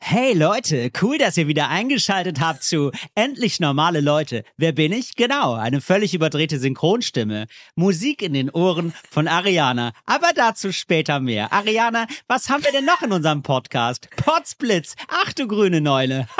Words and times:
Hey 0.00 0.32
Leute, 0.32 0.90
cool, 1.02 1.18
dass 1.18 1.36
ihr 1.36 1.48
wieder 1.48 1.68
eingeschaltet 1.68 2.40
habt 2.40 2.62
zu 2.62 2.92
Endlich 3.14 3.60
normale 3.60 4.00
Leute. 4.00 4.44
Wer 4.56 4.72
bin 4.72 4.92
ich? 4.92 5.16
Genau, 5.16 5.52
eine 5.54 5.80
völlig 5.80 6.14
überdrehte 6.14 6.58
Synchronstimme. 6.58 7.46
Musik 7.74 8.22
in 8.22 8.32
den 8.32 8.48
Ohren 8.48 8.94
von 9.10 9.28
Ariana. 9.28 9.92
Aber 10.06 10.30
dazu 10.34 10.72
später 10.72 11.20
mehr. 11.20 11.52
Ariana, 11.52 12.06
was 12.26 12.48
haben 12.48 12.64
wir 12.64 12.72
denn 12.72 12.86
noch 12.86 13.02
in 13.02 13.12
unserem 13.12 13.42
Podcast? 13.42 14.08
Potsblitz. 14.16 14.94
Ach 15.08 15.32
du 15.32 15.46
grüne 15.46 15.80
Neule. 15.80 16.26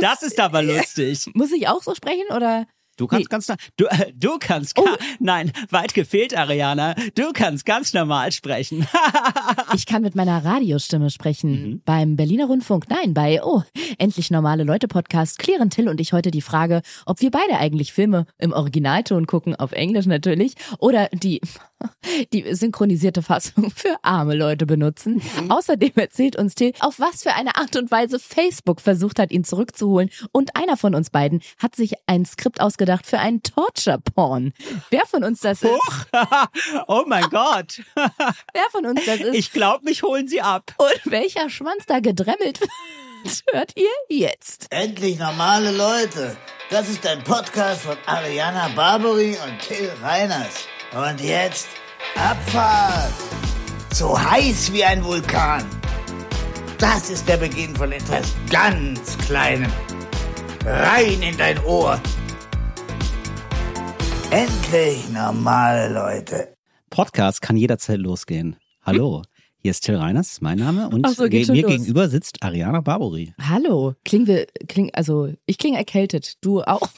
Das 0.00 0.22
ist 0.22 0.38
aber 0.38 0.62
lustig. 0.62 1.26
Muss 1.34 1.52
ich 1.52 1.68
auch 1.68 1.82
so 1.82 1.94
sprechen 1.94 2.26
oder? 2.34 2.66
Du 2.96 3.06
kannst 3.06 3.24
Nee. 3.24 3.28
ganz 3.30 3.46
du, 3.76 3.84
äh, 3.86 4.12
du 4.14 4.38
kannst 4.38 4.74
ga- 4.74 4.82
nein, 5.18 5.52
weit 5.70 5.92
gefehlt, 5.94 6.36
Ariana. 6.36 6.94
Du 7.14 7.32
kannst 7.32 7.66
ganz 7.66 7.92
normal 7.94 8.32
sprechen. 8.32 8.86
Ich 9.74 9.84
kann 9.86 10.02
mit 10.02 10.14
meiner 10.14 10.44
Radiostimme 10.44 11.10
sprechen. 11.10 11.50
Mhm. 11.50 11.82
Beim 11.84 12.16
Berliner 12.16 12.46
Rundfunk. 12.46 12.88
Nein, 12.88 13.14
bei, 13.14 13.40
oh, 13.42 13.62
endlich 13.98 14.30
normale 14.30 14.64
Leute 14.64 14.88
Podcast 14.88 15.38
klären 15.38 15.70
Till 15.70 15.88
und 15.88 16.00
ich 16.00 16.12
heute 16.12 16.30
die 16.30 16.40
Frage, 16.40 16.82
ob 17.04 17.20
wir 17.20 17.30
beide 17.30 17.58
eigentlich 17.58 17.92
Filme 17.92 18.26
im 18.38 18.52
Originalton 18.52 19.26
gucken, 19.26 19.54
auf 19.56 19.72
Englisch 19.72 20.06
natürlich, 20.06 20.54
oder 20.78 21.08
die, 21.12 21.40
die 22.32 22.54
synchronisierte 22.54 23.22
Fassung 23.22 23.70
für 23.70 23.96
arme 24.02 24.34
Leute 24.34 24.66
benutzen. 24.66 25.22
Mhm. 25.40 25.50
Außerdem 25.50 25.92
erzählt 25.96 26.36
uns 26.36 26.54
Till, 26.54 26.72
auf 26.80 26.98
was 26.98 27.22
für 27.22 27.34
eine 27.34 27.56
Art 27.56 27.76
und 27.76 27.90
Weise 27.90 28.18
Facebook 28.18 28.80
versucht 28.80 29.18
hat, 29.18 29.30
ihn 29.30 29.44
zurückzuholen. 29.44 30.10
Und 30.32 30.56
einer 30.56 30.76
von 30.76 30.94
uns 30.94 31.10
beiden 31.10 31.40
hat 31.58 31.76
sich 31.76 31.94
ein 32.06 32.24
Skript 32.24 32.60
ausgedacht 32.60 33.06
für 33.06 33.18
einen 33.18 33.42
Torture-Porn. 33.42 34.52
Wer 34.90 35.06
von 35.06 35.24
uns 35.24 35.40
das 35.40 35.62
ist? 35.62 35.70
oh 36.86 37.04
mein 37.06 37.28
Gott. 37.30 37.82
Wer 37.94 38.70
von 38.70 38.86
uns 38.86 39.04
das 39.04 39.20
ist? 39.20 39.34
Ich 39.34 39.52
glaube, 39.52 39.84
mich 39.84 40.02
holen 40.02 40.28
sie 40.28 40.40
ab. 40.40 40.74
Und 40.78 41.12
welcher 41.12 41.50
Schwanz 41.50 41.86
da 41.86 42.00
gedremmelt 42.00 42.60
wird, 42.60 42.70
hört 43.52 43.72
ihr 43.76 43.90
jetzt. 44.08 44.66
Endlich 44.70 45.18
normale 45.18 45.72
Leute. 45.72 46.36
Das 46.70 46.88
ist 46.88 47.06
ein 47.06 47.22
Podcast 47.22 47.82
von 47.82 47.96
Ariana 48.06 48.68
Barbary 48.74 49.36
und 49.44 49.60
Till 49.60 49.90
Reiners. 50.02 50.66
Und 50.96 51.20
jetzt 51.20 51.68
Abfahrt. 52.14 53.12
So 53.92 54.18
heiß 54.18 54.72
wie 54.72 54.82
ein 54.82 55.04
Vulkan. 55.04 55.62
Das 56.78 57.10
ist 57.10 57.28
der 57.28 57.36
Beginn 57.36 57.76
von 57.76 57.92
etwas 57.92 58.34
ganz 58.48 59.18
Kleinem. 59.18 59.70
Rein 60.64 61.20
in 61.20 61.36
dein 61.36 61.62
Ohr. 61.64 62.00
Endlich 64.30 65.06
normale 65.10 65.92
Leute. 65.92 66.54
Podcast 66.88 67.42
kann 67.42 67.58
jederzeit 67.58 67.98
losgehen. 67.98 68.56
Hallo, 68.80 69.20
hier 69.58 69.72
ist 69.72 69.84
Till 69.84 69.96
Reiners, 69.96 70.40
mein 70.40 70.56
Name. 70.56 70.88
Und 70.88 71.06
so, 71.08 71.24
mir 71.24 71.44
los. 71.46 71.52
gegenüber 71.52 72.08
sitzt 72.08 72.42
Ariana 72.42 72.80
Barbary. 72.80 73.34
Hallo, 73.38 73.94
klingen 74.06 74.26
wir, 74.26 74.46
kling, 74.66 74.88
also 74.94 75.30
ich 75.44 75.58
klinge 75.58 75.76
erkältet, 75.76 76.42
du 76.42 76.62
auch. 76.62 76.88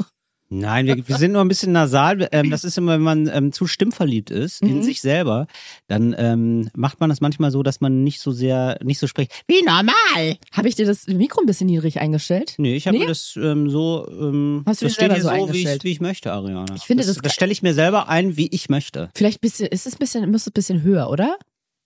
Nein, 0.51 0.87
wir, 0.87 1.07
wir 1.07 1.17
sind 1.17 1.33
nur 1.33 1.43
ein 1.43 1.49
bisschen 1.49 1.73
nasal. 1.73 2.27
Ähm, 2.33 2.49
das 2.51 2.65
ist 2.65 2.79
immer, 2.79 2.93
wenn 2.93 3.03
man 3.03 3.29
ähm, 3.33 3.53
zu 3.53 3.67
stimmverliebt 3.67 4.31
ist 4.31 4.63
Mhm. 4.63 4.69
in 4.71 4.83
sich 4.83 5.01
selber, 5.03 5.47
dann 5.89 6.15
ähm, 6.19 6.71
macht 6.75 7.01
man 7.01 7.11
das 7.11 7.21
manchmal 7.21 7.51
so, 7.51 7.63
dass 7.63 7.81
man 7.83 8.03
nicht 8.03 8.21
so 8.21 8.33
sehr, 8.33 8.79
nicht 8.83 8.99
so 8.99 9.07
spricht. 9.07 9.31
Wie 9.47 9.63
normal! 9.63 10.39
Habe 10.53 10.69
ich 10.69 10.75
dir 10.75 10.87
das 10.87 11.07
Mikro 11.07 11.41
ein 11.43 11.47
bisschen 11.47 11.67
niedrig 11.67 12.01
eingestellt? 12.01 12.55
Nee, 12.57 12.77
ich 12.77 12.87
habe 12.87 12.97
Nee? 12.97 13.05
mir 13.05 13.09
das 13.11 13.35
ähm, 13.37 13.69
so, 13.69 14.07
ähm, 14.11 14.63
Hast 14.67 14.81
du 14.81 14.87
das 14.87 14.95
steht 14.95 15.11
so 15.21 15.31
hier 15.31 15.47
so, 15.47 15.53
wie 15.53 15.69
ich, 15.69 15.85
wie 15.85 15.91
ich 15.93 16.01
möchte, 16.01 16.33
Ariana. 16.33 16.75
Ich 16.77 16.85
finde, 16.85 17.05
das, 17.05 17.15
das- 17.17 17.23
das 17.23 17.35
stelle 17.35 17.53
ich 17.53 17.63
mir 17.63 17.75
selber 17.75 18.09
ein, 18.09 18.37
wie 18.39 18.49
ich 18.49 18.71
möchte. 18.71 19.11
Vielleicht 19.15 19.43
bisschen, 19.43 19.67
ist 19.67 19.87
es 19.87 19.95
ein 19.97 19.99
bisschen, 19.99 20.31
muss 20.31 20.43
es 20.43 20.47
ein 20.49 20.53
bisschen 20.55 20.83
höher, 20.83 21.11
oder? 21.11 21.37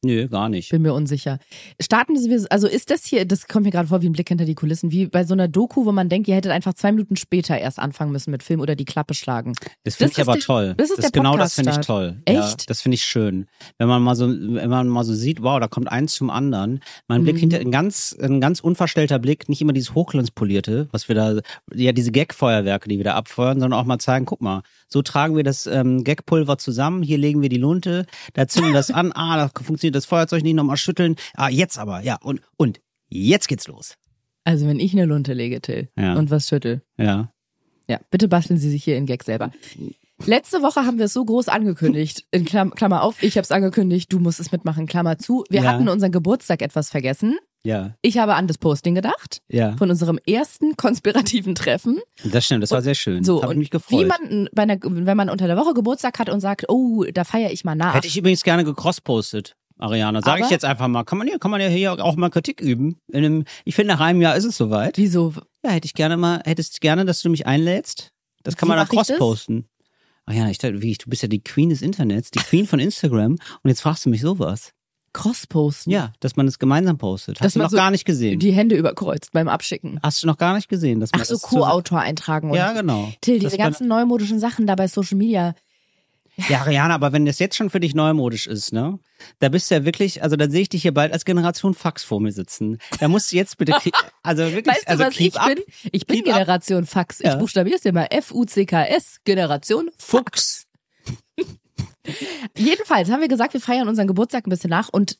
Nö, 0.04 0.26
gar 0.26 0.48
nicht. 0.48 0.70
Bin 0.70 0.82
mir 0.82 0.94
unsicher. 0.94 1.38
Starten 1.80 2.14
wir, 2.16 2.44
also 2.50 2.66
ist 2.66 2.90
das 2.90 3.04
hier, 3.04 3.24
das 3.24 3.46
kommt 3.46 3.66
mir 3.66 3.70
gerade 3.70 3.86
vor 3.86 4.02
wie 4.02 4.08
ein 4.08 4.12
Blick 4.12 4.28
hinter 4.28 4.44
die 4.44 4.56
Kulissen, 4.56 4.90
wie 4.90 5.06
bei 5.06 5.22
so 5.24 5.32
einer 5.32 5.46
Doku, 5.46 5.86
wo 5.86 5.92
man 5.92 6.08
denkt, 6.08 6.26
ihr 6.26 6.34
hättet 6.34 6.50
einfach 6.50 6.74
zwei 6.74 6.90
Minuten 6.90 7.14
später 7.14 7.56
erst 7.56 7.78
anfangen 7.78 8.10
müssen 8.10 8.32
mit 8.32 8.42
Film 8.42 8.58
oder 8.58 8.74
die 8.74 8.84
Klappe 8.84 9.14
schlagen. 9.14 9.52
Das 9.84 9.94
finde 9.94 10.10
Das 10.10 10.18
ich 10.18 10.22
aber 10.24 10.32
der- 10.32 10.42
toll. 10.42 10.74
das 10.76 10.90
ist 10.90 11.02
der 11.04 11.10
genau 11.12 11.36
das 11.36 11.54
finde 11.54 11.70
ich 11.70 11.76
toll. 11.86 12.16
Ja, 12.28 12.48
Echt? 12.48 12.68
das 12.68 12.82
finde 12.82 12.96
ich 12.96 13.04
schön. 13.04 13.46
Wenn 13.78 13.86
man 13.86 14.02
mal 14.02 14.16
so, 14.16 14.26
wenn 14.28 14.68
man 14.70 14.88
mal 14.88 15.04
so 15.04 15.14
sieht, 15.14 15.40
wow, 15.40 15.60
da 15.60 15.68
kommt 15.68 15.86
eins 15.92 16.14
zum 16.14 16.30
anderen. 16.30 16.80
Mein 17.06 17.20
Mhm. 17.20 17.24
Blick 17.24 17.38
hinter, 17.38 17.60
ein 17.60 17.70
ganz, 17.70 18.16
ein 18.20 18.40
ganz 18.40 18.58
unverstellter 18.58 19.20
Blick, 19.20 19.48
nicht 19.48 19.60
immer 19.62 19.72
dieses 19.72 19.94
Hochglanzpolierte, 19.94 20.88
was 20.90 21.06
wir 21.08 21.14
da, 21.14 21.38
ja, 21.74 21.92
diese 21.92 22.10
Gag-Feuerwerke, 22.10 22.88
die 22.88 22.96
wir 22.96 23.04
da 23.04 23.14
abfeuern, 23.14 23.60
sondern 23.60 23.78
auch 23.78 23.84
mal 23.86 23.98
zeigen, 24.00 24.26
guck 24.26 24.40
mal, 24.40 24.62
so 24.88 25.00
tragen 25.02 25.36
wir 25.36 25.44
das 25.44 25.66
ähm, 25.68 26.02
Gag-Pulver 26.02 26.58
zusammen, 26.58 27.02
hier 27.04 27.18
legen 27.18 27.40
wir 27.40 27.48
die 27.48 27.56
Lunte, 27.56 28.04
da 28.34 28.48
zünden 28.48 28.72
wir 28.72 28.76
das 28.76 28.90
an, 28.90 29.12
ah, 29.12 29.36
da 29.36 29.50
funktioniert 29.62 29.91
das 29.92 30.06
Feuerzeug 30.06 30.42
nicht, 30.42 30.54
nochmal 30.54 30.76
schütteln, 30.76 31.16
ah, 31.34 31.48
jetzt 31.48 31.78
aber, 31.78 32.00
ja, 32.00 32.16
und, 32.22 32.40
und, 32.56 32.80
jetzt 33.08 33.48
geht's 33.48 33.68
los. 33.68 33.94
Also 34.44 34.66
wenn 34.66 34.80
ich 34.80 34.92
eine 34.92 35.04
Lunte 35.04 35.34
lege, 35.34 35.60
Till, 35.60 35.88
Ja. 35.96 36.14
und 36.14 36.30
was 36.30 36.48
schüttel. 36.48 36.82
Ja. 36.98 37.30
Ja, 37.88 38.00
bitte 38.10 38.28
basteln 38.28 38.58
Sie 38.58 38.70
sich 38.70 38.82
hier 38.84 38.96
in 38.96 39.06
Gag 39.06 39.22
selber. 39.24 39.50
Letzte 40.24 40.62
Woche 40.62 40.86
haben 40.86 40.98
wir 40.98 41.06
es 41.06 41.12
so 41.12 41.24
groß 41.24 41.48
angekündigt, 41.48 42.24
in 42.30 42.44
Klam 42.44 42.70
Klammer 42.74 43.02
auf, 43.02 43.22
ich 43.22 43.36
habe 43.36 43.42
es 43.42 43.50
angekündigt, 43.50 44.12
du 44.12 44.20
musst 44.20 44.38
es 44.38 44.52
mitmachen, 44.52 44.86
Klammer 44.86 45.18
zu. 45.18 45.44
Wir 45.50 45.62
Ja. 45.62 45.72
hatten 45.72 45.88
unseren 45.88 46.12
Geburtstag 46.12 46.62
etwas 46.62 46.90
vergessen. 46.90 47.38
Ja, 47.64 47.94
Ich 48.02 48.18
habe 48.18 48.34
an 48.34 48.48
das 48.48 48.58
Posting 48.58 48.94
gedacht, 48.96 49.40
ja. 49.48 49.76
von 49.76 49.88
unserem 49.90 50.18
ersten 50.26 50.76
konspirativen 50.76 51.54
Treffen. 51.54 52.00
Das 52.24 52.44
stimmt, 52.44 52.62
das 52.64 52.72
war 52.72 52.82
sehr 52.82 52.94
schön. 52.96 53.22
So, 53.22 53.40
und 53.42 53.56
mich 53.56 53.70
gefreut. 53.70 54.00
wie 54.00 54.04
man 54.04 54.48
bei 54.52 54.62
einer, 54.62 54.78
wenn 54.82 55.16
man 55.16 55.28
unter 55.30 55.46
der 55.46 55.56
Woche 55.56 55.72
Geburtstag 55.72 56.18
hat 56.18 56.28
und 56.28 56.40
sagt, 56.40 56.64
oh, 56.68 57.04
da 57.12 57.22
feiere 57.22 57.52
ich 57.52 57.64
mal 57.64 57.76
nach. 57.76 57.94
Hätte 57.94 58.08
ich 58.08 58.16
übrigens 58.18 58.42
gerne 58.42 58.64
gecrosspostet, 58.64 59.54
Ariana. 59.82 60.22
Sage 60.22 60.42
ich 60.44 60.50
jetzt 60.50 60.64
einfach 60.64 60.88
mal. 60.88 61.04
Kann 61.04 61.18
man, 61.18 61.26
ja, 61.26 61.38
kann 61.38 61.50
man 61.50 61.60
ja 61.60 61.68
hier 61.68 61.92
auch 62.04 62.16
mal 62.16 62.30
Kritik 62.30 62.60
üben. 62.60 62.96
In 63.08 63.24
einem, 63.24 63.44
ich 63.64 63.74
finde, 63.74 63.94
nach 63.94 64.00
einem 64.00 64.22
Jahr 64.22 64.36
ist 64.36 64.44
es 64.44 64.56
soweit. 64.56 64.96
Wieso? 64.96 65.34
Ja, 65.64 65.70
hätte 65.70 65.86
ich 65.86 65.94
gerne 65.94 66.16
mal, 66.16 66.40
hättest 66.44 66.80
gerne, 66.80 67.04
dass 67.04 67.20
du 67.22 67.28
mich 67.28 67.46
einlädst. 67.46 68.12
Das 68.42 68.56
kann 68.56 68.68
Wie 68.68 68.74
man 68.74 68.78
da 68.78 68.84
crossposten. 68.86 69.68
Ariana, 70.24 70.50
ich 70.50 70.58
dachte, 70.58 70.82
wie, 70.82 70.94
du 70.94 71.10
bist 71.10 71.22
ja 71.22 71.28
die 71.28 71.42
Queen 71.42 71.68
des 71.68 71.82
Internets, 71.82 72.30
die 72.30 72.38
Queen 72.38 72.66
von 72.66 72.78
Instagram. 72.78 73.32
Und 73.32 73.68
jetzt 73.68 73.80
fragst 73.80 74.06
du 74.06 74.10
mich 74.10 74.20
sowas. 74.20 74.72
Cross-posten. 75.12 75.92
Ja, 75.92 76.12
dass 76.20 76.36
man 76.36 76.48
es 76.48 76.58
gemeinsam 76.58 76.96
postet. 76.96 77.40
Hast 77.40 77.44
Dass 77.44 77.52
du 77.54 77.58
noch 77.58 77.70
so 77.70 77.76
gar 77.76 77.90
nicht 77.90 78.04
gesehen. 78.04 78.38
Die 78.38 78.52
Hände 78.52 78.76
überkreuzt 78.76 79.32
beim 79.32 79.48
Abschicken. 79.48 80.00
Hast 80.02 80.22
du 80.22 80.26
noch 80.26 80.38
gar 80.38 80.54
nicht 80.54 80.68
gesehen, 80.68 81.00
dass 81.00 81.12
man 81.12 81.20
Ach 81.20 81.26
so, 81.26 81.34
das 81.34 81.42
Co-Autor 81.42 82.00
eintragen 82.00 82.50
und 82.50 82.56
Ja, 82.56 82.72
genau. 82.72 83.12
Till, 83.20 83.38
diese 83.38 83.58
ganzen 83.58 83.88
neumodischen 83.88 84.38
Sachen 84.38 84.66
da 84.66 84.74
bei 84.74 84.88
Social 84.88 85.18
Media. 85.18 85.54
Ja, 86.48 86.60
Ariana, 86.62 86.94
aber 86.94 87.12
wenn 87.12 87.26
das 87.26 87.38
jetzt 87.38 87.56
schon 87.56 87.68
für 87.68 87.78
dich 87.80 87.94
neumodisch 87.94 88.46
ist, 88.46 88.72
ne? 88.72 88.98
Da 89.38 89.50
bist 89.50 89.70
du 89.70 89.74
ja 89.74 89.84
wirklich, 89.84 90.22
also 90.22 90.36
dann 90.36 90.50
sehe 90.50 90.62
ich 90.62 90.68
dich 90.70 90.82
hier 90.82 90.94
bald 90.94 91.12
als 91.12 91.24
Generation 91.26 91.74
Fax 91.74 92.04
vor 92.04 92.20
mir 92.20 92.32
sitzen. 92.32 92.78
Da 93.00 93.08
musst 93.08 93.30
du 93.32 93.36
jetzt 93.36 93.58
bitte, 93.58 93.74
also 94.22 94.42
wirklich, 94.44 94.74
Weißt 94.74 94.84
du, 94.86 94.90
also 94.90 95.04
was 95.04 95.14
keep 95.14 95.34
ich 95.34 95.38
up. 95.40 95.48
bin? 95.54 95.58
Ich 95.92 96.06
bin 96.06 96.16
Keep 96.16 96.28
up. 96.28 96.32
Generation 96.34 96.86
Fax. 96.86 97.20
Ich 97.20 97.26
Ja. 97.26 97.36
buchstabiere 97.36 97.76
es 97.76 97.82
dir 97.82 97.92
mal. 97.92 98.06
F-U-C-K-S. 98.10 99.18
Generation 99.24 99.90
Fuchs. 99.98 100.66
Jedenfalls 102.56 103.10
haben 103.10 103.20
wir 103.20 103.28
gesagt, 103.28 103.52
wir 103.54 103.60
feiern 103.60 103.88
unseren 103.88 104.06
Geburtstag 104.06 104.46
ein 104.46 104.50
bisschen 104.50 104.70
nach 104.70 104.88
und 104.88 105.18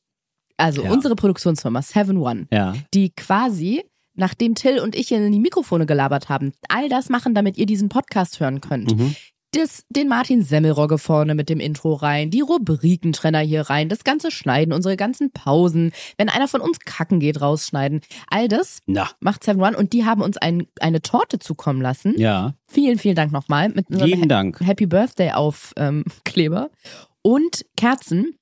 also 0.56 0.82
Ja. 0.84 0.90
unsere 0.92 1.14
Produktionsfirma 1.14 1.82
Seven 1.82 2.16
One, 2.18 2.46
Ja. 2.50 2.74
die 2.94 3.10
quasi 3.10 3.84
nachdem 4.14 4.54
Till 4.54 4.78
und 4.78 4.94
ich 4.94 5.08
hier 5.08 5.18
in 5.24 5.32
die 5.32 5.40
Mikrofone 5.40 5.86
gelabert 5.86 6.28
haben, 6.28 6.52
all 6.68 6.90
das 6.90 7.08
machen, 7.08 7.34
damit 7.34 7.56
ihr 7.56 7.64
diesen 7.64 7.88
Podcast 7.88 8.40
hören 8.40 8.60
könnt. 8.60 8.94
Mhm. 8.96 9.16
Das, 9.52 9.84
den 9.90 10.08
Martin 10.08 10.42
Semmelrogge 10.42 10.96
vorne 10.96 11.34
mit 11.34 11.50
dem 11.50 11.60
Intro 11.60 11.92
rein, 11.92 12.30
die 12.30 12.40
Rubrikentrenner 12.40 13.40
hier 13.40 13.62
rein, 13.62 13.90
das 13.90 14.02
ganze 14.02 14.30
Schneiden, 14.30 14.72
unsere 14.72 14.96
ganzen 14.96 15.30
Pausen, 15.30 15.92
wenn 16.16 16.30
einer 16.30 16.48
von 16.48 16.62
uns 16.62 16.78
kacken 16.80 17.20
geht, 17.20 17.40
rausschneiden. 17.42 18.00
All 18.28 18.48
das 18.48 18.78
Na, 18.86 19.10
macht 19.20 19.44
Seven 19.44 19.60
One 19.62 19.76
und 19.76 19.92
die 19.92 20.06
haben 20.06 20.22
uns 20.22 20.38
ein, 20.38 20.66
eine 20.80 21.02
Torte 21.02 21.38
zukommen 21.38 21.82
lassen. 21.82 22.14
ja. 22.18 22.54
Vielen, 22.66 22.98
vielen 22.98 23.16
Dank 23.16 23.32
nochmal 23.32 23.68
mit 23.68 23.90
unserem 23.90 24.28
Dank. 24.28 24.58
Happy 24.60 24.86
Birthday 24.86 25.32
auf 25.32 25.74
ähm, 25.76 26.04
Kleber 26.24 26.70
und 27.20 27.66
Kerzen. 27.76 28.36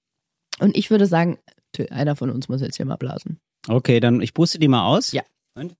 Und 0.60 0.76
ich 0.76 0.90
würde 0.92 1.06
sagen, 1.06 1.38
einer 1.90 2.14
von 2.14 2.30
uns 2.30 2.48
muss 2.48 2.60
jetzt 2.60 2.76
hier 2.76 2.86
mal 2.86 2.94
blasen. 2.94 3.40
Okay, 3.66 3.98
dann 3.98 4.20
ich 4.20 4.32
puste 4.32 4.60
die 4.60 4.68
mal 4.68 4.86
aus. 4.86 5.10
Ja. 5.10 5.22
Und? 5.56 5.74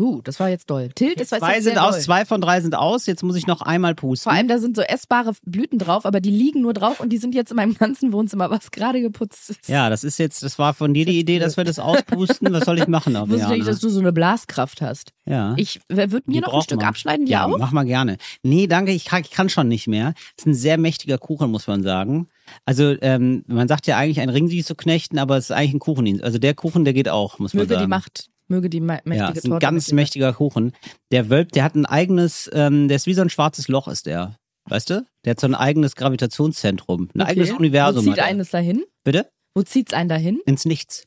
Uh, 0.00 0.22
das 0.22 0.40
war 0.40 0.48
jetzt 0.48 0.70
doll. 0.70 0.88
Till, 0.94 1.14
das 1.14 1.30
war 1.32 1.38
Zwei 1.40 1.60
sind 1.60 1.78
aus, 1.78 1.96
doll. 1.96 2.00
zwei 2.04 2.24
von 2.24 2.40
drei 2.40 2.60
sind 2.60 2.74
aus. 2.74 3.06
Jetzt 3.06 3.22
muss 3.22 3.36
ich 3.36 3.46
noch 3.46 3.60
einmal 3.60 3.94
pusten. 3.94 4.24
Vor 4.30 4.32
allem, 4.32 4.48
da 4.48 4.58
sind 4.58 4.74
so 4.76 4.82
essbare 4.82 5.32
Blüten 5.44 5.78
drauf, 5.78 6.06
aber 6.06 6.20
die 6.20 6.30
liegen 6.30 6.62
nur 6.62 6.72
drauf 6.72 7.00
und 7.00 7.10
die 7.10 7.18
sind 7.18 7.34
jetzt 7.34 7.50
in 7.50 7.56
meinem 7.56 7.74
ganzen 7.74 8.12
Wohnzimmer, 8.12 8.50
was 8.50 8.70
gerade 8.70 9.00
geputzt 9.00 9.50
ist. 9.50 9.68
ja, 9.68 9.90
das 9.90 10.02
ist 10.04 10.18
jetzt, 10.18 10.42
das 10.42 10.58
war 10.58 10.72
von 10.74 10.94
dir 10.94 11.04
die 11.04 11.18
Idee, 11.18 11.38
dass 11.38 11.56
wir 11.56 11.64
das 11.64 11.78
auspusten. 11.78 12.52
Was 12.52 12.64
soll 12.64 12.78
ich 12.78 12.88
machen, 12.88 13.14
Ich 13.14 13.20
wusste 13.28 13.50
nicht, 13.50 13.66
dass 13.68 13.80
du 13.80 13.88
so 13.90 14.00
eine 14.00 14.12
Blaskraft 14.12 14.80
hast. 14.80 15.12
Ja. 15.26 15.54
Ich 15.58 15.80
würde 15.88 16.22
Die 16.26 16.30
mir 16.36 16.40
noch 16.40 16.54
ein 16.54 16.62
Stück 16.62 16.78
man. 16.80 16.86
abschneiden, 16.88 17.26
dir 17.26 17.32
ja, 17.32 17.44
auch? 17.46 17.58
mach 17.58 17.72
mal 17.72 17.84
gerne. 17.84 18.16
Nee, 18.42 18.66
danke, 18.66 18.92
ich 18.92 19.04
kann, 19.04 19.22
ich 19.22 19.30
kann 19.30 19.48
schon 19.48 19.68
nicht 19.68 19.86
mehr. 19.86 20.14
ist 20.38 20.46
ein 20.46 20.54
sehr 20.54 20.78
mächtiger 20.78 21.18
Kuchen, 21.18 21.50
muss 21.50 21.66
man 21.66 21.82
sagen. 21.82 22.28
Also, 22.64 22.96
ähm, 23.02 23.44
man 23.46 23.68
sagt 23.68 23.86
ja 23.86 23.96
eigentlich, 23.96 24.20
ein 24.20 24.28
Ringdienst 24.28 24.66
zu 24.66 24.74
knechten, 24.74 25.18
aber 25.18 25.36
es 25.36 25.44
ist 25.44 25.50
eigentlich 25.52 25.74
ein 25.74 25.78
Kuchendienst. 25.78 26.24
Also 26.24 26.38
der 26.38 26.54
Kuchen, 26.54 26.84
der 26.84 26.94
geht 26.94 27.08
auch, 27.08 27.38
muss 27.38 27.54
man 27.54 27.62
Möge 27.62 27.74
sagen. 27.74 27.84
die 27.86 27.88
Macht, 27.90 28.28
möge 28.50 28.68
die 28.68 28.80
mächtige 28.80 29.16
ja, 29.16 29.28
ist 29.30 29.44
ein 29.44 29.50
Torte 29.50 29.64
ganz 29.66 29.92
mächtiger 29.92 30.32
Kuchen. 30.32 30.72
Der 31.12 31.30
Wölb, 31.30 31.52
der 31.52 31.64
hat 31.64 31.74
ein 31.74 31.86
eigenes, 31.86 32.50
ähm, 32.52 32.88
der 32.88 32.96
ist 32.96 33.06
wie 33.06 33.14
so 33.14 33.22
ein 33.22 33.30
schwarzes 33.30 33.68
Loch, 33.68 33.88
ist 33.88 34.06
der. 34.06 34.36
Weißt 34.68 34.90
du? 34.90 35.04
Der 35.24 35.32
hat 35.32 35.40
so 35.40 35.46
ein 35.46 35.54
eigenes 35.54 35.96
Gravitationszentrum, 35.96 37.08
ein 37.14 37.20
Okay. 37.22 37.30
eigenes 37.30 37.50
Universum. 37.52 38.06
Wo 38.06 38.10
zieht 38.10 38.20
eines 38.20 38.50
dahin? 38.50 38.84
Bitte? 39.04 39.28
Wo 39.54 39.62
zieht's 39.62 39.92
einen 39.94 40.08
dahin? 40.08 40.40
Ins 40.46 40.64
Nichts. 40.64 41.04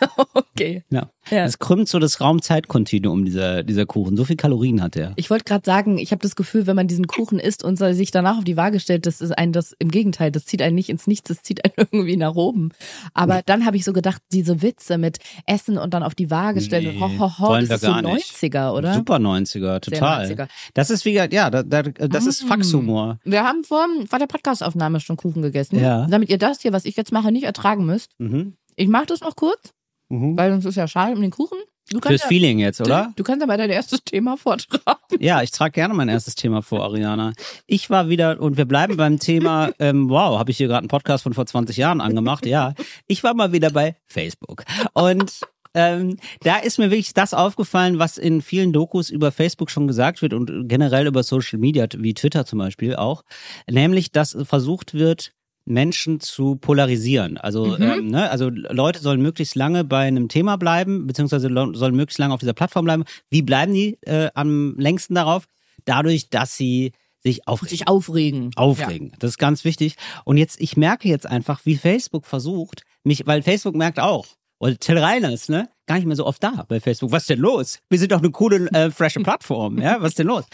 Okay. 0.52 0.84
Ja. 0.90 1.08
Ja. 1.30 1.44
Es 1.44 1.58
krümmt 1.58 1.88
so 1.88 1.98
das 1.98 2.20
Raum-Zeit-Kontinuum, 2.20 3.24
dieser, 3.24 3.62
dieser 3.62 3.86
Kuchen. 3.86 4.16
So 4.16 4.24
viel 4.24 4.36
Kalorien 4.36 4.82
hat 4.82 4.96
er. 4.96 5.12
Ich 5.16 5.30
wollte 5.30 5.44
gerade 5.44 5.64
sagen, 5.64 5.96
ich 5.98 6.10
habe 6.10 6.20
das 6.20 6.36
Gefühl, 6.36 6.66
wenn 6.66 6.76
man 6.76 6.86
diesen 6.86 7.06
Kuchen 7.06 7.38
isst 7.38 7.64
und 7.64 7.76
sich 7.76 8.10
danach 8.10 8.38
auf 8.38 8.44
die 8.44 8.56
Waage 8.56 8.80
stellt, 8.80 9.06
das 9.06 9.20
ist 9.20 9.30
ein 9.36 9.52
das 9.52 9.74
im 9.78 9.90
Gegenteil, 9.90 10.30
das 10.30 10.44
zieht 10.44 10.60
einen 10.60 10.74
nicht 10.74 10.88
ins 10.90 11.06
Nichts, 11.06 11.28
das 11.28 11.42
zieht 11.42 11.64
einen 11.64 11.72
irgendwie 11.92 12.16
nach 12.16 12.34
oben. 12.34 12.70
Aber 13.14 13.42
dann 13.46 13.64
habe 13.64 13.76
ich 13.76 13.84
so 13.84 13.92
gedacht, 13.92 14.20
diese 14.32 14.60
Witze 14.62 14.98
mit 14.98 15.18
Essen 15.46 15.78
und 15.78 15.94
dann 15.94 16.02
auf 16.02 16.14
die 16.14 16.30
Waage 16.30 16.60
stellen, 16.60 16.94
Nee, 16.94 17.00
ho, 17.00 17.08
ho, 17.18 17.38
ho, 17.38 17.48
wollen 17.48 17.68
das 17.68 17.76
ist 17.82 17.86
so 17.86 17.92
gar 17.92 18.02
nicht. 18.02 18.32
90er, 18.34 18.72
oder? 18.72 18.94
Super 18.94 19.16
90er, 19.16 19.80
total. 19.80 20.26
90er. 20.26 20.48
Das 20.74 20.90
ist 20.90 21.04
wie, 21.04 21.12
gesagt, 21.12 21.32
ja, 21.32 21.48
da, 21.50 21.62
da, 21.62 21.82
das 21.82 22.26
ist 22.26 22.44
Mm. 22.44 22.48
Faxhumor. 22.48 23.18
Wir 23.24 23.44
haben 23.44 23.64
vor, 23.64 23.86
vor 24.08 24.18
der 24.18 24.26
Podcastaufnahme 24.26 25.00
schon 25.00 25.16
Kuchen 25.16 25.42
gegessen, 25.42 25.78
Ja. 25.80 26.06
damit 26.06 26.28
ihr 26.28 26.38
das 26.38 26.60
hier, 26.60 26.72
was 26.72 26.84
ich 26.84 26.96
jetzt 26.96 27.12
mache, 27.12 27.30
nicht 27.32 27.44
ertragen 27.44 27.84
müsst. 27.86 28.10
Mhm. 28.18 28.54
Ich 28.76 28.88
mache 28.88 29.06
das 29.06 29.20
noch 29.20 29.36
kurz, 29.36 29.72
Mhm. 30.10 30.36
weil 30.36 30.50
sonst 30.50 30.66
ist 30.66 30.76
ja 30.76 30.86
schade 30.86 31.14
um 31.14 31.22
den 31.22 31.30
Kuchen. 31.30 31.58
Du 31.88 31.98
Fürs 32.00 32.22
ja, 32.22 32.28
Feeling 32.28 32.60
jetzt, 32.60 32.80
oder? 32.80 33.12
Du 33.16 33.24
kannst 33.24 33.42
aber 33.42 33.56
dein 33.56 33.70
erstes 33.70 34.04
Thema 34.04 34.36
vortragen. 34.36 35.00
Ja, 35.18 35.42
ich 35.42 35.50
trage 35.50 35.72
gerne 35.72 35.92
mein 35.92 36.08
erstes 36.08 36.36
Thema 36.36 36.62
vor, 36.62 36.84
Ariana. 36.84 37.32
Ich 37.66 37.90
war 37.90 38.08
wieder, 38.08 38.40
und 38.40 38.56
wir 38.56 38.64
bleiben 38.64 38.96
beim 38.96 39.18
Thema, 39.18 39.72
ähm, 39.80 40.08
wow, 40.08 40.38
habe 40.38 40.52
ich 40.52 40.56
hier 40.56 40.68
gerade 40.68 40.80
einen 40.80 40.88
Podcast 40.88 41.24
von 41.24 41.34
vor 41.34 41.46
20 41.46 41.76
Jahren 41.76 42.00
angemacht? 42.00 42.46
Ja, 42.46 42.74
ich 43.08 43.24
war 43.24 43.34
mal 43.34 43.52
wieder 43.52 43.70
bei 43.70 43.96
Facebook. 44.06 44.64
Und 44.92 45.40
ähm, 45.74 46.16
da 46.42 46.58
ist 46.58 46.78
mir 46.78 46.90
wirklich 46.90 47.12
das 47.12 47.34
aufgefallen, 47.34 47.98
was 47.98 48.18
in 48.18 48.40
vielen 48.40 48.72
Dokus 48.72 49.10
über 49.10 49.32
Facebook 49.32 49.70
schon 49.70 49.88
gesagt 49.88 50.22
wird 50.22 50.32
und 50.32 50.68
generell 50.68 51.08
über 51.08 51.24
Social 51.24 51.58
Media, 51.58 51.86
wie 51.96 52.14
Twitter 52.14 52.44
zum 52.44 52.60
Beispiel 52.60 52.96
auch, 52.96 53.24
nämlich, 53.68 54.12
dass 54.12 54.36
versucht 54.42 54.94
wird, 54.94 55.32
Menschen 55.70 56.20
zu 56.20 56.56
polarisieren. 56.56 57.38
Also, 57.38 57.76
ähm, 57.78 58.08
ne, 58.08 58.30
also 58.30 58.50
Leute 58.50 59.00
sollen 59.00 59.22
möglichst 59.22 59.54
lange 59.54 59.84
bei 59.84 60.00
einem 60.00 60.28
Thema 60.28 60.56
bleiben, 60.56 61.06
beziehungsweise 61.06 61.48
sollen 61.48 61.96
möglichst 61.96 62.18
lange 62.18 62.34
auf 62.34 62.40
dieser 62.40 62.52
Plattform 62.52 62.84
bleiben. 62.84 63.04
Wie 63.30 63.42
bleiben 63.42 63.72
die 63.72 63.96
äh, 64.02 64.28
am 64.34 64.74
längsten 64.76 65.14
darauf? 65.14 65.46
Dadurch, 65.84 66.28
dass 66.28 66.56
sie 66.56 66.92
sich 67.22 67.46
aufregen. 67.46 67.70
Sich 67.70 67.88
aufregen. 67.88 68.50
aufregen. 68.56 69.12
Das 69.18 69.30
ist 69.30 69.38
ganz 69.38 69.64
wichtig. 69.64 69.96
Und 70.24 70.36
jetzt, 70.36 70.60
ich 70.60 70.76
merke 70.76 71.08
jetzt 71.08 71.26
einfach, 71.26 71.60
wie 71.64 71.76
Facebook 71.76 72.26
versucht, 72.26 72.82
mich, 73.04 73.26
weil 73.26 73.42
Facebook 73.42 73.74
merkt 73.74 74.00
auch, 74.00 74.26
und 74.58 74.80
Till 74.80 74.98
Reiners, 74.98 75.48
ne, 75.48 75.70
gar 75.86 75.96
nicht 75.96 76.06
mehr 76.06 76.16
so 76.16 76.26
oft 76.26 76.42
da 76.42 76.66
bei 76.68 76.80
Facebook. 76.80 77.12
Was 77.12 77.22
ist 77.22 77.30
denn 77.30 77.38
los? 77.38 77.80
Wir 77.88 77.98
sind 77.98 78.12
doch 78.12 78.18
eine 78.18 78.30
coole, 78.30 78.70
äh, 78.72 78.90
frische 78.90 79.20
Plattform, 79.24 79.80
ja? 79.80 79.96
Was 80.00 80.10
ist 80.10 80.18
denn 80.18 80.26
los? 80.26 80.44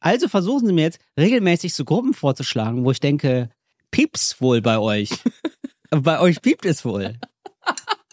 Also 0.00 0.28
versuchen 0.28 0.66
sie 0.66 0.72
mir 0.72 0.84
jetzt 0.84 0.98
regelmäßig 1.18 1.74
so 1.74 1.84
Gruppen 1.84 2.14
vorzuschlagen, 2.14 2.84
wo 2.84 2.90
ich 2.90 3.00
denke, 3.00 3.50
piept's 3.90 4.40
wohl 4.40 4.60
bei 4.60 4.78
euch? 4.78 5.10
bei 5.90 6.20
euch 6.20 6.40
piept 6.42 6.64
es 6.64 6.84
wohl. 6.84 7.18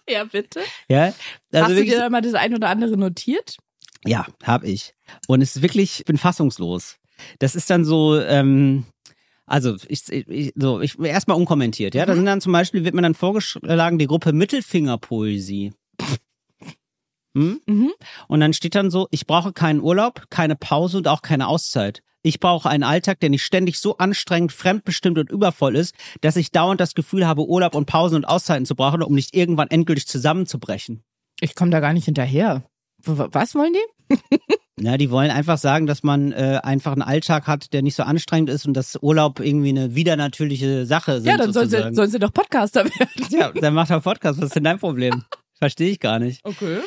Ja, 0.10 0.24
bitte. 0.24 0.62
Ja? 0.88 1.14
Also 1.52 1.70
Hast 1.70 1.78
du 1.78 1.86
dir 1.86 2.00
da 2.00 2.10
mal 2.10 2.22
das 2.22 2.34
ein 2.34 2.54
oder 2.54 2.70
andere 2.70 2.98
notiert? 2.98 3.58
Ja, 4.06 4.26
hab 4.44 4.64
ich. 4.64 4.94
Und 5.28 5.42
es 5.42 5.56
ist 5.56 5.62
wirklich, 5.62 6.00
ich 6.00 6.06
bin 6.06 6.18
fassungslos. 6.18 6.98
Das 7.40 7.56
ist 7.56 7.70
dann 7.70 7.84
so, 7.84 8.20
ähm, 8.20 8.86
also 9.46 9.76
ich, 9.88 10.08
ich 10.10 10.54
so, 10.56 10.82
ich 10.82 11.00
erstmal 11.00 11.38
unkommentiert, 11.38 11.96
ja. 11.96 12.06
Da 12.06 12.16
sind 12.16 12.26
dann 12.26 12.42
zum 12.42 12.52
Beispiel, 12.52 12.84
wird 12.86 12.96
mir 12.96 13.02
dann 13.02 13.16
vorgeschlagen, 13.16 13.98
die 13.98 14.08
Gruppe 14.08 14.34
Mittelfingerpoesie. 14.34 15.74
Hm? 17.36 17.62
Mhm. 17.66 17.92
Und 18.28 18.40
dann 18.40 18.54
steht 18.54 18.76
dann 18.76 18.90
so, 18.90 19.08
ich 19.12 19.28
brauche 19.28 19.54
keinen 19.54 19.82
Urlaub, 19.82 20.26
keine 20.30 20.56
Pause 20.56 20.98
und 20.98 21.08
auch 21.08 21.22
keine 21.22 21.48
Auszeit. 21.48 22.02
Ich 22.28 22.42
brauche 22.42 22.70
einen 22.70 22.84
Alltag, 22.84 23.22
der 23.22 23.30
nicht 23.30 23.44
ständig 23.44 23.80
so 23.80 24.00
anstrengend, 24.00 24.52
fremdbestimmt 24.52 25.18
und 25.18 25.32
übervoll 25.32 25.78
ist, 25.78 25.96
dass 26.20 26.36
ich 26.36 26.52
dauernd 26.52 26.82
das 26.82 26.94
Gefühl 26.94 27.26
habe, 27.26 27.48
Urlaub 27.48 27.74
und 27.74 27.86
Pausen 27.86 28.18
und 28.18 28.26
Auszeiten 28.26 28.66
zu 28.66 28.76
brauchen, 28.76 29.02
um 29.02 29.16
nicht 29.16 29.34
irgendwann 29.34 29.70
endgültig 29.70 30.08
zusammenzubrechen. 30.08 31.04
Ich 31.40 31.56
komme 31.56 31.72
da 31.72 31.80
gar 31.80 31.94
nicht 31.94 32.04
hinterher. 32.04 32.66
Was 33.06 33.56
wollen 33.56 33.74
die? 33.74 34.18
Ja, 34.80 34.96
die 34.96 35.10
wollen 35.10 35.32
einfach 35.32 35.58
sagen, 35.58 35.88
dass 35.88 36.04
man 36.04 36.32
äh, 36.34 36.60
einfach 36.62 36.92
einen 36.92 37.02
Alltag 37.02 37.48
hat, 37.48 37.74
der 37.74 37.82
nicht 37.82 37.96
so 37.96 38.04
anstrengend 38.04 38.52
ist 38.52 38.68
und 38.68 38.76
dass 38.76 38.96
Urlaub 39.02 39.40
irgendwie 39.40 39.70
eine 39.70 39.96
widernatürliche 39.96 40.86
Sache 40.86 41.16
sind. 41.20 41.32
Ja, 41.32 41.36
dann 41.36 41.52
sollen 41.52 41.68
sie, 41.68 41.82
sollen 41.94 42.12
sie 42.12 42.20
doch 42.20 42.32
Podcaster 42.32 42.86
werden. 42.86 43.26
Ja, 43.32 43.52
dann 43.52 43.74
macht 43.74 43.90
er 43.90 44.02
Podcast. 44.02 44.38
Was 44.38 44.50
ist 44.50 44.56
denn 44.56 44.66
dein 44.66 44.78
Problem? 44.78 45.24
Verstehe 45.58 45.90
ich 45.90 46.00
gar 46.00 46.20
nicht. 46.20 46.46
Okay. 46.46 46.78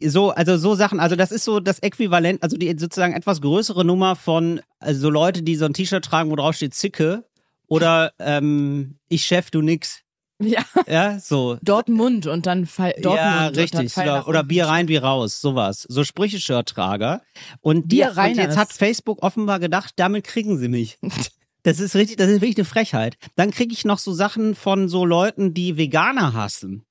So, 0.00 0.30
also 0.30 0.56
so 0.56 0.74
Sachen, 0.74 1.00
also 1.00 1.16
das 1.16 1.32
ist 1.32 1.44
so 1.44 1.58
das 1.60 1.80
Äquivalent, 1.80 2.42
also 2.42 2.56
die 2.56 2.68
sozusagen 2.78 3.14
etwas 3.14 3.40
größere 3.40 3.84
Nummer 3.84 4.14
von 4.16 4.60
also 4.78 5.00
so 5.00 5.10
Leute, 5.10 5.42
die 5.42 5.56
so 5.56 5.64
ein 5.64 5.74
T-Shirt 5.74 6.04
tragen, 6.04 6.30
wo 6.30 6.36
drauf 6.36 6.54
steht 6.54 6.74
Zicke 6.74 7.24
oder 7.66 8.12
ähm, 8.18 8.98
ich 9.08 9.24
Chef, 9.24 9.50
du 9.50 9.60
nix. 9.60 10.02
Ja, 10.40 10.64
Ja, 10.86 11.18
so. 11.18 11.58
Dortmund 11.62 12.28
und 12.28 12.46
dann 12.46 12.66
Fall, 12.66 12.92
Dortmund. 12.92 13.16
ja, 13.16 13.48
und 13.48 13.56
dann 13.56 13.60
richtig. 13.62 13.92
Fall 13.92 14.08
Oder, 14.08 14.28
oder. 14.28 14.44
Bier 14.44 14.66
rein, 14.66 14.86
Bier 14.86 15.02
raus, 15.02 15.40
sowas. 15.40 15.84
So 15.88 16.04
Sprüche-Shirt-Trager. 16.04 17.22
Und, 17.60 17.90
die, 17.90 18.02
und 18.02 18.16
rein 18.16 18.36
jetzt 18.36 18.56
hat 18.56 18.72
Facebook 18.72 19.22
offenbar 19.22 19.58
gedacht, 19.58 19.94
damit 19.96 20.24
kriegen 20.24 20.58
sie 20.58 20.68
mich. 20.68 20.98
Das 21.64 21.80
ist 21.80 21.96
richtig, 21.96 22.16
das 22.16 22.28
ist 22.28 22.40
wirklich 22.40 22.56
eine 22.56 22.64
Frechheit. 22.64 23.18
Dann 23.34 23.50
kriege 23.50 23.74
ich 23.74 23.84
noch 23.84 23.98
so 23.98 24.12
Sachen 24.12 24.54
von 24.54 24.88
so 24.88 25.04
Leuten, 25.04 25.54
die 25.54 25.76
Veganer 25.76 26.32
hassen. 26.32 26.84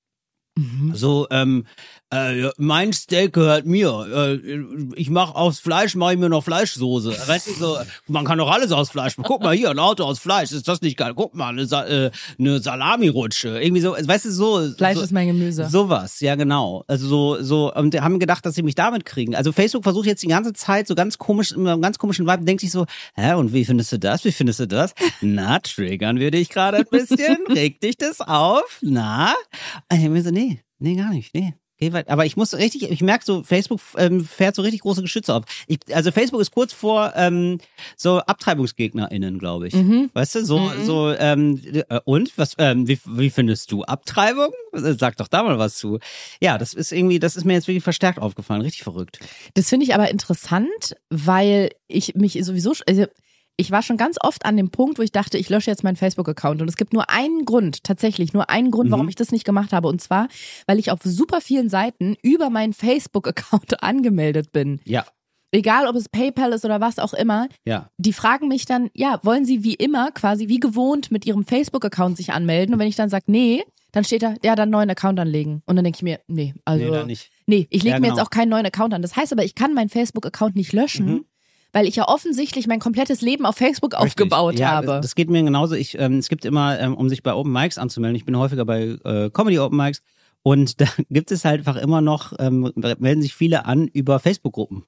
Mhm. 0.58 0.96
So, 0.96 1.28
ähm, 1.30 1.66
äh, 2.10 2.50
mein 2.58 2.94
Steak 2.94 3.34
gehört 3.34 3.66
mir. 3.66 4.08
Äh, 4.12 4.62
ich 4.96 5.10
mache 5.10 5.36
aus 5.36 5.60
Fleisch, 5.60 5.96
mache 5.96 6.14
ich 6.14 6.20
mir 6.20 6.30
noch 6.30 6.44
Fleischsoße. 6.44 7.16
Weißt 7.28 7.48
du, 7.48 7.54
so, 7.54 7.78
man 8.08 8.26
kann 8.26 8.38
doch 8.38 8.50
alles 8.50 8.72
aus 8.72 8.90
Fleisch 8.90 9.18
machen. 9.18 9.28
Guck 9.28 9.44
mal 9.44 9.54
hier, 9.54 9.70
ein 9.70 9.80
Auto 9.80 10.04
aus 10.04 10.20
Fleisch. 10.20 10.52
Ist 10.52 10.68
das 10.68 10.82
nicht 10.82 10.98
geil? 10.98 11.14
Guck 11.16 11.36
mal, 11.36 11.50
eine, 11.50 11.66
Sa 11.66 11.86
äh, 11.86 12.12
eine 12.40 12.60
Salami-Rutsche. 12.60 13.62
Irgendwie 13.62 13.82
so, 13.82 13.92
weißt 13.92 14.26
du, 14.26 14.32
so. 14.32 14.72
Fleisch 14.78 14.98
so, 14.98 15.04
ist 15.04 15.12
mein 15.12 15.28
Gemüse. 15.28 15.68
Sowas, 15.70 16.22
ja 16.22 16.36
genau. 16.36 16.86
Also 16.88 17.08
so, 17.08 17.44
so, 17.44 17.74
und 17.74 17.94
haben 18.00 18.20
gedacht, 18.20 18.46
dass 18.46 18.56
sie 18.56 18.64
mich 18.64 18.76
damit 18.76 19.06
kriegen. 19.06 19.36
Also 19.36 19.52
Facebook 19.52 19.84
versucht 19.84 20.06
jetzt 20.06 20.24
die 20.24 20.28
ganze 20.28 20.54
Zeit 20.54 20.88
so 20.88 20.96
ganz 20.96 21.18
komisch, 21.18 21.52
immer 21.52 21.74
einen 21.74 21.82
ganz 21.82 22.00
komischen 22.00 22.26
Vibe, 22.26 22.46
denkt 22.46 22.62
sich 22.62 22.72
so, 22.72 22.86
hä, 23.16 23.34
und 23.34 23.54
wie 23.54 23.66
findest 23.66 23.92
du 23.92 24.00
das? 24.00 24.24
Wie 24.24 24.32
findest 24.32 24.62
du 24.62 24.68
das? 24.68 24.96
Na, 25.20 25.60
triggern 25.60 26.20
wir 26.20 26.32
dich 26.32 26.50
gerade 26.50 26.78
ein 26.78 26.86
bisschen? 26.90 27.38
Regt 27.50 27.84
dich 27.84 27.98
das 27.98 28.22
auf? 28.22 28.80
Na? 28.82 29.34
Und 29.92 29.98
ich 29.98 30.06
hab 30.06 30.12
mir 30.12 30.24
so, 30.24 30.32
nee, 30.32 30.47
nee, 30.80 30.96
gar 30.96 31.12
nicht, 31.12 31.34
nee. 31.34 31.54
Geh 31.80 31.94
weit. 31.94 32.10
Aber 32.10 32.26
ich 32.26 32.36
muss 32.36 32.56
richtig, 32.56 32.90
ich 32.90 33.02
merke 33.02 33.24
so, 33.24 33.44
Facebook 33.44 33.80
ähm, 33.98 34.26
fährt 34.26 34.56
so 34.56 34.64
richtig 34.64 34.82
große 34.82 35.04
Geschütze 35.04 35.36
auf. 35.36 35.44
Ich, 35.68 35.78
also 35.94 36.12
Facebook 36.12 36.42
ist 36.42 36.52
kurz 36.52 36.74
vor 36.74 37.14
ähm, 37.16 37.60
so 37.96 38.20
AbtreibungsgegnerInnen, 38.20 39.38
glaube 39.38 39.68
ich. 39.68 39.76
Mhm. 39.76 40.10
Weißt 40.14 40.36
du, 40.36 40.44
so, 40.44 40.72
so, 40.84 41.14
ähm, 41.14 41.62
äh, 41.72 42.00
und? 42.04 42.36
Was, 42.36 42.56
ähm, 42.58 42.88
wie, 42.88 43.00
wie 43.06 43.30
findest 43.30 43.72
du 43.72 43.84
Abtreibung? 43.84 44.50
Sag 44.74 45.18
doch 45.18 45.28
da 45.28 45.44
mal 45.44 45.60
was 45.60 45.76
zu. 45.76 46.00
Ja, 46.42 46.58
das 46.58 46.74
ist 46.74 46.92
irgendwie, 46.92 47.20
das 47.20 47.36
ist 47.36 47.46
mir 47.46 47.54
jetzt 47.54 47.68
wirklich 47.68 47.84
verstärkt 47.84 48.18
aufgefallen. 48.18 48.62
Richtig 48.62 48.82
verrückt. 48.82 49.20
Das 49.54 49.70
finde 49.70 49.86
ich 49.86 49.94
aber 49.94 50.10
interessant, 50.10 50.96
weil 51.12 51.70
ich 51.88 52.16
mich 52.16 52.44
sowieso, 52.44 52.74
also 52.88 53.06
ich 53.58 53.72
war 53.72 53.82
schon 53.82 53.98
ganz 53.98 54.18
oft 54.22 54.46
an 54.46 54.56
dem 54.56 54.70
Punkt, 54.70 55.00
wo 55.00 55.02
ich 55.04 55.12
dachte, 55.12 55.38
ich 55.38 55.50
lösche 55.50 55.70
jetzt 55.72 55.84
meinen 55.84 55.96
Facebook-Account. 55.96 56.62
Und 56.62 56.68
es 56.70 56.78
gibt 56.78 56.94
nur 56.94 57.10
einen 57.10 57.44
Grund, 57.46 57.84
tatsächlich 57.84 58.32
nur 58.34 58.50
einen 58.50 58.70
Grund, 58.72 58.92
warum 58.92 59.06
Mhm. 59.08 59.10
ich 59.10 59.16
das 59.16 59.32
nicht 59.32 59.46
gemacht 59.46 59.74
habe. 59.74 59.88
Und 59.88 60.00
zwar, 60.02 60.28
weil 60.68 60.78
ich 60.80 60.92
auf 60.92 61.00
super 61.04 61.42
vielen 61.42 61.70
Seiten 61.70 62.16
über 62.22 62.50
meinen 62.52 62.74
Facebook-Account 62.74 63.84
angemeldet 63.84 64.52
bin. 64.52 64.80
Ja, 64.86 65.06
Egal, 65.54 65.88
ob 65.88 65.96
es 65.96 66.10
PayPal 66.10 66.52
ist 66.52 66.66
oder 66.66 66.82
was 66.82 67.00
auch 67.00 67.14
immer. 67.14 67.48
ja. 67.66 67.90
Die 67.98 68.12
fragen 68.12 68.50
mich 68.50 68.66
dann, 68.66 68.90
ja, 68.94 69.20
wollen 69.24 69.46
sie 69.46 69.64
wie 69.64 69.76
immer, 69.76 70.12
quasi 70.12 70.50
wie 70.50 70.60
gewohnt 70.60 71.10
mit 71.10 71.26
ihrem 71.26 71.46
Facebook-Account 71.46 72.18
sich 72.18 72.34
anmelden? 72.34 72.74
Und 72.76 72.80
wenn 72.82 72.90
ich 72.90 72.98
dann 72.98 73.08
sage, 73.10 73.24
nee, 73.28 73.64
dann 73.94 74.04
steht 74.04 74.24
da, 74.24 74.32
ja, 74.44 74.56
dann 74.56 74.64
einen 74.64 74.72
neuen 74.72 74.90
Account 74.90 75.18
anlegen. 75.22 75.64
Und 75.66 75.78
dann 75.78 75.86
denke 75.86 75.98
ich 76.00 76.04
mir, 76.04 76.20
nee, 76.28 76.54
also. 76.66 76.84
nee, 76.84 76.92
da 76.92 77.06
nicht. 77.06 77.32
Nee, 77.48 77.66
ich 77.70 77.82
lege 77.82 77.96
Ja, 77.96 78.00
mir 78.02 78.08
genau. 78.08 78.18
jetzt 78.18 78.26
auch 78.26 78.30
keinen 78.30 78.50
neuen 78.50 78.66
Account 78.66 78.94
an. 78.94 79.02
Das 79.02 79.16
heißt 79.16 79.32
aber, 79.32 79.46
ich 79.46 79.56
kann 79.56 79.74
meinen 79.74 79.88
Facebook-Account 79.90 80.58
nicht 80.58 80.74
löschen, 80.74 81.06
Mhm. 81.06 81.26
Weil 81.74 81.88
ich 81.88 81.96
ja 81.96 82.08
offensichtlich 82.08 82.68
mein 82.68 82.80
komplettes 82.80 83.22
Leben 83.22 83.46
auf 83.46 83.56
Facebook 83.58 83.94
aufgebaut 83.96 84.50
Richtig. 84.54 84.62
ja, 84.62 84.72
habe. 84.72 85.00
Das 85.02 85.16
geht 85.16 85.30
mir 85.30 85.44
genauso. 85.44 85.76
Ich, 85.76 85.98
ähm, 86.00 86.18
es 86.18 86.30
gibt 86.30 86.46
immer, 86.46 86.80
ähm, 86.80 86.96
um 86.96 87.10
sich 87.10 87.24
bei 87.24 87.34
Open 87.34 87.52
Mics 87.52 87.78
anzumelden, 87.78 88.16
ich 88.16 88.26
bin 88.26 88.38
häufiger 88.38 88.66
bei 88.66 88.98
äh, 89.04 89.30
Comedy 89.32 89.60
Open 89.60 89.78
Mics 89.78 90.02
Und 90.44 90.80
da 90.82 90.86
gibt 91.10 91.32
es 91.32 91.46
halt 91.46 91.60
einfach 91.60 91.76
immer 91.76 92.02
noch, 92.02 92.34
ähm, 92.40 92.72
melden 93.00 93.22
sich 93.22 93.34
viele 93.34 93.66
an 93.66 93.88
über 93.88 94.20
Facebook-Gruppen. 94.20 94.84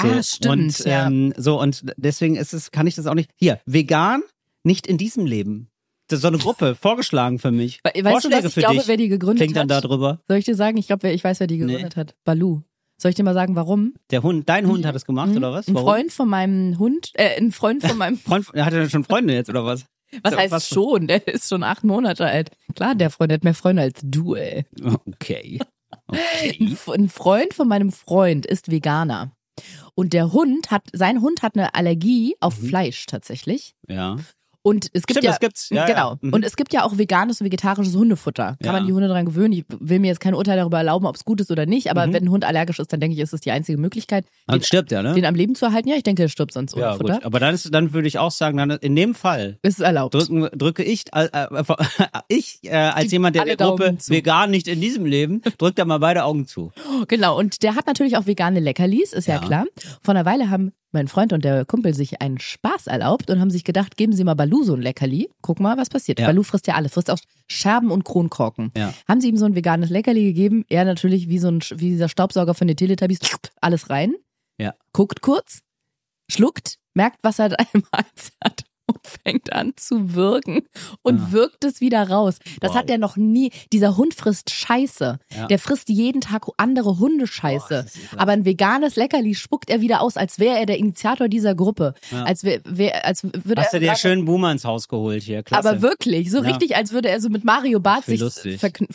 So, 0.00 0.08
Ah, 0.08 0.22
stimmt, 0.22 0.52
Und, 0.56 0.78
ja. 0.84 1.06
ähm, 1.06 1.32
so, 1.36 1.60
und 1.60 1.84
deswegen 1.96 2.36
ist 2.36 2.52
es, 2.54 2.70
kann 2.70 2.86
ich 2.86 2.94
das 2.96 3.06
auch 3.06 3.14
nicht. 3.14 3.30
Hier, 3.36 3.60
vegan, 3.66 4.22
nicht 4.64 4.86
in 4.86 4.98
diesem 4.98 5.26
Leben. 5.26 5.68
Das 6.08 6.18
ist 6.18 6.22
so 6.22 6.28
eine 6.28 6.38
Gruppe, 6.38 6.74
vorgeschlagen 6.80 7.38
für 7.38 7.50
mich. 7.50 7.80
We- 7.84 7.90
Weißt 7.90 7.96
du, 7.96 8.10
Vorschläge 8.10 8.36
was 8.38 8.44
ich 8.46 8.54
für 8.54 8.60
glaube, 8.60 8.76
dich. 8.78 8.88
wer 8.88 8.96
die 8.96 9.08
gegründet 9.08 9.38
Klingt 9.44 9.56
dann 9.56 9.70
hat? 9.76 9.84
darüber. 9.84 10.20
Soll 10.26 10.38
ich 10.38 10.44
dir 10.44 10.54
sagen? 10.54 10.76
Ich 10.78 10.86
glaube, 10.86 11.02
wer- 11.04 11.14
ich 11.14 11.22
weiß, 11.22 11.40
wer 11.40 11.46
die 11.46 11.58
gegründet 11.58 11.96
hat. 11.96 12.14
Balu. 12.24 12.62
Soll 13.00 13.10
ich 13.10 13.14
dir 13.14 13.22
mal 13.22 13.34
sagen, 13.34 13.54
warum? 13.54 13.94
Der 14.10 14.22
Hund, 14.22 14.48
dein 14.48 14.66
Hund 14.66 14.84
hat 14.84 14.94
es 14.96 15.04
gemacht, 15.04 15.36
oder 15.36 15.52
was? 15.52 15.68
Ein 15.68 15.74
Warum? 15.74 15.88
Freund 15.88 16.12
von 16.12 16.28
meinem 16.28 16.78
Hund, 16.78 17.12
äh, 17.14 17.36
ein 17.38 17.52
Freund 17.52 17.82
von 17.86 17.96
meinem, 17.96 18.18
Freund, 18.18 18.46
hat 18.54 18.72
er 18.72 18.90
schon 18.90 19.04
Freunde 19.04 19.34
jetzt, 19.34 19.48
oder 19.48 19.64
was? 19.64 19.84
was 20.22 20.36
heißt 20.36 20.52
was- 20.52 20.68
schon? 20.68 21.06
Der 21.06 21.26
ist 21.28 21.48
schon 21.48 21.62
acht 21.62 21.84
Monate 21.84 22.26
alt. 22.26 22.50
Klar, 22.74 22.94
der 22.96 23.10
Freund 23.10 23.32
hat 23.32 23.44
mehr 23.44 23.54
Freunde 23.54 23.82
als 23.82 24.00
du, 24.02 24.34
ey. 24.34 24.64
Okay. 25.06 25.60
Ein, 26.08 26.18
Okay. 26.18 26.76
Ein 26.92 27.08
Freund 27.08 27.54
von 27.54 27.68
meinem 27.68 27.92
Freund 27.92 28.44
ist 28.46 28.70
Veganer. 28.70 29.30
Und 29.94 30.12
der 30.12 30.32
Hund 30.32 30.70
hat, 30.70 30.82
sein 30.92 31.20
Hund 31.22 31.42
hat 31.42 31.54
eine 31.56 31.74
Allergie 31.74 32.36
auf 32.40 32.54
Fleisch 32.54 33.06
tatsächlich. 33.06 33.74
Ja. 33.88 34.16
Und 34.62 34.86
es 34.92 35.06
gibt. 35.06 35.10
Stimmt, 35.18 35.24
ja, 35.24 35.30
das 35.30 35.40
gibt's. 35.40 35.68
Ja, 35.70 35.86
genau. 35.86 36.10
ja. 36.12 36.18
Mhm. 36.20 36.32
Und 36.32 36.44
es 36.44 36.56
gibt 36.56 36.72
ja 36.72 36.84
auch 36.84 36.98
veganes 36.98 37.40
und 37.40 37.44
vegetarisches 37.46 37.94
Hundefutter. 37.94 38.56
Kann 38.62 38.66
Ja. 38.66 38.72
man 38.72 38.86
die 38.86 38.92
Hunde 38.92 39.08
daran 39.08 39.24
gewöhnen? 39.26 39.52
Ich 39.52 39.64
will 39.78 39.98
mir 40.00 40.08
jetzt 40.08 40.20
kein 40.20 40.34
Urteil 40.34 40.56
darüber 40.56 40.78
erlauben, 40.78 41.06
ob 41.06 41.14
es 41.16 41.24
gut 41.24 41.40
ist 41.40 41.50
oder 41.50 41.64
nicht. 41.64 41.90
Aber 41.90 42.06
Mhm. 42.06 42.12
wenn 42.12 42.24
ein 42.24 42.30
Hund 42.30 42.44
allergisch 42.44 42.78
ist, 42.78 42.92
dann 42.92 43.00
denke 43.00 43.14
ich, 43.14 43.20
ist 43.20 43.32
es 43.32 43.40
die 43.40 43.50
einzige 43.52 43.78
Möglichkeit, 43.78 44.26
Dann 44.46 44.58
den, 44.58 44.64
stirbt 44.64 44.92
er, 44.92 45.02
ne? 45.02 45.14
den 45.14 45.24
am 45.24 45.34
Leben 45.34 45.54
zu 45.54 45.64
erhalten. 45.66 45.88
Ja, 45.88 45.96
ich 45.96 46.02
denke, 46.02 46.22
er 46.24 46.28
stirbt 46.28 46.52
sonst 46.52 46.74
ohne 46.74 46.82
ja, 46.82 46.94
Futter. 46.94 47.14
gut. 47.14 47.24
Aber 47.24 47.40
dann, 47.40 47.54
ist, 47.54 47.72
dann 47.72 47.92
würde 47.94 48.08
ich 48.08 48.18
auch 48.18 48.30
sagen, 48.32 48.58
dann 48.58 48.70
in 48.70 48.96
dem 48.96 49.14
Fall 49.14 49.58
Ist 49.62 49.80
erlaubt. 49.80 50.14
drücken, 50.14 50.48
drücke 50.58 50.82
ich, 50.82 51.04
äh, 51.14 51.28
äh, 51.32 51.46
ich 52.28 52.58
äh, 52.64 52.70
als 52.74 53.06
Die- 53.06 53.12
jemand 53.12 53.36
der 53.36 53.44
der 53.44 53.56
Gruppe 53.56 53.96
zu. 53.98 54.12
vegan 54.12 54.50
nicht 54.50 54.68
in 54.68 54.80
diesem 54.80 55.06
Leben, 55.06 55.40
drückt 55.58 55.78
da 55.78 55.84
mal 55.84 55.98
beide 55.98 56.24
Augen 56.24 56.46
zu. 56.46 56.72
Genau, 57.08 57.38
und 57.38 57.62
der 57.62 57.74
hat 57.76 57.86
natürlich 57.86 58.16
auch 58.16 58.26
vegane 58.26 58.60
Leckerlis, 58.60 59.12
ist 59.12 59.26
ja, 59.28 59.36
Ja. 59.36 59.40
klar. 59.40 59.64
Vor 60.02 60.14
einer 60.14 60.24
Weile 60.24 60.50
haben 60.50 60.72
mein 60.92 61.08
Freund 61.08 61.32
und 61.32 61.44
der 61.44 61.64
Kumpel 61.64 61.94
sich 61.94 62.20
einen 62.22 62.38
Spaß 62.38 62.86
erlaubt 62.86 63.30
und 63.30 63.40
haben 63.40 63.50
sich 63.50 63.64
gedacht, 63.64 63.96
geben 63.96 64.12
Sie 64.12 64.24
mal 64.24 64.34
Balu 64.34 64.64
so 64.64 64.74
ein 64.74 64.82
Leckerli. 64.82 65.30
Guck 65.42 65.60
mal, 65.60 65.76
was 65.76 65.88
passiert. 65.90 66.18
Ja. 66.20 66.26
Balu 66.26 66.42
frisst 66.42 66.66
ja 66.66 66.74
alles, 66.74 66.92
frisst 66.94 67.10
auch 67.10 67.18
Scherben 67.46 67.90
und 67.90 68.04
Kronkorken. 68.04 68.72
Ja. 68.76 68.94
Haben 69.06 69.20
sie 69.20 69.28
ihm 69.28 69.36
so 69.36 69.44
ein 69.44 69.54
veganes 69.54 69.90
Leckerli 69.90 70.24
gegeben, 70.24 70.64
er 70.68 70.84
natürlich 70.84 71.28
wie 71.28 71.38
so 71.38 71.48
ein 71.50 71.60
wie 71.76 71.90
dieser 71.90 72.08
Staubsauger 72.08 72.54
von 72.54 72.66
den 72.66 72.76
Teletubbies, 72.76 73.20
alles 73.60 73.90
rein, 73.90 74.14
Ja. 74.58 74.74
guckt 74.92 75.20
kurz, 75.22 75.60
schluckt, 76.30 76.78
merkt, 76.94 77.18
was 77.22 77.38
er 77.38 77.48
da 77.50 77.56
im 77.72 77.82
Hals 77.92 78.32
hat 78.42 78.64
und 78.88 78.98
fängt 79.24 79.52
an 79.52 79.72
zu 79.76 80.14
wirken 80.14 80.62
und 81.02 81.20
Ah. 81.20 81.28
wirkt 81.32 81.64
es 81.64 81.80
wieder 81.80 82.08
raus. 82.08 82.38
Das 82.60 82.70
Wow. 82.72 82.78
hat 82.78 82.90
er 82.90 82.98
noch 82.98 83.16
nie. 83.16 83.50
Dieser 83.72 83.96
Hund 83.96 84.14
frisst 84.14 84.50
Scheiße. 84.50 85.18
Ja. 85.36 85.46
Der 85.46 85.58
frisst 85.58 85.88
jeden 85.88 86.20
Tag 86.20 86.46
andere 86.56 86.98
Hundescheiße. 86.98 87.86
Ekelhaft. 87.86 88.18
Aber 88.18 88.32
ein 88.32 88.44
veganes 88.44 88.96
Leckerli 88.96 89.34
spuckt 89.34 89.70
er 89.70 89.80
wieder 89.80 90.00
aus, 90.00 90.16
als 90.16 90.38
wäre 90.38 90.58
er 90.58 90.66
der 90.66 90.78
Initiator 90.78 91.28
dieser 91.28 91.54
Gruppe. 91.54 91.94
Ja. 92.10 92.24
Als, 92.24 92.44
wär, 92.44 92.60
wär, 92.64 93.04
als 93.04 93.22
würde 93.24 93.60
Hast 93.62 93.72
du 93.72 93.76
er 93.76 93.80
dir 93.80 93.86
sagen- 93.88 93.98
schön 93.98 94.24
Boomer 94.24 94.50
ins 94.52 94.64
Haus 94.64 94.88
geholt 94.88 95.22
hier, 95.22 95.42
klasse. 95.42 95.68
aber 95.68 95.82
wirklich, 95.82 96.30
so 96.30 96.38
Ja. 96.38 96.44
richtig, 96.44 96.76
als 96.76 96.92
würde 96.92 97.08
er 97.08 97.20
so 97.20 97.28
mit 97.28 97.44
Mario 97.44 97.80
Barth 97.80 98.06
sich 98.06 98.22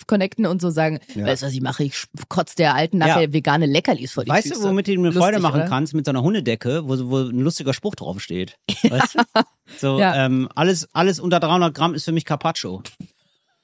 connecten 0.07 0.45
und 0.45 0.61
so 0.61 0.69
sagen, 0.69 0.99
Ja. 1.15 1.25
weißt 1.25 1.43
du, 1.43 1.47
was 1.47 1.53
ich 1.53 1.61
mache? 1.61 1.83
Ich 1.83 2.03
kotze 2.29 2.55
der 2.55 2.75
Alten 2.75 2.97
nachher 2.97 3.23
Ja. 3.23 3.33
vegane 3.33 3.65
Leckerlis 3.65 4.11
vor 4.13 4.23
die 4.23 4.29
Weißt 4.31 4.47
Füße. 4.47 4.61
du, 4.61 4.69
womit 4.69 4.87
du 4.87 4.97
mir 4.99 5.11
Freude 5.11 5.39
machen 5.39 5.61
oder? 5.61 5.69
kannst? 5.69 5.93
Mit 5.93 6.05
so 6.05 6.11
einer 6.11 6.21
Hundedecke, 6.23 6.83
wo, 6.87 6.97
wo 7.09 7.17
ein 7.19 7.39
lustiger 7.39 7.73
Spruch 7.73 7.95
draufsteht. 7.95 8.57
Weißt 8.83 9.15
du? 9.15 9.41
So, 9.77 9.99
Ja. 9.99 10.25
ähm, 10.25 10.49
alles, 10.55 10.87
alles 10.93 11.19
unter 11.19 11.39
300 11.39 11.73
Gramm 11.73 11.93
ist 11.93 12.05
für 12.05 12.11
mich 12.11 12.25
Carpaccio. 12.25 12.83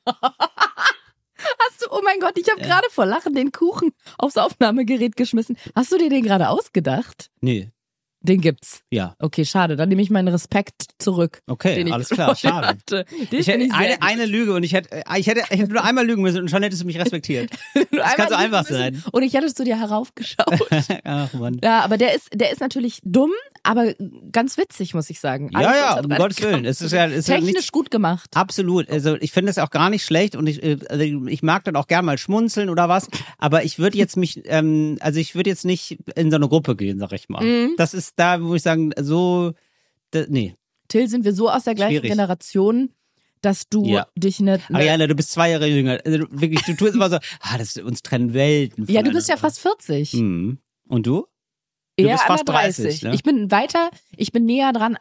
Hast 0.06 1.82
du, 1.82 1.88
oh 1.92 2.02
mein 2.04 2.20
Gott, 2.20 2.38
ich 2.38 2.50
habe 2.50 2.62
gerade 2.62 2.90
vor 2.90 3.06
Lachen 3.06 3.34
den 3.34 3.52
Kuchen 3.52 3.92
aufs 4.18 4.38
Aufnahmegerät 4.38 5.16
geschmissen. 5.16 5.58
Hast 5.76 5.92
du 5.92 5.98
dir 5.98 6.10
den 6.10 6.24
gerade 6.24 6.50
ausgedacht? 6.50 7.30
Nee, 7.42 7.72
Den 8.22 8.42
gibt's. 8.42 8.82
ja. 8.92 9.16
Okay, 9.20 9.46
schade. 9.46 9.76
Dann 9.78 9.88
nehme 9.90 10.02
ich 10.02 10.10
meinen 10.10 10.28
Respekt 10.28 10.84
zurück. 10.98 11.42
Okay, 11.48 11.76
den 11.76 11.88
ich 11.88 11.94
alles 11.94 12.10
klar, 12.10 12.36
schade. 12.36 12.78
Ich 13.32 13.48
hätte 13.48 13.64
ich 13.64 13.74
eine, 13.74 14.02
eine 14.02 14.26
Lüge 14.26 14.54
und 14.54 14.64
ich 14.64 14.74
hätte, 14.74 15.04
ich 15.18 15.28
hätte, 15.28 15.42
ich 15.50 15.60
hätte 15.60 15.72
nur 15.72 15.84
einmal 15.84 16.06
lügen 16.06 16.22
müssen 16.22 16.42
und 16.42 16.50
schon 16.50 16.62
hättest 16.62 16.82
du 16.82 16.86
mich 16.86 17.00
respektiert. 17.00 17.50
Das 17.92 18.16
kann 18.16 18.30
so 18.30 18.36
einfach 18.36 18.66
sein. 18.66 19.04
Und 19.12 19.24
ich 19.24 19.34
hätte 19.34 19.54
zu 19.54 19.64
dir 19.64 19.78
heraufgeschaut. 19.80 20.46
Ach 21.04 21.34
Mann. 21.34 21.60
ja, 21.64 21.82
aber 21.82 21.98
der 21.98 22.14
ist, 22.16 22.30
der 22.34 22.52
ist 22.52 22.62
natürlich 22.62 23.00
dumm, 23.04 23.32
aber 23.64 23.94
ganz 24.32 24.58
witzig, 24.58 24.94
muss 24.94 25.10
ich 25.10 25.20
sagen. 25.20 25.50
Ja, 25.52 25.60
Alles 25.60 25.76
ja, 25.76 25.98
unter 25.98 26.10
um 26.10 26.18
Gottes. 26.18 26.42
Willen. 26.42 26.66
Es 26.66 26.82
ist 26.82 26.92
ja, 26.92 27.08
es 27.08 27.14
ist 27.20 27.28
ja 27.28 27.36
Technisch 27.36 27.54
nichts, 27.56 27.72
gut 27.72 27.92
gemacht. 27.92 28.30
Absolut. 28.36 28.90
Also 28.90 29.16
ich 29.20 29.32
finde 29.32 29.52
es 29.52 29.58
auch 29.58 29.70
gar 29.70 29.90
nicht 29.90 30.04
schlecht 30.04 30.36
und 30.36 30.48
ich, 30.48 30.64
äh, 30.64 30.78
also 30.90 31.04
ich 31.04 31.44
mag 31.44 31.64
dann 31.64 31.76
auch 31.76 31.88
gern 31.88 32.06
mal 32.06 32.18
schmunzeln 32.18 32.70
oder 32.70 32.90
was. 32.90 33.08
Aber 33.38 33.64
ich 33.64 33.80
würde 33.80 33.98
jetzt 33.98 34.18
mich, 34.18 34.42
ähm, 34.46 34.98
also 35.02 35.20
ich 35.20 35.36
würde 35.36 35.50
jetzt 35.50 35.66
nicht 35.66 35.98
in 36.16 36.32
so 36.32 36.38
eine 36.38 36.48
Gruppe 36.48 36.76
gehen, 36.76 37.00
sag 37.00 37.12
ich 37.14 37.30
mal. 37.30 37.44
Mhm. 37.44 37.76
Das 37.78 37.94
ist 37.94 38.09
da, 38.16 38.42
wo 38.42 38.56
ich 38.56 38.62
sagen, 38.64 38.92
so, 39.00 39.54
da, 40.12 40.26
nee. 40.30 40.56
Till, 40.88 41.08
sind 41.08 41.24
wir 41.26 41.34
so 41.34 41.50
aus 41.50 41.64
der 41.66 41.76
gleichen 41.76 41.92
Schwierig. 42.00 42.10
Generation, 42.12 42.90
dass 43.42 43.70
du 43.70 43.86
Ja. 43.86 44.08
dich 44.18 44.40
eine. 44.40 44.54
eine 44.70 44.78
Ariana, 44.78 45.08
du 45.08 45.16
bist 45.16 45.32
zwei 45.32 45.52
Jahre 45.52 45.68
jünger. 45.68 46.00
Also, 46.04 46.18
du- 46.20 46.28
wirklich, 46.32 46.62
du 46.64 46.76
tust 46.76 46.96
immer 46.96 47.10
so, 47.10 47.18
ah, 47.42 47.58
das 47.58 47.78
uns 47.78 48.02
trennen 48.02 48.34
Welten. 48.34 48.86
ja, 48.90 49.02
du 49.02 49.12
bist 49.12 49.30
ja 49.30 49.38
fast 49.38 49.60
40. 49.60 50.14
Mhm. 50.14 50.58
Und 50.88 51.06
du? 51.08 51.26
Du 51.98 52.06
Eher 52.06 52.14
bist 52.16 52.24
fast 52.26 52.48
der 52.48 52.56
30, 52.56 53.04
ne? 53.04 53.14
Ich 53.14 53.24
bin 53.24 53.52
weiter, 53.52 53.90
ich 54.16 54.32
bin 54.32 54.46
näher 54.46 54.72
dran. 54.74 54.98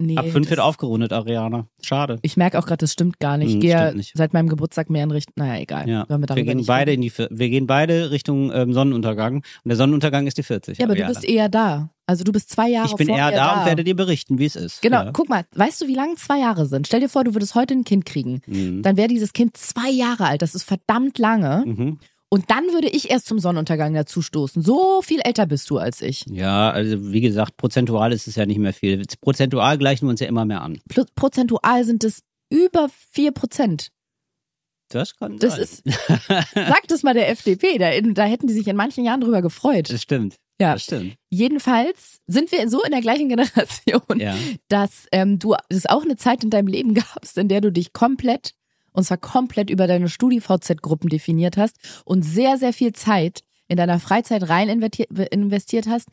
Nee, 0.00 0.16
Ab 0.16 0.26
fünf 0.28 0.48
wird 0.48 0.60
aufgerundet, 0.60 1.12
Ariana. 1.12 1.66
Schade. 1.82 2.20
Ich 2.22 2.36
merke 2.36 2.56
auch 2.58 2.66
gerade, 2.66 2.78
das 2.78 2.92
stimmt 2.92 3.18
gar 3.18 3.36
nicht. 3.36 3.48
Ich 3.48 3.54
Hm, 3.54 3.60
gehe 3.60 3.94
nicht. 3.96 4.12
seit 4.16 4.32
meinem 4.32 4.48
Geburtstag 4.48 4.90
mehr 4.90 5.02
in 5.02 5.10
Richtung. 5.10 5.32
Naja, 5.36 5.60
egal. 5.60 5.88
Ja. 5.88 6.06
Wir, 6.08 6.20
Wir 6.36 6.44
gehen 6.44 6.64
beide 6.66 6.92
in 6.92 7.00
die, 7.00 7.12
wir 7.12 7.48
gehen 7.50 7.66
beide 7.66 8.12
Richtung 8.12 8.52
ähm, 8.54 8.72
Sonnenuntergang. 8.72 9.36
Und 9.38 9.44
der 9.64 9.76
Sonnenuntergang 9.76 10.28
ist 10.28 10.38
die 10.38 10.44
40. 10.44 10.78
Ja, 10.78 10.84
aber 10.84 10.92
Ariana. 10.92 11.08
du 11.08 11.14
bist 11.14 11.28
eher 11.28 11.48
da. 11.48 11.90
Also 12.06 12.22
du 12.22 12.30
bist 12.30 12.48
zwei 12.50 12.68
Jahre 12.70 12.86
Ich 12.88 12.94
bin 12.94 13.08
eher 13.08 13.26
mir 13.26 13.32
da, 13.36 13.60
und 13.60 13.66
werde 13.66 13.82
dir 13.82 13.96
berichten, 13.96 14.38
wie 14.38 14.46
es 14.46 14.54
ist. 14.56 14.82
Genau, 14.82 15.02
Ja. 15.06 15.10
guck 15.12 15.28
mal, 15.28 15.44
weißt 15.56 15.82
du, 15.82 15.88
wie 15.88 15.94
lange 15.94 16.14
zwei 16.14 16.38
Jahre 16.38 16.66
sind? 16.66 16.86
Stell 16.86 17.00
dir 17.00 17.08
vor, 17.08 17.24
du 17.24 17.34
würdest 17.34 17.56
heute 17.56 17.74
ein 17.74 17.82
Kind 17.84 18.04
kriegen. 18.06 18.40
Mhm. 18.46 18.82
Dann 18.82 18.96
wäre 18.96 19.08
dieses 19.08 19.32
Kind 19.32 19.56
zwei 19.56 19.90
Jahre 19.90 20.26
alt. 20.26 20.42
Das 20.42 20.54
ist 20.54 20.62
verdammt 20.62 21.18
lange. 21.18 21.64
Mhm. 21.66 21.98
Und 22.30 22.50
dann 22.50 22.64
würde 22.72 22.88
ich 22.88 23.10
erst 23.10 23.26
zum 23.26 23.38
Sonnenuntergang 23.38 23.94
dazustoßen. 23.94 24.62
So 24.62 25.00
viel 25.02 25.20
älter 25.20 25.46
bist 25.46 25.70
du 25.70 25.78
als 25.78 26.02
ich. 26.02 26.24
Ja, 26.28 26.70
also 26.70 27.12
wie 27.12 27.22
gesagt, 27.22 27.56
prozentual 27.56 28.12
ist 28.12 28.28
es 28.28 28.36
ja 28.36 28.44
nicht 28.44 28.58
mehr 28.58 28.74
viel. 28.74 29.02
Prozentual 29.20 29.78
gleichen 29.78 30.06
wir 30.06 30.10
uns 30.10 30.20
ja 30.20 30.26
immer 30.26 30.44
mehr 30.44 30.60
an. 30.60 30.78
Plus, 30.88 31.06
prozentual 31.14 31.84
sind 31.84 32.04
es 32.04 32.20
über 32.50 32.88
vier 33.10 33.32
Prozent. 33.32 33.90
Das 34.90 35.16
kann 35.16 35.38
Das 35.38 35.54
sein. 35.54 35.62
ist, 35.62 35.82
sagt 36.54 36.90
es 36.90 37.02
mal 37.02 37.14
der 37.14 37.28
FDP. 37.30 37.78
Da, 37.78 37.98
da 38.00 38.24
hätten 38.24 38.46
die 38.46 38.54
sich 38.54 38.66
in 38.68 38.76
manchen 38.76 39.04
Jahren 39.04 39.20
drüber 39.20 39.42
gefreut. 39.42 39.90
Das 39.90 40.02
stimmt. 40.02 40.36
Ja. 40.60 40.72
Das 40.72 40.84
stimmt. 40.84 41.14
Jedenfalls 41.30 42.18
sind 42.26 42.50
wir 42.52 42.68
so 42.68 42.82
in 42.82 42.90
der 42.90 43.00
gleichen 43.00 43.28
Generation, 43.28 44.18
Ja. 44.18 44.34
dass 44.68 45.06
ähm, 45.12 45.38
du 45.38 45.54
es 45.68 45.86
auch 45.86 46.02
eine 46.02 46.16
Zeit 46.16 46.42
in 46.42 46.50
deinem 46.50 46.66
Leben 46.66 46.94
gabst, 46.94 47.38
in 47.38 47.48
der 47.48 47.60
du 47.60 47.70
dich 47.70 47.92
komplett, 47.92 48.54
und 48.98 49.04
zwar 49.04 49.18
komplett 49.18 49.70
über 49.70 49.86
deine 49.86 50.08
Studi-VZ-Gruppen 50.08 51.08
definiert 51.08 51.56
hast 51.56 51.76
und 52.04 52.22
sehr, 52.22 52.58
sehr 52.58 52.72
viel 52.72 52.92
Zeit 52.92 53.44
in 53.68 53.76
deiner 53.76 54.00
Freizeit 54.00 54.48
rein 54.48 54.68
investiert, 54.68 55.10
investiert 55.30 55.86
hast, 55.86 56.08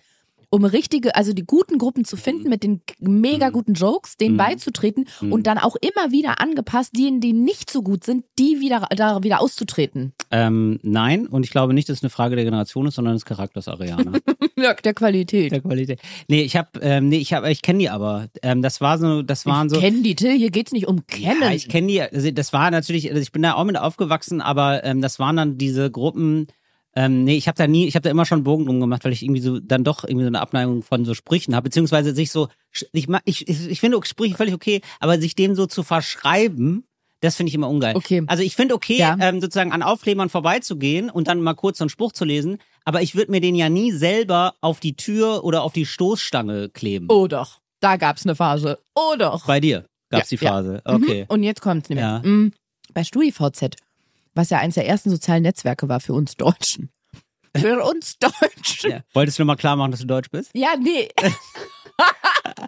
um 0.55 0.65
richtige, 0.65 1.15
also 1.15 1.33
die 1.33 1.43
guten 1.45 1.77
Gruppen 1.77 2.05
zu 2.05 2.17
finden 2.17 2.49
mit 2.49 2.63
den 2.63 2.81
mega 2.99 3.49
guten 3.49 3.73
Jokes, 3.73 4.17
denen 4.17 4.33
Mhm. 4.35 4.37
beizutreten 4.37 5.05
Mhm. 5.21 5.31
und 5.33 5.47
dann 5.47 5.57
auch 5.57 5.75
immer 5.75 6.11
wieder 6.11 6.39
angepasst, 6.41 6.97
denen, 6.97 7.19
die 7.21 7.33
nicht 7.33 7.69
so 7.69 7.81
gut 7.83 8.03
sind, 8.03 8.23
die 8.39 8.59
wieder 8.59 8.87
da 8.95 9.21
wieder 9.23 9.41
auszutreten. 9.41 10.13
Ähm, 10.31 10.79
nein, 10.81 11.27
und 11.27 11.43
ich 11.43 11.51
glaube 11.51 11.73
nicht, 11.73 11.89
dass 11.89 11.97
es 11.97 12.03
eine 12.03 12.09
Frage 12.09 12.35
der 12.35 12.45
Generation 12.45 12.87
ist, 12.87 12.95
sondern 12.95 13.13
des 13.15 13.25
Charakters 13.25 13.67
Ariana. 13.67 14.13
Ja, 14.57 14.73
der 14.73 14.93
Qualität. 14.93 15.51
der 15.51 15.59
Qualität. 15.59 15.99
Nee, 16.29 16.41
ich 16.43 16.55
habe, 16.55 16.79
ähm, 16.81 17.09
nee, 17.09 17.17
ich 17.17 17.33
habe, 17.33 17.51
ich 17.51 17.61
kenne 17.61 17.79
die 17.79 17.89
aber. 17.89 18.27
Ähm, 18.41 18.61
das 18.61 18.79
war 18.79 18.97
so, 18.97 19.21
das 19.21 19.45
waren 19.45 19.69
so. 19.69 19.75
ich 19.75 19.81
kenn 19.81 20.01
die, 20.01 20.15
Till, 20.15 20.31
hier 20.37 20.49
geht's 20.49 20.71
nicht 20.71 20.87
um 20.87 21.05
kennen. 21.07 21.41
Ja, 21.41 21.51
ich 21.51 21.67
kenne 21.67 21.87
die. 21.87 22.01
Also 22.01 22.31
das 22.31 22.53
war 22.53 22.71
natürlich, 22.71 23.09
also 23.09 23.21
ich 23.21 23.33
bin 23.33 23.41
da 23.41 23.55
auch 23.55 23.65
mit 23.65 23.77
aufgewachsen, 23.77 24.39
aber 24.39 24.85
ähm, 24.85 25.01
das 25.01 25.19
waren 25.19 25.35
dann 25.35 25.57
diese 25.57 25.91
Gruppen. 25.91 26.47
Ähm, 26.95 27.25
nee, 27.25 27.35
ich 27.35 27.47
habe 27.47 27.57
da 27.57 27.67
nie, 27.67 27.87
ich 27.87 27.95
habe 27.95 28.03
da 28.03 28.09
immer 28.09 28.25
schon 28.25 28.43
Bogen 28.43 28.65
drum 28.65 28.79
gemacht, 28.79 29.03
weil 29.03 29.11
ich 29.11 29.21
irgendwie 29.21 29.41
so 29.41 29.59
dann 29.59 29.83
doch 29.83 30.05
irgendwie 30.05 30.23
so 30.23 30.27
eine 30.29 30.39
Abneigung 30.39 30.81
von 30.81 31.03
so 31.03 31.13
Sprüchen 31.13 31.53
habe, 31.53 31.65
beziehungsweise 31.65 32.15
sich 32.15 32.31
so, 32.31 32.47
ich 32.93 33.07
ich, 33.25 33.47
ich, 33.49 33.79
finde 33.81 33.99
Sprüche 34.05 34.35
völlig 34.35 34.53
okay, 34.53 34.81
aber 34.99 35.19
sich 35.19 35.35
dem 35.35 35.55
so 35.55 35.65
zu 35.65 35.83
verschreiben, 35.83 36.85
das 37.19 37.35
finde 37.35 37.49
ich 37.49 37.55
immer 37.55 37.69
ungeil. 37.69 37.95
Okay. 37.95 38.23
Also 38.27 38.43
ich 38.43 38.55
finde 38.55 38.75
okay, 38.75 38.97
Ja. 38.97 39.17
ähm, 39.19 39.41
sozusagen 39.41 39.73
an 39.73 39.83
Aufklebern 39.83 40.29
vorbeizugehen 40.29 41.09
und 41.09 41.27
dann 41.27 41.41
mal 41.41 41.53
kurz 41.53 41.79
so 41.79 41.83
einen 41.83 41.89
Spruch 41.89 42.13
zu 42.13 42.23
lesen, 42.23 42.59
aber 42.85 43.01
ich 43.01 43.15
würde 43.15 43.31
mir 43.31 43.41
den 43.41 43.55
ja 43.55 43.67
nie 43.67 43.91
selber 43.91 44.53
auf 44.61 44.79
die 44.79 44.95
Tür 44.95 45.43
oder 45.43 45.63
auf 45.63 45.73
die 45.73 45.85
Stoßstange 45.85 46.69
kleben. 46.69 47.07
Oh 47.09 47.27
doch, 47.27 47.59
da 47.81 47.97
gab's 47.97 48.25
eine 48.25 48.35
Phase. 48.35 48.79
Oh 48.95 49.15
doch. 49.17 49.45
Bei 49.45 49.59
dir 49.59 49.85
gab's 50.09 50.31
Ja, 50.31 50.37
die 50.37 50.43
ja. 50.45 50.51
Phase. 50.51 50.81
Okay. 50.85 51.21
Mhm. 51.23 51.25
Und 51.27 51.43
jetzt 51.43 51.61
kommt's 51.61 51.89
nämlich. 51.89 52.03
Ja. 52.03 52.21
Mhm. 52.23 52.53
Bei 52.93 53.03
StudiVZ, 53.03 53.75
was 54.35 54.49
ja 54.51 54.59
eines 54.59 54.75
der 54.75 54.87
ersten 54.87 55.09
sozialen 55.09 55.43
Netzwerke 55.43 55.89
war 55.89 55.99
für 55.99 56.13
uns 56.13 56.35
Deutschen. 56.35 56.91
Für 57.57 57.83
uns 57.85 58.19
Deutschen. 58.19 58.91
Ja. 58.91 58.99
Wolltest 59.13 59.39
du 59.39 59.43
noch 59.43 59.47
mal 59.47 59.55
klar 59.55 59.75
machen, 59.77 59.91
dass 59.91 60.01
du 60.01 60.05
deutsch 60.07 60.29
bist? 60.29 60.51
Ja, 60.53 60.75
nee. 60.77 61.07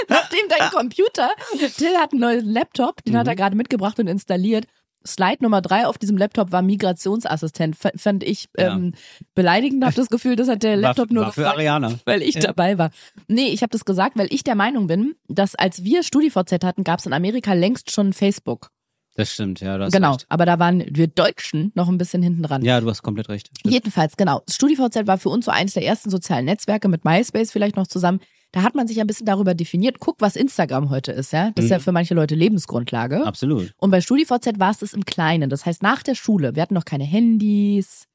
Nachdem 0.10 0.40
dein 0.50 0.70
Computer, 0.72 1.30
Till 1.76 1.96
hat 1.98 2.12
einen 2.14 2.22
neuen 2.22 2.46
Laptop, 2.46 3.04
den 3.04 3.14
Mhm. 3.14 3.18
hat 3.20 3.28
er 3.28 3.36
gerade 3.36 3.56
mitgebracht 3.56 4.00
und 4.00 4.08
installiert. 4.08 4.66
Slide 5.06 5.38
Nummer 5.42 5.62
drei 5.62 5.86
auf 5.88 5.98
diesem 5.98 6.18
Laptop 6.18 6.52
war 6.52 6.62
Migrationsassistent. 6.62 7.78
Fand 7.96 8.24
ich 8.24 8.48
Ja. 8.58 8.74
ähm, 8.76 8.94
beleidigend. 9.36 9.86
Hab 9.86 9.96
das 9.96 10.08
Gefühl, 10.10 10.36
das 10.36 10.50
hat 10.50 10.64
der 10.64 10.76
Laptop 10.76 11.10
war, 11.10 11.14
nur 11.14 11.24
war 11.26 11.32
für 11.32 11.42
gefragt, 11.42 11.58
Ariana. 11.58 11.94
weil 12.06 12.22
ich 12.22 12.36
dabei 12.40 12.78
war. 12.78 12.90
Nee, 13.28 13.48
ich 13.50 13.62
habe 13.62 13.70
das 13.72 13.86
gesagt, 13.86 14.18
weil 14.18 14.28
ich 14.34 14.44
der 14.44 14.56
Meinung 14.56 14.88
bin, 14.88 15.16
dass 15.28 15.56
als 15.56 15.84
wir 15.84 16.04
StudiVZ 16.04 16.64
hatten, 16.64 16.84
gab 16.84 17.00
es 17.00 17.06
in 17.06 17.14
Amerika 17.14 17.54
längst 17.54 17.92
schon 17.92 18.12
Facebook. 18.12 18.70
Das 19.18 19.34
stimmt, 19.34 19.60
ja, 19.62 19.78
du 19.78 19.84
hast 19.86 19.92
genau, 19.94 20.16
aber 20.30 20.46
da 20.46 20.60
waren 20.60 20.84
wir 20.90 21.08
Deutschen 21.08 21.72
noch 21.76 21.90
ein 21.90 21.98
bisschen 21.98 22.22
hinten 22.22 22.44
dran. 22.44 22.64
Ja, 22.64 22.80
du 22.80 22.88
hast 22.90 23.02
komplett 23.02 23.28
recht. 23.30 23.50
Stimmt. 23.58 23.74
Jedenfalls, 23.74 24.16
genau. 24.16 24.44
StudiVZ 24.50 25.08
war 25.08 25.18
für 25.18 25.30
uns 25.30 25.46
so 25.46 25.52
eines 25.52 25.74
der 25.74 25.84
ersten 25.84 26.10
sozialen 26.12 26.46
Netzwerke 26.46 26.88
mit 26.88 27.04
MySpace 27.04 27.52
vielleicht 27.52 27.76
noch 27.76 27.88
zusammen. 27.88 28.20
Da 28.52 28.62
hat 28.62 28.76
man 28.76 28.88
sich 28.88 29.02
ein 29.02 29.08
bisschen 29.08 29.26
darüber 29.26 29.56
definiert. 29.56 29.98
Guck, 30.00 30.18
was 30.22 30.36
Instagram 30.36 30.90
heute 30.92 31.12
ist, 31.12 31.34
ja. 31.34 31.52
Das 31.56 31.66
ist 31.66 31.72
ja 31.72 31.80
Mhm. 31.80 31.82
für 31.82 31.92
manche 31.92 32.14
Leute 32.14 32.36
Lebensgrundlage. 32.36 33.26
Absolut. 33.26 33.74
Und 33.78 33.90
bei 33.92 34.02
StudiVZ 34.02 34.60
war 34.60 34.70
es 34.72 34.78
das 34.78 34.94
im 34.94 35.04
Kleinen. 35.04 35.50
Das 35.50 35.66
heißt, 35.66 35.82
nach 35.84 36.02
der 36.04 36.16
Schule. 36.16 36.56
Wir 36.56 36.62
hatten 36.62 36.76
noch 36.76 36.86
keine 36.86 37.04
Handys. 37.04 38.06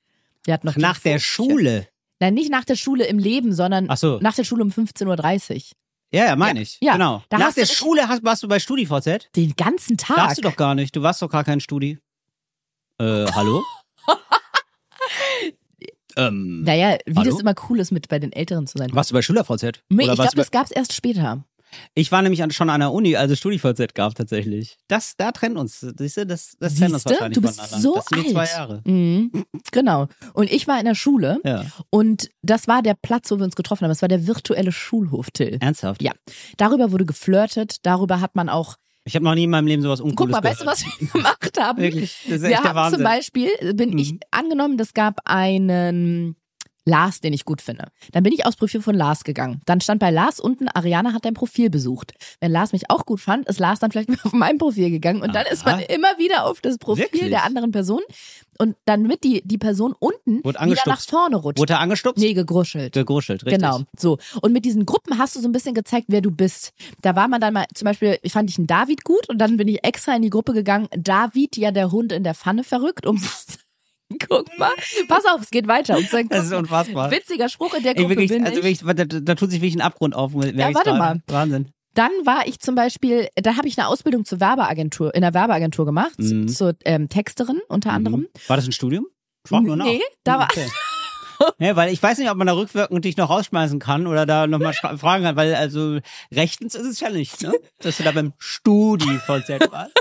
Wir 0.44 0.54
hatten 0.54 0.66
noch 0.68 0.76
Nach 0.76 0.98
der. 1.00 1.18
Schule. 1.18 1.86
Nein, 2.20 2.34
nicht 2.34 2.50
nach 2.50 2.64
der 2.64 2.76
Schule 2.76 3.04
im 3.06 3.18
Leben, 3.18 3.52
sondern 3.52 3.86
Ach 3.88 3.96
so. 3.96 4.18
nach 4.22 4.34
der 4.34 4.44
Schule 4.44 4.62
um 4.62 4.70
15.30 4.70 5.54
Uhr. 5.56 5.62
Ja, 6.12 6.26
ja, 6.26 6.36
meine 6.36 6.60
ich. 6.60 6.78
Ja, 6.80 6.92
genau. 6.92 7.22
da 7.30 7.38
Nach 7.38 7.54
der 7.54 7.66
Schule 7.66 8.06
hast, 8.06 8.22
warst 8.22 8.42
du 8.42 8.48
bei 8.48 8.58
StudiVZ? 8.58 9.30
Den 9.34 9.54
ganzen 9.56 9.96
Tag. 9.96 10.16
Darfst 10.16 10.38
du 10.38 10.42
doch 10.42 10.56
gar 10.56 10.74
nicht. 10.74 10.94
Du 10.94 11.02
warst 11.02 11.22
doch 11.22 11.30
gar 11.30 11.42
kein 11.42 11.60
Studi. 11.60 11.98
Äh, 12.98 13.26
hallo? 13.32 13.64
ähm, 16.16 16.62
Naja, 16.64 16.98
wie 17.06 17.16
Hallo? 17.16 17.30
das 17.30 17.40
immer 17.40 17.54
cool 17.68 17.80
ist, 17.80 17.92
mit 17.92 18.08
bei 18.08 18.18
den 18.18 18.32
Älteren 18.32 18.66
zu 18.66 18.76
sein. 18.76 18.90
warst 18.92 19.10
du 19.10 19.14
bei 19.14 19.22
SchülerVZ? 19.22 19.82
Nee, 19.88 20.04
ich 20.04 20.14
glaube, 20.14 20.36
das 20.36 20.50
gab's 20.50 20.70
erst 20.70 20.92
später. 20.92 21.44
Ich 21.94 22.12
war 22.12 22.22
nämlich 22.22 22.42
an, 22.42 22.50
schon 22.50 22.70
an 22.70 22.80
der 22.80 22.92
Uni, 22.92 23.16
also 23.16 23.34
StudiVZ 23.34 23.94
gab 23.94 24.14
tatsächlich. 24.14 24.78
Das, 24.88 25.14
da 25.16 25.32
trennt 25.32 25.56
uns, 25.56 25.80
siehst 25.80 26.16
du, 26.16 26.26
das, 26.26 26.56
das 26.58 26.74
trennt 26.76 26.94
uns 26.94 27.04
wahrscheinlich 27.04 27.34
Du 27.34 27.40
bist 27.42 27.60
so 27.80 27.94
das 27.96 28.06
alt. 28.12 28.28
zwei 28.30 28.44
Jahre. 28.46 28.82
Mhm. 28.84 29.44
Genau. 29.70 30.08
Und 30.34 30.50
ich 30.50 30.66
war 30.68 30.78
in 30.78 30.84
der 30.86 30.94
Schule 30.94 31.40
Ja. 31.44 31.64
und 31.90 32.28
das 32.42 32.68
war 32.68 32.82
der 32.82 32.94
Platz, 32.94 33.30
wo 33.30 33.38
wir 33.38 33.44
uns 33.44 33.56
getroffen 33.56 33.84
haben. 33.84 33.90
Das 33.90 34.02
war 34.02 34.08
der 34.08 34.26
virtuelle 34.26 34.72
Schulhof, 34.72 35.30
Till. 35.30 35.58
Ernsthaft? 35.60 36.02
Ja. 36.02 36.12
Darüber 36.56 36.92
wurde 36.92 37.04
geflirtet, 37.06 37.76
darüber 37.82 38.20
hat 38.20 38.34
man 38.34 38.48
auch. 38.48 38.76
Ich 39.04 39.16
habe 39.16 39.24
noch 39.24 39.34
nie 39.34 39.44
in 39.44 39.50
meinem 39.50 39.66
Leben 39.66 39.82
sowas 39.82 39.98
Guck 39.98 40.10
Uncooles 40.10 40.32
mal, 40.32 40.44
weißt 40.44 40.60
du, 40.60 40.64
gehört. 40.64 40.78
was 40.78 41.00
wir 41.00 41.08
gemacht 41.12 41.58
haben? 41.60 41.82
Wirklich, 41.82 42.16
das 42.24 42.34
ist 42.36 42.42
wir 42.42 42.50
echt 42.50 42.62
der 42.62 42.68
haben 42.70 42.76
Wahnsinn. 42.76 42.98
zum 42.98 43.04
Beispiel, 43.04 43.48
bin 43.74 43.98
ich 43.98 44.12
Mhm. 44.12 44.20
angenommen, 44.30 44.76
das 44.76 44.94
gab 44.94 45.20
einen 45.24 46.36
Lars, 46.84 47.20
den 47.20 47.32
ich 47.32 47.44
gut 47.44 47.62
finde. 47.62 47.88
Dann 48.12 48.22
bin 48.22 48.32
ich 48.32 48.44
aufs 48.44 48.56
Profil 48.56 48.82
von 48.82 48.94
Lars 48.94 49.24
gegangen. 49.24 49.60
Dann 49.66 49.80
stand 49.80 50.00
bei 50.00 50.10
Lars 50.10 50.40
unten, 50.40 50.68
Ariana 50.68 51.12
hat 51.12 51.24
dein 51.24 51.34
Profil 51.34 51.70
besucht. 51.70 52.12
Wenn 52.40 52.50
Lars 52.50 52.72
mich 52.72 52.90
auch 52.90 53.06
gut 53.06 53.20
fand, 53.20 53.48
ist 53.48 53.60
Lars 53.60 53.78
dann 53.78 53.90
vielleicht 53.90 54.10
auf 54.24 54.32
mein 54.32 54.58
Profil 54.58 54.90
gegangen 54.90 55.22
und 55.22 55.34
dann 55.34 55.46
ist 55.46 55.64
man 55.64 55.76
Aha. 55.76 55.82
immer 55.82 56.18
wieder 56.18 56.44
auf 56.46 56.60
das 56.60 56.78
Profil 56.78 57.04
Wirklich? 57.04 57.30
der 57.30 57.44
anderen 57.44 57.70
Person 57.70 58.02
und 58.58 58.76
dann 58.84 59.02
mit 59.02 59.24
die, 59.24 59.42
die 59.44 59.58
Person 59.58 59.94
unten 59.98 60.38
wieder 60.44 60.82
nach 60.86 61.00
vorne 61.00 61.36
rutscht. 61.36 61.58
Wurde 61.58 61.74
er 61.74 61.80
angestupst? 61.80 62.22
Nee, 62.22 62.34
gegruschelt. 62.34 62.92
Gegruschelt, 62.92 63.44
richtig. 63.44 63.60
Genau, 63.60 63.80
so. 63.98 64.18
Und 64.40 64.52
mit 64.52 64.64
diesen 64.64 64.86
Gruppen 64.86 65.18
hast 65.18 65.36
du 65.36 65.40
so 65.40 65.48
ein 65.48 65.52
bisschen 65.52 65.74
gezeigt, 65.74 66.06
wer 66.08 66.20
du 66.20 66.30
bist. 66.30 66.72
Da 67.00 67.16
war 67.16 67.28
man 67.28 67.40
dann 67.40 67.54
mal, 67.54 67.66
zum 67.74 67.86
Beispiel, 67.86 68.18
fand 68.28 68.50
ich 68.50 68.58
einen 68.58 68.66
David 68.66 69.04
gut 69.04 69.28
und 69.28 69.38
dann 69.38 69.56
bin 69.56 69.68
ich 69.68 69.82
extra 69.84 70.14
in 70.14 70.22
die 70.22 70.30
Gruppe 70.30 70.52
gegangen. 70.52 70.88
David, 70.96 71.56
ja, 71.56 71.70
der 71.70 71.90
Hund 71.90 72.12
in 72.12 72.24
der 72.24 72.34
Pfanne 72.34 72.64
verrückt, 72.64 73.06
um 73.06 73.20
Guck 74.28 74.58
mal, 74.58 74.72
pass 75.08 75.24
auf, 75.26 75.40
es 75.42 75.50
geht 75.50 75.68
weiter. 75.68 75.96
Zu 75.96 76.02
sagen, 76.04 76.28
Das 76.30 76.46
ist 76.46 76.52
unfassbar. 76.52 77.10
witziger 77.10 77.48
Spruch 77.48 77.74
in 77.74 77.82
der 77.82 77.92
Ey, 77.96 78.02
Gruppe 78.02 78.10
wirklich, 78.10 78.30
bin 78.30 78.44
also 78.44 78.60
ich. 78.60 78.84
wirklich, 78.84 78.96
da, 79.08 79.20
da 79.20 79.34
tut 79.34 79.50
sich 79.50 79.60
wirklich 79.60 79.76
ein 79.76 79.80
Abgrund 79.80 80.14
auf. 80.14 80.32
Ja, 80.34 80.74
warte 80.74 80.94
mal. 80.94 81.20
Wahnsinn. 81.26 81.68
Dann 81.94 82.10
war 82.24 82.46
ich 82.46 82.58
zum 82.60 82.74
Beispiel, 82.74 83.28
da 83.36 83.56
habe 83.56 83.68
ich 83.68 83.78
eine 83.78 83.86
Ausbildung 83.88 84.24
zur 84.24 84.40
Werbeagentur, 84.40 85.14
in 85.14 85.20
der 85.20 85.34
Werbeagentur 85.34 85.84
gemacht, 85.84 86.18
Mhm. 86.18 86.48
zur 86.48 86.74
ähm, 86.86 87.08
Texterin 87.10 87.60
unter 87.68 87.92
anderem. 87.92 88.20
Mhm. 88.20 88.28
War 88.48 88.56
das 88.56 88.66
ein 88.66 88.72
Studium? 88.72 89.06
Frag 89.46 89.62
nur 89.64 89.76
nach. 89.76 89.84
Nee, 89.84 90.00
da 90.24 90.38
war, 90.38 90.48
Okay. 90.50 90.66
Ja, 91.58 91.74
weil 91.74 91.92
ich 91.92 92.00
weiß 92.00 92.18
nicht, 92.18 92.30
ob 92.30 92.36
man 92.36 92.46
da 92.46 92.52
rückwirkend 92.54 93.04
dich 93.04 93.16
noch 93.16 93.28
rausschmeißen 93.28 93.80
kann 93.80 94.06
oder 94.06 94.26
da 94.26 94.46
nochmal 94.46 94.72
fragen 94.74 95.24
kann, 95.24 95.34
weil 95.34 95.52
also 95.56 95.98
rechtens 96.32 96.76
ist 96.76 96.86
es 96.86 97.00
ja 97.00 97.10
nicht, 97.10 97.42
ne? 97.42 97.52
Dass 97.80 97.96
du 97.96 98.04
da 98.04 98.12
beim 98.12 98.32
Studi 98.38 99.18
VZ 99.18 99.48
warst. 99.72 99.92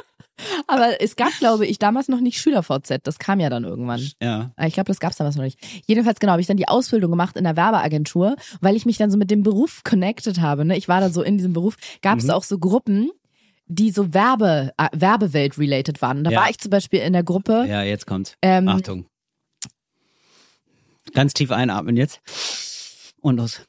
Aber 0.67 1.01
es 1.01 1.15
gab, 1.15 1.31
glaube 1.39 1.65
ich, 1.65 1.79
damals 1.79 2.07
noch 2.07 2.19
nicht 2.19 2.39
Schüler-VZ, 2.39 3.00
das 3.03 3.19
kam 3.19 3.39
ja 3.39 3.50
dann 3.50 3.63
irgendwann. 3.63 4.01
Ja. 4.21 4.51
Ah, 4.55 4.67
Ich 4.67 4.74
glaube, 4.74 4.88
das 4.88 5.00
gab's 5.00 5.17
damals 5.17 5.36
noch 5.36 5.43
nicht. 5.43 5.60
Jedenfalls, 5.88 6.19
genau, 6.19 6.31
habe 6.33 6.41
ich 6.41 6.48
dann 6.48 6.57
die 6.57 6.67
Ausbildung 6.67 7.12
gemacht 7.12 7.36
in 7.38 7.43
der 7.43 7.55
Werbeagentur, 7.55 8.36
weil 8.62 8.75
ich 8.75 8.86
mich 8.86 8.98
dann 8.98 9.12
so 9.12 9.17
mit 9.17 9.31
dem 9.31 9.43
Beruf 9.43 9.83
connected 9.83 10.39
habe. 10.41 10.65
Ne? 10.65 10.77
Ich 10.77 10.88
war 10.88 11.00
da 11.01 11.10
so 11.10 11.21
in 11.21 11.38
diesem 11.38 11.53
Beruf, 11.53 11.75
gab 12.01 12.17
es 12.19 12.25
Mhm. 12.25 12.29
auch 12.31 12.43
so 12.43 12.57
Gruppen, 12.60 13.12
die 13.67 13.91
so 13.91 14.13
Werbe, 14.13 14.71
äh, 14.77 14.88
Werbewelt-related 14.93 16.01
waren. 16.01 16.24
Da 16.24 16.31
Ja. 16.31 16.41
war 16.41 16.50
ich 16.50 16.57
zum 16.60 16.71
Beispiel 16.71 17.00
in 17.00 17.13
der 17.13 17.24
Gruppe. 17.24 17.65
Ja, 17.69 17.83
jetzt 17.83 18.05
kommt. 18.07 18.36
Ähm, 18.41 18.67
Achtung. 18.67 19.05
Ganz 21.13 21.33
tief 21.33 21.51
einatmen 21.51 21.98
jetzt. 21.98 22.21
Und 23.21 23.38
los. 23.38 23.62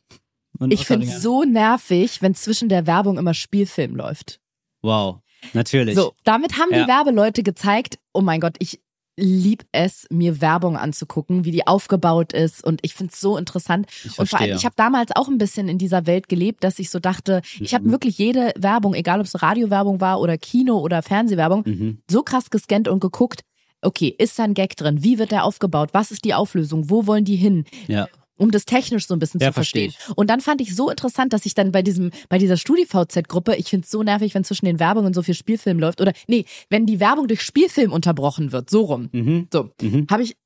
Und 0.58 0.72
ich 0.72 0.86
finde 0.86 1.06
Adrian. 1.06 1.20
so 1.22 1.42
nervig, 1.44 2.22
wenn 2.22 2.34
zwischen 2.34 2.68
der 2.68 2.86
Werbung 2.86 3.18
immer 3.18 3.34
Spielfilm 3.34 3.96
läuft. 3.96 4.38
Wow. 4.82 5.20
Natürlich. 5.52 5.94
So, 5.94 6.12
damit 6.24 6.58
haben 6.58 6.72
Ja. 6.72 6.82
die 6.82 6.88
Werbeleute 6.88 7.42
gezeigt, 7.42 7.98
oh 8.12 8.20
mein 8.20 8.40
Gott, 8.40 8.56
ich 8.58 8.80
lieb 9.18 9.64
es, 9.72 10.06
mir 10.10 10.40
Werbung 10.40 10.76
anzugucken, 10.78 11.44
wie 11.44 11.50
die 11.50 11.66
aufgebaut 11.66 12.32
ist 12.32 12.64
und 12.64 12.80
ich 12.82 12.94
finde 12.94 13.12
es 13.12 13.20
so 13.20 13.36
interessant. 13.36 13.86
Ich 14.04 14.18
und 14.18 14.26
vor 14.26 14.40
allem, 14.40 14.56
ich 14.56 14.64
habe 14.64 14.74
damals 14.76 15.10
auch 15.14 15.28
ein 15.28 15.36
bisschen 15.36 15.68
in 15.68 15.76
dieser 15.76 16.06
Welt 16.06 16.30
gelebt, 16.30 16.64
dass 16.64 16.78
ich 16.78 16.88
so 16.88 16.98
dachte, 16.98 17.42
ich 17.60 17.74
habe 17.74 17.86
Mhm. 17.86 17.90
wirklich 17.92 18.16
jede 18.16 18.54
Werbung, 18.56 18.94
egal 18.94 19.20
ob 19.20 19.26
es 19.26 19.42
Radiowerbung 19.42 20.00
war 20.00 20.18
oder 20.18 20.38
Kino 20.38 20.78
oder 20.78 21.02
Fernsehwerbung, 21.02 21.62
Mhm. 21.66 21.98
so 22.10 22.22
krass 22.22 22.48
gescannt 22.48 22.88
und 22.88 23.00
geguckt, 23.00 23.42
okay, 23.82 24.14
ist 24.16 24.38
da 24.38 24.44
ein 24.44 24.54
Gag 24.54 24.76
drin? 24.76 25.04
Wie 25.04 25.18
wird 25.18 25.30
der 25.30 25.44
aufgebaut? 25.44 25.90
Was 25.92 26.10
ist 26.10 26.24
die 26.24 26.32
Auflösung? 26.32 26.88
Wo 26.88 27.06
wollen 27.06 27.26
die 27.26 27.36
hin? 27.36 27.64
Ja. 27.88 28.08
Um 28.42 28.50
das 28.50 28.64
technisch 28.64 29.06
so 29.06 29.14
ein 29.14 29.18
bisschen 29.18 29.40
Ja, 29.40 29.48
zu 29.48 29.52
verstehen. 29.54 29.90
verstehe 29.92 30.14
Und 30.16 30.28
dann 30.28 30.40
fand 30.40 30.60
ich 30.60 30.74
so 30.74 30.90
interessant, 30.90 31.32
dass 31.32 31.46
ich 31.46 31.54
dann 31.54 31.72
bei 31.72 31.82
diesem, 31.82 32.10
bei 32.28 32.38
dieser 32.38 32.56
StudiVZ-Gruppe, 32.56 33.56
ich 33.56 33.68
finde 33.70 33.84
es 33.84 33.90
so 33.90 34.02
nervig, 34.02 34.34
wenn 34.34 34.44
zwischen 34.44 34.66
den 34.66 34.78
Werbungen 34.78 35.14
so 35.14 35.22
viel 35.22 35.34
Spielfilm 35.34 35.78
läuft. 35.78 36.00
Oder 36.00 36.12
nee, 36.28 36.44
wenn 36.68 36.86
die 36.86 37.00
Werbung 37.00 37.28
durch 37.28 37.42
Spielfilm 37.42 37.92
unterbrochen 37.92 38.52
wird, 38.52 38.68
so 38.70 38.82
rum. 38.82 39.08
Mhm. 39.12 39.48
So, 39.52 39.70
Mhm. 39.80 40.06
habe 40.10 40.22
ich, 40.24 40.36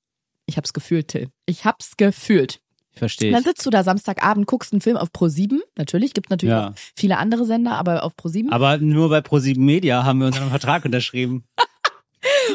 ich 0.47 0.57
hab's 0.57 0.73
gefühlt, 0.73 1.09
Till. 1.09 1.29
Ich 1.47 1.65
hab's 1.65 1.97
gefühlt. 1.97 2.61
Ich 2.93 2.99
verstehe. 2.99 3.31
Dann 3.33 3.43
sitzt 3.45 3.67
du 3.67 3.71
da 3.71 3.83
Samstagabend, 3.85 4.47
guckst 4.47 4.73
einen 4.73 4.81
Film 4.81 4.97
auf 4.97 5.09
Pro7. 5.11 5.59
Natürlich, 5.77 6.15
gibt 6.15 6.31
natürlich 6.31 6.55
Ja. 6.55 6.69
auch 6.71 6.73
viele 6.95 7.19
andere 7.19 7.45
Sender, 7.45 7.73
aber 7.73 8.05
auf 8.05 8.15
Pro7. 8.15 8.51
Aber 8.51 8.79
nur 8.79 9.11
bei 9.11 9.21
ProSieben 9.21 9.65
Media 9.65 10.05
haben 10.05 10.19
wir 10.21 10.29
unseren 10.29 10.49
Vertrag 10.49 10.85
unterschrieben. 10.87 11.45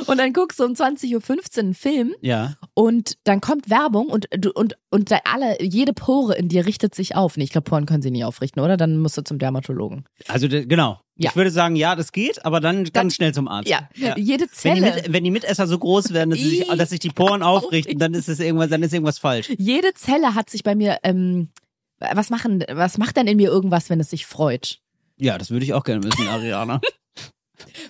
Und 0.07 0.17
dann 0.17 0.33
guckst 0.33 0.59
du 0.59 0.63
um 0.65 0.73
20.15 0.73 1.15
Uhr 1.15 1.59
einen 1.59 1.73
Film 1.73 2.13
Ja. 2.21 2.55
und 2.73 3.17
dann 3.23 3.41
kommt 3.41 3.69
Werbung 3.69 4.07
und 4.07 4.27
und 4.55 4.75
und 4.89 5.11
da 5.11 5.19
alle 5.25 5.61
jede 5.63 5.93
Pore 5.93 6.35
in 6.35 6.49
dir 6.49 6.65
richtet 6.65 6.95
sich 6.95 7.15
auf. 7.15 7.37
Nee, 7.37 7.43
ich 7.45 7.51
glaube, 7.51 7.69
Poren 7.69 7.85
können 7.85 8.01
sie 8.01 8.11
nie 8.11 8.23
aufrichten, 8.23 8.61
oder? 8.61 8.77
Dann 8.77 8.97
musst 8.97 9.17
du 9.17 9.23
zum 9.23 9.39
Dermatologen. 9.39 10.05
Also 10.27 10.47
genau. 10.49 10.99
Ja. 11.15 11.29
Ich 11.29 11.35
würde 11.35 11.51
sagen, 11.51 11.75
ja, 11.75 11.95
das 11.95 12.11
geht, 12.11 12.43
aber 12.45 12.59
dann 12.61 12.85
ganz 12.85 13.15
schnell 13.15 13.33
zum 13.33 13.47
Arzt. 13.47 13.69
Ja, 13.69 13.87
jede 13.95 14.17
Wenn 14.17 14.37
die, 14.37 14.47
Zelle, 14.51 14.81
Mit, 14.81 15.13
wenn 15.13 15.23
die 15.23 15.31
Mitesser 15.31 15.67
so 15.67 15.77
groß 15.77 16.13
werden, 16.13 16.31
dass, 16.31 16.39
sich, 16.39 16.67
dass 16.67 16.89
sich 16.89 16.99
die 16.99 17.09
Poren 17.09 17.43
aufrichten, 17.43 17.99
dann 17.99 18.13
ist 18.13 18.27
es 18.27 18.39
irgendwas, 18.39 18.69
dann 18.69 18.81
ist 18.81 18.93
irgendwas 18.93 19.19
falsch. 19.19 19.51
jede 19.57 19.93
Zelle 19.93 20.33
hat 20.35 20.49
sich 20.49 20.63
bei 20.63 20.73
mir 20.75 20.97
ähm, 21.03 21.49
was 21.99 22.29
machen 22.31 22.63
was 22.71 22.97
macht 22.97 23.17
denn 23.17 23.27
in 23.27 23.37
mir 23.37 23.49
irgendwas, 23.49 23.89
wenn 23.91 23.99
es 23.99 24.09
sich 24.09 24.25
freut? 24.25 24.79
Ja, 25.17 25.37
das 25.37 25.51
würde 25.51 25.63
ich 25.65 25.73
auch 25.75 25.83
gerne 25.83 26.03
wissen, 26.03 26.27
Ariana. 26.27 26.81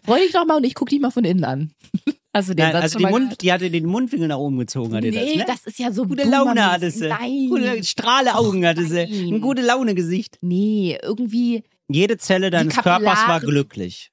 Freu 0.05 0.17
dich 0.19 0.31
doch 0.31 0.45
mal 0.45 0.57
und 0.57 0.63
ich 0.63 0.75
guck 0.75 0.89
dich 0.89 0.99
mal 0.99 1.11
von 1.11 1.23
innen 1.23 1.43
an. 1.43 1.71
Du 2.33 2.41
den 2.55 2.63
Nein, 2.63 2.71
Satz 2.71 2.83
also 2.83 2.99
die, 2.99 3.07
Mund, 3.07 3.41
die 3.41 3.51
hatte 3.51 3.69
den 3.69 3.85
Mundwinkel 3.85 4.29
nach 4.29 4.37
oben 4.37 4.57
gezogen, 4.57 4.95
hatte? 4.95 5.09
Nee, 5.09 5.35
das, 5.35 5.35
ne? 5.35 5.43
das 5.45 5.65
ist 5.65 5.79
ja 5.79 5.91
so 5.91 6.05
Gute 6.05 6.23
Laune 6.23 6.71
hatte 6.71 6.89
sie. 6.89 7.09
Nein. 7.09 7.49
Gute 7.49 7.83
Strahleaugen 7.83 8.65
hatte 8.65 8.85
sie. 8.85 9.01
Ein 9.01 9.41
gute 9.41 9.61
Laune-Gesicht. 9.61 10.37
Nee, 10.39 10.97
irgendwie 11.03 11.63
Jede 11.89 12.15
Zelle 12.17 12.49
deines 12.49 12.77
Körpers 12.77 13.27
war 13.27 13.41
glücklich. 13.41 14.11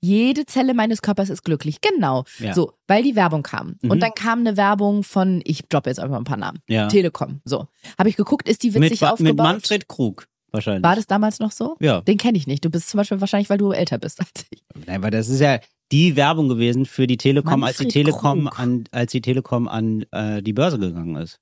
jede 0.00 0.46
Zelle 0.46 0.74
meines 0.74 1.00
Körpers 1.00 1.30
ist 1.30 1.44
glücklich. 1.44 1.80
Genau. 1.80 2.24
Ja. 2.40 2.54
So, 2.54 2.72
weil 2.88 3.04
die 3.04 3.14
Werbung 3.14 3.44
kam. 3.44 3.76
Mhm. 3.82 3.90
Und 3.92 4.00
dann 4.00 4.14
kam 4.16 4.40
eine 4.40 4.56
Werbung 4.56 5.04
von, 5.04 5.40
ich 5.44 5.68
droppe 5.68 5.90
jetzt 5.90 6.00
einfach 6.00 6.14
mal 6.14 6.18
ein 6.18 6.24
paar 6.24 6.38
Namen. 6.38 6.58
Ja. 6.68 6.88
Telekom. 6.88 7.40
So. 7.44 7.68
Habe 7.98 8.08
ich 8.08 8.16
geguckt, 8.16 8.48
ist 8.48 8.64
die 8.64 8.74
witzig 8.74 9.02
Mit, 9.02 9.10
aufgebaut? 9.10 9.34
mit 9.34 9.36
Manfred 9.36 9.86
Krug 9.88 10.26
wahrscheinlich. 10.52 10.82
War 10.82 10.96
das 10.96 11.06
damals 11.06 11.38
noch 11.38 11.52
so? 11.52 11.76
Ja. 11.80 12.00
Den 12.00 12.16
kenne 12.16 12.38
ich 12.38 12.46
nicht. 12.46 12.64
Du 12.64 12.70
bist 12.70 12.88
zum 12.88 12.98
Beispiel 12.98 13.20
wahrscheinlich, 13.20 13.50
weil 13.50 13.58
du 13.58 13.72
älter 13.72 13.98
bist 13.98 14.20
als 14.20 14.46
ich. 14.50 14.62
Nein, 14.86 15.02
weil 15.02 15.10
das 15.10 15.28
ist 15.28 15.40
ja 15.40 15.60
die 15.92 16.16
Werbung 16.16 16.48
gewesen 16.48 16.86
für 16.86 17.06
die 17.06 17.16
Telekom, 17.16 17.64
als 17.64 17.78
die 17.78 17.84
Manfred 17.84 17.92
Telekom 18.04 18.44
Krug. 18.46 18.58
an, 18.58 18.84
als 18.92 19.12
die 19.12 19.20
Telekom 19.20 19.68
an 19.68 20.04
äh, 20.12 20.42
die 20.42 20.52
Börse 20.52 20.78
gegangen 20.78 21.16
ist. 21.16 21.40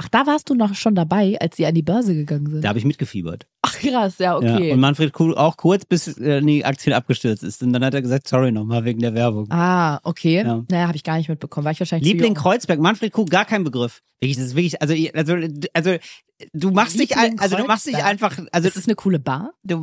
Ach, 0.00 0.08
da 0.08 0.26
warst 0.26 0.48
du 0.48 0.54
noch 0.54 0.74
schon 0.76 0.94
dabei, 0.94 1.36
als 1.40 1.56
sie 1.56 1.66
an 1.66 1.74
die 1.74 1.82
Börse 1.82 2.14
gegangen 2.14 2.48
sind. 2.48 2.62
Da 2.62 2.68
habe 2.68 2.78
ich 2.78 2.84
mitgefiebert. 2.84 3.48
Ach 3.62 3.74
krass, 3.76 4.18
ja, 4.18 4.36
okay. 4.36 4.68
Ja, 4.68 4.74
und 4.74 4.80
Manfred 4.80 5.12
Krug 5.12 5.36
auch 5.36 5.56
kurz, 5.56 5.84
bis 5.84 6.16
äh, 6.18 6.40
die 6.40 6.64
Aktien 6.64 6.94
abgestürzt 6.94 7.42
ist. 7.42 7.62
Und 7.64 7.72
dann 7.72 7.84
hat 7.84 7.94
er 7.94 8.02
gesagt, 8.02 8.28
sorry 8.28 8.52
nochmal 8.52 8.84
wegen 8.84 9.00
der 9.00 9.14
Werbung. 9.14 9.50
ah, 9.50 9.98
okay. 10.04 10.44
Ja. 10.44 10.64
Naja, 10.70 10.86
habe 10.86 10.96
ich 10.96 11.02
gar 11.02 11.16
nicht 11.16 11.28
mitbekommen. 11.28 11.64
War 11.64 11.72
ich 11.72 11.80
wahrscheinlich 11.80 12.12
Liebling. 12.12 12.34
Kreuzberg, 12.34 12.78
Manfred 12.78 13.12
Krug, 13.12 13.28
gar 13.28 13.44
kein 13.44 13.64
Begriff. 13.64 14.00
Wirklich, 14.20 14.36
das 14.36 14.46
ist 14.46 14.54
wirklich, 14.54 14.80
also, 14.80 14.94
also, 15.14 15.36
also 15.72 15.96
du 16.52 16.70
machst 16.70 16.98
dich, 16.98 17.10
Liebling 17.10 17.40
also 17.40 17.56
du 17.56 17.64
machst 17.64 17.86
dich 17.86 17.96
einfach, 17.96 18.38
also 18.52 18.68
Ist 18.68 18.76
das 18.76 18.86
eine 18.86 18.94
coole 18.94 19.18
Bar? 19.18 19.50
du, 19.64 19.82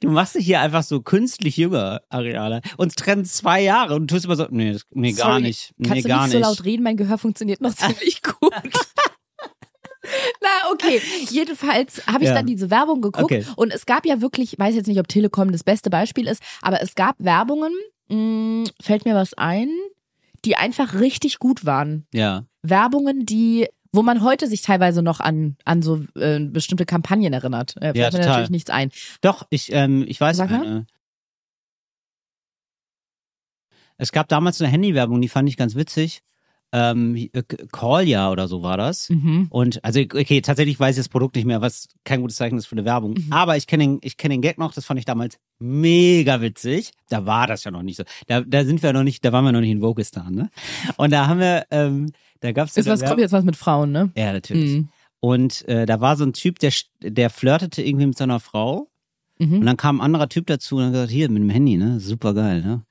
Du 0.00 0.10
machst 0.10 0.34
dich 0.34 0.44
hier 0.44 0.60
einfach 0.60 0.82
so 0.82 1.00
künstlich 1.00 1.56
jünger, 1.56 2.02
Ariana. 2.10 2.60
Uns 2.76 2.94
trennen 2.94 3.24
zwei 3.24 3.62
Jahre 3.62 3.94
und 3.94 4.10
du 4.10 4.14
tust 4.14 4.26
immer 4.26 4.36
so, 4.36 4.46
nee, 4.50 4.72
das, 4.72 4.82
nee 4.90 5.12
gar 5.12 5.30
Sorry, 5.32 5.42
nicht. 5.42 5.72
Nee, 5.78 5.88
Kannst 5.88 6.04
du 6.04 6.08
gar 6.08 6.22
nicht 6.24 6.32
so 6.32 6.38
laut 6.38 6.64
reden? 6.64 6.82
Mein 6.82 6.96
Gehör 6.96 7.16
funktioniert 7.18 7.60
noch 7.62 7.74
ziemlich 7.74 8.22
gut. 8.40 8.52
Na, 10.42 10.70
okay. 10.72 11.00
Jedenfalls 11.30 12.06
habe 12.06 12.24
ich 12.24 12.28
Ja. 12.28 12.34
dann 12.34 12.46
diese 12.46 12.70
Werbung 12.70 13.00
geguckt 13.00 13.24
Okay. 13.24 13.46
und 13.56 13.72
es 13.72 13.86
gab 13.86 14.04
ja 14.04 14.20
wirklich, 14.20 14.52
ich 14.52 14.58
weiß 14.58 14.74
jetzt 14.74 14.86
nicht, 14.86 15.00
ob 15.00 15.08
Telekom 15.08 15.50
das 15.50 15.64
beste 15.64 15.88
Beispiel 15.88 16.26
ist, 16.28 16.42
aber 16.60 16.82
es 16.82 16.94
gab 16.94 17.16
Werbungen, 17.18 17.72
mh, 18.10 18.64
fällt 18.82 19.06
mir 19.06 19.14
was 19.14 19.32
ein, 19.34 19.70
die 20.44 20.56
einfach 20.56 21.00
richtig 21.00 21.38
gut 21.38 21.64
waren. 21.64 22.06
Ja. 22.12 22.44
Werbungen, 22.62 23.24
die, 23.24 23.66
wo 23.94 24.02
man 24.02 24.22
heute 24.22 24.48
sich 24.48 24.60
teilweise 24.62 25.02
noch 25.02 25.20
an, 25.20 25.56
an 25.64 25.80
so 25.82 26.04
äh, 26.16 26.40
bestimmte 26.40 26.84
Kampagnen 26.84 27.32
erinnert. 27.32 27.76
Äh, 27.76 27.92
fällt 27.92 27.96
Ja, 27.96 28.04
mir 28.06 28.10
total. 28.10 28.26
natürlich 28.28 28.50
nichts 28.50 28.70
ein. 28.70 28.90
Doch, 29.20 29.46
ich, 29.50 29.72
ähm, 29.72 30.04
ich 30.08 30.20
weiß 30.20 30.36
Sag 30.36 30.50
mal. 30.50 30.62
eine. 30.62 30.86
Es 33.96 34.10
gab 34.10 34.28
damals 34.28 34.60
eine 34.60 34.70
Handywerbung, 34.70 35.20
die 35.20 35.28
fand 35.28 35.48
ich 35.48 35.56
ganz 35.56 35.76
witzig. 35.76 36.22
Ähm, 36.76 37.14
äh, 37.14 37.42
Callja 37.70 38.32
oder 38.32 38.48
so 38.48 38.64
war 38.64 38.76
das. 38.76 39.08
Mhm. 39.08 39.46
Und 39.48 39.84
also 39.84 40.00
okay, 40.00 40.40
tatsächlich 40.40 40.80
weiß 40.80 40.96
ich 40.96 41.00
das 41.00 41.08
Produkt 41.08 41.36
nicht 41.36 41.44
mehr, 41.44 41.60
was 41.60 41.88
kein 42.02 42.20
gutes 42.20 42.34
Zeichen 42.36 42.58
ist 42.58 42.66
für 42.66 42.74
eine 42.74 42.84
Werbung. 42.84 43.12
Mhm. 43.12 43.32
Aber 43.32 43.56
ich 43.56 43.68
kenne 43.68 43.84
den, 43.84 43.98
ich 44.02 44.16
kenne 44.16 44.34
den 44.34 44.42
Gag 44.42 44.58
noch, 44.58 44.74
das 44.74 44.84
fand 44.84 44.98
ich 44.98 45.04
damals 45.04 45.38
mega 45.60 46.40
witzig. 46.40 46.90
Da 47.08 47.26
war 47.26 47.46
das 47.46 47.62
ja 47.62 47.70
noch 47.70 47.82
nicht 47.82 47.96
so. 47.96 48.02
Da, 48.26 48.40
da 48.40 48.64
sind 48.64 48.82
wir 48.82 48.92
noch 48.92 49.04
nicht, 49.04 49.24
da 49.24 49.32
waren 49.32 49.44
wir 49.44 49.52
noch 49.52 49.60
nicht 49.60 49.70
in 49.70 49.82
Vogistan, 49.82 50.34
ne? 50.34 50.50
Und 50.96 51.12
da 51.12 51.28
haben 51.28 51.38
wir, 51.38 51.64
ähm, 51.70 52.10
da 52.40 52.50
gab's 52.50 52.74
so 52.74 52.80
Ist 52.80 52.88
was, 52.88 53.04
kommt 53.04 53.20
jetzt 53.20 53.32
was 53.32 53.44
mit 53.44 53.54
Frauen, 53.56 53.92
ne? 53.92 54.10
Ja, 54.16 54.32
natürlich. 54.32 54.72
Mhm. 54.78 54.88
Und 55.20 55.66
äh, 55.68 55.86
da 55.86 56.00
war 56.00 56.16
so 56.16 56.24
ein 56.24 56.32
Typ, 56.32 56.58
der, 56.58 56.72
der 57.02 57.30
flirtete 57.30 57.82
irgendwie 57.82 58.06
mit 58.06 58.18
seiner 58.18 58.40
Frau. 58.40 58.88
Und 59.38 59.50
Mhm. 59.50 59.64
dann 59.66 59.76
kam 59.76 60.00
ein 60.00 60.04
anderer 60.04 60.28
Typ 60.28 60.46
dazu 60.46 60.76
und 60.76 60.84
hat 60.86 60.92
gesagt, 60.92 61.10
hier, 61.10 61.28
mit 61.30 61.42
dem 61.42 61.50
Handy, 61.50 61.76
ne? 61.76 61.98
Super 62.00 62.34
geil, 62.34 62.62
ne? 62.62 62.82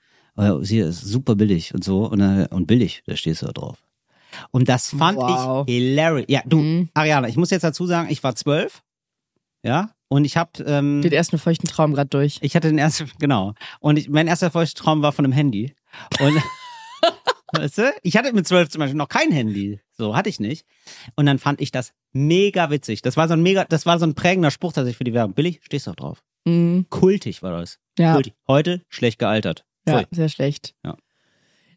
Hier 0.63 0.87
ist 0.87 1.01
super 1.01 1.35
billig 1.35 1.73
und 1.73 1.83
so. 1.83 2.05
Und, 2.05 2.19
dann, 2.19 2.47
und 2.47 2.65
billig, 2.67 3.03
da 3.05 3.15
stehst 3.15 3.41
du 3.41 3.45
da 3.47 3.51
drauf. 3.53 3.77
Und 4.51 4.67
das 4.67 4.89
fand 4.89 5.17
Wow. 5.19 5.65
ich 5.67 5.73
hilarious. 5.75 6.25
Ja, 6.27 6.41
du, 6.45 6.57
Mhm. 6.57 6.89
Ariana, 6.95 7.27
ich 7.27 7.37
muss 7.37 7.51
jetzt 7.51 7.63
dazu 7.63 7.85
sagen, 7.85 8.09
ich 8.09 8.23
war 8.23 8.35
zwölf. 8.35 8.81
Ja. 9.63 9.91
Und 10.09 10.25
ich 10.25 10.37
habe 10.37 10.51
ähm, 10.65 11.01
Den 11.01 11.11
ersten 11.11 11.37
feuchten 11.37 11.67
Traum 11.67 11.93
gerade 11.93 12.09
durch. 12.09 12.39
ich 12.41 12.55
hatte 12.55 12.67
den 12.67 12.77
ersten, 12.79 13.09
genau. 13.19 13.53
Und 13.79 13.97
ich, 13.97 14.09
mein 14.09 14.27
erster 14.27 14.51
Traum 14.51 15.01
war 15.03 15.11
von 15.11 15.25
einem 15.25 15.33
Handy. 15.33 15.75
Und 16.19 16.35
weißt 17.53 17.77
du, 17.77 17.93
ich 18.01 18.17
hatte 18.17 18.33
mit 18.33 18.47
zwölf 18.47 18.69
zum 18.69 18.79
Beispiel 18.79 18.97
noch 18.97 19.09
kein 19.09 19.31
Handy. 19.31 19.79
So 19.95 20.15
hatte 20.15 20.29
ich 20.29 20.39
nicht. 20.39 20.65
Und 21.15 21.25
dann 21.27 21.37
fand 21.39 21.61
ich 21.61 21.71
das 21.71 21.93
mega 22.11 22.69
witzig. 22.71 23.01
Das 23.03 23.17
war 23.17 23.27
so 23.27 23.33
ein 23.35 23.43
mega, 23.43 23.65
das 23.65 23.85
war 23.85 23.99
so 23.99 24.05
ein 24.05 24.15
prägender 24.15 24.49
Spruch 24.51 24.73
tatsächlich 24.73 24.97
für 24.97 25.03
die 25.03 25.13
Werbung. 25.13 25.35
Billig, 25.35 25.59
stehst 25.63 25.85
du 25.87 25.91
auch 25.91 25.95
drauf. 25.95 26.23
Mhm. 26.45 26.87
Kultig 26.89 27.43
war 27.43 27.51
das. 27.59 27.79
Ja. 27.99 28.13
Kultig. 28.13 28.33
Heute 28.47 28.81
schlecht 28.89 29.19
gealtert. 29.19 29.65
Ja, 29.87 29.99
Pfui. 29.99 30.05
sehr 30.11 30.29
schlecht. 30.29 30.75
Ja. 30.85 30.95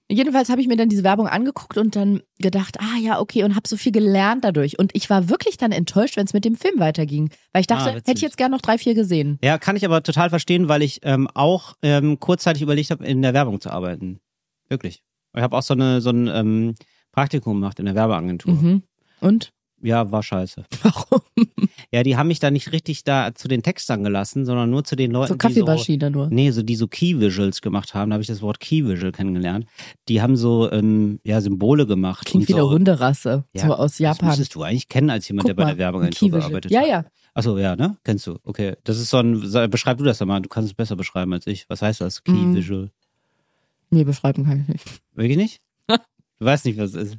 Jedenfalls 0.09 0.51
habe 0.51 0.61
ich 0.61 0.69
mir 0.69 0.77
dann 0.77 0.89
diese 0.89 1.03
Werbung 1.03 1.27
angeguckt 1.27 1.77
und 1.79 1.97
dann 1.97 2.23
gedacht, 2.39 2.79
ah 2.79 2.97
ja, 3.01 3.19
okay, 3.19 3.43
und 3.43 3.57
habe 3.57 3.67
so 3.67 3.77
viel 3.77 3.91
gelernt 3.91 4.45
dadurch. 4.45 4.79
Und 4.79 4.93
ich 4.95 5.11
war 5.11 5.29
wirklich 5.29 5.57
dann 5.57 5.73
enttäuscht, 5.73 6.17
wenn 6.17 6.27
es 6.27 6.33
mit 6.33 6.45
dem 6.45 6.55
Film 6.55 6.79
weiterging. 6.79 7.31
Weil 7.53 7.63
ich 7.63 7.67
dachte, 7.67 7.91
Ah, 7.91 7.95
hätte 7.95 8.13
ich 8.13 8.21
jetzt 8.21 8.37
gern 8.37 8.53
noch 8.53 8.61
drei, 8.61 8.79
vier 8.79 8.95
gesehen. 8.95 9.39
Ja, 9.43 9.59
kann 9.59 9.75
ich 9.75 9.85
aber 9.85 10.05
total 10.05 10.31
verstehen, 10.31 10.69
weil 10.69 10.83
ich 10.83 11.01
ähm, 11.03 11.29
auch 11.35 11.75
ähm, 11.83 12.21
kurzzeitig 12.21 12.63
überlegt 12.63 12.93
habe, 12.93 13.05
in 13.05 13.21
der 13.21 13.35
Werbung 13.35 13.61
zu 13.61 13.71
arbeiten. 13.71 14.21
Wirklich. 14.69 15.03
Ich 15.35 15.43
habe 15.43 15.57
auch 15.57 15.63
so, 15.63 15.75
eine, 15.75 16.01
so 16.01 16.11
ein 16.11 16.29
ähm, 16.29 16.75
Praktikum 17.11 17.55
gemacht 17.55 17.81
in 17.81 17.87
der 17.87 17.97
Werbeagentur. 17.97 18.55
Mhm. 18.55 18.83
Und? 19.21 19.53
Ja, 19.83 20.13
war 20.13 20.23
scheiße. 20.23 20.65
Warum? 20.83 21.21
Ja, 21.93 22.03
die 22.03 22.17
haben 22.17 22.29
mich 22.29 22.39
da 22.41 22.51
nicht 22.51 22.73
richtig 22.73 23.05
da 23.05 23.35
zu 23.35 23.49
den 23.49 23.63
Textern 23.63 24.03
gelassen, 24.05 24.45
sondern 24.45 24.71
nur 24.71 24.85
zu 24.85 24.97
den 24.97 25.11
Leuten, 25.13 25.29
So 25.29 25.35
die 25.35 25.39
Kaffeemaschine 25.39 26.11
nur. 26.11 26.29
so, 26.29 26.35
nee, 26.35 26.51
so 26.51 26.63
die 26.63 26.77
so 26.77 26.89
Key 26.89 27.19
Visuals 27.21 27.61
gemacht 27.63 27.95
haben. 27.95 28.11
Da 28.11 28.15
habe 28.15 28.23
ich 28.23 28.29
das 28.29 28.43
Wort 28.43 28.61
Key 28.61 28.85
Visual 28.87 29.13
kennengelernt. 29.13 29.67
Die 30.09 30.21
haben 30.23 30.37
so 30.37 30.71
ähm, 30.73 31.21
ja 31.25 31.41
Symbole 31.41 31.87
gemacht 31.87 32.27
Klingt 32.27 32.49
wie 32.49 32.55
eine 32.55 32.63
so. 32.63 32.71
Hunderasse. 32.71 33.45
Ja, 33.55 33.67
so 33.67 33.75
aus 33.75 33.93
Das 33.93 33.99
Japan. 33.99 34.29
müsstest 34.29 34.55
du 34.55 34.63
eigentlich 34.63 34.89
kennen 34.89 35.11
als 35.11 35.29
jemand, 35.29 35.49
Guck 35.49 35.57
der 35.57 35.65
bei 35.65 35.75
der 35.75 36.11
Keyvisual. 36.11 36.41
gearbeitet 36.41 36.71
Ja, 36.73 36.81
hat. 36.81 36.89
ja. 36.89 37.05
Achso, 37.35 37.59
ja, 37.59 37.77
ne? 37.77 37.97
Kennst 38.03 38.27
du. 38.27 38.39
Okay. 38.45 38.77
Das 38.85 38.99
ist 38.99 39.11
so 39.11 39.19
ein, 39.19 39.41
beschreib 39.71 39.99
du 39.99 40.05
das 40.05 40.19
doch 40.19 40.27
mal. 40.27 40.41
Du 40.41 40.49
kannst 40.49 40.71
es 40.71 40.75
besser 40.75 40.97
beschreiben 40.97 41.33
als 41.35 41.47
ich. 41.47 41.69
Was 41.69 41.83
heißt 41.83 42.01
das? 42.01 42.25
Key 42.25 42.33
Mm. 42.33 42.55
Visual. 42.55 42.91
Nee, 43.91 44.05
beschreiben 44.05 44.45
kann 44.45 44.63
ich 44.63 44.69
nicht. 44.69 44.85
Wirklich 45.15 45.37
nicht? 45.37 45.61
du 45.89 45.97
weißt 46.41 46.65
nicht, 46.65 46.79
was 46.79 46.95
es 46.95 47.11
ist. 47.13 47.19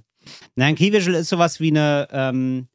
Nein, 0.56 0.76
Key 0.76 0.92
Visual 0.92 1.16
ist 1.16 1.30
sowas 1.30 1.60
wie 1.60 1.70
eine, 1.70 2.08
ähm, 2.12 2.68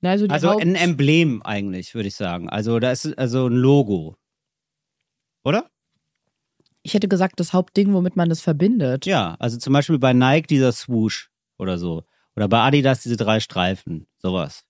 Na, 0.00 0.10
also 0.10 0.26
also 0.28 0.50
Haupt- 0.50 0.62
ein 0.62 0.74
Emblem 0.74 1.42
eigentlich, 1.42 1.94
würde 1.94 2.08
ich 2.08 2.16
sagen. 2.16 2.48
Also 2.48 2.78
da 2.78 2.90
ist 2.90 3.18
also 3.18 3.46
ein 3.48 3.54
Logo. 3.54 4.16
Oder? 5.44 5.70
ich 6.82 6.94
hätte 6.94 7.08
gesagt, 7.08 7.38
das 7.40 7.52
Hauptding, 7.52 7.92
womit 7.92 8.16
man 8.16 8.28
das 8.30 8.40
verbindet. 8.40 9.04
Ja, 9.06 9.36
also 9.38 9.58
zum 9.58 9.72
Beispiel 9.74 9.98
bei 9.98 10.12
Nike 10.12 10.46
dieser 10.46 10.72
Swoosh 10.72 11.30
oder 11.58 11.78
so. 11.78 12.04
Oder 12.36 12.48
bei 12.48 12.60
Adidas 12.60 13.02
diese 13.02 13.16
drei 13.18 13.38
Streifen. 13.40 14.06
Sowas. 14.18 14.64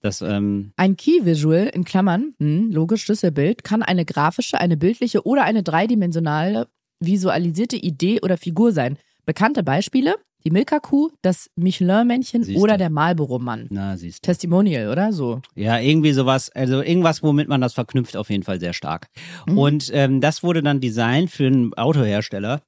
Das, 0.00 0.20
ähm, 0.22 0.72
Ein 0.76 0.96
Key 0.96 1.24
Visual, 1.24 1.70
in 1.72 1.84
Klammern, 1.84 2.34
hm, 2.38 2.72
logisch 2.72 3.04
Schlüsselbild, 3.04 3.62
kann 3.62 3.82
eine 3.82 4.04
grafische, 4.04 4.58
eine 4.58 4.76
bildliche 4.76 5.24
oder 5.24 5.44
eine 5.44 5.62
dreidimensionale 5.62 6.66
visualisierte 6.98 7.76
Idee 7.76 8.20
oder 8.20 8.36
Figur 8.36 8.72
sein. 8.72 8.98
Bekannte 9.24 9.62
Beispiele: 9.62 10.16
die 10.44 10.50
Milka-Kuh, 10.50 11.10
das 11.22 11.50
Michelin-Männchen 11.56 12.56
oder 12.56 12.76
der 12.78 12.90
Marlboro-Mann. 12.90 13.68
na, 13.70 13.96
siehst 13.96 14.24
du. 14.24 14.26
Testimonial, 14.26 14.88
oder 14.90 15.12
so? 15.12 15.40
Ja, 15.54 15.78
irgendwie 15.78 16.12
sowas, 16.12 16.50
also 16.50 16.82
irgendwas, 16.82 17.22
womit 17.22 17.48
man 17.48 17.60
das 17.60 17.74
verknüpft, 17.74 18.16
auf 18.16 18.30
jeden 18.30 18.42
Fall 18.42 18.60
sehr 18.60 18.72
stark. 18.72 19.08
Mhm. 19.46 19.58
Und 19.58 19.90
ähm, 19.92 20.20
das 20.20 20.42
wurde 20.42 20.62
dann 20.62 20.80
designt 20.80 21.30
für 21.30 21.46
einen 21.46 21.74
Autohersteller. 21.74 22.62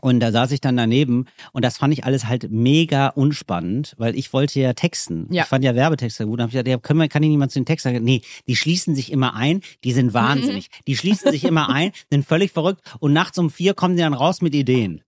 Und 0.00 0.20
da 0.20 0.32
saß 0.32 0.52
ich 0.52 0.60
dann 0.60 0.76
daneben 0.76 1.26
und 1.52 1.64
das 1.64 1.76
fand 1.76 1.92
ich 1.92 2.04
alles 2.04 2.26
halt 2.26 2.50
mega 2.50 3.08
unspannend, 3.08 3.94
weil 3.98 4.16
ich 4.16 4.32
wollte 4.32 4.58
ja 4.58 4.72
texten. 4.72 5.26
Ja. 5.30 5.42
Ich 5.42 5.48
fand 5.48 5.64
ja 5.64 5.74
Werbetexte 5.74 6.26
gut. 6.26 6.38
Da 6.38 6.44
hab 6.44 6.48
ich 6.48 6.52
gesagt, 6.52 6.68
ja, 6.68 6.78
können 6.78 7.00
wir, 7.00 7.08
kann 7.08 7.22
ich 7.22 7.28
niemand 7.28 7.52
zu 7.52 7.60
den 7.60 7.66
Text 7.66 7.84
sagen? 7.84 8.02
Nee, 8.02 8.22
die 8.46 8.56
schließen 8.56 8.94
sich 8.94 9.12
immer 9.12 9.34
ein, 9.34 9.60
die 9.84 9.92
sind 9.92 10.14
wahnsinnig. 10.14 10.70
Die 10.86 10.96
schließen 10.96 11.30
sich 11.30 11.44
immer 11.44 11.68
ein, 11.68 11.92
sind 12.10 12.24
völlig 12.24 12.52
verrückt 12.52 12.80
und 13.00 13.12
nachts 13.12 13.36
um 13.38 13.50
vier 13.50 13.74
kommen 13.74 13.96
die 13.96 14.02
dann 14.02 14.14
raus 14.14 14.40
mit 14.40 14.54
Ideen. 14.54 15.02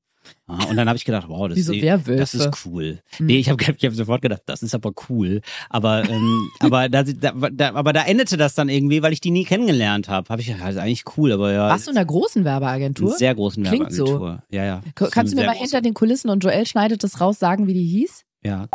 Ah, 0.47 0.65
Und 0.67 0.77
dann 0.77 0.89
habe 0.89 0.97
ich 0.97 1.05
gedacht, 1.05 1.27
wow, 1.29 1.49
das, 1.49 1.57
Wie 1.57 1.63
so 1.63 1.73
ist, 1.73 1.83
Werwölfe. 1.83 2.21
das 2.21 2.35
ist 2.35 2.67
cool. 2.67 3.01
Mhm. 3.19 3.27
Nee, 3.27 3.39
ich 3.39 3.49
habe 3.49 3.63
ich 3.63 3.85
hab 3.85 3.93
sofort 3.95 4.23
gedacht, 4.23 4.43
das 4.47 4.63
ist 4.63 4.75
aber 4.75 4.93
cool. 5.09 5.41
Aber 5.71 6.09
ähm, 6.09 6.49
aber 6.61 6.89
da, 6.89 7.03
da, 7.03 7.75
aber 7.75 7.93
da 7.93 8.03
endete 8.05 8.37
das 8.37 8.55
dann 8.55 8.69
irgendwie, 8.69 9.03
weil 9.03 9.13
ich 9.13 9.21
die 9.21 9.31
nie 9.31 9.45
kennengelernt 9.45 10.09
habe. 10.09 10.29
Habe 10.29 10.41
ich 10.43 10.49
gedacht, 10.49 10.63
das 10.65 10.75
ist 10.77 10.81
eigentlich 10.81 11.05
cool, 11.17 11.33
aber 11.33 11.53
ja. 11.53 11.69
Warst 11.69 11.87
du 11.87 11.91
in 11.93 11.97
einer 11.97 12.07
großen 12.07 12.45
Werbeagentur? 12.45 13.13
sehr 13.17 13.35
großen 13.35 13.63
Klingt 13.65 13.93
so. 13.93 14.07
Werbeagentur. 14.07 14.43
Ja, 14.51 14.65
ja. 14.65 14.81
K- 14.95 15.09
Kannst 15.11 15.33
du 15.33 15.37
mir 15.37 15.45
mal 15.47 15.53
große. 15.53 15.63
hinter 15.65 15.81
den 15.81 15.95
Kulissen 15.95 16.29
und 16.31 16.45
Joel 16.45 16.67
schneidet 16.67 17.03
das 17.05 17.21
raus 17.21 17.39
sagen, 17.39 17.67
wie 17.67 17.75
die 17.75 17.85
hieß? 17.87 18.23
Ja. 18.43 18.69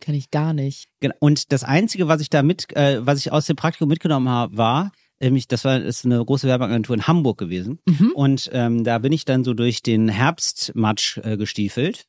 Kenn 0.00 0.14
ich 0.14 0.30
gar 0.30 0.54
nicht. 0.54 0.86
Und 1.18 1.52
das 1.52 1.62
Einzige, 1.62 2.08
was 2.08 2.22
ich 2.22 2.30
da 2.30 2.42
mit, 2.42 2.74
äh, 2.74 3.04
was 3.04 3.18
ich 3.18 3.32
aus 3.32 3.44
dem 3.46 3.56
Praktikum 3.56 3.88
mitgenommen 3.88 4.30
habe, 4.30 4.56
war, 4.56 4.92
nämlich, 5.20 5.48
das 5.48 5.64
war 5.64 5.80
ist 5.80 6.04
eine 6.04 6.24
große 6.24 6.46
Werbeagentur 6.46 6.94
in 6.94 7.06
Hamburg 7.06 7.38
gewesen. 7.38 7.78
Mhm. 7.86 8.12
Und 8.12 8.50
ähm, 8.52 8.84
da 8.84 8.98
bin 8.98 9.12
ich 9.12 9.24
dann 9.24 9.44
so 9.44 9.54
durch 9.54 9.82
den 9.82 10.08
Herbstmatsch 10.08 11.18
äh, 11.18 11.36
gestiefelt. 11.36 12.06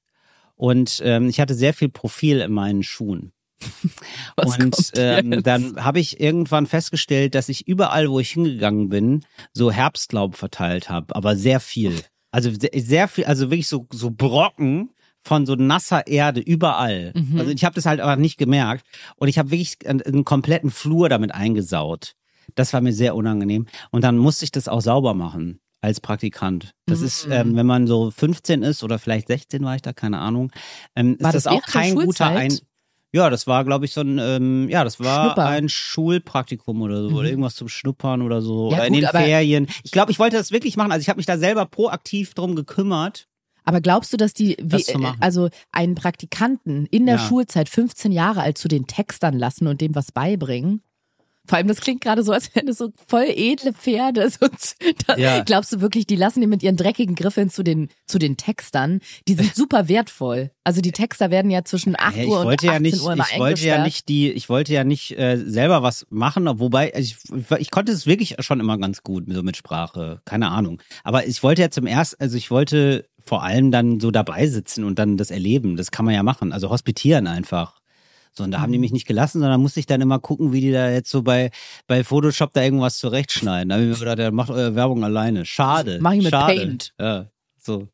Und 0.55 1.01
ähm, 1.03 1.27
ich 1.27 1.39
hatte 1.39 1.55
sehr 1.55 1.73
viel 1.73 1.89
Profil 1.89 2.39
in 2.41 2.51
meinen 2.51 2.83
Schuhen. 2.83 3.31
Was 4.35 4.57
und 4.57 4.91
ähm, 4.95 5.43
dann 5.43 5.83
habe 5.83 5.99
ich 5.99 6.19
irgendwann 6.19 6.65
festgestellt, 6.65 7.35
dass 7.35 7.49
ich 7.49 7.67
überall, 7.67 8.09
wo 8.09 8.19
ich 8.19 8.31
hingegangen 8.31 8.89
bin, 8.89 9.23
so 9.53 9.71
Herbstlaub 9.71 10.35
verteilt 10.35 10.89
habe, 10.89 11.15
aber 11.15 11.35
sehr 11.35 11.59
viel. 11.59 11.93
Also 12.31 12.51
sehr, 12.51 12.71
sehr 12.73 13.07
viel, 13.07 13.25
also 13.25 13.51
wirklich 13.51 13.67
so 13.67 13.87
so 13.91 14.09
Brocken 14.09 14.91
von 15.23 15.45
so 15.45 15.55
nasser 15.55 16.07
Erde 16.07 16.41
überall. 16.41 17.13
Mhm. 17.15 17.39
Also 17.39 17.51
ich 17.51 17.63
habe 17.63 17.75
das 17.75 17.85
halt 17.85 17.99
aber 17.99 18.15
nicht 18.15 18.37
gemerkt 18.37 18.85
und 19.17 19.27
ich 19.27 19.37
habe 19.37 19.51
wirklich 19.51 19.77
einen, 19.85 20.01
einen 20.01 20.25
kompletten 20.25 20.71
Flur 20.71 21.09
damit 21.09 21.33
eingesaut. 21.33 22.15
Das 22.55 22.73
war 22.73 22.81
mir 22.81 22.93
sehr 22.93 23.15
unangenehm 23.15 23.67
und 23.91 24.03
dann 24.03 24.17
musste 24.17 24.45
ich 24.45 24.51
das 24.51 24.67
auch 24.67 24.81
sauber 24.81 25.13
machen 25.13 25.59
als 25.81 25.99
Praktikant. 25.99 26.71
Das 26.85 26.99
Mhm. 26.99 27.05
ist, 27.05 27.27
ähm, 27.31 27.55
wenn 27.55 27.65
man 27.65 27.87
so 27.87 28.11
15 28.11 28.61
ist 28.63 28.83
oder 28.83 28.99
vielleicht 28.99 29.27
16 29.27 29.63
war 29.63 29.75
ich 29.75 29.81
da, 29.81 29.93
keine 29.93 30.19
Ahnung, 30.19 30.51
ähm, 30.95 31.13
ist 31.15 31.23
War 31.23 31.31
das, 31.31 31.43
das 31.43 31.53
auch 31.53 31.63
kein 31.63 31.95
guter? 31.95 32.27
Ein 32.27 32.57
ja, 33.13 33.29
das 33.29 33.45
war, 33.45 33.65
glaube 33.65 33.83
ich, 33.83 33.91
so 33.91 33.99
ein, 34.01 34.19
ähm, 34.19 34.69
ja, 34.69 34.85
das 34.85 34.99
war 35.01 35.25
Schnupper. 35.25 35.45
ein 35.47 35.67
Schulpraktikum 36.11 36.81
oder 36.81 37.03
so, 37.03 37.09
Mhm. 37.09 37.15
oder 37.15 37.29
irgendwas 37.29 37.55
zum 37.55 37.67
Schnuppern 37.67 38.21
oder 38.21 38.41
so, 38.41 38.69
Ja, 38.71 38.77
oder 38.77 38.87
in 38.87 38.93
gut, 38.93 39.01
den 39.01 39.09
aber- 39.09 39.19
Ferien. 39.19 39.67
Ich 39.83 39.91
glaube, 39.91 40.11
ich 40.11 40.19
wollte 40.19 40.37
das 40.37 40.51
wirklich 40.51 40.77
machen. 40.77 40.91
Also 40.91 41.01
ich 41.01 41.09
habe 41.09 41.17
mich 41.17 41.25
da 41.25 41.37
selber 41.37 41.65
proaktiv 41.65 42.33
drum 42.35 42.55
gekümmert. 42.55 43.27
Aber 43.65 43.81
glaubst 43.81 44.11
du, 44.13 44.17
dass 44.17 44.33
die, 44.33 44.55
wie, 44.61 44.67
Das 44.77 44.85
zu 44.85 44.97
machen. 44.97 45.17
also 45.19 45.49
einen 45.71 45.95
Praktikanten 45.95 46.85
in 46.87 47.05
der 47.05 47.15
Ja. 47.15 47.21
Schulzeit 47.21 47.69
15 47.69 48.11
Jahre 48.11 48.41
alt 48.41 48.57
zu 48.57 48.67
den 48.67 48.87
Textern 48.87 49.37
lassen 49.37 49.67
und 49.67 49.81
dem 49.81 49.93
was 49.93 50.11
beibringen? 50.11 50.81
Vor 51.47 51.57
allem, 51.57 51.67
das 51.67 51.81
klingt 51.81 52.01
gerade 52.01 52.23
so, 52.23 52.31
als 52.31 52.53
wären 52.55 52.67
das 52.67 52.77
so 52.77 52.91
voll 53.07 53.25
edle 53.27 53.73
Pferde. 53.73 54.29
Da 55.07 55.17
Ja. 55.17 55.43
Glaubst 55.43 55.73
du 55.73 55.81
wirklich, 55.81 56.05
die 56.05 56.15
lassen 56.15 56.41
die 56.41 56.47
mit 56.47 56.63
ihren 56.63 56.77
dreckigen 56.77 57.15
Griffeln 57.15 57.49
zu 57.49 57.63
den, 57.63 57.89
zu 58.05 58.19
den 58.19 58.37
Textern? 58.37 58.99
Die 59.27 59.33
sind 59.33 59.55
super 59.55 59.87
wertvoll. 59.87 60.51
Also 60.63 60.81
die 60.81 60.91
Texter 60.91 61.31
werden 61.31 61.49
ja 61.49 61.63
zwischen 61.63 61.95
8 61.97 62.17
Ja, 62.17 62.25
Uhr 62.25 62.39
und 62.41 62.45
wollte 62.45 62.67
18 62.67 62.73
ja 62.73 62.79
nicht, 62.79 63.01
Uhr 63.01 63.13
ich 63.13 63.39
wollte 63.39 63.65
ja 63.65 63.83
nicht 63.83 64.07
die, 64.07 64.31
ich 64.31 64.49
wollte 64.49 64.73
ja 64.73 64.83
nicht 64.83 65.17
äh, 65.17 65.37
selber 65.37 65.81
was 65.83 66.05
machen, 66.09 66.47
wobei 66.59 66.93
also 66.93 67.15
ich, 67.31 67.51
ich 67.59 67.71
konnte 67.71 67.91
es 67.91 68.05
wirklich 68.05 68.35
schon 68.39 68.59
immer 68.59 68.77
ganz 68.77 69.01
gut 69.03 69.25
so 69.27 69.43
mit 69.43 69.57
Sprache, 69.57 70.21
keine 70.25 70.49
Ahnung. 70.49 70.81
Aber 71.03 71.25
ich 71.25 71.41
wollte 71.41 71.61
ja 71.63 71.71
zum 71.71 71.87
ersten, 71.87 72.21
also 72.21 72.37
ich 72.37 72.51
wollte 72.51 73.09
vor 73.23 73.43
allem 73.43 73.71
dann 73.71 73.99
so 73.99 74.11
dabei 74.11 74.47
sitzen 74.47 74.83
und 74.83 74.99
dann 74.99 75.17
das 75.17 75.31
erleben. 75.31 75.77
Das 75.77 75.91
kann 75.91 76.05
man 76.05 76.13
ja 76.13 76.23
machen, 76.23 76.51
also 76.53 76.69
hospitieren 76.69 77.27
einfach. 77.27 77.80
So, 78.33 78.43
und 78.45 78.51
da 78.51 78.57
Mhm. 78.59 78.61
haben 78.61 78.71
die 78.71 78.79
mich 78.79 78.91
nicht 78.93 79.07
gelassen, 79.07 79.41
sondern 79.41 79.61
musste 79.61 79.79
ich 79.79 79.85
dann 79.85 79.99
immer 80.01 80.19
gucken, 80.19 80.53
wie 80.53 80.61
die 80.61 80.71
da 80.71 80.89
jetzt 80.89 81.09
so 81.09 81.21
bei, 81.21 81.51
bei 81.87 82.03
Photoshop 82.03 82.53
da 82.53 82.61
irgendwas 82.63 82.97
zurechtschneiden. 82.97 83.69
Da 83.69 83.75
hab 83.75 83.81
ich 83.81 83.89
mir 83.89 83.95
gedacht, 83.99 84.19
der 84.19 84.31
macht 84.31 84.49
eure 84.49 84.75
Werbung 84.75 85.03
alleine. 85.03 85.45
Schade. 85.45 85.99
Mach 86.01 86.13
ich 86.13 86.23
mit 86.23 86.31
schade. 86.31 86.55
Paint. 86.55 86.93
Ja, 86.99 87.27
so. 87.57 87.87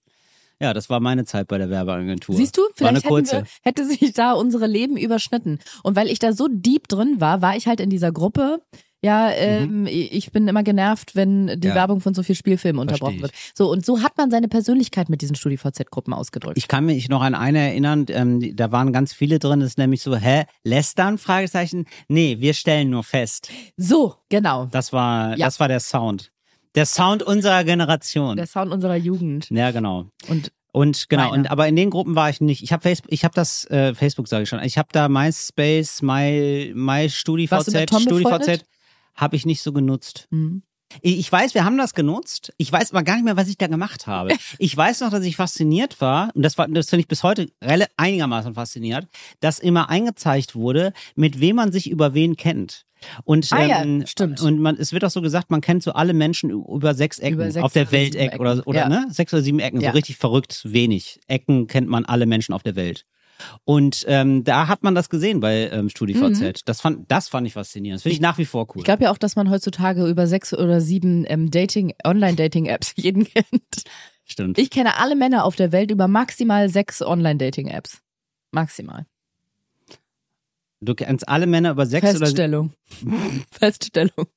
Ja, 0.60 0.74
das 0.74 0.90
war 0.90 1.00
meine 1.00 1.24
Zeit 1.26 1.48
bei 1.48 1.60
der 1.60 1.70
Werbeagentur. 1.70 2.36
Siehst 2.36 2.58
du, 2.58 2.62
vielleicht 2.76 3.06
wir, 3.06 3.46
hätte 3.62 3.86
sich 3.86 4.14
da 4.14 4.32
unsere 4.34 4.66
Leben 4.66 4.98
überschnitten. 4.98 5.60
Und 5.84 5.96
weil 5.96 6.08
ich 6.08 6.18
da 6.18 6.34
so 6.34 6.48
deep 6.50 6.88
drin 6.88 7.20
war, 7.20 7.42
war 7.44 7.56
ich 7.56 7.68
halt 7.68 7.80
in 7.80 7.92
dieser 7.92 8.12
Gruppe. 8.12 8.60
Ja, 9.04 9.30
ähm, 9.32 9.86
ich 9.88 10.32
bin 10.32 10.48
immer 10.48 10.64
genervt, 10.64 11.16
wenn 11.16 11.48
die 11.48 11.56
Mhm. 11.56 11.64
Ja. 11.64 11.76
Werbung 11.76 12.02
von 12.02 12.14
so 12.16 12.24
viel 12.24 12.34
Spielfilmen 12.36 12.80
unterbrochen 12.82 13.22
wird. 13.22 13.32
So, 13.54 13.70
und 13.70 13.86
so 13.86 14.02
hat 14.02 14.18
man 14.18 14.32
seine 14.32 14.48
Persönlichkeit 14.48 15.08
mit 15.10 15.22
diesen 15.22 15.36
StudiVZ-Gruppen 15.36 16.14
ausgedrückt. 16.14 16.58
Ich 16.58 16.68
kann 16.68 16.86
mich 16.86 17.08
noch 17.08 17.22
an 17.22 17.36
eine 17.36 17.60
erinnern, 17.60 18.06
ähm, 18.10 18.56
da 18.56 18.72
waren 18.72 18.92
ganz 18.94 19.14
viele 19.14 19.38
drin, 19.38 19.60
das 19.60 19.70
ist 19.70 19.78
nämlich 19.78 20.02
so, 20.02 20.16
hä, 20.16 20.46
lästern? 20.64 21.18
Fragezeichen. 21.20 21.86
Nee, 22.08 22.38
wir 22.40 22.54
stellen 22.56 22.90
nur 22.90 23.04
fest. 23.04 23.50
so, 23.78 24.16
genau. 24.30 24.66
Das 24.72 24.92
war, 24.94 25.38
Ja. 25.38 25.46
das 25.46 25.60
war 25.60 25.68
der 25.68 25.80
Sound. 25.80 26.32
Der 26.74 26.86
Sound 26.88 27.22
unserer 27.24 27.64
Generation. 27.64 28.36
Der 28.36 28.48
Sound 28.48 28.72
unserer 28.72 28.96
Jugend. 28.96 29.48
ja, 29.52 29.70
genau. 29.72 30.06
Und 30.28 30.52
Und 30.74 31.10
genau, 31.10 31.32
und 31.34 31.50
aber 31.50 31.68
in 31.68 31.76
den 31.76 31.90
Gruppen 31.90 32.16
war 32.16 32.30
ich 32.30 32.40
nicht. 32.42 32.62
Ich 32.62 32.72
habe 32.72 32.82
Facebook, 32.84 33.12
ich 33.12 33.24
habe 33.24 33.34
das 33.34 33.66
äh, 33.72 33.96
Facebook 33.96 34.28
sage 34.28 34.44
ich 34.44 34.50
schon. 34.50 34.62
Ich 34.64 34.78
habe 34.78 34.90
da 34.92 35.08
MySpace, 35.10 36.02
My 36.04 36.72
My 36.76 37.10
StudiVZ, 37.10 37.90
StudiVZ? 38.02 38.64
Habe 39.18 39.36
ich 39.36 39.46
nicht 39.46 39.62
so 39.62 39.74
genutzt. 39.74 40.28
hm. 40.32 40.64
Ich 41.02 41.30
weiß, 41.30 41.54
wir 41.54 41.66
haben 41.66 41.78
das 41.78 41.94
genutzt. 41.94 42.54
Ich 42.58 42.72
weiß 42.72 42.92
aber 42.94 43.04
gar 43.04 43.16
nicht 43.16 43.26
mehr, 43.26 43.36
was 43.36 43.50
ich 43.50 43.58
da 43.58 43.68
gemacht 43.68 44.08
habe. 44.08 44.30
Ich 44.58 44.76
weiß 44.78 45.02
noch, 45.02 45.10
dass 45.10 45.26
ich 45.26 45.36
fasziniert 45.36 46.00
war, 46.00 46.32
und 46.34 46.44
das 46.44 46.58
war, 46.58 46.66
das 46.70 46.90
finde 46.90 47.02
ich 47.02 47.10
bis 47.10 47.24
heute 47.24 47.48
einigermaßen 47.98 48.54
fasziniert, 48.54 49.06
dass 49.42 49.60
immer 49.60 49.90
eingezeigt 49.90 50.56
wurde, 50.56 50.94
mit 51.16 51.42
wem 51.42 51.58
man 51.58 51.74
sich 51.74 51.90
über 51.90 52.14
wen 52.14 52.38
kennt. 52.38 52.86
Und, 53.26 53.52
Ah 53.52 53.66
ja, 53.66 53.82
ähm, 53.84 54.06
stimmt. 54.08 54.42
und 54.42 54.60
man, 54.60 54.78
es 54.78 54.94
wird 54.94 55.04
auch 55.04 55.12
so 55.12 55.22
gesagt, 55.22 55.52
man 55.52 55.60
kennt 55.62 55.84
so 55.84 55.92
alle 55.92 56.14
Menschen 56.14 56.50
über 56.52 56.94
sechs 56.96 57.20
Ecken 57.20 57.36
Über 57.36 57.52
sechs 57.52 57.64
auf 57.66 57.74
der 57.74 57.92
Welteck 57.92 58.40
oder, 58.40 58.66
oder 58.66 58.80
Ja. 58.80 58.90
ne? 58.90 59.08
Sechs 59.12 59.34
oder 59.34 59.44
sieben 59.44 59.60
Ecken, 59.60 59.82
Ja. 59.82 59.90
so 59.92 59.96
richtig 59.96 60.16
verrückt 60.18 60.62
wenig. 60.64 61.20
Ecken 61.28 61.68
kennt 61.68 61.90
man 61.90 62.06
alle 62.06 62.26
Menschen 62.26 62.54
auf 62.54 62.64
der 62.64 62.76
Welt. 62.78 63.06
Und 63.64 64.06
ähm, 64.08 64.44
da 64.44 64.68
hat 64.68 64.84
man 64.84 64.96
das 64.96 65.10
gesehen 65.10 65.40
bei 65.40 65.70
ähm, 65.70 65.90
StudiVZ. 65.90 66.62
Das 66.66 66.82
fand, 66.82 67.12
das 67.12 67.30
fand 67.30 67.48
ich 67.48 67.54
faszinierend. 67.54 67.98
Das 67.98 68.04
finde 68.04 68.16
ich 68.16 68.22
nach 68.22 68.38
wie 68.38 68.46
vor 68.46 68.68
cool. 68.70 68.76
Mhm. 68.76 68.80
ich 68.80 68.86
glaube 68.86 69.04
ja 69.04 69.12
auch, 69.12 69.18
dass 69.18 69.36
man 69.36 69.50
heutzutage 69.50 70.08
über 70.08 70.28
sechs 70.28 70.54
oder 70.54 70.82
sieben 70.82 71.26
ähm, 71.28 71.52
Dating, 71.52 71.94
Online-Dating-Apps 72.04 72.94
jeden 72.98 73.26
kennt. 73.26 73.84
Stimmt. 74.26 74.58
Ich 74.58 74.70
kenne 74.70 74.98
alle 75.00 75.16
Männer 75.16 75.46
auf 75.46 75.56
der 75.56 75.72
Welt 75.72 75.92
über 75.92 76.08
maximal 76.08 76.70
sechs 76.70 77.02
Online-Dating-Apps. 77.02 78.02
Maximal. 78.52 79.06
Du 80.80 80.94
kennst 80.94 81.28
alle 81.28 81.48
Männer 81.48 81.72
über 81.72 81.86
sechs 81.86 82.10
oder 82.10 82.20
Feststellung. 82.20 82.74
Feststellung. 83.52 84.28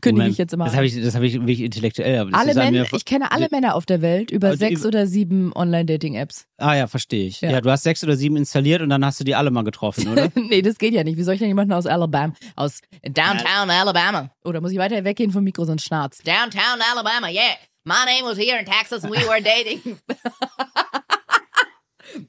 Kündige 0.00 0.28
ich 0.28 0.38
jetzt 0.38 0.52
immer 0.52 0.64
Das 0.64 0.72
an. 0.74 0.78
habe 0.78 0.86
ich, 0.86 1.00
das 1.02 1.14
habe 1.14 1.26
ich 1.26 1.34
wirklich 1.34 1.60
intellektuell. 1.60 2.28
Alle 2.32 2.54
Männer, 2.54 2.70
mir- 2.70 2.86
ich 2.92 3.04
kenne 3.04 3.32
alle 3.32 3.48
Männer 3.50 3.74
auf 3.74 3.86
der 3.86 4.02
Welt 4.02 4.30
über 4.30 4.56
sechs 4.56 4.84
oder 4.84 5.06
sieben 5.06 5.52
Online-Dating-Apps. 5.54 6.46
Ah 6.58 6.74
ja, 6.74 6.86
verstehe 6.86 7.26
ich. 7.26 7.40
Ja. 7.40 7.50
Ja. 7.50 7.60
du 7.60 7.70
hast 7.70 7.82
sechs 7.84 8.04
oder 8.04 8.16
sieben 8.16 8.36
installiert 8.36 8.82
und 8.82 8.90
dann 8.90 9.04
hast 9.04 9.18
du 9.20 9.24
die 9.24 9.34
alle 9.34 9.50
mal 9.50 9.64
getroffen, 9.64 10.08
oder? 10.08 10.30
nee, 10.34 10.60
das 10.62 10.78
geht 10.78 10.92
ja 10.94 11.02
nicht. 11.04 11.16
Wie 11.16 11.22
soll 11.22 11.34
ich 11.34 11.40
denn 11.40 11.48
jemanden 11.48 11.72
aus 11.72 11.86
Alabama, 11.86 12.34
aus 12.56 12.80
Downtown 13.02 13.70
Alabama? 13.70 14.30
Oder 14.44 14.60
muss 14.60 14.72
ich 14.72 14.78
weiter 14.78 15.02
weggehen 15.04 15.30
vom 15.30 15.44
Mikro, 15.44 15.64
sonst 15.64 15.84
schnarz. 15.84 16.18
Downtown 16.18 16.80
Alabama, 16.92 17.28
yeah. 17.28 17.56
My 17.84 17.94
name 18.04 18.24
was 18.28 18.36
here 18.38 18.58
in 18.58 18.66
Texas 18.66 19.02
and 19.04 19.12
we 19.12 19.18
were 19.26 19.40
dating. 19.40 19.96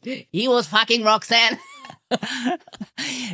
He 0.32 0.48
was 0.48 0.68
fucking 0.68 1.04
Roxanne. 1.04 1.58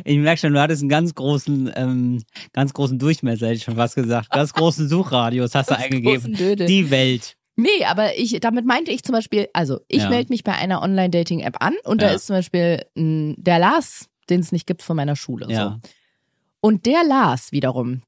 Ich 0.04 0.18
merke 0.18 0.40
schon, 0.40 0.52
du 0.52 0.60
hattest 0.60 0.82
einen 0.82 0.88
ganz 0.88 1.14
großen, 1.14 1.70
ähm, 1.76 2.22
ganz 2.52 2.72
großen 2.72 2.98
Durchmesser, 2.98 3.46
hätte 3.46 3.56
ich 3.56 3.64
schon 3.64 3.76
fast 3.76 3.94
gesagt. 3.94 4.30
Ganz 4.30 4.52
großen 4.52 4.88
Suchradius 4.88 5.54
hast 5.54 5.70
du 5.70 5.76
eingegeben. 5.76 6.34
Die 6.34 6.90
Welt. 6.90 7.36
Nee, 7.56 7.84
aber 7.86 8.16
ich, 8.16 8.38
damit 8.40 8.64
meinte 8.66 8.92
ich 8.92 9.02
zum 9.02 9.14
Beispiel, 9.14 9.48
also 9.52 9.80
ich 9.88 10.02
Ja. 10.02 10.10
melde 10.10 10.32
mich 10.32 10.44
bei 10.44 10.52
einer 10.52 10.80
Online-Dating-App 10.80 11.56
an 11.60 11.74
und 11.84 12.02
da 12.02 12.08
Ja. 12.08 12.14
ist 12.14 12.26
zum 12.28 12.36
Beispiel 12.36 12.82
m, 12.94 13.34
der 13.36 13.58
Lars, 13.58 14.06
den 14.30 14.40
es 14.40 14.52
nicht 14.52 14.66
gibt 14.66 14.82
von 14.82 14.96
meiner 14.96 15.16
Schule. 15.16 15.46
Ja. 15.50 15.78
So. 15.82 15.88
Und 16.60 16.86
der 16.86 17.02
Lars 17.04 17.50
wiederum, 17.50 18.02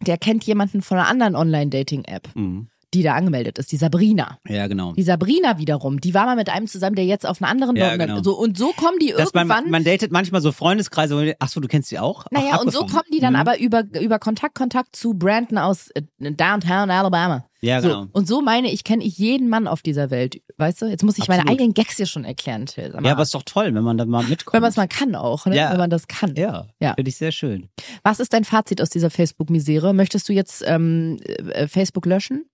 der 0.00 0.16
kennt 0.16 0.44
jemanden 0.44 0.80
von 0.80 0.96
einer 0.98 1.08
anderen 1.08 1.36
Online-Dating-App, 1.36 2.28
Mhm. 2.34 2.68
Die 2.94 3.02
da 3.02 3.14
angemeldet 3.14 3.58
ist, 3.58 3.72
die 3.72 3.76
Sabrina. 3.76 4.38
Ja, 4.48 4.66
genau. 4.68 4.92
Die 4.92 5.02
Sabrina 5.02 5.58
wiederum, 5.58 6.00
die 6.00 6.14
war 6.14 6.24
mal 6.26 6.36
mit 6.36 6.48
einem 6.48 6.66
zusammen, 6.66 6.94
der 6.96 7.04
jetzt 7.04 7.26
auf 7.26 7.42
einer 7.42 7.50
anderen 7.50 7.76
Ja, 7.76 7.96
genau. 7.96 8.22
so 8.22 8.38
und 8.38 8.56
so 8.56 8.72
kommen 8.72 8.98
die 9.00 9.08
Das 9.16 9.34
man, 9.34 9.48
irgendwann. 9.48 9.70
man 9.70 9.84
datet 9.84 10.12
manchmal 10.12 10.40
so 10.40 10.52
Freundeskreise, 10.52 11.14
man 11.14 11.24
denkt, 11.24 11.38
ach 11.40 11.48
so, 11.48 11.60
du 11.60 11.68
kennst 11.68 11.88
sie 11.88 11.98
auch? 11.98 12.24
Ach, 12.26 12.30
naja, 12.30 12.56
und 12.60 12.72
so 12.72 12.86
kommen 12.86 13.02
die 13.12 13.20
dann 13.20 13.34
Mhm. 13.34 13.40
aber 13.40 13.58
über, 13.58 13.82
über 14.00 14.18
Kontakt, 14.18 14.54
Kontakt 14.54 14.94
zu 14.96 15.14
Brandon 15.14 15.58
aus 15.58 15.90
äh, 15.90 16.02
Downtown 16.20 16.90
Alabama. 16.90 17.44
Ja, 17.60 17.80
So, 17.80 17.88
genau. 17.88 18.06
und 18.12 18.28
so 18.28 18.40
meine 18.42 18.70
ich, 18.70 18.84
kenne 18.84 19.02
ich 19.02 19.18
jeden 19.18 19.48
Mann 19.48 19.66
auf 19.66 19.82
dieser 19.82 20.10
Welt. 20.10 20.40
Weißt 20.58 20.80
du? 20.82 20.86
Jetzt 20.86 21.02
muss 21.02 21.18
ich 21.18 21.26
meine 21.26 21.40
Absolut. 21.42 21.58
eigenen 21.60 21.74
Gags 21.74 21.96
hier 21.96 22.06
schon 22.06 22.24
erklären, 22.24 22.66
Till. 22.66 22.94
Ja, 23.02 23.12
aber 23.12 23.22
ist 23.22 23.34
doch 23.34 23.42
toll, 23.42 23.74
wenn 23.74 23.82
man 23.82 23.98
da 23.98 24.04
mal 24.04 24.22
mitkommt. 24.24 24.54
wenn 24.54 24.60
man 24.60 24.70
es 24.70 24.76
mal 24.76 24.86
kann 24.88 25.14
auch, 25.14 25.46
ne? 25.46 25.56
Ja. 25.56 25.70
wenn 25.72 25.78
man 25.78 25.90
das 25.90 26.06
kann. 26.06 26.34
Ja, 26.36 26.66
Ja. 26.80 26.94
finde 26.94 27.08
ich 27.08 27.16
sehr 27.16 27.32
schön. 27.32 27.68
Was 28.04 28.20
ist 28.20 28.32
dein 28.32 28.44
Fazit 28.44 28.80
aus 28.80 28.90
dieser 28.90 29.10
Facebook-Misere? 29.10 29.92
Möchtest 29.94 30.28
du 30.28 30.32
jetzt 30.32 30.62
ähm, 30.66 31.18
äh, 31.52 31.66
Facebook 31.66 32.06
löschen? 32.06 32.44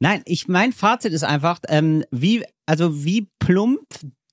Nein, 0.00 0.22
ich 0.24 0.48
mein 0.48 0.72
Fazit 0.72 1.12
ist 1.12 1.24
einfach, 1.24 1.60
ähm, 1.68 2.04
wie 2.10 2.44
also 2.66 3.04
wie 3.04 3.28
plump 3.38 3.80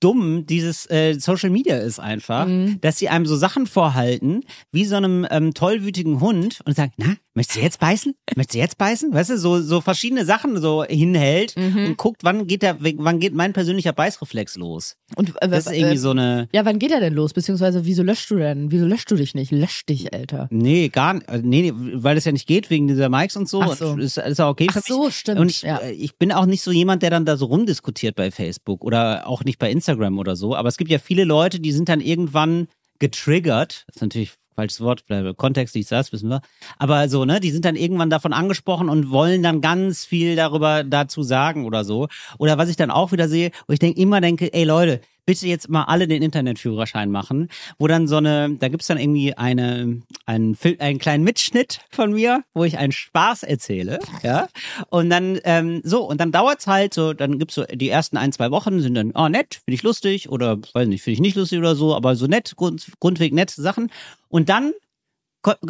dumm 0.00 0.46
dieses 0.46 0.88
äh, 0.90 1.14
Social 1.18 1.50
Media 1.50 1.76
ist 1.76 1.98
einfach, 1.98 2.46
Mhm. 2.46 2.80
dass 2.80 2.98
sie 2.98 3.08
einem 3.08 3.26
so 3.26 3.36
Sachen 3.36 3.66
vorhalten, 3.66 4.42
wie 4.72 4.84
so 4.84 4.96
einem 4.96 5.26
ähm, 5.30 5.54
tollwütigen 5.54 6.20
Hund 6.20 6.60
und 6.64 6.76
sagen, 6.76 6.92
na, 6.96 7.16
möchtest 7.38 7.58
du 7.58 7.62
jetzt 7.62 7.80
beißen? 7.80 8.14
Möchtest 8.36 8.54
du 8.54 8.58
jetzt 8.58 8.76
beißen? 8.78 9.14
Weißt 9.14 9.30
du, 9.30 9.38
so 9.38 9.60
so 9.62 9.80
verschiedene 9.80 10.24
Sachen 10.24 10.60
so 10.60 10.84
hinhält 10.84 11.54
Mhm. 11.56 11.86
und 11.86 11.96
guckt, 11.96 12.24
wann 12.24 12.46
geht 12.46 12.62
der, 12.62 12.76
wann 12.80 13.20
geht 13.20 13.32
mein 13.34 13.52
persönlicher 13.52 13.92
Beißreflex 13.92 14.56
los? 14.56 14.96
Und 15.16 15.30
äh, 15.40 15.48
Das 15.48 15.66
ist 15.66 15.72
irgendwie 15.72 15.94
äh, 15.94 15.98
so 15.98 16.10
eine 16.10 16.48
Ja, 16.52 16.64
wann 16.64 16.78
geht 16.78 16.90
er 16.90 17.00
denn 17.00 17.14
los? 17.14 17.32
Beziehungsweise 17.32 17.84
wieso 17.86 18.02
löschst 18.02 18.30
du 18.30 18.36
denn? 18.36 18.70
Wieso 18.70 18.84
löschst 18.86 19.10
du 19.10 19.14
dich 19.16 19.34
nicht? 19.34 19.50
Lösch 19.52 19.86
dich, 19.86 20.12
Alter. 20.12 20.48
Nee, 20.50 20.88
gar 20.88 21.14
nicht. 21.14 21.28
äh, 21.28 21.38
Nee, 21.42 21.70
nee, 21.70 21.72
weil 21.94 22.16
es 22.16 22.24
ja 22.24 22.32
nicht 22.32 22.46
geht 22.46 22.68
wegen 22.70 22.88
dieser 22.88 23.08
Mics 23.08 23.36
und 23.36 23.48
so. 23.48 23.62
Ach 23.62 23.76
so. 23.76 23.96
Ist, 23.96 24.18
ist 24.18 24.40
auch 24.40 24.50
okay 24.50 24.66
Ach 24.70 24.82
so, 24.84 25.10
stimmt, 25.10 25.40
Und 25.40 25.50
ich, 25.50 25.62
ja. 25.62 25.78
äh, 25.78 25.92
ich 25.92 26.16
bin 26.18 26.32
auch 26.32 26.46
nicht 26.46 26.62
so 26.62 26.72
jemand, 26.72 27.02
der 27.02 27.10
dann 27.10 27.24
da 27.24 27.36
so 27.36 27.46
rumdiskutiert 27.46 28.16
bei 28.16 28.30
Facebook 28.30 28.84
oder 28.84 29.26
auch 29.26 29.44
nicht 29.44 29.58
bei 29.58 29.70
Instagram 29.70 30.18
oder 30.18 30.36
so. 30.36 30.54
Aber 30.56 30.68
es 30.68 30.76
gibt 30.76 30.90
ja 30.90 30.98
viele 30.98 31.24
Leute, 31.24 31.60
die 31.60 31.72
sind 31.72 31.88
dann 31.88 32.00
irgendwann 32.00 32.66
getriggert. 32.98 33.84
Das 33.86 33.96
ist 33.96 34.02
natürlich 34.02 34.32
falsches 34.58 34.80
Wort, 34.80 35.04
weil 35.06 35.34
Kontext 35.34 35.76
nicht 35.76 35.90
das, 35.92 36.12
wissen 36.12 36.30
wir. 36.30 36.40
Aber 36.78 37.08
so, 37.08 37.24
ne, 37.24 37.38
die 37.38 37.52
sind 37.52 37.64
dann 37.64 37.76
irgendwann 37.76 38.10
davon 38.10 38.32
angesprochen 38.32 38.88
und 38.88 39.10
wollen 39.10 39.40
dann 39.44 39.60
ganz 39.60 40.04
viel 40.04 40.34
darüber 40.34 40.82
dazu 40.82 41.22
sagen 41.22 41.64
oder 41.64 41.84
so. 41.84 42.08
Oder 42.38 42.58
was 42.58 42.68
ich 42.68 42.76
dann 42.76 42.90
auch 42.90 43.12
wieder 43.12 43.28
sehe, 43.28 43.52
wo 43.68 43.72
ich 43.72 43.78
denke, 43.78 44.00
immer 44.00 44.20
denke, 44.20 44.52
ey 44.52 44.64
Leute, 44.64 45.00
bitte 45.28 45.46
jetzt 45.46 45.68
mal 45.68 45.84
alle 45.84 46.08
den 46.08 46.22
Internetführerschein 46.22 47.10
machen, 47.10 47.50
wo 47.78 47.86
dann 47.86 48.08
so 48.08 48.16
eine, 48.16 48.56
da 48.58 48.68
gibt's 48.68 48.86
dann 48.86 48.98
irgendwie 48.98 49.34
eine, 49.34 50.00
einen, 50.24 50.56
einen 50.78 50.98
kleinen 50.98 51.22
Mitschnitt 51.22 51.82
von 51.90 52.14
mir, 52.14 52.44
wo 52.54 52.64
ich 52.64 52.78
einen 52.78 52.92
Spaß 52.92 53.42
erzähle, 53.42 53.98
ja, 54.22 54.48
und 54.88 55.10
dann, 55.10 55.38
ähm, 55.44 55.82
so, 55.84 56.08
und 56.08 56.18
dann 56.18 56.32
dauert's 56.32 56.66
halt 56.66 56.94
so, 56.94 57.12
dann 57.12 57.38
gibt's 57.38 57.56
so, 57.56 57.64
die 57.64 57.90
ersten 57.90 58.16
ein, 58.16 58.32
zwei 58.32 58.50
Wochen 58.50 58.80
sind 58.80 58.94
dann, 58.94 59.12
oh, 59.14 59.28
nett, 59.28 59.60
finde 59.66 59.74
ich 59.74 59.82
lustig, 59.82 60.30
oder, 60.30 60.56
weiß 60.72 60.88
nicht, 60.88 61.02
finde 61.02 61.16
ich 61.16 61.20
nicht 61.20 61.36
lustig 61.36 61.58
oder 61.58 61.76
so, 61.76 61.94
aber 61.94 62.16
so 62.16 62.26
nett, 62.26 62.56
Grund, 62.56 62.86
grundweg 62.98 63.34
nette 63.34 63.60
Sachen, 63.60 63.90
und 64.28 64.48
dann 64.48 64.72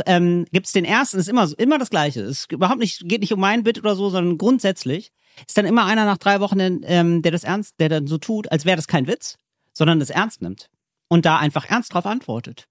ähm, 0.06 0.46
gibt's 0.50 0.72
den 0.72 0.84
ersten, 0.84 1.18
ist 1.18 1.28
immer, 1.28 1.48
immer 1.58 1.78
das 1.78 1.90
Gleiche, 1.90 2.22
ist 2.22 2.50
überhaupt 2.50 2.80
nicht, 2.80 3.08
geht 3.08 3.20
nicht 3.20 3.32
um 3.32 3.40
mein 3.40 3.62
Bit 3.62 3.78
oder 3.78 3.94
so, 3.94 4.10
sondern 4.10 4.38
grundsätzlich, 4.38 5.12
ist 5.46 5.56
dann 5.56 5.66
immer 5.66 5.84
einer 5.84 6.04
nach 6.04 6.18
drei 6.18 6.40
Wochen, 6.40 6.58
ähm, 6.60 7.22
der 7.22 7.32
das 7.32 7.44
ernst, 7.44 7.78
der 7.78 7.88
dann 7.88 8.06
so 8.06 8.18
tut, 8.18 8.50
als 8.50 8.64
wäre 8.64 8.76
das 8.76 8.88
kein 8.88 9.06
Witz, 9.06 9.38
sondern 9.72 10.00
das 10.00 10.10
ernst 10.10 10.42
nimmt 10.42 10.70
und 11.08 11.24
da 11.24 11.38
einfach 11.38 11.66
ernst 11.68 11.94
drauf 11.94 12.06
antwortet. 12.06 12.66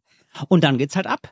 Und 0.49 0.63
dann 0.63 0.77
geht's 0.77 0.95
halt 0.95 1.07
ab. 1.07 1.31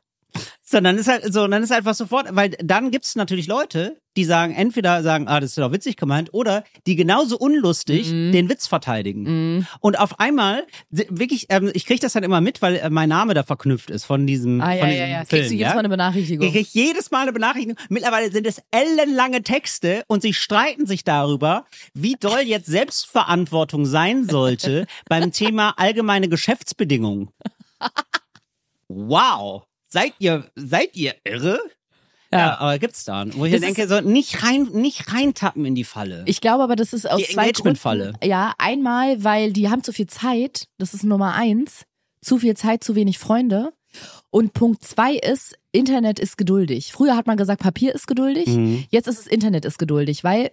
Sondern 0.64 0.98
ist 0.98 1.08
halt 1.08 1.32
so, 1.34 1.48
dann 1.48 1.62
ist 1.64 1.72
einfach 1.72 1.94
sofort, 1.94 2.28
weil 2.36 2.50
dann 2.62 2.92
gibt's 2.92 3.16
natürlich 3.16 3.48
Leute, 3.48 3.98
die 4.18 4.24
sagen, 4.26 4.54
entweder 4.56 5.04
sagen, 5.04 5.28
ah, 5.28 5.40
das 5.40 5.52
ist 5.52 5.58
doch 5.58 5.72
witzig 5.72 5.96
gemeint, 5.98 6.34
oder 6.34 6.64
die 6.88 6.96
genauso 6.96 7.38
unlustig 7.38 8.08
Mhm. 8.12 8.32
den 8.32 8.50
Witz 8.50 8.66
verteidigen. 8.66 9.68
Und 9.82 10.00
auf 10.00 10.20
einmal, 10.20 10.66
wirklich, 10.90 11.48
ähm, 11.50 11.70
ich 11.74 11.86
kriege 11.86 12.00
das 12.00 12.14
dann 12.14 12.24
immer 12.24 12.42
mit, 12.42 12.62
weil 12.62 12.78
äh, 12.78 12.90
mein 12.90 13.10
Name 13.10 13.34
da 13.34 13.44
verknüpft 13.44 13.90
ist 13.92 14.06
von 14.06 14.26
diesem, 14.26 14.62
Ah, 14.62 14.74
ja, 14.74 14.80
von 14.80 14.90
ja, 14.90 14.94
diesem 14.96 15.10
ja. 15.12 15.18
Kriegst 15.20 15.30
Film. 15.30 15.48
du 15.50 15.54
jedes 15.54 15.68
ja? 15.68 15.74
Mal 15.74 15.80
eine 15.80 15.90
Benachrichtigung. 15.90 16.48
Ich 16.48 16.54
krieg 16.54 16.68
jedes 16.72 17.12
Mal 17.12 17.22
eine 17.24 17.34
Benachrichtigung. 17.34 17.78
Mittlerweile 17.90 18.32
sind 18.32 18.48
es 18.48 18.62
ellenlange 18.72 19.44
Texte 19.44 20.04
und 20.08 20.22
sie 20.22 20.34
streiten 20.34 20.86
sich 20.88 21.04
darüber, 21.04 21.66
wie 21.94 22.16
doll 22.20 22.42
jetzt 22.42 22.68
Selbstverantwortung 22.68 23.86
sein 23.86 24.28
sollte 24.28 24.88
beim 25.10 25.32
Thema 25.32 25.74
allgemeine 25.78 26.30
Geschäftsbedingungen. 26.30 27.30
Wow. 28.88 29.64
Seid 29.88 30.14
ihr, 30.20 30.50
seid 30.56 30.96
ihr 30.96 31.16
irre? 31.24 31.60
Ja, 32.32 32.58
aber 32.60 32.80
gibt's 32.80 33.06
da. 33.06 33.24
Wo 33.34 33.46
ich 33.46 33.52
Das 33.54 33.62
denke, 33.62 33.88
so 33.88 34.02
nicht 34.02 34.44
rein, 34.44 34.64
nicht 34.74 35.14
reintappen 35.14 35.64
in 35.66 35.76
die 35.76 35.84
Falle. 35.86 36.24
Ich 36.26 36.42
glaube 36.42 36.64
aber, 36.64 36.76
das 36.76 36.92
ist 36.92 37.10
aus 37.10 37.22
Die 37.22 37.34
zwei 37.34 37.44
Engagement-Falle. 37.44 38.04
Gründen. 38.12 38.28
Ja, 38.28 38.54
einmal, 38.58 39.24
weil 39.24 39.54
die 39.54 39.70
haben 39.70 39.84
zu 39.84 39.94
viel 39.94 40.08
Zeit. 40.08 40.68
Das 40.78 40.94
ist 40.94 41.04
Nummer 41.04 41.34
eins. 41.34 41.84
Zu 42.22 42.40
viel 42.40 42.58
Zeit, 42.58 42.84
zu 42.84 42.96
wenig 42.96 43.20
Freunde. 43.20 43.72
Und 44.32 44.52
Punkt 44.54 44.84
zwei 44.84 45.14
ist, 45.14 45.56
Internet 45.72 46.20
ist 46.20 46.38
geduldig. 46.38 46.92
Früher 46.92 47.16
hat 47.16 47.28
man 47.28 47.38
gesagt, 47.38 47.62
Papier 47.62 47.96
ist 47.96 48.08
geduldig. 48.08 48.48
Mhm. 48.48 48.84
Jetzt 48.90 49.08
ist 49.08 49.20
es 49.20 49.28
Internet 49.28 49.64
ist 49.64 49.78
geduldig, 49.80 50.26
weil 50.26 50.52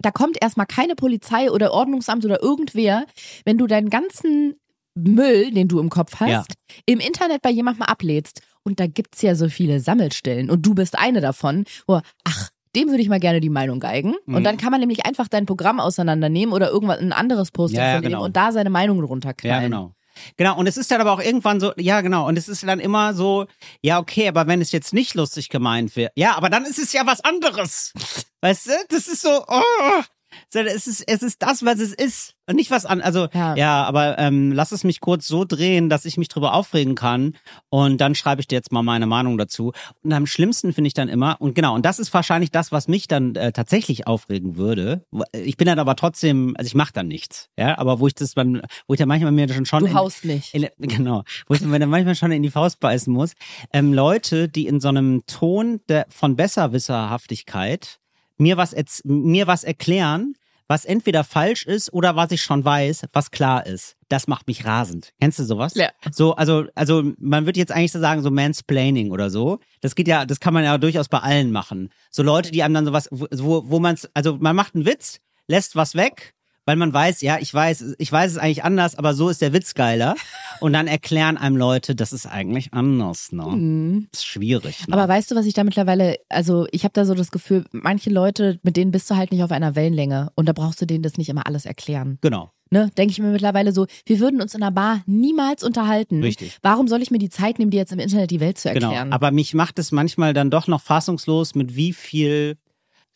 da 0.00 0.12
kommt 0.12 0.40
erstmal 0.40 0.66
keine 0.66 0.94
Polizei 0.94 1.50
oder 1.50 1.72
Ordnungsamt 1.72 2.24
oder 2.24 2.40
irgendwer, 2.40 3.06
wenn 3.44 3.58
du 3.58 3.66
deinen 3.66 3.90
ganzen 3.90 4.54
Müll, 4.94 5.50
den 5.50 5.66
du 5.66 5.80
im 5.80 5.90
Kopf 5.90 6.20
hast, 6.20 6.30
Ja. 6.30 6.44
im 6.86 7.00
Internet 7.00 7.42
bei 7.42 7.50
jemandem 7.50 7.82
ablädst. 7.82 8.42
Und 8.68 8.80
da 8.80 8.86
gibt's 8.86 9.22
ja 9.22 9.34
so 9.34 9.48
viele 9.48 9.80
Sammelstellen. 9.80 10.50
Und 10.50 10.66
du 10.66 10.74
bist 10.74 10.98
eine 10.98 11.22
davon, 11.22 11.64
wo, 11.86 12.02
ach, 12.24 12.50
dem 12.76 12.88
würde 12.88 13.00
ich 13.00 13.08
mal 13.08 13.18
gerne 13.18 13.40
die 13.40 13.48
Meinung 13.48 13.80
geigen. 13.80 14.14
Mhm. 14.26 14.34
Und 14.34 14.44
dann 14.44 14.58
kann 14.58 14.70
man 14.70 14.80
nämlich 14.80 15.06
einfach 15.06 15.26
dein 15.26 15.46
Programm 15.46 15.80
auseinandernehmen 15.80 16.52
oder 16.52 16.68
irgendwas, 16.68 16.98
ein 16.98 17.14
anderes 17.14 17.50
Posting 17.50 17.80
Ja, 17.80 17.86
ja, 17.86 17.94
von 17.94 18.02
genau. 18.02 18.24
und 18.24 18.36
da 18.36 18.52
seine 18.52 18.68
Meinung 18.68 19.00
drunter 19.00 19.32
Ja, 19.42 19.60
genau. 19.60 19.94
Genau, 20.36 20.58
und 20.58 20.66
es 20.66 20.76
ist 20.76 20.90
dann 20.90 21.00
aber 21.00 21.12
auch 21.12 21.20
irgendwann 21.20 21.60
so, 21.60 21.72
ja, 21.76 22.02
genau, 22.02 22.26
und 22.28 22.36
es 22.36 22.48
ist 22.48 22.66
dann 22.66 22.80
immer 22.80 23.14
so, 23.14 23.46
ja, 23.80 24.00
okay, 24.00 24.28
aber 24.28 24.46
wenn 24.48 24.60
es 24.60 24.70
jetzt 24.70 24.92
nicht 24.92 25.14
lustig 25.14 25.48
gemeint 25.48 25.96
wird, 25.96 26.12
ja, 26.14 26.36
aber 26.36 26.50
dann 26.50 26.64
ist 26.66 26.78
es 26.78 26.92
ja 26.92 27.06
was 27.06 27.22
anderes. 27.22 27.94
Weißt 28.42 28.66
du, 28.66 28.72
das 28.90 29.06
ist 29.06 29.22
so, 29.22 29.44
oh, 29.46 30.02
so, 30.48 30.60
es 30.60 30.86
ist, 30.86 31.04
es 31.06 31.22
ist 31.22 31.42
das, 31.42 31.64
was 31.64 31.78
es 31.80 31.92
ist 31.92 32.34
und 32.46 32.56
nicht 32.56 32.70
was 32.70 32.86
an, 32.86 33.00
also, 33.02 33.28
Ja. 33.34 33.54
ja, 33.56 33.84
aber 33.84 34.18
ähm, 34.18 34.52
lass 34.52 34.72
es 34.72 34.82
mich 34.84 35.00
kurz 35.00 35.26
so 35.28 35.44
drehen, 35.44 35.90
dass 35.90 36.04
ich 36.06 36.16
mich 36.16 36.28
drüber 36.28 36.54
aufregen 36.54 36.94
kann 36.94 37.36
und 37.68 38.00
dann 38.00 38.14
schreibe 38.14 38.40
ich 38.40 38.48
dir 38.48 38.56
jetzt 38.56 38.72
mal 38.72 38.82
meine 38.82 39.06
Meinung 39.06 39.36
dazu. 39.36 39.72
Und 40.02 40.12
am 40.14 40.26
schlimmsten 40.26 40.72
finde 40.72 40.88
ich 40.88 40.94
dann 40.94 41.08
immer, 41.10 41.36
und 41.40 41.54
genau, 41.54 41.74
und 41.74 41.84
das 41.84 41.98
ist 41.98 42.12
wahrscheinlich 42.14 42.50
das, 42.50 42.72
was 42.72 42.88
mich 42.88 43.06
dann 43.06 43.34
äh, 43.34 43.52
tatsächlich 43.52 44.06
aufregen 44.06 44.56
würde. 44.56 45.04
Ich 45.32 45.56
bin 45.58 45.66
dann 45.66 45.78
aber 45.78 45.94
trotzdem, 45.96 46.54
also 46.56 46.66
ich 46.68 46.74
mache 46.74 46.92
dann 46.94 47.08
nichts, 47.08 47.50
ja, 47.58 47.76
aber 47.76 48.00
wo 48.00 48.06
ich 48.06 48.14
das 48.14 48.32
dann, 48.34 48.62
wo 48.86 48.94
ich 48.94 48.98
dann 48.98 49.08
manchmal 49.08 49.32
mir 49.32 49.48
schon 49.52 49.66
schon 49.66 49.80
Du 49.80 49.86
in- 49.86 49.94
haust 49.94 50.24
nicht. 50.24 50.54
in, 50.54 50.66
genau, 50.78 51.24
wo 51.48 51.54
ich 51.54 51.60
mir 51.60 51.78
dann 51.78 51.90
manchmal 51.90 52.14
schon 52.14 52.32
in 52.32 52.42
die 52.42 52.50
Faust 52.50 52.80
beißen 52.80 53.12
muss. 53.12 53.32
Ähm, 53.74 53.92
Leute, 53.92 54.48
die 54.48 54.66
in 54.66 54.80
so 54.80 54.88
einem 54.88 55.22
Ton 55.26 55.80
der, 55.88 56.06
von 56.08 56.34
Besserwisserhaftigkeit 56.36 57.98
mir 58.38 58.56
was, 58.56 58.74
mir 59.04 59.46
was 59.46 59.64
erklären, 59.64 60.34
was 60.68 60.84
entweder 60.84 61.24
falsch 61.24 61.66
ist 61.66 61.92
oder 61.92 62.14
was 62.14 62.30
ich 62.30 62.42
schon 62.42 62.64
weiß, 62.64 63.06
was 63.12 63.30
klar 63.30 63.66
ist. 63.66 63.96
Das 64.08 64.28
macht 64.28 64.46
mich 64.46 64.64
rasend. 64.66 65.12
Kennst 65.20 65.38
du 65.38 65.44
sowas? 65.44 65.74
Ja. 65.74 65.88
So, 66.12 66.34
also, 66.34 66.66
also 66.74 67.12
man 67.18 67.46
würde 67.46 67.58
jetzt 67.58 67.72
eigentlich 67.72 67.92
so 67.92 68.00
sagen, 68.00 68.22
so 68.22 68.30
Mansplaining 68.30 69.10
oder 69.10 69.30
so. 69.30 69.60
Das 69.80 69.94
geht 69.94 70.08
ja, 70.08 70.26
das 70.26 70.40
kann 70.40 70.54
man 70.54 70.64
ja 70.64 70.76
durchaus 70.76 71.08
bei 71.08 71.18
allen 71.18 71.52
machen. 71.52 71.88
So 72.10 72.22
Leute, 72.22 72.50
die 72.50 72.62
einem 72.62 72.74
dann 72.74 72.84
sowas, 72.84 73.08
wo, 73.10 73.62
wo 73.66 73.80
man 73.80 73.96
also 74.12 74.36
man 74.36 74.54
macht 74.54 74.74
einen 74.74 74.84
Witz, 74.84 75.20
lässt 75.46 75.74
was 75.74 75.94
weg, 75.94 76.34
weil 76.68 76.76
man 76.76 76.92
weiß, 76.92 77.22
ja, 77.22 77.38
ich 77.40 77.52
weiß, 77.54 77.94
ich 77.96 78.12
weiß 78.12 78.32
es 78.32 78.36
eigentlich 78.36 78.62
anders, 78.62 78.94
aber 78.94 79.14
so 79.14 79.30
ist 79.30 79.40
der 79.40 79.54
Witz 79.54 79.72
geiler. 79.72 80.16
Und 80.60 80.74
dann 80.74 80.86
erklären 80.86 81.38
einem 81.38 81.56
Leute, 81.56 81.94
das 81.94 82.12
ist 82.12 82.26
eigentlich 82.26 82.74
anders, 82.74 83.32
ne? 83.32 84.06
Das 84.12 84.20
ist 84.20 84.26
schwierig. 84.26 84.80
Ne? 84.80 84.86
Mhm. 84.88 84.92
Aber 84.92 85.08
weißt 85.08 85.30
du, 85.30 85.34
was 85.34 85.46
ich 85.46 85.54
da 85.54 85.64
mittlerweile, 85.64 86.16
also 86.28 86.66
ich 86.70 86.84
habe 86.84 86.92
da 86.92 87.06
so 87.06 87.14
das 87.14 87.30
Gefühl, 87.30 87.64
manche 87.72 88.10
Leute, 88.10 88.60
mit 88.62 88.76
denen 88.76 88.90
bist 88.90 89.08
du 89.10 89.16
halt 89.16 89.32
nicht 89.32 89.42
auf 89.42 89.50
einer 89.50 89.76
Wellenlänge 89.76 90.30
und 90.34 90.46
da 90.46 90.52
brauchst 90.52 90.78
du 90.82 90.84
denen 90.86 91.02
das 91.02 91.16
nicht 91.16 91.30
immer 91.30 91.46
alles 91.46 91.64
erklären. 91.64 92.18
genau. 92.20 92.50
Ne, 92.70 92.90
denke 92.98 93.12
ich 93.12 93.18
mir 93.18 93.28
mittlerweile 93.28 93.72
so, 93.72 93.86
wir 94.04 94.20
würden 94.20 94.42
uns 94.42 94.54
in 94.54 94.62
einer 94.62 94.70
Bar 94.70 95.00
niemals 95.06 95.64
unterhalten. 95.64 96.22
Richtig. 96.22 96.58
Warum 96.60 96.86
soll 96.86 97.00
ich 97.00 97.10
mir 97.10 97.16
die 97.16 97.30
Zeit 97.30 97.58
nehmen, 97.58 97.70
dir 97.70 97.78
jetzt 97.78 97.94
im 97.94 97.98
Internet 97.98 98.30
die 98.30 98.40
Welt 98.40 98.58
zu 98.58 98.68
Genau. 98.70 98.88
erklären? 98.88 99.10
Aber 99.14 99.30
mich 99.30 99.54
macht 99.54 99.78
es 99.78 99.90
manchmal 99.90 100.34
dann 100.34 100.50
doch 100.50 100.66
noch 100.68 100.82
fassungslos, 100.82 101.54
mit 101.54 101.76
wie 101.76 101.94
viel 101.94 102.58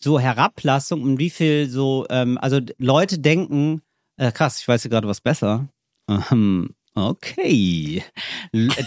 so 0.03 0.19
Herablassung 0.19 1.03
und 1.03 1.19
wie 1.19 1.31
viel 1.31 1.69
so, 1.69 2.07
ähm, 2.11 2.39
also 2.39 2.61
Leute 2.79 3.19
denken, 3.19 3.83
äh, 4.17 4.33
krass, 4.33 4.61
ich 4.61 4.69
weiß 4.69 4.85
ja 4.85 4.91
gerade 4.91 5.09
was 5.09 5.21
besser. 5.21 5.69
Ähm, 6.09 6.75
okay. 6.95 8.03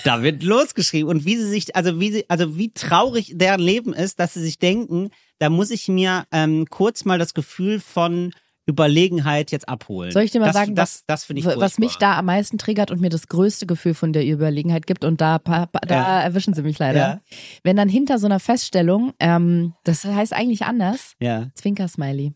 Da 0.04 0.22
wird 0.22 0.44
losgeschrieben. 0.44 1.10
Und 1.10 1.26
wie 1.26 1.38
sie 1.38 1.50
sich, 1.50 1.76
also 1.76 2.00
wie 2.00 2.12
sie, 2.12 2.30
also 2.30 2.58
wie 2.58 2.72
traurig 2.74 3.34
deren 3.36 3.62
Leben 3.62 3.94
ist, 3.94 4.20
dass 4.20 4.34
sie 4.34 4.42
sich 4.42 4.60
denken, 4.60 5.10
da 5.40 5.50
muss 5.50 5.72
ich 5.72 5.88
mir 5.88 6.26
ähm, 6.32 6.68
kurz 6.70 7.06
mal 7.06 7.20
das 7.20 7.34
Gefühl 7.34 7.80
von 7.80 8.34
Überlegenheit 8.68 9.52
jetzt 9.52 9.70
abholen. 9.70 10.12
Soll 10.12 10.24
ich 10.24 10.32
dir 10.32 10.40
mal 10.40 10.48
das, 10.48 10.56
sagen, 10.56 10.76
das, 10.76 10.90
was, 11.00 11.04
das 11.08 11.26
finde 11.26 11.42
ich 11.42 11.46
was 11.46 11.78
mich 11.78 11.98
da 11.98 12.18
am 12.18 12.26
meisten 12.26 12.58
triggert 12.58 12.92
und 12.92 13.00
mir 13.02 13.10
das 13.10 13.28
größte 13.28 13.66
Gefühl 13.66 13.94
von 13.94 14.12
der 14.14 14.26
Überlegenheit 14.26 14.88
gibt 14.88 15.04
und 15.06 15.22
da, 15.22 15.40
da 15.40 15.68
Ja. 15.88 16.22
erwischen 16.22 16.54
sie 16.54 16.64
mich 16.64 16.80
leider. 16.80 17.00
Ja. 17.00 17.22
Wenn 17.64 17.76
dann 17.76 17.90
hinter 17.90 18.18
so 18.20 18.26
einer 18.26 18.40
Feststellung, 18.40 19.14
ähm, 19.20 19.74
das 19.84 20.04
heißt 20.04 20.34
eigentlich 20.34 20.66
anders, 20.66 21.14
Ja. 21.20 21.48
Zwinker-Smiley. 21.56 22.34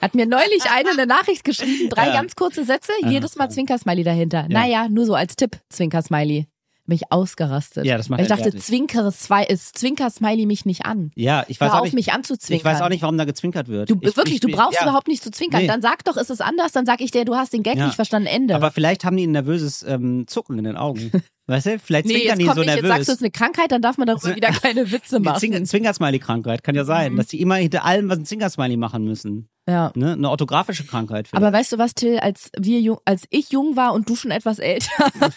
Hat 0.00 0.14
mir 0.14 0.26
neulich 0.26 0.62
eine 0.70 0.90
eine 0.90 1.06
Nachricht 1.06 1.42
geschrieben, 1.42 1.88
drei 1.90 2.08
Ja. 2.08 2.12
ganz 2.12 2.36
kurze 2.36 2.64
Sätze, 2.64 2.92
jedes 3.06 3.34
Mal 3.36 3.48
Zwinker-Smiley 3.50 4.04
dahinter. 4.04 4.42
Ja. 4.42 4.48
Naja, 4.48 4.88
nur 4.88 5.06
so 5.06 5.14
als 5.14 5.34
Tipp, 5.34 5.58
Zwinker-Smiley. 5.70 6.46
Bin 6.88 6.94
ich 6.96 7.12
ausgerastet. 7.12 7.84
Ja, 7.84 7.98
das 7.98 8.08
macht 8.08 8.18
Weil 8.18 8.24
ich 8.24 8.28
dachte, 8.30 8.44
fertig. 8.44 8.62
Zwinker, 8.62 9.12
zwei- 9.12 9.44
ist 9.44 9.78
Zwinker-Smiley 9.78 10.46
mich 10.46 10.64
nicht 10.64 10.86
an. 10.86 11.10
Ja, 11.14 11.44
ich 11.46 11.60
weiß 11.60 11.68
Hör 11.68 11.74
auch 11.74 11.78
auf, 11.80 11.84
nicht, 11.84 11.92
mich 11.94 12.06
ich 12.08 12.12
anzuzwinkern. 12.14 12.72
weiß 12.72 12.80
auch 12.80 12.88
nicht, 12.88 13.02
warum 13.02 13.18
da 13.18 13.26
gezwinkert 13.26 13.68
wird. 13.68 13.90
Du, 13.90 13.98
ich, 14.00 14.16
wirklich, 14.16 14.36
ich, 14.36 14.40
du 14.40 14.48
brauchst 14.48 14.80
ja. 14.80 14.84
überhaupt 14.84 15.06
nicht 15.06 15.22
zu 15.22 15.30
zwinkern. 15.30 15.60
Nee. 15.60 15.66
Dann 15.66 15.82
sag 15.82 16.02
doch, 16.04 16.16
ist 16.16 16.30
es 16.30 16.40
anders, 16.40 16.72
dann 16.72 16.86
sag 16.86 17.02
ich 17.02 17.10
dir, 17.10 17.26
du 17.26 17.34
hast 17.36 17.52
den 17.52 17.62
Gag 17.62 17.76
Ja. 17.76 17.84
nicht 17.84 17.96
verstanden, 17.96 18.26
Ende. 18.26 18.54
Aber 18.54 18.70
vielleicht 18.70 19.04
haben 19.04 19.18
die 19.18 19.26
ein 19.26 19.32
nervöses 19.32 19.82
ähm, 19.82 20.26
Zucken 20.26 20.56
in 20.58 20.64
den 20.64 20.76
Augen. 20.78 21.12
Weißt 21.48 21.66
du? 21.66 21.78
Vielleicht 21.78 22.06
nee, 22.06 22.12
zwinkern 22.14 22.38
jetzt 22.40 22.50
die 22.50 22.54
so 22.54 22.60
nicht, 22.60 22.66
jetzt 22.66 22.82
nervös. 22.82 22.88
sagst 22.90 23.08
du, 23.08 23.12
es 23.12 23.18
ist 23.18 23.22
eine 23.22 23.30
Krankheit, 23.30 23.72
dann 23.72 23.80
darf 23.82 23.96
man 23.96 24.06
darüber 24.06 24.36
wieder 24.36 24.50
keine 24.50 24.90
Witze 24.92 25.18
machen. 25.20 25.38
Zwinker- 25.40 25.64
Zwinkersmiley-Krankheit 25.64 26.62
kann 26.62 26.74
ja 26.74 26.84
sein, 26.84 27.14
Mhm. 27.14 27.16
dass 27.16 27.26
die 27.28 27.40
immer 27.40 27.56
hinter 27.56 27.84
allem 27.84 28.08
was 28.10 28.18
ein 28.18 28.26
Zwinkersmiley 28.26 28.76
machen 28.76 29.04
müssen. 29.04 29.48
Ja. 29.66 29.92
Ne? 29.94 30.12
Eine 30.12 30.30
orthografische 30.30 30.84
Krankheit. 30.84 31.28
Vielleicht. 31.28 31.42
Aber 31.44 31.54
weißt 31.56 31.72
du 31.72 31.78
was, 31.78 31.94
Till, 31.94 32.18
als 32.20 32.50
wir 32.58 32.80
jung, 32.80 32.98
als 33.04 33.24
ich 33.30 33.50
jung 33.50 33.76
war 33.76 33.92
und 33.92 34.08
du 34.08 34.16
schon 34.16 34.30
etwas 34.30 34.58
älter, 34.58 34.90
da 35.20 35.30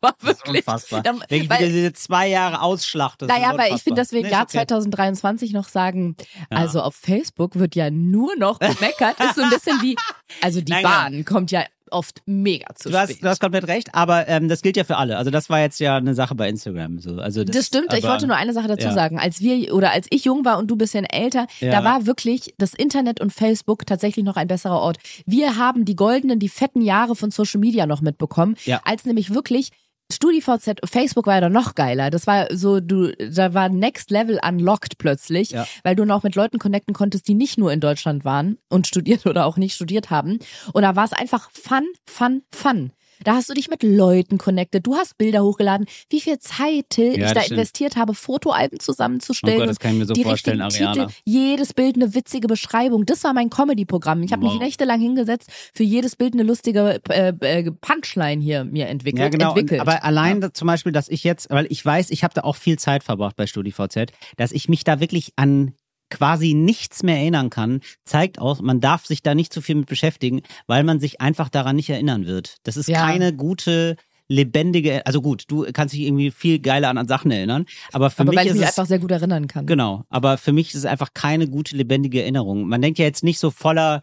war 0.00 0.14
das 0.20 0.30
ist 0.32 0.38
wirklich. 0.46 0.66
unfassbar. 0.66 1.02
Da, 1.02 1.14
Wenn 1.28 1.42
ich 1.42 1.50
weil, 1.50 1.66
diese 1.68 1.92
zwei 1.92 2.28
Jahre 2.28 2.60
ausschlachte. 2.62 3.26
naja, 3.26 3.56
weil 3.56 3.74
ich 3.74 3.82
finde, 3.82 4.00
dass 4.00 4.12
wir 4.12 4.18
im 4.20 4.26
Nee, 4.26 4.32
Jahr 4.32 4.42
okay. 4.42 4.58
2023 4.58 5.52
noch 5.52 5.68
sagen, 5.68 6.16
Ja. 6.50 6.58
also 6.58 6.80
auf 6.80 6.94
Facebook 6.94 7.56
wird 7.58 7.74
ja 7.74 7.90
nur 7.90 8.34
noch 8.36 8.58
gemeckert. 8.60 9.18
ist 9.20 9.34
so 9.36 9.42
ein 9.42 9.50
bisschen 9.50 9.80
wie, 9.82 9.96
also 10.40 10.60
die 10.60 10.70
Nein, 10.72 10.82
Bahn 10.82 11.24
kommt 11.24 11.50
ja 11.50 11.64
oft 11.92 12.22
mega 12.26 12.66
zu 12.74 12.90
Du 12.90 12.96
hast, 12.98 13.10
spät. 13.10 13.22
du 13.24 13.28
hast 13.28 13.40
komplett 13.40 13.68
recht, 13.68 13.94
aber 13.94 14.26
ähm, 14.28 14.48
das 14.48 14.62
gilt 14.62 14.76
ja 14.76 14.84
für 14.84 14.96
alle. 14.96 15.16
Also 15.18 15.30
das 15.30 15.48
war 15.50 15.60
jetzt 15.60 15.78
ja 15.80 15.96
eine 15.96 16.14
Sache 16.14 16.34
bei 16.34 16.48
Instagram. 16.48 16.98
So. 16.98 17.16
Also 17.16 17.44
das, 17.44 17.54
Das 17.56 17.66
stimmt, 17.66 17.92
ich 17.92 18.02
aber- 18.04 18.12
wollte 18.14 18.26
nur 18.26 18.36
eine 18.36 18.52
Sache 18.52 18.68
dazu 18.68 18.86
ja. 18.88 18.92
sagen. 18.92 19.18
Als 19.18 19.40
wir 19.40 19.74
oder 19.74 19.92
als 19.92 20.06
ich 20.10 20.24
jung 20.24 20.44
war 20.44 20.58
und 20.58 20.68
du 20.70 20.76
bisschen 20.76 21.04
älter, 21.04 21.46
Ja. 21.60 21.70
da 21.70 21.84
war 21.84 22.06
wirklich 22.06 22.54
das 22.58 22.74
Internet 22.74 23.20
und 23.20 23.32
Facebook 23.32 23.86
tatsächlich 23.86 24.24
noch 24.24 24.36
ein 24.36 24.48
besserer 24.48 24.80
Ort. 24.80 24.98
Wir 25.26 25.56
haben 25.56 25.84
die 25.84 25.96
goldenen, 25.96 26.38
die 26.38 26.48
fetten 26.48 26.80
Jahre 26.80 27.14
von 27.14 27.30
Social 27.30 27.60
Media 27.60 27.86
noch 27.86 28.00
mitbekommen, 28.00 28.56
Ja. 28.64 28.80
als 28.84 29.04
nämlich 29.04 29.34
wirklich 29.34 29.70
StudiVZ, 30.12 30.80
Facebook 30.84 31.26
war 31.26 31.34
ja 31.34 31.40
dann 31.42 31.52
noch 31.52 31.74
geiler. 31.74 32.10
Das 32.10 32.26
war 32.26 32.46
so, 32.54 32.80
du, 32.80 33.12
da 33.16 33.54
war 33.54 33.68
Next 33.68 34.10
Level 34.10 34.38
unlocked 34.46 34.98
plötzlich, 34.98 35.50
Ja. 35.50 35.66
weil 35.82 35.96
du 35.96 36.04
noch 36.04 36.22
mit 36.22 36.34
Leuten 36.34 36.58
connecten 36.58 36.94
konntest, 36.94 37.26
die 37.28 37.34
nicht 37.34 37.58
nur 37.58 37.72
in 37.72 37.80
Deutschland 37.80 38.24
waren 38.24 38.58
und 38.68 38.86
studiert 38.86 39.26
oder 39.26 39.46
auch 39.46 39.56
nicht 39.56 39.74
studiert 39.74 40.10
haben. 40.10 40.38
Und 40.72 40.82
da 40.82 40.96
war 40.96 41.04
es 41.04 41.12
einfach 41.12 41.50
fun, 41.52 41.84
fun, 42.06 42.42
fun. 42.52 42.92
Da 43.24 43.34
hast 43.34 43.48
du 43.48 43.54
dich 43.54 43.68
mit 43.68 43.82
Leuten 43.82 44.38
connected. 44.38 44.86
Du 44.86 44.94
hast 44.94 45.16
Bilder 45.18 45.42
hochgeladen. 45.44 45.86
Wie 46.10 46.20
viel 46.20 46.38
Zeit, 46.38 46.86
Till, 46.90 47.18
Ja, 47.18 47.26
ich 47.28 47.32
da 47.32 47.40
stimmt. 47.42 47.58
investiert 47.58 47.96
habe, 47.96 48.14
Fotoalben 48.14 48.80
zusammenzustellen. 48.80 49.56
Oh 49.56 49.60
Gott, 49.60 49.68
das 49.70 49.78
kann 49.78 49.92
ich 49.92 49.98
mir 49.98 50.06
so 50.06 50.14
die 50.14 50.24
vorstellen, 50.24 50.60
richtigen 50.60 50.86
Ariana. 50.86 51.06
Titel, 51.06 51.20
jedes 51.24 51.72
Bild 51.74 51.96
eine 51.96 52.14
witzige 52.14 52.46
Beschreibung. 52.48 53.06
Das 53.06 53.22
war 53.24 53.32
mein 53.32 53.50
Comedy-Programm. 53.50 54.22
Ich 54.22 54.32
habe 54.32 54.42
Wow. 54.42 54.52
mich 54.54 54.60
nächtelang 54.60 55.00
hingesetzt, 55.00 55.50
für 55.74 55.82
jedes 55.84 56.16
Bild 56.16 56.34
eine 56.34 56.42
lustige 56.42 57.00
äh, 57.10 57.32
äh, 57.40 57.70
Punchline 57.70 58.42
hier 58.42 58.64
mir 58.64 58.88
entwickelt. 58.88 59.20
Ja, 59.22 59.28
genau. 59.28 59.52
Und, 59.52 59.58
entwickelt. 59.58 59.80
aber 59.80 60.04
allein 60.04 60.40
da, 60.40 60.52
zum 60.52 60.66
Beispiel, 60.66 60.92
dass 60.92 61.08
ich 61.08 61.24
jetzt, 61.24 61.50
weil 61.50 61.66
ich 61.70 61.84
weiß, 61.84 62.10
ich 62.10 62.24
habe 62.24 62.34
da 62.34 62.42
auch 62.42 62.56
viel 62.56 62.78
Zeit 62.78 63.04
verbracht 63.04 63.36
bei 63.36 63.46
StudiVZ, 63.46 64.12
dass 64.36 64.52
ich 64.52 64.68
mich 64.68 64.84
da 64.84 65.00
wirklich 65.00 65.32
an 65.36 65.74
quasi 66.12 66.54
nichts 66.54 67.02
mehr 67.02 67.16
erinnern 67.16 67.50
kann, 67.50 67.80
zeigt 68.04 68.38
auch, 68.38 68.60
man 68.60 68.80
darf 68.80 69.06
sich 69.06 69.22
da 69.22 69.34
nicht 69.34 69.52
zu 69.52 69.60
viel 69.60 69.74
mit 69.76 69.86
beschäftigen, 69.86 70.42
weil 70.66 70.84
man 70.84 71.00
sich 71.00 71.20
einfach 71.20 71.48
daran 71.48 71.76
nicht 71.76 71.90
erinnern 71.90 72.26
wird. 72.26 72.56
Das 72.62 72.76
ist 72.76 72.88
Ja. 72.88 73.00
keine 73.04 73.34
gute 73.34 73.96
lebendige, 74.28 75.04
also 75.04 75.20
gut, 75.20 75.44
du 75.48 75.66
kannst 75.72 75.94
dich 75.94 76.02
irgendwie 76.02 76.30
viel 76.30 76.58
geiler 76.58 76.88
an, 76.88 76.96
an 76.96 77.08
Sachen 77.08 77.30
erinnern, 77.30 77.66
aber 77.92 78.08
für 78.08 78.20
Aber 78.22 78.30
mich 78.30 78.38
weil 78.38 78.46
ich 78.46 78.52
ist 78.52 78.58
mich 78.58 78.68
es 78.68 78.78
einfach 78.78 78.86
sehr 78.88 78.98
gut 78.98 79.10
erinnern 79.10 79.46
kann. 79.46 79.66
Genau, 79.66 80.04
aber 80.08 80.38
für 80.38 80.52
mich 80.52 80.68
ist 80.68 80.76
es 80.76 80.84
einfach 80.86 81.10
keine 81.12 81.48
gute, 81.48 81.76
lebendige 81.76 82.22
Erinnerung. 82.22 82.66
Man 82.68 82.80
denkt 82.80 82.98
ja 82.98 83.04
jetzt 83.04 83.24
nicht 83.24 83.38
so 83.38 83.50
voller 83.50 84.00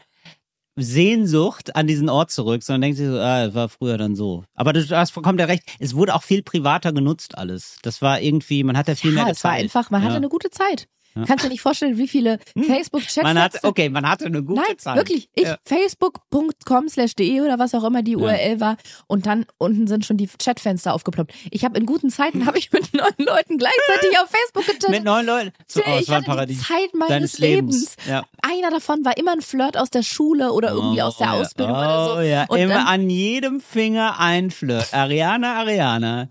Sehnsucht 0.76 1.76
an 1.76 1.88
diesen 1.88 2.10
Ort 2.10 2.32
zurück, 2.32 2.64
sondern 2.64 2.82
denkt 2.82 2.98
sich 2.98 3.08
so, 3.08 3.18
ah, 3.20 3.54
war 3.54 3.70
früher 3.70 3.98
dann 3.98 4.16
so. 4.16 4.44
Aber 4.56 4.72
du 4.74 4.88
hast 4.96 5.12
vollkommen 5.12 5.40
recht, 5.40 5.64
es 5.80 5.94
wurde 5.96 6.16
auch 6.16 6.24
viel 6.24 6.42
privater 6.44 6.94
genutzt 6.94 7.38
alles. 7.38 7.78
Das 7.82 8.02
war 8.02 8.22
irgendwie, 8.22 8.64
man 8.64 8.78
hat 8.78 8.88
ja 8.88 8.96
viel 8.96 9.14
Ja, 9.16 9.24
mehr 9.26 9.34
es 9.34 9.44
war 9.44 9.52
einfach, 9.52 9.90
man 9.90 10.02
hatte 10.02 10.12
Ja. 10.14 10.18
eine 10.18 10.30
gute 10.30 10.50
Zeit. 10.52 10.88
Kannst 11.16 11.44
du 11.44 11.48
dir 11.48 11.50
nicht 11.50 11.62
vorstellen, 11.62 11.98
wie 11.98 12.08
viele 12.08 12.40
Facebook-Chats 12.56 13.24
Man 13.24 13.50
okay, 13.64 13.90
man 13.90 14.08
hatte 14.08 14.26
eine 14.26 14.44
gute 14.44 14.62
Nein, 14.62 14.78
Zeit. 14.78 14.96
wirklich. 14.98 15.30
Ich, 15.36 15.44
Ja. 15.46 15.58
facebook.com 15.66 16.90
slash 16.90 17.16
de 17.16 17.42
oder 17.42 17.60
was 17.60 17.74
auch 17.76 17.84
immer 17.84 18.04
die 18.04 18.12
Ja. 18.14 18.18
URL 18.20 18.60
war. 18.60 18.78
Und 19.08 19.26
dann 19.26 19.46
unten 19.58 19.88
sind 19.88 20.06
schon 20.06 20.18
die 20.18 20.28
Chatfenster 20.28 20.94
aufgeploppt. 20.94 21.34
Ich 21.52 21.66
habe 21.66 21.78
in 21.78 21.86
guten 21.86 22.10
Zeiten 22.10 22.46
habe 22.46 22.58
ich 22.58 22.72
mit 22.72 22.94
neun 22.94 23.10
Leuten 23.18 23.58
gleichzeitig 23.58 24.18
auf 24.22 24.30
Facebook 24.30 24.68
Mit 24.68 24.82
getippt. 24.82 25.04
neun 25.04 25.26
Leuten. 25.26 25.52
So, 25.68 25.82
oh, 25.86 25.98
ich 26.00 26.08
war 26.10 26.18
ein 26.18 26.24
die 26.24 26.28
Paradies. 26.30 26.68
Zeit 26.68 26.94
meines 26.94 27.38
Lebens. 27.40 27.96
Lebens. 27.96 27.96
Ja. 28.08 28.24
Einer 28.42 28.70
davon 28.72 29.04
war 29.06 29.18
immer 29.18 29.32
ein 29.34 29.42
Flirt 29.42 29.78
aus 29.78 29.90
der 29.90 30.04
Schule 30.04 30.52
oder 30.54 30.72
irgendwie 30.72 31.02
aus 31.02 31.18
der 31.18 31.28
ja. 31.28 31.34
Ausbildung 31.34 31.76
oh, 31.76 31.80
oder 31.80 32.16
so. 32.16 32.22
Ja. 32.22 32.46
Und 32.48 32.58
Immer 32.60 32.74
dann, 32.76 32.88
an 32.88 33.10
jedem 33.10 33.60
Finger 33.62 34.20
ein 34.20 34.52
Flirt. 34.52 34.94
Ariana, 34.94 35.56
Ariana. 35.60 36.30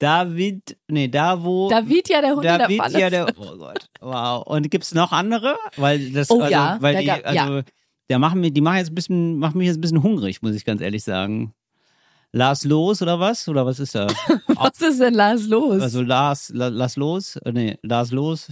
David, 0.00 0.76
nee, 0.88 1.06
da 1.08 1.42
wo. 1.44 1.68
David 1.70 2.08
ja 2.08 2.20
der 2.20 2.30
Hund 2.30 2.38
in 2.38 2.48
der 2.48 2.58
David, 2.58 2.80
Pfanne. 2.80 2.98
ja, 2.98 3.10
der, 3.10 3.26
oh 3.38 3.56
Gott, 3.58 3.86
wow. 4.00 4.42
Und 4.46 4.70
gibt's 4.70 4.94
noch 4.94 5.12
andere? 5.12 5.56
Weil 5.76 6.10
das, 6.10 6.30
Oh 6.30 6.40
also, 6.40 6.50
ja, 6.50 6.76
weil 6.80 6.94
da 6.94 7.00
die, 7.00 7.06
gab- 7.06 7.26
also, 7.26 7.60
der 8.08 8.18
machen 8.18 8.40
mir, 8.40 8.50
die 8.50 8.60
machen 8.62 8.78
jetzt 8.78 8.90
ein 8.90 8.94
bisschen, 8.94 9.38
machen 9.38 9.58
mich 9.58 9.66
jetzt 9.68 9.76
ein 9.76 9.82
bisschen 9.82 10.02
hungrig, 10.02 10.40
muss 10.42 10.54
ich 10.56 10.64
ganz 10.64 10.80
ehrlich 10.80 11.04
sagen. 11.04 11.54
Lars 12.32 12.64
los 12.64 13.02
oder 13.02 13.20
was? 13.20 13.46
Oder 13.48 13.66
was 13.66 13.78
ist 13.80 13.94
da? 13.94 14.06
Was 14.48 14.80
ist 14.80 15.00
denn 15.00 15.14
Lars 15.14 15.46
los? 15.48 15.82
Also 15.82 16.00
Lars, 16.02 16.50
La, 16.54 16.68
Lars 16.68 16.96
los? 16.96 17.36
Äh, 17.36 17.52
Nee, 17.52 17.78
Lars 17.82 18.10
los. 18.12 18.48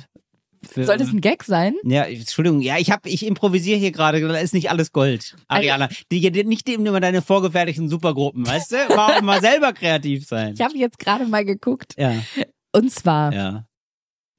Für, 0.62 0.84
Soll 0.84 0.96
das 0.96 1.08
ein 1.08 1.20
Gag 1.20 1.44
sein? 1.44 1.74
ja, 1.84 2.04
Entschuldigung, 2.04 2.60
ja, 2.60 2.76
ich 2.78 2.92
ich 3.04 3.26
improvisiere 3.26 3.78
hier 3.78 3.92
gerade, 3.92 4.20
da 4.20 4.38
ist 4.38 4.54
nicht 4.54 4.70
alles 4.70 4.92
Gold. 4.92 5.36
Ariana, 5.46 5.88
die, 6.10 6.30
die, 6.30 6.44
nicht 6.44 6.68
eben 6.68 6.84
immer 6.86 7.00
deine 7.00 7.22
vorgefertigten 7.22 7.88
Supergruppen, 7.88 8.46
weißt 8.46 8.72
du? 8.72 8.96
Mal, 8.96 9.22
mal 9.22 9.40
selber 9.40 9.72
kreativ 9.72 10.26
sein. 10.26 10.54
Ich 10.54 10.60
habe 10.60 10.76
jetzt 10.76 10.98
gerade 10.98 11.26
mal 11.26 11.44
geguckt. 11.44 11.94
Ja, 11.96 12.14
Und 12.72 12.90
zwar, 12.90 13.32
ja. 13.32 13.64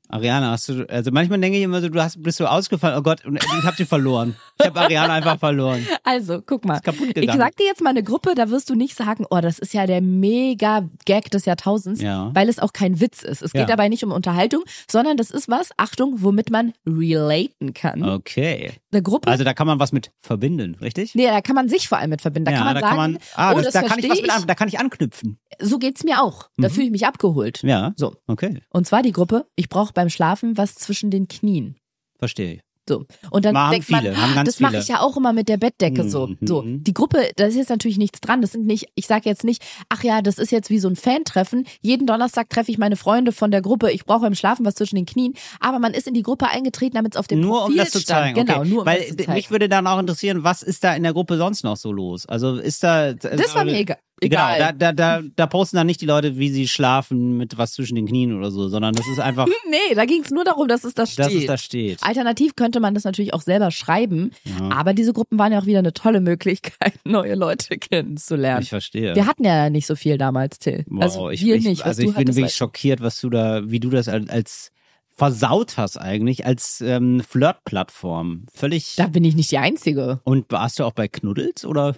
Ariana, 0.09 0.51
hast 0.51 0.67
du, 0.69 0.85
also 0.89 1.11
manchmal 1.11 1.39
denke 1.39 1.57
ich 1.57 1.63
immer 1.63 1.81
so, 1.81 1.89
du 1.89 2.01
hast, 2.01 2.21
bist 2.21 2.37
so 2.39 2.45
ausgefallen, 2.47 2.97
oh 2.97 3.01
Gott, 3.03 3.21
ich 3.25 3.63
hab 3.65 3.75
sie 3.75 3.85
verloren. 3.85 4.35
Ich 4.59 4.65
habe 4.65 4.79
Ariana 4.81 5.13
einfach 5.13 5.39
verloren. 5.39 5.85
also, 6.03 6.41
guck 6.45 6.65
mal. 6.65 6.75
Ist 6.75 6.83
kaputt 6.83 7.07
Ich 7.09 7.13
gegangen. 7.13 7.39
sag 7.39 7.55
dir 7.57 7.65
jetzt 7.67 7.81
mal 7.81 7.91
eine 7.91 8.03
Gruppe, 8.03 8.33
da 8.35 8.49
wirst 8.49 8.69
du 8.69 8.75
nicht 8.75 8.95
sagen, 8.95 9.25
oh, 9.29 9.39
das 9.39 9.59
ist 9.59 9.73
ja 9.73 9.85
der 9.85 10.01
mega 10.01 10.89
Gag 11.05 11.29
des 11.31 11.45
Jahrtausends, 11.45 12.01
Ja. 12.01 12.31
weil 12.33 12.49
es 12.49 12.59
auch 12.59 12.73
kein 12.73 12.99
Witz 12.99 13.21
ist. 13.23 13.41
Es 13.41 13.53
geht 13.53 13.61
Ja. 13.61 13.67
dabei 13.67 13.87
nicht 13.87 14.03
um 14.03 14.11
Unterhaltung, 14.11 14.63
sondern 14.89 15.15
das 15.15 15.29
ist 15.31 15.47
was, 15.47 15.69
Achtung, 15.77 16.15
womit 16.23 16.49
man 16.49 16.73
relaten 16.87 17.73
kann. 17.73 18.03
Okay. 18.03 18.71
Eine 18.91 19.01
Gruppe, 19.03 19.29
Also 19.29 19.43
da 19.43 19.53
kann 19.53 19.67
man 19.67 19.79
was 19.79 19.91
mit 19.91 20.11
verbinden, 20.21 20.75
richtig? 20.81 21.13
nee, 21.15 21.25
da 21.27 21.41
kann 21.41 21.55
man 21.55 21.69
sich 21.69 21.87
vor 21.87 21.97
allem 21.99 22.09
mit 22.09 22.21
verbinden. 22.21 22.45
Da 22.45 22.51
ja, 22.51 22.57
kann 22.57 22.65
man 22.65 22.75
da 22.75 22.81
sagen, 22.81 22.89
kann 22.97 23.11
man, 23.13 23.19
ah, 23.35 23.51
oh, 23.51 23.55
das, 23.57 23.65
das, 23.65 23.73
da 23.73 23.81
kann 23.83 23.99
ich 23.99 24.09
was 24.09 24.21
mit 24.21 24.31
an, 24.31 24.47
da 24.47 24.55
kann 24.55 24.67
ich 24.67 24.79
anknüpfen. 24.79 25.37
So 25.59 25.77
geht's 25.77 26.03
mir 26.03 26.21
auch. 26.23 26.49
Da 26.57 26.67
Mhm. 26.69 26.71
fühle 26.73 26.85
ich 26.87 26.91
mich 26.91 27.05
abgeholt. 27.05 27.61
Ja. 27.63 27.93
So. 27.95 28.15
Okay. 28.27 28.61
Und 28.71 28.87
zwar 28.87 29.03
die 29.03 29.11
Gruppe, 29.11 29.45
ich 29.55 29.69
brauche 29.69 29.93
beim 29.99 30.09
Schlafen 30.09 30.57
was 30.57 30.75
zwischen 30.75 31.11
den 31.11 31.27
Knien. 31.27 31.75
Verstehe 32.17 32.53
ich. 32.53 32.61
So. 32.87 33.05
Und 33.29 33.45
dann 33.45 33.53
Machen 33.53 33.73
denkt 33.73 33.89
man, 33.91 34.01
viele, 34.01 34.17
haben 34.17 34.33
ganz 34.33 34.47
das 34.47 34.59
mache 34.59 34.77
ich 34.77 34.87
ja 34.87 35.01
auch 35.01 35.15
immer 35.15 35.31
mit 35.31 35.47
der 35.47 35.57
Bettdecke 35.57 36.09
so. 36.09 36.27
Mhm. 36.27 36.37
So. 36.41 36.63
Die 36.65 36.93
Gruppe, 36.93 37.29
da 37.35 37.45
ist 37.45 37.55
jetzt 37.55 37.69
natürlich 37.69 37.99
nichts 37.99 38.19
dran. 38.19 38.41
Das 38.41 38.53
sind 38.53 38.65
nicht, 38.65 38.87
ich 38.95 39.05
sage 39.05 39.29
jetzt 39.29 39.43
nicht, 39.43 39.61
ach 39.89 40.03
ja, 40.03 40.23
das 40.23 40.39
ist 40.39 40.51
jetzt 40.51 40.71
wie 40.71 40.79
so 40.79 40.87
ein 40.87 40.95
Fan-Treffen. 40.95 41.67
Jeden 41.81 42.07
Donnerstag 42.07 42.49
treffe 42.49 42.71
ich 42.71 42.79
meine 42.79 42.95
Freunde 42.95 43.31
von 43.31 43.51
der 43.51 43.61
Gruppe. 43.61 43.91
Ich 43.91 44.05
brauche 44.05 44.25
im 44.25 44.33
Schlafen 44.33 44.65
was 44.65 44.73
zwischen 44.73 44.95
den 44.95 45.05
Knien. 45.05 45.33
Aber 45.59 45.77
man 45.77 45.93
ist 45.93 46.07
in 46.07 46.15
die 46.15 46.23
Gruppe 46.23 46.47
eingetreten, 46.47 46.95
damit 46.95 47.13
es 47.13 47.19
auf 47.19 47.27
dem 47.27 47.41
Nur 47.41 47.59
um 47.59 47.67
Profil 47.67 47.77
das 47.77 47.91
zu 47.91 48.03
zeigen. 48.03 48.33
Genau, 48.33 48.61
okay. 48.61 48.69
nur 48.69 48.79
um 48.79 48.85
Weil 48.87 48.99
das 48.99 49.09
zu 49.09 49.17
zeigen. 49.17 49.33
mich 49.33 49.51
würde 49.51 49.69
dann 49.69 49.85
auch 49.85 49.99
interessieren, 49.99 50.43
was 50.43 50.63
ist 50.63 50.83
da 50.83 50.95
in 50.95 51.03
der 51.03 51.13
Gruppe 51.13 51.37
sonst 51.37 51.63
noch 51.63 51.77
so 51.77 51.91
los? 51.91 52.25
Also 52.25 52.55
ist 52.55 52.83
da. 52.83 53.13
das 53.13 53.53
war 53.53 53.65
mir 53.65 53.85
egal. 54.21 54.55
Genau, 54.57 54.69
egal. 54.69 54.75
da, 54.77 54.91
da, 54.93 55.19
da, 55.21 55.27
da 55.35 55.47
posten 55.47 55.77
dann 55.77 55.87
nicht 55.87 56.01
die 56.01 56.05
Leute, 56.05 56.37
wie 56.37 56.49
sie 56.49 56.67
schlafen 56.67 57.37
mit 57.37 57.57
was 57.57 57.73
zwischen 57.73 57.95
den 57.95 58.05
Knien 58.07 58.37
oder 58.37 58.51
so, 58.51 58.67
sondern 58.67 58.93
das 58.93 59.07
ist 59.07 59.19
einfach, 59.19 59.47
nee, 59.69 59.95
da 59.95 60.05
ging 60.05 60.23
es 60.23 60.31
nur 60.31 60.43
darum, 60.43 60.67
dass 60.67 60.83
es 60.83 60.93
da 60.93 61.05
steht. 61.05 61.25
dass 61.25 61.33
es 61.33 61.45
da 61.45 61.57
steht. 61.57 62.03
Alternativ 62.03 62.55
könnte 62.55 62.79
man 62.79 62.93
das 62.93 63.03
natürlich 63.03 63.33
auch 63.33 63.41
selber 63.41 63.71
schreiben, 63.71 64.31
Ja. 64.43 64.71
aber 64.75 64.93
diese 64.93 65.13
Gruppen 65.13 65.37
waren 65.39 65.51
ja 65.51 65.59
auch 65.59 65.65
wieder 65.65 65.79
eine 65.79 65.93
tolle 65.93 66.21
Möglichkeit, 66.21 66.93
neue 67.05 67.35
Leute 67.35 67.77
kennenzulernen. 67.77 68.63
Ich 68.63 68.69
verstehe. 68.69 69.15
Wir 69.15 69.25
hatten 69.27 69.43
ja 69.43 69.69
nicht 69.69 69.85
so 69.87 69.95
viel 69.95 70.17
damals, 70.17 70.59
Till. 70.59 70.85
Wow, 70.87 71.03
also 71.03 71.29
ich, 71.29 71.43
wir 71.43 71.55
ich, 71.55 71.65
nicht. 71.65 71.85
Also 71.85 72.01
ich 72.01 72.13
bin 72.13 72.27
wirklich 72.35 72.55
schockiert, 72.55 73.01
was 73.01 73.19
du 73.21 73.29
da, 73.29 73.69
wie 73.69 73.79
du 73.79 73.89
das 73.89 74.07
als, 74.07 74.29
als 74.29 74.71
versaut 75.19 75.77
hast 75.77 75.97
eigentlich, 75.97 76.45
als 76.45 76.81
ähm, 76.81 77.21
Flirt-Plattform. 77.21 78.45
Völlig. 78.53 78.95
Da 78.95 79.07
bin 79.07 79.23
ich 79.25 79.35
nicht 79.35 79.51
die 79.51 79.57
Einzige. 79.57 80.21
Und 80.23 80.49
warst 80.51 80.79
du 80.79 80.85
auch 80.85 80.93
bei 80.93 81.07
Knuddels 81.09 81.65
oder? 81.65 81.97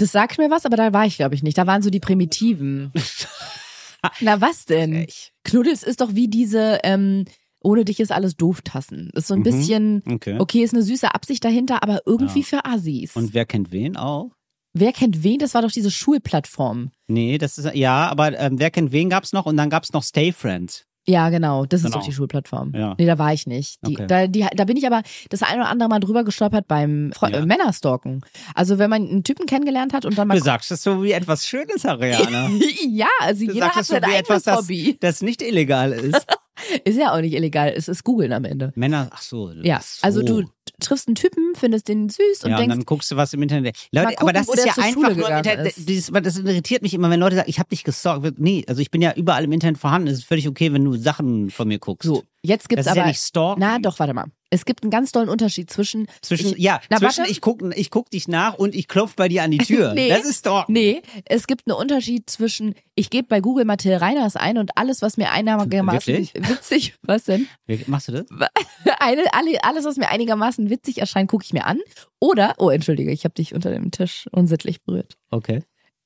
Das 0.00 0.12
sagt 0.12 0.38
mir 0.38 0.50
was, 0.50 0.64
aber 0.64 0.76
da 0.78 0.92
war 0.94 1.04
ich, 1.04 1.16
glaube 1.16 1.34
ich, 1.34 1.42
nicht. 1.42 1.58
Da 1.58 1.66
waren 1.66 1.82
so 1.82 1.90
die 1.90 2.00
Primitiven. 2.00 2.90
Na, 4.20 4.40
was 4.40 4.64
denn? 4.64 5.06
Knuddels 5.44 5.82
ist 5.82 6.00
doch 6.00 6.14
wie 6.14 6.28
diese, 6.28 6.78
ähm, 6.84 7.26
ohne 7.60 7.84
dich 7.84 8.00
ist 8.00 8.10
alles 8.10 8.34
doof 8.36 8.62
Tassen. 8.62 9.10
Ist 9.12 9.26
so 9.26 9.34
ein 9.34 9.40
Mhm. 9.40 9.44
bisschen, 9.44 10.02
Okay. 10.10 10.36
okay, 10.38 10.62
ist 10.62 10.72
eine 10.72 10.82
süße 10.82 11.14
Absicht 11.14 11.44
dahinter, 11.44 11.82
aber 11.82 12.00
irgendwie 12.06 12.40
Ja. 12.40 12.46
für 12.46 12.64
Assis. 12.64 13.14
Und 13.14 13.34
wer 13.34 13.44
kennt 13.44 13.72
wen 13.72 13.96
auch? 13.96 14.30
wer 14.72 14.92
kennt 14.92 15.22
wen? 15.24 15.38
Das 15.40 15.52
war 15.54 15.62
doch 15.62 15.70
diese 15.72 15.90
Schulplattform. 15.90 16.92
Nee, 17.08 17.38
das 17.38 17.58
ist, 17.58 17.74
ja, 17.74 18.08
aber 18.08 18.38
ähm, 18.38 18.58
wer 18.60 18.70
kennt 18.70 18.92
wen 18.92 19.10
gab's 19.10 19.32
noch? 19.32 19.44
Und 19.44 19.56
dann 19.56 19.68
gab's 19.68 19.92
noch 19.92 20.04
Stay 20.04 20.32
Friends. 20.32 20.84
Ja, 21.06 21.30
genau. 21.30 21.64
Das 21.64 21.80
ist 21.80 21.86
Genau. 21.86 21.98
doch 21.98 22.04
die 22.04 22.12
Schulplattform. 22.12 22.72
Ja. 22.74 22.94
Nee, 22.98 23.06
da 23.06 23.18
war 23.18 23.32
ich 23.32 23.46
nicht. 23.46 23.78
Die, 23.86 23.94
Okay. 23.94 24.06
da, 24.06 24.26
die, 24.26 24.46
da 24.54 24.64
bin 24.64 24.76
ich 24.76 24.86
aber 24.86 25.02
das 25.30 25.42
eine 25.42 25.60
oder 25.62 25.68
andere 25.70 25.88
Mal 25.88 25.98
drüber 26.00 26.24
gestolpert 26.24 26.68
beim 26.68 27.10
Fre 27.14 27.30
Ja. 27.32 27.38
äh, 27.38 27.46
Männerstalken. 27.46 28.20
Also 28.54 28.78
wenn 28.78 28.90
man 28.90 29.08
einen 29.08 29.24
Typen 29.24 29.46
kennengelernt 29.46 29.92
hat 29.94 30.04
und 30.04 30.16
dann 30.18 30.28
mal 30.28 30.36
Du 30.38 30.44
sagst 30.44 30.70
das 30.70 30.82
so 30.82 31.02
wie 31.02 31.12
etwas 31.12 31.46
Schönes, 31.46 31.84
Ariana. 31.86 32.50
ja, 32.88 33.06
also 33.20 33.46
Du 33.46 33.52
jeder 33.52 33.68
hat 33.70 33.76
das 33.76 33.86
so 33.88 33.94
sein 33.94 34.02
wie 34.02 34.06
eigenes 34.06 34.20
etwas, 34.20 34.42
das, 34.44 34.58
Hobby. 34.58 34.96
das 35.00 35.22
nicht 35.22 35.42
illegal 35.42 35.92
ist. 35.92 36.26
Ist 36.84 36.98
ja 36.98 37.12
auch 37.12 37.20
nicht 37.20 37.34
illegal. 37.34 37.72
Es 37.74 37.88
ist 37.88 38.04
googeln 38.04 38.32
am 38.32 38.44
Ende. 38.44 38.72
Männer, 38.74 39.08
ach 39.12 39.22
so. 39.22 39.50
Ja, 39.62 39.76
ach 39.78 39.82
so. 39.82 40.06
also 40.06 40.22
du 40.22 40.44
triffst 40.80 41.08
einen 41.08 41.14
Typen, 41.14 41.54
findest 41.54 41.88
den 41.88 42.08
süß 42.08 42.44
und 42.44 42.50
ja, 42.50 42.56
und 42.56 42.60
denkst, 42.62 42.76
dann 42.76 42.84
guckst 42.84 43.10
du 43.10 43.16
was 43.16 43.32
im 43.32 43.42
Internet. 43.42 43.76
Leute, 43.92 44.08
gucken, 44.08 44.22
aber 44.22 44.32
das 44.32 44.48
ist 44.48 44.66
ja 44.66 44.82
einfach 44.82 45.14
nur 45.14 45.28
im 45.28 45.36
Internet. 45.36 45.74
Dieses, 45.76 46.10
das 46.10 46.38
irritiert 46.38 46.82
mich 46.82 46.94
immer, 46.94 47.10
wenn 47.10 47.20
Leute 47.20 47.36
sagen, 47.36 47.50
ich 47.50 47.58
habe 47.58 47.68
dich 47.68 47.84
gestalkt. 47.84 48.38
Nee, 48.38 48.64
also 48.66 48.80
ich 48.80 48.90
bin 48.90 49.02
ja 49.02 49.12
überall 49.14 49.44
im 49.44 49.52
Internet 49.52 49.78
vorhanden. 49.78 50.08
Es 50.08 50.18
ist 50.18 50.24
völlig 50.24 50.48
okay, 50.48 50.72
wenn 50.72 50.84
du 50.84 50.96
Sachen 50.96 51.50
von 51.50 51.68
mir 51.68 51.78
guckst. 51.78 52.06
so, 52.06 52.22
jetzt 52.42 52.68
gibt's 52.68 52.84
das 52.84 52.92
ist 52.92 52.98
aber. 52.98 53.06
ja 53.06 53.08
nicht 53.08 53.20
stalken. 53.20 53.60
na 53.60 53.78
doch, 53.78 53.98
warte 53.98 54.14
mal. 54.14 54.26
Es 54.50 54.64
gibt 54.64 54.82
einen 54.82 54.90
ganz 54.90 55.12
tollen 55.12 55.28
Unterschied 55.28 55.70
zwischen. 55.70 56.08
Zwischen, 56.22 56.54
ich, 56.54 56.58
ja, 56.58 56.80
na, 56.90 56.98
zwischen 56.98 57.20
warte. 57.20 57.30
ich 57.30 57.40
guck, 57.40 57.62
ich 57.76 57.90
guck 57.90 58.10
dich 58.10 58.26
nach 58.26 58.54
und 58.54 58.74
ich 58.74 58.88
klopf 58.88 59.14
bei 59.14 59.28
dir 59.28 59.44
an 59.44 59.52
die 59.52 59.58
Tür. 59.70 59.94
Nee. 59.94 60.08
Das 60.08 60.24
ist 60.24 60.40
stalken. 60.40 60.72
Nee, 60.72 61.02
es 61.24 61.46
gibt 61.46 61.66
einen 61.66 61.76
Unterschied 61.76 62.28
zwischen, 62.28 62.74
ich 62.96 63.10
gebe 63.10 63.28
bei 63.28 63.40
Google 63.40 63.64
Mathilde 63.64 64.00
Reiners 64.00 64.34
ein 64.34 64.58
und 64.58 64.76
alles, 64.76 65.02
was 65.02 65.16
mir 65.16 65.30
einigermaßen 65.30 66.12
Wirklich? 66.12 66.34
witzig, 66.48 66.94
was 67.02 67.24
denn? 67.24 67.46
Machst 67.86 68.08
du 68.08 68.12
das? 68.12 68.26
Eine, 68.98 69.32
alle, 69.32 69.62
alles, 69.62 69.84
was 69.84 69.96
mir 69.96 70.10
einigermaßen 70.10 70.68
witzig 70.68 70.98
erscheint, 70.98 71.30
gucke 71.30 71.44
ich 71.44 71.52
mir 71.52 71.64
an. 71.64 71.78
Oder, 72.18 72.54
oh, 72.58 72.70
entschuldige, 72.70 73.12
ich 73.12 73.24
habe 73.24 73.34
dich 73.34 73.54
unter 73.54 73.70
dem 73.70 73.90
Tisch 73.92 74.26
unsittlich 74.32 74.82
berührt. 74.82 75.14
Okay. 75.30 75.62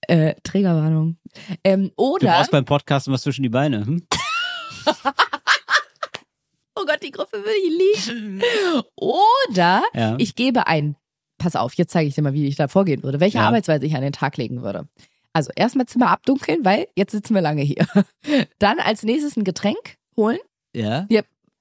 Äh, 0.07 0.35
Trägerwarnung. 0.43 1.17
Ähm, 1.65 1.93
Du 1.97 2.05
oder, 2.05 2.29
brauchst 2.33 2.51
beim 2.51 2.67
Podcasten 2.67 3.13
was 3.13 3.23
zwischen 3.23 3.43
die 3.43 3.49
Beine. 3.49 3.87
Hm? 3.87 4.07
Oh 6.77 6.85
Gott, 6.87 7.03
die 7.03 7.11
Gruppe 7.11 7.39
will 7.45 7.55
ich 7.97 8.07
lieben. 8.09 8.43
Oder 8.97 9.83
Ja. 9.95 10.17
ich 10.19 10.35
gebe 10.35 10.67
ein, 10.67 10.97
pass 11.39 11.57
auf, 11.57 11.75
jetzt 11.75 11.93
zeige 11.93 12.09
ich 12.09 12.15
dir 12.15 12.23
mal, 12.23 12.33
wie 12.35 12.47
ich 12.47 12.57
da 12.57 12.69
vorgehen 12.69 13.03
würde, 13.03 13.21
welche 13.21 13.39
Ja. 13.39 13.47
Arbeitsweise 13.47 13.85
ich 13.87 13.95
an 13.95 14.03
den 14.03 14.13
Tag 14.13 14.37
legen 14.37 14.63
würde. 14.63 14.89
Also 15.33 15.51
erstmal 15.57 15.87
Zimmer 15.87 16.11
abdunkeln, 16.11 16.65
weil 16.65 16.87
jetzt 16.97 17.11
sitzen 17.13 17.35
wir 17.35 17.43
lange 17.43 17.63
hier. 17.63 17.87
Dann 18.59 18.79
als 18.79 19.03
nächstes 19.03 19.37
ein 19.37 19.45
Getränk 19.45 19.97
holen. 20.17 20.39
ja. 20.75 21.07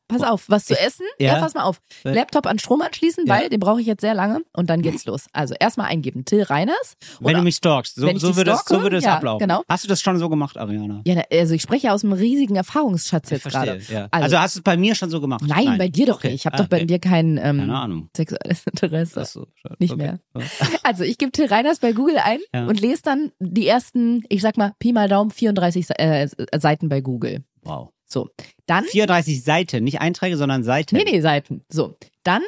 Pass 0.07 0.21
auf, 0.21 0.45
was 0.49 0.65
zu 0.65 0.77
essen? 0.79 1.05
Ja, 1.17 1.33
ja. 1.33 1.39
pass 1.39 1.53
mal 1.53 1.63
auf. 1.63 1.79
Laptop 2.03 2.45
an 2.45 2.59
Strom 2.59 2.81
anschließen, 2.81 3.25
Ja. 3.25 3.33
weil 3.35 3.49
den 3.49 3.59
brauche 3.59 3.79
ich 3.81 3.87
jetzt 3.87 4.01
sehr 4.01 4.13
lange. 4.13 4.41
Und 4.55 4.69
dann 4.69 4.81
geht's 4.81 5.05
los. 5.05 5.25
Also 5.31 5.55
erstmal 5.59 5.87
eingeben, 5.87 6.25
Till 6.25 6.43
Reiners. 6.43 6.95
Wenn 7.19 7.35
du 7.35 7.41
mich 7.41 7.55
stalkst. 7.55 7.95
So, 7.95 8.07
so 8.17 8.35
würde 8.35 8.51
es, 8.51 8.57
so 8.59 8.63
stalke, 8.65 8.83
würde 8.83 8.97
es 8.97 9.05
ja, 9.05 9.15
ablaufen. 9.15 9.39
genau. 9.47 9.63
Hast 9.69 9.83
du 9.85 9.87
das 9.87 10.01
schon 10.01 10.19
so 10.19 10.29
gemacht, 10.29 10.57
Ariana? 10.57 11.01
Ja, 11.05 11.21
also 11.31 11.53
ich 11.55 11.61
spreche 11.61 11.87
ja 11.87 11.93
aus 11.93 12.03
einem 12.03 12.13
riesigen 12.13 12.55
Erfahrungsschatz 12.55 13.29
jetzt 13.29 13.45
gerade. 13.45 13.79
Ja. 13.89 14.07
Also- 14.11 14.23
Also, 14.25 14.39
hast 14.39 14.55
du 14.55 14.59
es 14.59 14.63
bei 14.63 14.77
mir 14.77 14.93
schon 14.95 15.09
so 15.09 15.21
gemacht? 15.21 15.43
Nein, 15.47 15.77
bei 15.77 15.87
dir 15.87 16.05
doch 16.07 16.15
Okay. 16.17 16.27
nicht. 16.31 16.41
Ich 16.41 16.45
habe 16.45 16.55
Ah, 16.55 16.61
doch 16.63 16.67
bei 16.67 16.77
okay. 16.77 16.85
dir 16.85 16.99
kein 16.99 17.37
ähm, 17.41 17.69
Ahnung. 17.69 18.09
sexuelles 18.15 18.63
Interesse. 18.71 19.21
Ach 19.21 19.25
so, 19.25 19.47
schade. 19.55 19.75
Nicht 19.79 19.93
okay. 19.93 20.01
mehr. 20.03 20.19
Ja. 20.37 20.41
Also 20.83 21.03
ich 21.05 21.17
gebe 21.17 21.31
Till 21.31 21.45
Reiners 21.47 21.79
bei 21.79 21.93
Google 21.93 22.17
ein 22.17 22.39
Ja. 22.53 22.65
und 22.65 22.79
lese 22.79 23.01
dann 23.03 23.31
die 23.39 23.65
ersten, 23.67 24.23
ich 24.29 24.41
sag 24.41 24.57
mal, 24.57 24.73
Pi 24.79 24.91
mal 24.93 25.07
Daumen, 25.07 25.31
34 25.31 25.87
Se- 25.87 25.97
äh, 25.97 26.27
Seiten 26.59 26.89
bei 26.89 26.99
Google. 27.01 27.43
Wow. 27.63 27.89
So, 28.13 28.29
dann 28.67 28.85
34 28.85 29.43
Seiten, 29.43 29.83
nicht 29.83 29.99
Einträge, 29.99 30.37
sondern 30.37 30.63
Seiten. 30.63 30.95
Nee, 30.95 31.03
nee, 31.05 31.19
Seiten. 31.21 31.63
So, 31.69 31.97
dann 32.23 32.41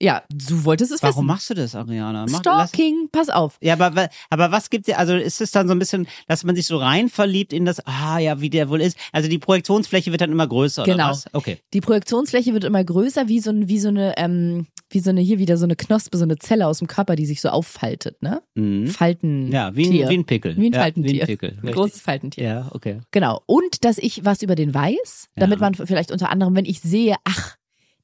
Ja, 0.00 0.22
du 0.32 0.64
wolltest 0.64 0.92
es 0.92 1.02
Warum 1.02 1.16
wissen. 1.16 1.26
machst 1.26 1.50
du 1.50 1.54
das, 1.54 1.74
Ariana? 1.74 2.26
Mach, 2.30 2.40
lass- 2.44 2.68
Stalking, 2.70 3.08
pass 3.10 3.28
auf. 3.30 3.58
Ja, 3.60 3.74
aber, 3.74 4.08
aber 4.30 4.52
was 4.52 4.70
gibt 4.70 4.86
dir, 4.86 4.96
also 4.96 5.16
ist 5.16 5.40
es 5.40 5.50
dann 5.50 5.66
so 5.66 5.74
ein 5.74 5.78
bisschen, 5.80 6.06
dass 6.28 6.44
man 6.44 6.54
sich 6.54 6.68
so 6.68 6.76
rein 6.76 7.08
verliebt 7.08 7.52
in 7.52 7.64
das, 7.64 7.84
ah 7.84 8.18
ja, 8.18 8.40
wie 8.40 8.48
der 8.48 8.68
wohl 8.68 8.80
ist? 8.80 8.96
Also 9.10 9.28
die 9.28 9.38
Projektionsfläche 9.40 10.12
wird 10.12 10.20
dann 10.20 10.30
immer 10.30 10.46
größer, 10.46 10.84
oder 10.84 10.92
Genau. 10.92 11.10
was? 11.10 11.24
Okay. 11.32 11.58
Die 11.74 11.80
Projektionsfläche 11.80 12.52
wird 12.54 12.62
immer 12.62 12.84
größer, 12.84 13.26
wie 13.26 13.40
so, 13.40 13.50
ein, 13.50 13.68
wie 13.68 13.80
so 13.80 13.88
eine, 13.88 14.16
ähm, 14.18 14.68
wie 14.90 15.00
so 15.00 15.10
eine, 15.10 15.20
hier 15.20 15.38
wieder 15.38 15.56
so 15.56 15.64
eine 15.64 15.76
Knospe, 15.76 16.16
so 16.16 16.24
eine 16.24 16.38
Zelle 16.38 16.66
aus 16.66 16.78
dem 16.78 16.88
Körper, 16.88 17.14
die 17.16 17.26
sich 17.26 17.40
so 17.40 17.50
auffaltet, 17.50 18.22
ne? 18.22 18.42
Mhm. 18.54 18.86
Falten. 18.86 19.52
Ja, 19.52 19.74
wie 19.76 19.86
ein, 19.86 19.90
Tier. 19.90 20.08
wie 20.08 20.18
ein 20.18 20.24
Pickel. 20.24 20.56
Wie 20.56 20.66
ein 20.68 20.72
ja, 20.72 20.80
Faltentier. 20.80 21.12
Wie 21.14 21.20
ein 21.20 21.26
Pickel. 21.26 21.58
Ein 21.62 21.72
großes 21.72 22.00
Faltentier. 22.00 22.44
Ja, 22.44 22.68
okay. 22.72 23.00
Genau. 23.10 23.42
Und 23.46 23.84
dass 23.84 23.98
ich 23.98 24.24
was 24.24 24.42
über 24.42 24.54
den 24.54 24.72
weiß, 24.74 25.28
damit 25.36 25.58
Ja. 25.60 25.66
man 25.66 25.74
vielleicht 25.74 26.10
unter 26.10 26.30
anderem, 26.30 26.54
wenn 26.56 26.64
ich 26.64 26.80
sehe, 26.80 27.16
ach, 27.24 27.56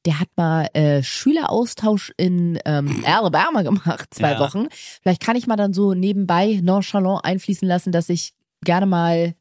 der 0.04 0.20
hat 0.20 0.28
mal 0.36 0.68
äh, 0.74 1.02
Schüleraustausch 1.02 2.12
in 2.16 2.58
ähm, 2.64 3.02
Alabama 3.06 3.62
gemacht, 3.62 4.12
zwei 4.12 4.32
Ja. 4.32 4.40
Wochen. 4.40 4.66
Vielleicht 5.02 5.22
kann 5.22 5.36
ich 5.36 5.46
mal 5.46 5.56
dann 5.56 5.72
so 5.72 5.94
nebenbei 5.94 6.60
nonchalant 6.62 7.24
einfließen 7.24 7.66
lassen, 7.66 7.92
dass 7.92 8.08
ich 8.08 8.34
gerne 8.62 8.86
mal 8.86 9.34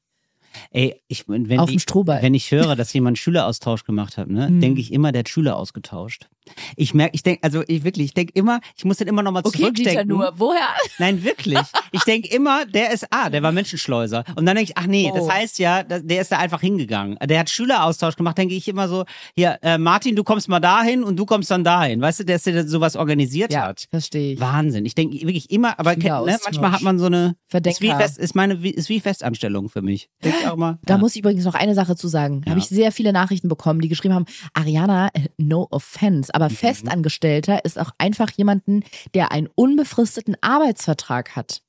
Ey, 0.72 1.02
ich, 1.08 1.26
wenn, 1.28 1.60
auf 1.60 1.70
Strohball. 1.70 2.22
wenn 2.22 2.34
ich 2.34 2.52
höre, 2.52 2.76
dass 2.76 2.94
jemand 2.94 3.18
Schüleraustausch 3.18 3.84
gemacht 3.86 4.18
hat, 4.18 4.28
ne, 4.30 4.48
Hm. 4.48 4.62
denke 4.62 4.82
ich 4.82 4.92
immer, 4.94 5.12
der 5.12 5.20
hat 5.20 5.30
Schüler 5.30 5.58
ausgetauscht. 5.58 6.28
Ich 6.76 6.94
merke, 6.94 7.16
ich 7.16 7.24
denke, 7.24 7.44
also 7.44 7.64
ich 7.68 7.84
wirklich, 7.84 8.06
ich 8.08 8.14
denke 8.14 8.34
immer, 8.36 8.60
ich 8.76 8.84
muss 8.86 8.98
den 8.98 9.08
immer 9.08 9.24
nochmal 9.24 9.44
okay, 9.46 9.58
Dieter, 9.58 9.74
zurückdenken. 9.74 10.08
nur, 10.08 10.34
woher? 10.38 10.68
Nein, 11.00 11.24
wirklich. 11.24 11.58
Ich 11.94 12.04
denke 12.04 12.28
immer, 12.36 12.66
der 12.66 12.92
ist, 12.92 13.06
ah, 13.12 13.30
der 13.30 13.42
war 13.44 13.52
Menschenschleuser. 13.52 14.24
Und 14.36 14.46
dann 14.46 14.56
denke 14.56 14.72
ich, 14.72 14.78
ach 14.78 14.88
nee, 14.88 15.12
das 15.14 15.24
Oh. 15.24 15.32
heißt 15.32 15.60
ja, 15.60 15.84
der 15.84 16.22
ist 16.22 16.32
da 16.32 16.38
einfach 16.40 16.60
hingegangen. 16.62 17.18
Der 17.24 17.40
hat 17.40 17.50
Schüleraustausch 17.50 18.16
gemacht, 18.16 18.38
denke 18.38 18.56
ich 18.56 18.68
immer 18.68 18.88
so, 18.88 19.06
hier, 19.36 19.58
äh, 19.62 19.78
Martin, 19.78 20.16
du 20.16 20.24
kommst 20.24 20.50
mal 20.50 20.60
dahin 20.60 21.04
und 21.04 21.18
du 21.18 21.26
kommst 21.26 21.50
dann 21.52 21.64
dahin. 21.64 22.02
Weißt 22.02 22.20
du, 22.20 22.26
der, 22.26 22.36
ist 22.38 22.46
der 22.48 22.68
sowas 22.68 22.96
organisiert 22.96 23.54
Ja, 23.54 23.68
hat. 23.68 23.86
verstehe 23.90 24.34
ich. 24.34 24.40
Wahnsinn. 24.40 24.86
Ich 24.86 24.96
denke 24.96 25.16
wirklich 25.22 25.50
immer, 25.52 25.80
aber 25.80 25.96
ne, 25.96 26.02
Schüleraustausch. 26.02 26.40
manchmal 26.46 26.72
hat 26.74 26.82
man 26.82 27.00
so 27.00 27.06
eine, 27.06 27.26
ist 27.28 27.34
wie, 27.36 27.50
Verdenker. 27.52 28.00
fest, 28.00 28.18
ist 28.18 28.36
meine, 28.36 28.64
wie- 28.64 28.72
ist 28.72 28.90
wie 28.90 29.00
Festanstellung 29.00 29.70
für 29.70 29.82
mich. 29.82 30.10
Denk 30.24 30.36
ich 30.42 30.48
auch 30.48 30.56
mal. 30.58 30.80
Da 30.86 30.96
ja. 30.96 30.98
muss 30.98 31.14
ich 31.16 31.20
übrigens 31.20 31.46
noch 31.46 31.54
eine 31.56 31.76
Sache 31.76 31.96
zu 31.96 32.08
sagen. 32.08 32.42
Ja. 32.46 32.52
Habe 32.52 32.60
ich 32.60 32.66
sehr 32.68 32.92
viele 32.92 33.14
Nachrichten 33.14 33.48
bekommen, 33.50 33.82
die 33.82 33.88
geschrieben 33.88 34.14
haben, 34.16 34.26
Ariana, 34.54 35.10
äh, 35.14 35.28
no 35.38 35.68
offense, 35.70 36.34
aber 36.34 36.50
Mhm. 36.50 36.56
Festangestellter 36.56 37.64
ist 37.66 37.80
auch 37.80 37.92
einfach 37.98 38.32
jemanden, 38.32 38.84
der 39.14 39.32
einen 39.32 39.48
unbefristeten 39.56 40.36
Arbeitsvertrag 40.42 41.36
hat. 41.36 41.62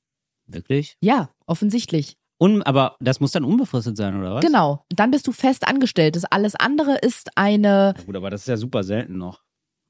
Wirklich? 0.47 0.97
Ja, 1.01 1.29
offensichtlich. 1.45 2.17
Un, 2.37 2.61
aber 2.63 2.97
das 2.99 3.19
muss 3.19 3.31
dann 3.31 3.45
unbefristet 3.45 3.95
sein, 3.97 4.19
oder 4.19 4.35
was? 4.35 4.45
Genau. 4.45 4.85
Dann 4.89 5.11
bist 5.11 5.25
du 5.27 5.31
fest 5.31 5.67
angestellt. 5.67 6.15
Das 6.15 6.25
alles 6.25 6.55
andere 6.55 6.97
ist 6.97 7.29
eine. 7.37 7.93
Na 7.97 8.03
Gut, 8.03 8.15
aber 8.15 8.29
das 8.29 8.41
ist 8.41 8.47
ja 8.47 8.57
super 8.57 8.83
selten 8.83 9.17
noch. 9.17 9.41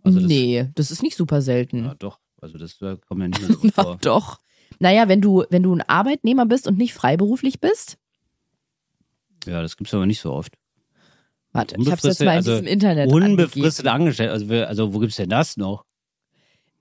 Also 0.03 0.19
das, 0.19 0.27
nee, 0.27 0.69
das 0.75 0.91
ist 0.91 1.01
nicht 1.01 1.17
super 1.17 1.41
selten. 1.41 1.85
Ja, 1.85 1.95
doch. 1.95 2.19
Also 2.39 2.59
das 2.59 2.79
äh, 2.83 2.97
kommt 3.07 3.21
ja 3.21 3.27
nicht 3.29 3.41
mehr 3.41 3.49
so 3.57 3.59
Na, 3.75 3.83
vor. 3.83 3.97
doch. 4.01 4.39
Naja, 4.79 5.07
wenn 5.07 5.21
du, 5.21 5.43
wenn 5.49 5.63
du 5.63 5.73
ein 5.73 5.81
Arbeitnehmer 5.81 6.45
bist 6.45 6.67
und 6.67 6.77
nicht 6.77 6.93
freiberuflich 6.93 7.59
bist. 7.59 7.97
Ja, 9.47 9.61
das 9.61 9.77
gibt's 9.77 9.93
aber 9.93 10.05
nicht 10.05 10.21
so 10.21 10.31
oft. 10.31 10.53
Warte, 11.51 11.75
ich 11.79 11.87
habe 11.87 11.97
es 11.97 12.03
jetzt 12.03 12.19
mal 12.19 12.31
in 12.33 12.37
also 12.37 12.51
diesem 12.51 12.67
Internet 12.67 13.09
Unbefristet 13.11 13.87
angegeben. 13.87 14.29
angestellt. 14.29 14.29
Also, 14.31 14.53
also 14.53 14.93
wo 14.93 14.99
gibt's 14.99 15.15
denn 15.15 15.29
das 15.29 15.57
noch? 15.57 15.85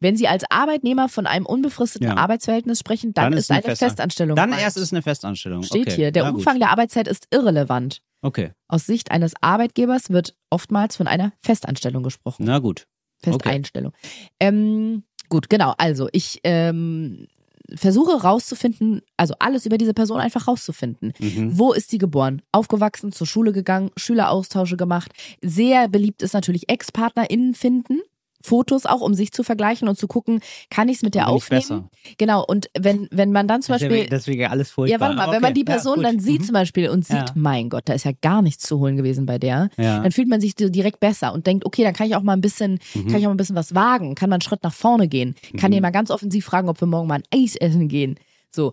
Wenn 0.05 0.17
Sie 0.17 0.29
als 0.29 0.45
Arbeitnehmer 0.51 1.09
von 1.09 1.27
einem 1.27 1.47
unbefristeten 1.47 2.09
Ja. 2.09 2.17
Arbeitsverhältnis 2.19 2.79
sprechen, 2.79 3.15
dann, 3.15 3.31
Dann 3.31 3.39
ist 3.39 3.51
eine 3.51 3.61
eine 3.65 3.71
Festan- 3.71 3.89
Festanstellung. 3.89 4.37
Dann 4.37 4.53
erst 4.53 4.77
ist 4.77 4.93
eine 4.93 5.01
Festanstellung. 5.01 5.63
Steht 5.63 5.87
okay. 5.87 5.97
hier, 5.97 6.13
der 6.13 6.25
Na 6.25 6.31
gut. 6.31 6.41
Umfang 6.41 6.59
der 6.59 6.69
Arbeitszeit 6.71 7.09
ist 7.09 7.27
irrelevant. 7.31 8.03
Okay, 8.21 8.53
Aus 8.69 8.85
Sicht 8.85 9.11
eines 9.11 9.33
Arbeitgebers 9.41 10.11
wird 10.11 10.35
oftmals 10.51 10.97
von 10.97 11.07
einer 11.09 11.33
Festanstellung 11.41 12.03
gesprochen. 12.03 12.45
na 12.45 12.59
gut. 12.59 12.87
Festeinstellung. 13.23 13.93
Ähm, 14.41 15.05
gut, 15.31 15.49
genau. 15.49 15.73
Also 15.79 16.09
ich 16.13 16.41
ähm, 16.45 17.27
versuche 17.75 18.21
rauszufinden, 18.23 19.01
also 19.17 19.35
alles 19.39 19.65
über 19.65 19.79
diese 19.79 19.95
Person 19.95 20.21
einfach 20.21 20.47
rauszufinden. 20.49 21.15
Mhm. 21.19 21.59
Wo 21.59 21.73
ist 21.73 21.89
sie 21.91 21.97
geboren? 21.99 22.43
Aufgewachsen, 22.53 23.11
zur 23.13 23.27
Schule 23.27 23.53
gegangen, 23.53 23.91
Schüleraustausche 23.97 24.77
gemacht. 24.77 25.13
Sehr 25.43 25.89
beliebt 25.89 26.23
ist 26.23 26.35
natürlich 26.35 26.69
Ex-PartnerInnen 26.69 27.55
finden. 27.55 28.01
Fotos 28.45 28.85
auch, 28.85 29.01
um 29.01 29.15
sich 29.15 29.33
zu 29.33 29.43
vergleichen 29.43 29.89
und 29.89 29.97
zu 29.97 30.07
gucken, 30.07 30.41
kann 30.69 30.91
ich 30.91 30.97
es 30.99 31.03
mit 31.03 31.15
der 31.15 31.23
Bin 31.23 31.29
aufnehmen? 31.31 31.61
besser. 31.63 31.91
Genau, 32.19 32.45
und 32.45 32.69
wenn, 32.79 33.09
wenn 33.11 33.33
man 33.33 33.49
dann 33.49 33.63
zum 33.63 33.75
Beispiel. 33.77 34.07
Deswegen 34.07 34.45
alles 34.47 34.71
furchtbar. 34.71 34.95
Ja, 34.97 35.01
warte 35.01 35.17
mal, 35.17 35.23
Aber 35.23 35.33
wenn 35.33 35.41
man 35.41 35.53
okay. 35.53 35.61
die 35.61 35.65
Person 35.65 35.97
ja, 35.97 36.03
dann 36.11 36.21
sieht 36.21 36.43
Mhm. 36.43 36.45
zum 36.45 36.53
Beispiel 36.53 36.89
und 36.91 37.07
sieht, 37.07 37.15
Ja. 37.17 37.25
mein 37.35 37.71
Gott, 37.71 37.85
da 37.87 37.95
ist 37.95 38.05
ja 38.05 38.13
gar 38.21 38.43
nichts 38.43 38.65
zu 38.67 38.79
holen 38.81 38.97
gewesen 38.99 39.25
bei 39.25 39.39
der, 39.39 39.71
Ja. 39.79 40.01
dann 40.01 40.13
fühlt 40.13 40.29
man 40.29 40.43
sich 40.43 40.55
so 40.59 40.69
direkt 40.69 41.01
besser 41.01 41.33
und 41.33 41.47
denkt, 41.47 41.65
okay, 41.65 41.83
dann 41.85 41.95
kann 41.95 42.07
ich 42.07 42.17
auch 42.17 42.23
mal 42.23 42.35
ein 42.35 42.43
bisschen, 42.43 42.79
Mhm. 42.95 43.07
kann 43.09 43.17
ich 43.19 43.25
auch 43.25 43.31
mal 43.31 43.35
ein 43.35 43.37
bisschen 43.39 43.57
was 43.57 43.75
wagen, 43.75 44.15
kann 44.15 44.29
mal 44.29 44.35
einen 44.37 44.43
Schritt 44.43 44.63
nach 44.63 44.75
vorne 44.75 45.09
gehen, 45.09 45.35
kann 45.59 45.71
Mhm. 45.71 45.77
den 45.77 45.83
mal 45.83 45.91
ganz 45.91 46.11
offensiv 46.11 46.45
fragen, 46.45 46.69
ob 46.69 46.79
wir 46.81 46.87
morgen 46.87 47.09
mal 47.09 47.15
ein 47.15 47.43
Eis 47.43 47.57
essen 47.57 47.89
gehen. 47.89 48.17
So, 48.55 48.73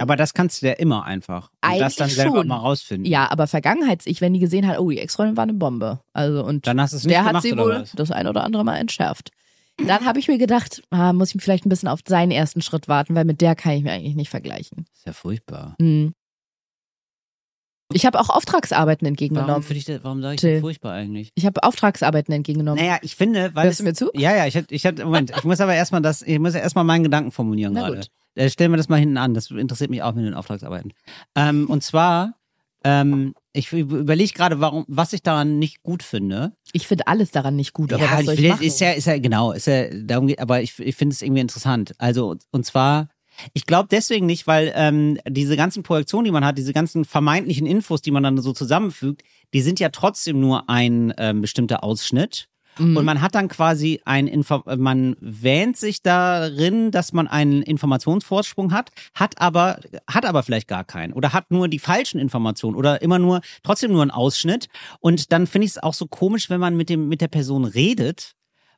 Aber 0.00 0.16
das 0.16 0.34
kannst 0.34 0.62
du 0.62 0.66
ja 0.66 0.72
immer 0.74 1.04
einfach. 1.04 1.50
Und 1.64 1.80
das 1.80 1.96
dann 1.96 2.08
selber 2.08 2.38
schon. 2.38 2.48
mal 2.48 2.56
rausfinden. 2.56 3.10
ja, 3.10 3.30
aber 3.30 3.46
Vergangenheits-Ich, 3.46 4.20
wenn 4.20 4.34
die 4.34 4.40
gesehen 4.40 4.66
hat, 4.66 4.78
oh, 4.78 4.90
die 4.90 4.98
Ex-Freundin 4.98 5.36
war 5.36 5.44
eine 5.44 5.54
Bombe. 5.54 6.00
Also, 6.12 6.44
und 6.44 6.66
Dann 6.66 6.80
hast 6.80 7.04
der 7.04 7.24
hat 7.24 7.28
gemacht, 7.28 7.42
sie 7.42 7.52
oder 7.52 7.64
wohl 7.64 7.84
das 7.94 8.10
ein 8.10 8.26
oder 8.26 8.44
andere 8.44 8.64
Mal 8.64 8.76
entschärft. 8.76 9.30
Dann 9.78 10.04
habe 10.04 10.18
ich 10.18 10.28
mir 10.28 10.38
gedacht, 10.38 10.82
ah, 10.90 11.12
muss 11.12 11.34
ich 11.34 11.42
vielleicht 11.42 11.66
ein 11.66 11.70
bisschen 11.70 11.88
auf 11.88 12.00
seinen 12.06 12.30
ersten 12.30 12.60
Schritt 12.60 12.88
warten, 12.88 13.14
weil 13.14 13.24
mit 13.24 13.40
der 13.40 13.54
kann 13.54 13.72
ich 13.72 13.82
mir 13.82 13.92
eigentlich 13.92 14.16
nicht 14.16 14.30
vergleichen. 14.30 14.84
ist 14.94 15.06
ja 15.06 15.12
furchtbar. 15.12 15.76
Hm. 15.80 16.14
Ich 17.94 18.06
habe 18.06 18.18
auch 18.20 18.28
Auftragsarbeiten 18.30 19.04
Warum, 19.04 19.12
entgegengenommen. 19.12 19.64
das- 19.68 20.04
warum 20.04 20.22
sage 20.22 20.34
ich 20.36 20.40
das 20.40 20.60
furchtbar 20.60 20.92
eigentlich? 20.92 21.30
Ich 21.34 21.46
habe 21.46 21.62
Auftragsarbeiten 21.62 22.32
entgegengenommen. 22.34 22.82
Naja, 22.84 22.98
ich 23.02 23.16
finde, 23.16 23.50
weil 23.54 23.66
Hörst 23.66 23.80
du 23.80 23.84
mir 23.84 23.94
zu? 23.94 24.10
Ja, 24.14 24.34
ja, 24.36 24.46
ich 24.46 24.56
hatte, 24.56 24.74
ich 24.74 24.84
hatte, 24.86 25.04
Moment, 25.04 25.32
ich 25.36 25.44
muss 25.44 25.60
aber 25.60 25.74
erstmal 25.74 26.02
das, 26.02 26.22
ich 26.22 26.38
muss 26.38 26.54
ja 26.54 26.60
erstmal 26.60 26.84
meinen 26.84 27.02
Gedanken 27.04 27.30
formulieren 27.32 27.72
Na 27.74 27.82
gerade. 27.82 27.96
gut. 27.96 28.06
Äh, 28.34 28.48
stellen 28.50 28.70
wir 28.72 28.76
das 28.78 28.88
mal 28.88 28.98
hinten 28.98 29.18
an, 29.18 29.34
das 29.34 29.50
interessiert 29.50 29.90
mich 29.90 30.02
auch 30.02 30.14
mit 30.14 30.24
den 30.24 30.34
Auftragsarbeiten. 30.34 30.92
Ähm, 31.36 31.66
und 31.68 31.82
zwar, 31.82 32.34
ähm, 32.84 33.34
ich 33.52 33.70
überlege 33.72 34.32
gerade, 34.32 34.58
warum, 34.60 34.84
was 34.88 35.12
ich 35.12 35.22
daran 35.22 35.58
nicht 35.58 35.82
gut 35.82 36.02
finde. 36.02 36.52
Ich 36.72 36.88
finde 36.88 37.06
alles 37.06 37.30
daran 37.30 37.54
nicht 37.56 37.74
gut, 37.74 37.92
aber 37.92 38.04
ja, 38.04 38.12
was 38.12 38.24
soll 38.24 38.34
ich 38.34 38.40
ich 38.44 38.48
machen? 38.50 38.64
ist 38.64 38.80
ja, 38.80 38.90
ist 38.92 39.06
ja, 39.06 39.18
genau, 39.18 39.52
ist 39.52 39.66
ja, 39.66 39.84
darum 39.92 40.26
geht, 40.26 40.40
aber 40.40 40.62
ich, 40.62 40.78
ich 40.78 40.96
finde 40.96 41.12
es 41.12 41.20
irgendwie 41.22 41.42
interessant. 41.42 41.92
Also, 41.98 42.36
und 42.50 42.64
zwar, 42.64 43.08
ich 43.52 43.66
glaube 43.66 43.88
deswegen 43.90 44.26
nicht, 44.26 44.46
weil 44.46 44.72
ähm, 44.74 45.18
diese 45.28 45.56
ganzen 45.56 45.82
Projektionen, 45.82 46.24
die 46.24 46.30
man 46.30 46.44
hat, 46.44 46.58
diese 46.58 46.72
ganzen 46.72 47.04
vermeintlichen 47.04 47.66
Infos, 47.66 48.02
die 48.02 48.10
man 48.10 48.22
dann 48.22 48.38
so 48.38 48.52
zusammenfügt, 48.52 49.22
die 49.52 49.62
sind 49.62 49.80
ja 49.80 49.90
trotzdem 49.90 50.40
nur 50.40 50.68
ein 50.68 51.12
ähm, 51.18 51.40
bestimmter 51.40 51.84
Ausschnitt. 51.84 52.48
Mhm. 52.78 52.96
Und 52.96 53.04
man 53.04 53.20
hat 53.20 53.34
dann 53.34 53.48
quasi 53.48 54.00
ein 54.04 54.26
Info 54.26 54.62
man 54.76 55.16
wähnt 55.20 55.76
sich 55.76 56.02
darin, 56.02 56.90
dass 56.90 57.12
man 57.12 57.28
einen 57.28 57.62
Informationsvorsprung 57.62 58.72
hat, 58.72 58.90
hat 59.14 59.40
aber 59.40 59.80
hat 60.08 60.24
aber 60.24 60.42
vielleicht 60.42 60.68
gar 60.68 60.84
keinen 60.84 61.12
oder 61.12 61.32
hat 61.32 61.50
nur 61.50 61.68
die 61.68 61.78
falschen 61.78 62.18
Informationen 62.18 62.76
oder 62.76 63.02
immer 63.02 63.18
nur 63.18 63.42
trotzdem 63.62 63.92
nur 63.92 64.02
einen 64.02 64.10
Ausschnitt 64.10 64.68
und 65.00 65.32
dann 65.32 65.46
finde 65.46 65.66
ich 65.66 65.72
es 65.72 65.82
auch 65.82 65.94
so 65.94 66.06
komisch, 66.06 66.48
wenn 66.48 66.60
man 66.60 66.76
mit 66.76 66.88
dem 66.88 67.08
mit 67.08 67.20
der 67.20 67.28
Person 67.28 67.64
redet, 67.64 68.34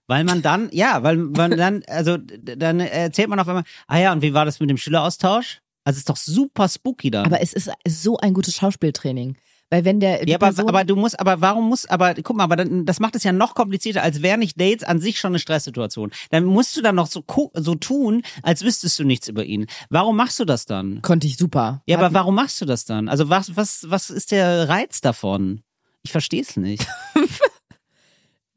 weil 0.06 0.24
man 0.24 0.42
dann 0.42 0.68
ja, 0.72 1.02
weil 1.02 1.16
man 1.16 1.50
dann 1.56 1.82
also 1.88 2.16
dann 2.18 2.80
erzählt 2.80 3.28
man 3.28 3.38
auf 3.40 3.48
einmal, 3.48 3.64
ah 3.88 3.98
ja, 3.98 4.12
und 4.12 4.22
wie 4.22 4.34
war 4.34 4.44
das 4.44 4.60
mit 4.60 4.70
dem 4.70 4.76
Schüleraustausch? 4.76 5.60
Also 5.84 5.96
es 5.96 5.98
ist 5.98 6.08
doch 6.08 6.16
super 6.16 6.68
spooky 6.68 7.10
da. 7.10 7.24
aber 7.24 7.40
es 7.40 7.52
ist 7.52 7.70
so 7.86 8.16
ein 8.18 8.32
gutes 8.34 8.54
Schauspieltraining. 8.56 9.36
Weil 9.70 9.84
wenn 9.86 9.98
der 9.98 10.28
Ja, 10.28 10.36
aber, 10.36 10.46
Person, 10.48 10.68
aber 10.68 10.84
du 10.84 10.94
musst, 10.94 11.18
aber 11.18 11.40
warum 11.40 11.68
muss, 11.68 11.84
aber 11.86 12.14
guck 12.14 12.36
mal, 12.36 12.44
aber 12.44 12.54
dann, 12.56 12.84
das 12.84 13.00
macht 13.00 13.16
es 13.16 13.24
ja 13.24 13.32
noch 13.32 13.54
komplizierter, 13.54 14.02
als 14.02 14.22
wäre 14.22 14.38
nicht 14.38 14.60
Dates 14.60 14.84
an 14.84 15.00
sich 15.00 15.18
schon 15.18 15.32
eine 15.32 15.38
Stresssituation. 15.40 16.10
Dann 16.30 16.44
musst 16.44 16.76
du 16.76 16.82
dann 16.82 16.94
noch 16.94 17.06
so, 17.06 17.24
so 17.54 17.74
tun, 17.74 18.22
als 18.42 18.62
wüsstest 18.62 18.98
du 18.98 19.04
nichts 19.04 19.26
über 19.26 19.44
ihn. 19.44 19.66
Warum 19.88 20.16
machst 20.16 20.38
du 20.38 20.44
das 20.44 20.66
dann? 20.66 21.00
konnte 21.02 21.26
ich 21.26 21.36
super. 21.38 21.82
Ja, 21.86 21.96
Hat- 21.96 22.04
aber 22.04 22.14
warum 22.14 22.34
machst 22.34 22.60
du 22.60 22.66
das 22.66 22.84
dann? 22.84 23.08
Also 23.08 23.30
was, 23.30 23.56
was, 23.56 23.86
was 23.88 24.10
ist 24.10 24.30
der 24.32 24.68
Reiz 24.68 25.00
davon? 25.00 25.62
Ich 26.02 26.12
verstehe 26.12 26.42
es 26.42 26.56
nicht. 26.56 26.86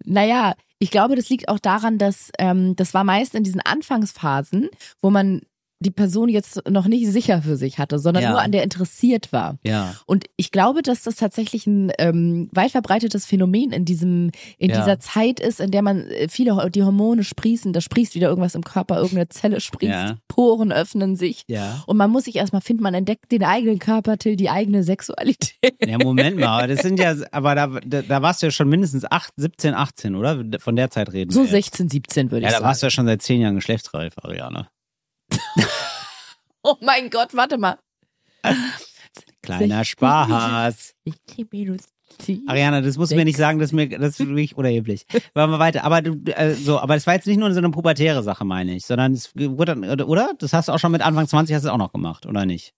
Naja, 0.05 0.53
ich 0.79 0.91
glaube, 0.91 1.15
das 1.15 1.29
liegt 1.29 1.49
auch 1.49 1.59
daran, 1.59 1.97
dass 1.97 2.31
ähm, 2.37 2.75
das 2.75 2.93
war 2.93 3.03
meist 3.03 3.35
in 3.35 3.43
diesen 3.43 3.61
Anfangsphasen, 3.61 4.69
wo 5.01 5.09
man 5.09 5.41
die 5.79 5.91
Person 5.91 6.27
jetzt 6.29 6.61
noch 6.69 6.87
nicht 6.87 7.07
sicher 7.11 7.41
für 7.41 7.55
sich 7.55 7.77
hatte, 7.77 7.99
sondern 7.99 8.23
Ja. 8.23 8.31
nur 8.31 8.41
an 8.41 8.51
der 8.51 8.63
interessiert 8.63 9.31
war. 9.31 9.57
Ja. 9.63 9.95
Und 10.05 10.25
ich 10.35 10.51
glaube, 10.51 10.81
dass 10.81 11.03
das 11.03 11.15
tatsächlich 11.17 11.67
ein 11.67 11.91
ähm, 11.99 12.49
weit 12.51 12.71
verbreitetes 12.71 13.25
Phänomen 13.25 13.71
in 13.71 13.85
diesem 13.85 14.31
in 14.57 14.71
Ja. 14.71 14.77
dieser 14.79 14.99
Zeit 14.99 15.39
ist, 15.39 15.59
in 15.59 15.71
der 15.71 15.81
man 15.83 16.07
äh, 16.07 16.27
viele 16.29 16.69
die 16.71 16.83
Hormone 16.83 17.23
sprießen, 17.23 17.73
da 17.73 17.81
sprießt 17.81 18.15
wieder 18.15 18.27
irgendwas 18.29 18.55
im 18.55 18.63
Körper, 18.63 18.95
irgendeine 18.97 19.29
Zelle 19.29 19.61
sprießt, 19.61 19.91
Ja. 19.91 20.15
Poren 20.27 20.71
öffnen 20.71 21.15
sich. 21.15 21.43
Ja. 21.47 21.83
Und 21.85 21.97
man 21.97 22.09
muss 22.09 22.23
sich 22.25 22.35
erstmal 22.37 22.61
finden, 22.61 22.81
man 22.83 22.93
entdeckt 22.93 23.31
den 23.31 23.43
eigenen 23.43 23.79
Körper, 23.79 24.17
Till, 24.17 24.35
die 24.35 24.49
eigene 24.49 24.83
Sexualität. 24.83 25.53
Ja, 25.85 25.97
Moment 25.99 26.37
mal, 26.37 26.47
aber 26.63 26.67
das 26.67 26.81
sind 26.81 26.99
ja, 26.99 27.15
aber 27.31 27.55
da, 27.55 27.67
da, 27.85 28.01
da 28.01 28.21
warst 28.21 28.41
du 28.41 28.47
ja 28.47 28.51
schon 28.51 28.69
mindestens 28.69 29.05
8, 29.09 29.33
17, 29.37 29.73
18, 29.73 30.15
oder? 30.15 30.43
Von 30.59 30.75
der 30.75 30.89
Zeit 30.89 31.13
reden 31.13 31.31
So 31.31 31.39
wir 31.41 31.43
jetzt. 31.45 31.51
16, 31.77 31.89
17 31.89 32.31
würde 32.31 32.43
Ja, 32.43 32.47
ich 32.47 32.53
da 32.53 32.59
sagen. 32.59 32.67
warst 32.67 32.81
du 32.81 32.85
ja 32.87 32.91
schon 32.91 33.05
seit 33.05 33.21
zehn 33.21 33.41
Jahren 33.41 33.55
geschlechtsreif, 33.55 34.13
Ariane. 34.21 34.67
Oh 36.63 36.75
mein 36.81 37.09
Gott, 37.09 37.33
warte 37.33 37.57
mal. 37.57 37.77
Kleiner 39.41 39.85
Spaß. 39.85 40.93
Ariana, 42.47 42.81
das 42.81 42.97
musst 42.97 43.11
du 43.11 43.15
mir 43.15 43.25
nicht 43.25 43.37
sagen, 43.37 43.59
das 43.59 43.69
ist 43.69 43.73
mir 43.73 43.87
das 43.87 44.19
ist 44.19 44.27
wirklich 44.27 44.57
unerheblich. 44.57 45.05
Machen 45.33 45.51
wir 45.51 45.59
weiter. 45.59 45.83
Aber 45.83 46.01
du, 46.01 46.19
äh, 46.31 46.55
so, 46.55 46.79
aber 46.79 46.95
das 46.95 47.07
war 47.07 47.13
jetzt 47.13 47.27
nicht 47.27 47.37
nur 47.37 47.51
so 47.53 47.59
eine 47.59 47.69
pubertäre 47.69 48.23
Sache, 48.23 48.43
meine 48.43 48.75
ich, 48.75 48.85
sondern 48.85 49.13
es 49.13 49.33
wurde 49.35 49.75
dann, 49.79 50.01
oder? 50.01 50.33
Das 50.39 50.51
hast 50.53 50.67
du 50.67 50.73
auch 50.73 50.79
schon 50.79 50.91
mit 50.91 51.01
Anfang 51.01 51.27
20 51.27 51.55
hast 51.55 51.63
du 51.65 51.69
auch 51.69 51.77
noch 51.77 51.93
gemacht, 51.93 52.25
oder 52.25 52.45
nicht? 52.45 52.73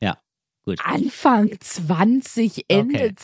Ja. 0.00 0.18
Gut. 0.64 0.80
Anfang 0.84 1.50
20, 1.58 2.66
Ende 2.68 3.12
Okay. 3.12 3.14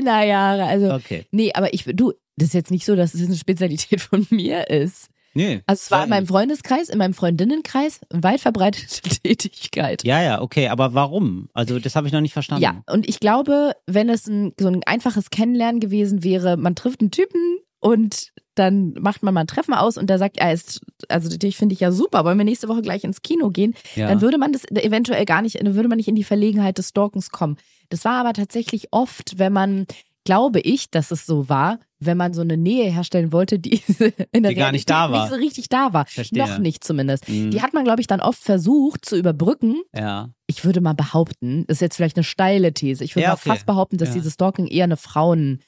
10er 0.00 0.24
Jahre. 0.24 0.64
Also, 0.64 0.92
Okay. 0.94 1.26
nee, 1.30 1.52
aber 1.52 1.72
ich, 1.74 1.84
du, 1.84 2.12
das 2.36 2.48
ist 2.48 2.54
jetzt 2.54 2.70
nicht 2.70 2.84
so, 2.86 2.96
dass 2.96 3.14
es 3.14 3.26
eine 3.26 3.36
Spezialität 3.36 4.00
von 4.00 4.26
mir 4.30 4.70
ist. 4.70 5.08
Nee. 5.34 5.62
Also, 5.66 5.80
es 5.84 5.90
war 5.90 6.04
in 6.04 6.10
meinem 6.10 6.26
Freundeskreis, 6.26 6.88
in 6.88 6.98
meinem 6.98 7.14
Freundinnenkreis, 7.14 8.00
weit 8.10 8.40
verbreitete 8.40 9.00
Tätigkeit. 9.22 10.04
Ja, 10.04 10.22
ja, 10.22 10.40
okay, 10.42 10.68
aber 10.68 10.94
warum? 10.94 11.48
Also, 11.54 11.78
das 11.78 11.96
habe 11.96 12.06
ich 12.06 12.12
noch 12.12 12.20
nicht 12.20 12.32
verstanden. 12.32 12.62
Ja, 12.62 12.82
und 12.90 13.08
ich 13.08 13.20
glaube, 13.20 13.72
wenn 13.86 14.08
es 14.08 14.26
ein, 14.26 14.52
so 14.58 14.68
ein 14.68 14.82
einfaches 14.84 15.30
Kennenlernen 15.30 15.80
gewesen 15.80 16.22
wäre, 16.24 16.56
man 16.56 16.74
trifft 16.74 17.00
einen 17.00 17.10
Typen 17.10 17.58
und 17.80 18.32
dann 18.54 18.92
macht 19.00 19.22
man 19.22 19.32
mal 19.32 19.40
ein 19.40 19.46
Treffen 19.46 19.72
aus 19.74 19.96
und 19.96 20.10
der 20.10 20.18
sagt, 20.18 20.36
er 20.38 20.52
ist, 20.52 20.80
also 21.08 21.34
dich 21.36 21.56
finde 21.56 21.72
ich 21.72 21.80
ja 21.80 21.90
super, 21.90 22.24
wollen 22.24 22.36
wir 22.36 22.44
nächste 22.44 22.68
Woche 22.68 22.82
gleich 22.82 23.02
ins 23.02 23.22
Kino 23.22 23.48
gehen, 23.48 23.74
Ja. 23.94 24.08
dann 24.08 24.20
würde 24.20 24.36
man 24.36 24.52
das 24.52 24.64
eventuell 24.70 25.24
gar 25.24 25.40
nicht, 25.40 25.58
dann 25.58 25.74
würde 25.74 25.88
man 25.88 25.96
nicht 25.96 26.08
in 26.08 26.14
die 26.14 26.22
Verlegenheit 26.24 26.76
des 26.76 26.90
Stalkens 26.90 27.30
kommen. 27.30 27.56
Das 27.88 28.04
war 28.04 28.20
aber 28.20 28.34
tatsächlich 28.34 28.88
oft, 28.90 29.38
wenn 29.38 29.54
man, 29.54 29.86
glaube 30.24 30.60
ich, 30.60 30.90
dass 30.90 31.10
es 31.10 31.24
so 31.24 31.48
war, 31.48 31.78
wenn 32.06 32.16
man 32.16 32.32
so 32.34 32.40
eine 32.42 32.56
Nähe 32.56 32.90
herstellen 32.90 33.32
wollte, 33.32 33.58
die 33.58 33.80
in 34.32 34.42
der 34.42 34.50
Die 34.52 34.54
gar 34.56 34.72
nicht 34.72 34.88
da 34.90 35.10
war. 35.10 35.22
nicht 35.24 35.30
so 35.32 35.36
richtig 35.38 35.68
da 35.68 35.92
war. 35.92 36.06
Verstehe. 36.06 36.38
Noch 36.46 36.58
nicht 36.58 36.84
zumindest. 36.84 37.28
Mhm. 37.28 37.50
Die 37.50 37.62
hat 37.62 37.74
man, 37.74 37.84
glaube 37.84 38.00
ich, 38.00 38.06
dann 38.06 38.20
oft 38.20 38.40
versucht 38.42 39.04
zu 39.04 39.16
überbrücken, 39.16 39.76
Ja. 39.94 40.30
ich 40.46 40.64
würde 40.64 40.80
mal 40.80 40.94
behaupten, 40.94 41.64
ist 41.68 41.80
jetzt 41.80 41.96
vielleicht 41.96 42.16
eine 42.16 42.24
steile 42.24 42.72
These, 42.72 43.04
ich 43.04 43.14
würde 43.16 43.24
Ja, 43.24 43.28
mal 43.30 43.34
okay. 43.34 43.48
fast 43.50 43.66
behaupten, 43.66 43.96
dass 43.98 44.08
Ja. 44.10 44.14
dieses 44.14 44.34
Stalking 44.34 44.66
eher 44.66 44.84
eine 44.84 44.96
Frauen- 44.96 45.60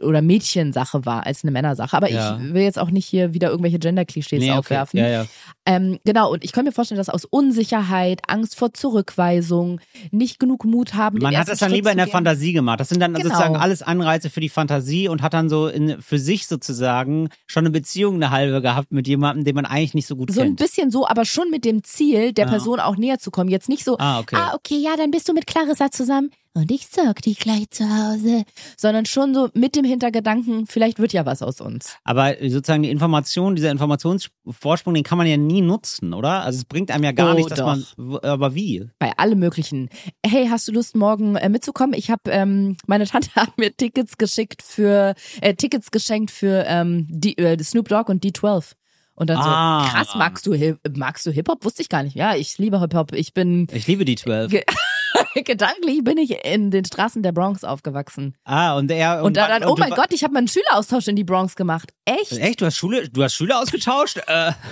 oder 0.00 0.22
Mädchensache 0.22 1.04
war 1.04 1.26
als 1.26 1.42
eine 1.44 1.50
Männersache. 1.50 1.96
Aber 1.96 2.10
Ja. 2.10 2.38
ich 2.40 2.54
will 2.54 2.62
jetzt 2.62 2.78
auch 2.78 2.90
nicht 2.90 3.06
hier 3.06 3.34
wieder 3.34 3.50
irgendwelche 3.50 3.78
Gender-Klischees 3.78 4.40
Nee, 4.40 4.50
okay. 4.50 4.58
aufwerfen. 4.58 4.98
Ja, 5.00 5.08
ja. 5.08 5.26
Ähm, 5.66 5.98
genau, 6.04 6.32
und 6.32 6.44
ich 6.44 6.52
kann 6.52 6.64
mir 6.64 6.72
vorstellen, 6.72 6.98
dass 6.98 7.08
aus 7.08 7.24
Unsicherheit, 7.24 8.20
Angst 8.28 8.56
vor 8.56 8.72
Zurückweisung, 8.74 9.80
nicht 10.10 10.38
genug 10.38 10.64
Mut 10.64 10.94
haben. 10.94 11.18
Man 11.18 11.36
hat 11.36 11.48
das 11.48 11.58
dann 11.58 11.68
Schritt 11.70 11.76
lieber 11.76 11.90
in 11.90 11.96
der. 11.98 12.06
Fantasie 12.08 12.52
gemacht. 12.52 12.78
Das 12.80 12.88
sind 12.90 13.00
dann 13.00 13.14
Genau. 13.14 13.24
sozusagen 13.28 13.56
alles 13.56 13.82
Anreize 13.82 14.28
für 14.30 14.40
die 14.40 14.48
Fantasie 14.48 15.08
und 15.08 15.22
hat 15.22 15.32
dann 15.34 15.48
so 15.48 15.66
in, 15.68 16.00
für 16.02 16.18
sich 16.18 16.46
sozusagen 16.46 17.28
schon 17.46 17.62
eine 17.62 17.70
Beziehung 17.70 18.16
eine 18.16 18.30
halbe 18.30 18.60
gehabt 18.60 18.92
mit 18.92 19.08
jemandem, 19.08 19.44
den 19.44 19.54
man 19.54 19.64
eigentlich 19.66 19.94
nicht 19.94 20.06
so 20.06 20.14
gut 20.16 20.30
So 20.32 20.40
ein 20.42 20.48
kennt. 20.48 20.58
bisschen 20.58 20.90
so, 20.90 21.06
aber 21.08 21.24
schon 21.24 21.50
mit 21.50 21.64
dem 21.64 21.82
Ziel, 21.82 22.32
der. 22.32 22.46
Person 22.52 22.80
auch 22.80 22.96
näher 22.98 23.18
zu 23.18 23.30
kommen. 23.30 23.48
Jetzt 23.48 23.70
nicht 23.70 23.82
so, 23.82 23.96
Ah, 23.98 24.18
okay. 24.18 24.36
ah, 24.36 24.52
okay, 24.54 24.76
ja, 24.76 24.90
dann 24.98 25.10
bist 25.10 25.26
du 25.28 25.32
mit 25.32 25.46
Clarissa 25.46 25.90
zusammen 25.90 26.30
und 26.54 26.70
ich 26.70 26.86
sorg 26.88 27.22
dich 27.22 27.38
gleich 27.38 27.70
zu 27.70 27.84
Hause. 27.84 28.44
Sondern 28.76 29.06
schon 29.06 29.34
so 29.34 29.48
mit 29.54 29.74
dem 29.76 29.84
Hintergedanken, 29.84 30.66
vielleicht 30.66 30.98
wird 30.98 31.12
ja 31.12 31.24
was 31.26 31.42
aus 31.42 31.60
uns. 31.60 31.96
Aber 32.04 32.34
sozusagen 32.40 32.82
die 32.82 32.90
Information, 32.90 33.56
dieser 33.56 33.70
Informationsvorsprung, 33.70 34.94
den 34.94 35.02
kann 35.04 35.18
man 35.18 35.26
ja 35.26 35.36
nie 35.36 35.60
nutzen, 35.62 36.12
oder? 36.14 36.42
Also 36.44 36.58
es 36.58 36.64
bringt 36.64 36.90
einem 36.90 37.04
ja 37.04 37.12
gar 37.12 37.32
Oh, 37.32 37.36
nicht, 37.36 37.50
dass 37.50 37.58
doch. 37.58 37.66
man. 37.66 38.18
Aber 38.22 38.54
wie? 38.54 38.88
bei 38.98 39.12
allem 39.16 39.38
möglichen. 39.38 39.88
Hey, 40.24 40.48
hast 40.48 40.68
du 40.68 40.72
Lust 40.72 40.94
morgen 40.96 41.36
äh, 41.36 41.48
mitzukommen? 41.48 41.94
Ich 41.94 42.10
habe 42.10 42.22
ähm, 42.30 42.76
meine 42.86 43.06
Tante 43.06 43.30
hat 43.36 43.56
mir 43.58 43.74
Tickets 43.76 44.18
geschickt 44.18 44.62
für 44.62 45.14
äh, 45.40 45.54
Tickets 45.54 45.90
geschenkt 45.90 46.30
für 46.30 46.64
ähm, 46.66 47.06
die, 47.08 47.38
äh, 47.38 47.62
Snoop 47.62 47.88
Dogg 47.88 48.10
und 48.10 48.24
D12. 48.24 48.72
Und 49.14 49.28
dann 49.28 49.36
Ah. 49.38 49.84
so 49.84 49.90
krass 49.90 50.14
magst 50.16 50.46
du 50.46 50.54
magst 50.96 51.26
du 51.26 51.30
Hip 51.30 51.48
Hop? 51.48 51.64
Wusste 51.64 51.82
ich 51.82 51.88
gar 51.90 52.02
nicht. 52.02 52.16
Ja, 52.16 52.34
ich 52.34 52.56
liebe 52.58 52.80
Hip 52.80 52.94
Hop. 52.94 53.12
Ich 53.12 53.34
bin 53.34 53.66
Ich 53.72 53.86
liebe 53.86 54.04
die 54.04 54.16
12. 54.16 54.52
Ge- 55.34 55.42
gedanklich 55.44 56.02
bin 56.04 56.18
ich 56.18 56.44
in 56.44 56.70
den 56.70 56.84
Straßen 56.84 57.22
der 57.22 57.32
Bronx 57.32 57.64
aufgewachsen. 57.64 58.36
Ah, 58.44 58.76
und 58.76 58.90
er. 58.90 59.22
Und, 59.22 59.36
dann, 59.36 59.48
dann 59.48 59.64
oh 59.64 59.74
du 59.74 59.80
mein 59.80 59.90
Gott, 59.90 60.12
ich 60.12 60.22
habe 60.24 60.34
meinen 60.34 60.48
Schüleraustausch 60.48 61.08
in 61.08 61.16
die 61.16 61.24
Bronx 61.24 61.56
gemacht. 61.56 61.92
Echt? 62.04 62.32
Echt? 62.32 62.60
Du 62.60 62.66
hast 62.66 62.76
Schule, 62.76 63.08
du 63.08 63.22
hast 63.22 63.34
Schüler 63.34 63.60
ausgetauscht? 63.60 64.18
Äh, 64.26 64.52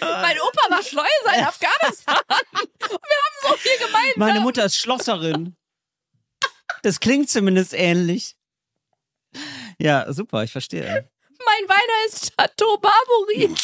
Mein 0.00 0.36
Opa 0.40 0.74
war 0.74 0.82
Schleuser 0.82 1.38
in 1.38 1.44
Afghanistan. 1.44 2.16
Und 2.28 2.90
wir 2.90 2.90
haben 2.90 3.48
so 3.50 3.54
viel 3.56 3.76
gemeinsam. 3.86 4.14
meine 4.16 4.40
Mutter 4.40 4.64
ist 4.64 4.76
Schlosserin. 4.76 5.56
Das 6.82 7.00
klingt 7.00 7.28
zumindest 7.28 7.74
ähnlich. 7.74 8.34
Ja, 9.78 10.10
super, 10.12 10.42
ich 10.42 10.52
verstehe. 10.52 11.10
Mein 11.44 11.68
Wein 11.68 11.86
heißt 12.04 12.32
Chateau 12.36 12.78
Barbary. 12.78 13.54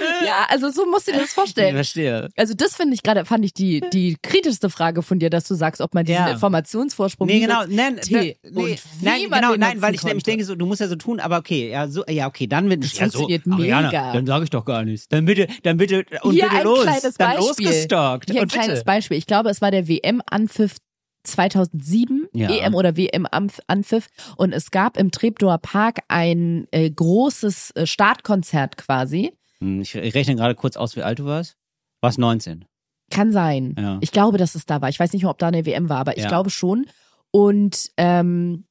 ja, 0.26 0.46
also 0.48 0.70
so 0.70 0.86
musst 0.86 1.08
du 1.08 1.12
dir 1.12 1.18
das 1.18 1.28
Ich 1.28 1.34
vorstellen. 1.34 1.74
verstehe. 1.74 2.28
Also 2.36 2.54
das 2.54 2.76
finde 2.76 2.94
ich 2.94 3.02
gerade, 3.02 3.24
fand 3.24 3.44
ich 3.44 3.52
die, 3.54 3.80
die 3.92 4.16
kritischste 4.22 4.70
Frage 4.70 5.02
von 5.02 5.18
dir, 5.18 5.30
dass 5.30 5.44
du 5.44 5.54
sagst, 5.54 5.80
ob 5.80 5.94
man 5.94 6.04
diesen 6.04 6.20
Ja. 6.26 6.30
Informationsvorsprung 6.32 7.26
Nee, 7.28 7.40
genau, 7.40 7.62
nein, 7.68 7.98
nee, 8.08 8.36
wie 8.42 8.76
nein, 9.02 9.22
genau, 9.30 9.54
nein, 9.56 9.80
weil 9.82 9.94
ich 9.94 10.02
nämlich 10.02 10.24
denke, 10.24 10.44
so, 10.44 10.54
du 10.54 10.66
musst 10.66 10.80
ja 10.80 10.88
so 10.88 10.96
tun, 10.96 11.20
aber 11.20 11.38
okay, 11.38 11.70
ja, 11.70 11.88
so, 11.88 12.04
ja, 12.08 12.26
okay, 12.26 12.46
dann 12.46 12.68
wird 12.70 12.84
Das 12.84 12.96
ja, 12.98 13.08
so, 13.08 13.24
Ariana, 13.24 13.86
mega. 13.88 14.12
Dann 14.12 14.26
sage 14.26 14.44
ich 14.44 14.50
doch 14.50 14.64
gar 14.64 14.84
nichts. 14.84 15.08
Dann 15.08 15.24
bitte, 15.24 15.46
dann 15.62 15.76
bitte 15.76 16.04
und 16.22 16.32
Hier 16.34 16.44
bitte 16.44 16.56
ein 16.56 16.64
los, 16.64 16.82
kleines 16.82 17.14
dann 17.14 17.36
Beispiel. 17.36 17.66
losgestalkt. 17.66 18.30
Hier 18.30 18.40
ein 18.40 18.42
und 18.44 18.52
kleines 18.52 18.70
bitte. 18.80 18.84
Beispiel. 18.84 19.16
Ich 19.18 19.26
glaube, 19.26 19.50
es 19.50 19.60
war 19.60 19.70
der 19.70 19.88
WM-Anpfiff 19.88 20.76
2007, 21.24 22.28
Ja. 22.32 22.50
EM 22.50 22.74
oder 22.74 22.96
WM-Anpfiff. 22.96 24.06
Und 24.36 24.52
es 24.52 24.70
gab 24.70 24.96
im 24.96 25.10
Treptower 25.10 25.58
Park 25.58 25.98
ein 26.08 26.66
äh, 26.70 26.90
großes 26.90 27.72
äh, 27.74 27.86
Startkonzert 27.86 28.76
quasi. 28.76 29.32
Hm, 29.62 29.80
Ich 29.80 29.94
rechne 29.94 30.36
gerade 30.36 30.54
kurz 30.54 30.76
aus, 30.76 30.96
wie 30.96 31.02
alt 31.02 31.18
du 31.18 31.24
warst. 31.24 31.56
Warst 32.00 32.18
19. 32.18 32.64
Kann 33.10 33.32
sein. 33.32 33.74
Ja. 33.78 33.98
Ich 34.00 34.12
glaube, 34.12 34.38
dass 34.38 34.54
es 34.54 34.66
da 34.66 34.80
war. 34.80 34.88
Ich 34.88 34.98
weiß 35.00 35.12
nicht 35.12 35.22
mehr, 35.22 35.30
ob 35.30 35.38
da 35.38 35.48
eine 35.48 35.66
WM 35.66 35.88
war, 35.88 35.98
aber 35.98 36.16
ich 36.16 36.22
Ja. 36.22 36.28
glaube 36.28 36.50
schon. 36.50 36.86
Und 37.32 37.90
ähm, 37.96 38.64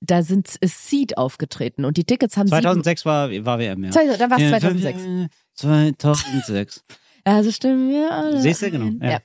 da 0.00 0.22
sind 0.22 0.54
ist 0.60 0.88
Seed 0.88 1.16
aufgetreten 1.18 1.84
und 1.84 1.96
die 1.96 2.04
Tickets 2.04 2.36
haben 2.36 2.48
2006 2.48 3.04
war, 3.06 3.30
war 3.44 3.58
WM, 3.58 3.84
ja. 3.84 3.90
Dann 3.90 4.30
war 4.30 4.36
es 4.38 4.42
Ja, 4.42 4.58
2006. 4.58 5.30
2006. 5.54 6.84
Also 7.24 7.50
stimmen 7.50 7.90
wir 7.90 8.12
alle. 8.12 8.40
Siehst 8.40 8.62
du, 8.62 8.70
genau, 8.70 9.04
ja. 9.04 9.12
Ja. 9.14 9.18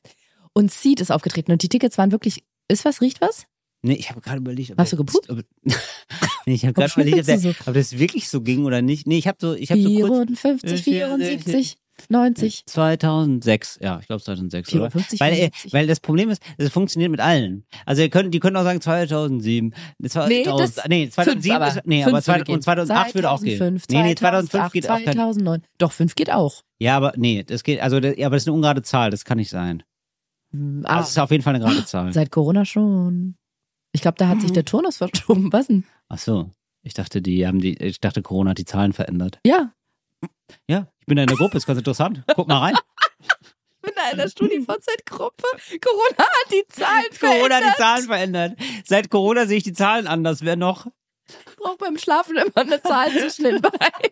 Und 0.53 0.71
Seed 0.71 1.01
ist 1.01 1.11
aufgetreten 1.11 1.51
und 1.51 1.61
die 1.61 1.69
Tickets 1.69 1.99
waren 1.99 2.11
wirklich. 2.11 2.43
Ist 2.67 2.83
was, 2.83 2.99
riecht 2.99 3.21
was? 3.21 3.45
Nee, 3.83 3.93
ich 3.93 4.09
habe 4.09 4.21
gerade 4.21 4.37
überlegt. 4.39 4.73
Hast 4.75 4.91
du 4.93 4.97
gepupst? 4.97 5.29
nee, 6.45 6.53
ich 6.53 6.63
habe 6.63 6.73
gerade 6.73 6.91
überlegt, 6.93 7.19
ob, 7.19 7.25
der, 7.25 7.39
schnüffelst 7.39 7.67
ob 7.67 7.73
das 7.73 7.97
wirklich 7.99 8.29
so 8.29 8.41
ging 8.41 8.65
oder 8.65 8.81
nicht. 8.81 9.07
Nee, 9.07 9.17
ich 9.17 9.27
habe 9.27 9.37
so, 9.39 9.53
ich 9.53 9.71
habe 9.71 9.81
so 9.81 9.89
kurz 10.07 10.39
54, 10.39 10.83
74, 10.83 11.77
90. 12.09 12.63
2006, 12.65 13.77
ja, 13.81 13.99
ich 13.99 14.07
glaube 14.07 14.23
2006, 14.23 14.69
oder? 14.73 14.89
54, 14.91 15.19
Weil, 15.19 15.33
äh, 15.33 15.35
74. 15.35 15.73
weil 15.73 15.87
das 15.87 15.99
Problem 15.99 16.29
ist, 16.29 16.41
es 16.57 16.69
funktioniert 16.71 17.11
mit 17.11 17.19
allen. 17.19 17.65
Also 17.85 18.01
ihr 18.01 18.09
könnt, 18.09 18.33
die 18.33 18.39
können 18.39 18.55
auch 18.55 18.63
sagen 18.63 18.81
2007. 18.81 19.73
Nee, 19.99 20.07
2000, 20.09 20.59
das- 20.77 20.87
nee 20.87 21.09
2007 21.09 21.61
Fünf, 21.61 21.75
ist, 21.77 21.81
nee, 21.85 22.03
aber 22.03 22.21
2000, 22.21 22.37
würde 22.47 22.51
und 22.53 22.63
2008 22.63 23.15
würde 23.15 23.29
auch 23.29 23.41
gehen. 23.41 23.57
2005, 23.57 23.83
nee, 23.89 24.03
nee, 24.03 24.15
2005 24.15 24.71
geht 24.71 24.89
auch 24.89 24.95
kein, 25.03 25.13
2009. 25.13 25.61
Doch, 25.77 25.91
5 25.91 26.15
geht 26.15 26.31
auch. 26.31 26.61
Ja, 26.79 26.97
aber 26.97 27.13
nee, 27.17 27.43
das 27.43 27.63
geht, 27.63 27.79
also, 27.81 27.99
das, 27.99 28.15
ja, 28.17 28.25
aber 28.27 28.35
das 28.35 28.43
ist 28.43 28.47
eine 28.47 28.55
ungerade 28.55 28.81
Zahl, 28.81 29.11
das 29.11 29.23
kann 29.25 29.37
nicht 29.37 29.49
sein. 29.49 29.83
Hm, 30.51 30.81
Also 30.85 30.97
Ah, 30.97 31.01
es 31.03 31.09
ist 31.11 31.19
auf 31.19 31.31
jeden 31.31 31.43
Fall 31.43 31.55
eine 31.55 31.63
gerade 31.63 31.85
Zahl. 31.85 32.11
seit 32.13 32.31
Corona 32.31 32.65
schon. 32.65 33.35
Ich 33.91 34.01
glaube, 34.01 34.17
da 34.17 34.27
hat 34.27 34.41
sich 34.41 34.51
der 34.51 34.65
Turnus 34.65 34.97
verschoben. 34.97 35.51
Was 35.51 35.67
denn? 35.67 35.85
Ach 36.09 36.17
so. 36.19 36.49
Ich 36.83 36.93
dachte, 36.93 37.21
die 37.21 37.45
haben 37.45 37.59
die, 37.59 37.77
ich 37.77 37.99
dachte, 37.99 38.21
Corona 38.21 38.51
hat 38.51 38.57
die 38.57 38.65
Zahlen 38.65 38.93
verändert. 38.93 39.39
Ja. 39.45 39.71
Ja, 40.67 40.87
ich 40.99 41.05
bin 41.05 41.15
da 41.15 41.23
in 41.23 41.27
der 41.27 41.37
Gruppe, 41.37 41.57
ist 41.57 41.65
ganz 41.65 41.77
interessant. 41.79 42.23
Guck 42.35 42.47
mal 42.47 42.59
rein. 42.59 42.75
Ich 43.83 43.89
bin 43.89 43.95
da 43.95 44.11
in 44.11 44.17
der 44.17 44.29
StudiVZ-Gruppe. 44.29 45.43
Corona 45.83 46.19
hat 46.19 46.51
die 46.51 46.63
Zahlen 46.69 47.05
Corona 47.19 47.55
hat 47.55 47.63
verändert. 47.63 47.73
die 47.73 47.77
Zahlen 47.81 48.05
verändert. 48.05 48.59
Seit 48.85 49.09
Corona 49.09 49.47
sehe 49.47 49.57
ich 49.57 49.63
die 49.63 49.73
Zahlen 49.73 50.05
anders. 50.05 50.43
Wer 50.45 50.55
noch? 50.55 50.85
Ich 51.27 51.55
brauche 51.55 51.77
beim 51.77 51.97
Schlafen 51.97 52.37
immer 52.37 52.57
eine 52.57 52.79
Zahl 52.83 53.09
zwischen 53.09 53.45
den 53.45 53.59
Beinen. 53.59 54.11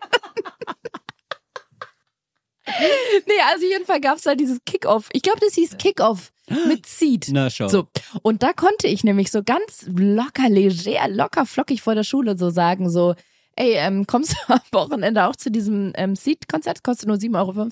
nee, 3.28 3.42
also 3.52 3.66
jedenfalls 3.66 4.02
gab's 4.02 4.22
da 4.24 4.34
dieses 4.34 4.60
Kickoff. 4.66 5.10
Ich 5.14 5.22
glaube, 5.22 5.40
das 5.40 5.54
hieß 5.54 5.78
Kickoff 5.78 6.32
mit 6.68 6.86
Seed. 6.86 7.30
Na, 7.32 7.50
schau. 7.50 7.68
So, 7.68 7.88
und 8.22 8.44
da 8.44 8.54
konnte 8.54 8.88
ich 8.88 9.04
nämlich 9.04 9.32
so 9.32 9.44
ganz 9.44 9.86
locker, 9.88 10.50
leger, 10.50 11.08
locker, 11.08 11.46
flockig 11.46 11.82
vor 11.82 11.96
der 11.96 12.04
Schule 12.04 12.38
so 12.38 12.50
sagen, 12.50 12.90
so, 12.90 13.16
ey, 13.56 13.74
ähm, 13.76 14.08
kommst 14.08 14.34
du 14.34 14.54
am 14.54 14.62
Wochenende 14.72 15.26
auch 15.28 15.36
zu 15.36 15.52
diesem 15.52 15.92
ähm, 15.96 16.16
Seed-Konzert? 16.16 16.84
Kostet 16.84 17.08
nur 17.08 17.18
7,50 17.18 17.36
Euro. 17.38 17.68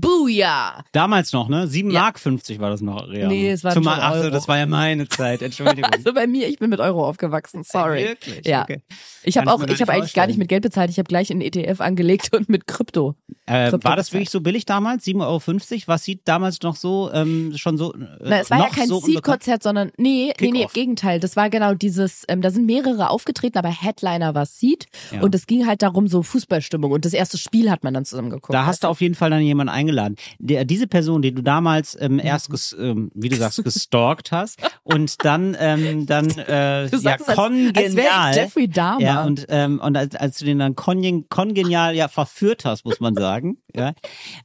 Booyah! 0.00 0.84
Damals 0.92 1.32
noch, 1.32 1.48
ne? 1.48 1.66
7 1.68 1.90
Ja. 1.90 2.00
Mark 2.00 2.18
50 2.18 2.60
war 2.60 2.70
das 2.70 2.80
noch. 2.80 3.10
Ja. 3.12 3.28
Nee, 3.28 3.50
es 3.50 3.64
waren 3.64 3.74
Zumal, 3.74 3.98
Ach 4.00 4.22
so, 4.22 4.30
das 4.30 4.48
war 4.48 4.58
ja 4.58 4.66
meine 4.66 5.08
Zeit. 5.08 5.42
Entschuldigung. 5.42 5.90
Also 5.92 6.14
bei 6.14 6.26
mir, 6.26 6.48
ich 6.48 6.58
bin 6.58 6.70
mit 6.70 6.80
Euro 6.80 7.06
aufgewachsen, 7.06 7.64
sorry. 7.64 8.04
Wirklich? 8.04 8.46
Ja. 8.46 8.62
Okay. 8.62 8.82
Ich 9.24 9.38
habe 9.38 9.52
auch, 9.52 9.62
ich 9.62 9.80
habe 9.80 9.92
eigentlich 9.92 10.14
gar 10.14 10.26
nicht 10.26 10.38
mit 10.38 10.48
Geld 10.48 10.62
bezahlt. 10.62 10.90
Ich 10.90 10.98
habe 10.98 11.06
gleich 11.06 11.30
in 11.30 11.40
ETF 11.40 11.80
angelegt 11.80 12.34
und 12.34 12.48
mit 12.48 12.66
Krypto. 12.66 13.14
Äh, 13.46 13.70
Krypto 13.70 13.84
war 13.88 13.96
das 13.96 14.06
bezahlt. 14.06 14.12
wirklich 14.14 14.30
so 14.30 14.40
billig 14.40 14.64
damals? 14.64 15.04
7,50 15.04 15.20
Euro? 15.22 15.82
Was 15.86 16.04
sieht 16.04 16.22
damals 16.24 16.60
noch 16.62 16.76
so, 16.76 17.10
ähm, 17.12 17.52
schon 17.56 17.76
so, 17.78 17.94
äh, 17.94 17.98
Na, 18.20 18.40
es 18.40 18.50
war 18.50 18.58
ja 18.58 18.68
kein 18.68 18.88
so? 18.88 19.00
Seed-Konzert, 19.00 19.62
sondern 19.62 19.92
nee, 19.96 20.32
nee, 20.40 20.50
nee, 20.50 20.62
im. 20.62 20.68
Gegenteil. 20.72 21.20
Das 21.20 21.36
war 21.36 21.50
genau 21.50 21.74
dieses, 21.74 22.24
ähm, 22.28 22.40
da 22.42 22.50
sind 22.50 22.66
mehrere 22.66 23.10
aufgetreten, 23.10 23.58
aber 23.58 23.68
Headliner 23.68 24.34
war 24.34 24.46
Seed. 24.46 24.86
Ja. 25.12 25.20
Und 25.20 25.34
es 25.34 25.46
ging 25.46 25.66
halt 25.66 25.82
darum, 25.82 26.08
so 26.08 26.22
Fußballstimmung. 26.22 26.90
Und 26.90 27.04
das 27.04 27.12
erste 27.12 27.38
Spiel 27.38 27.70
hat 27.70 27.84
man 27.84 27.94
dann 27.94 28.04
zusammen 28.04 28.30
geguckt. 28.30 28.54
Da 28.54 28.66
hast 28.66 28.84
du 28.84 28.88
auf 28.88 29.00
jeden 29.00 29.14
Fall 29.14 29.30
dann 29.30 29.42
jemanden 29.42 29.72
eingeladen. 29.82 30.16
Der, 30.38 30.64
diese 30.64 30.86
Person, 30.86 31.22
die 31.22 31.34
du 31.34 31.42
damals 31.42 31.96
ähm, 32.00 32.18
erst, 32.18 32.50
ges, 32.50 32.74
ähm, 32.78 33.10
wie 33.14 33.28
du 33.28 33.36
sagst, 33.36 33.62
gestalkt 33.64 34.32
hast 34.32 34.60
und 34.82 35.24
dann, 35.24 35.56
ähm, 35.58 36.06
dann 36.06 36.30
äh, 36.38 36.88
Du 36.88 36.96
ja, 36.96 37.02
sagst, 37.02 37.28
als, 37.28 37.38
als 37.38 37.48
kongenial. 37.48 38.34
Jeffrey 38.34 38.68
Dahmer. 38.68 39.00
Ja, 39.00 39.24
und, 39.24 39.46
ähm, 39.48 39.80
und 39.80 39.96
als, 39.96 40.14
als 40.14 40.38
du 40.38 40.44
den 40.44 40.58
dann 40.58 40.74
kongen, 40.74 41.28
kongenial 41.28 41.94
ja 41.94 42.08
verführt 42.08 42.64
hast, 42.64 42.84
muss 42.84 43.00
man 43.00 43.14
sagen. 43.14 43.58
ja. 43.74 43.92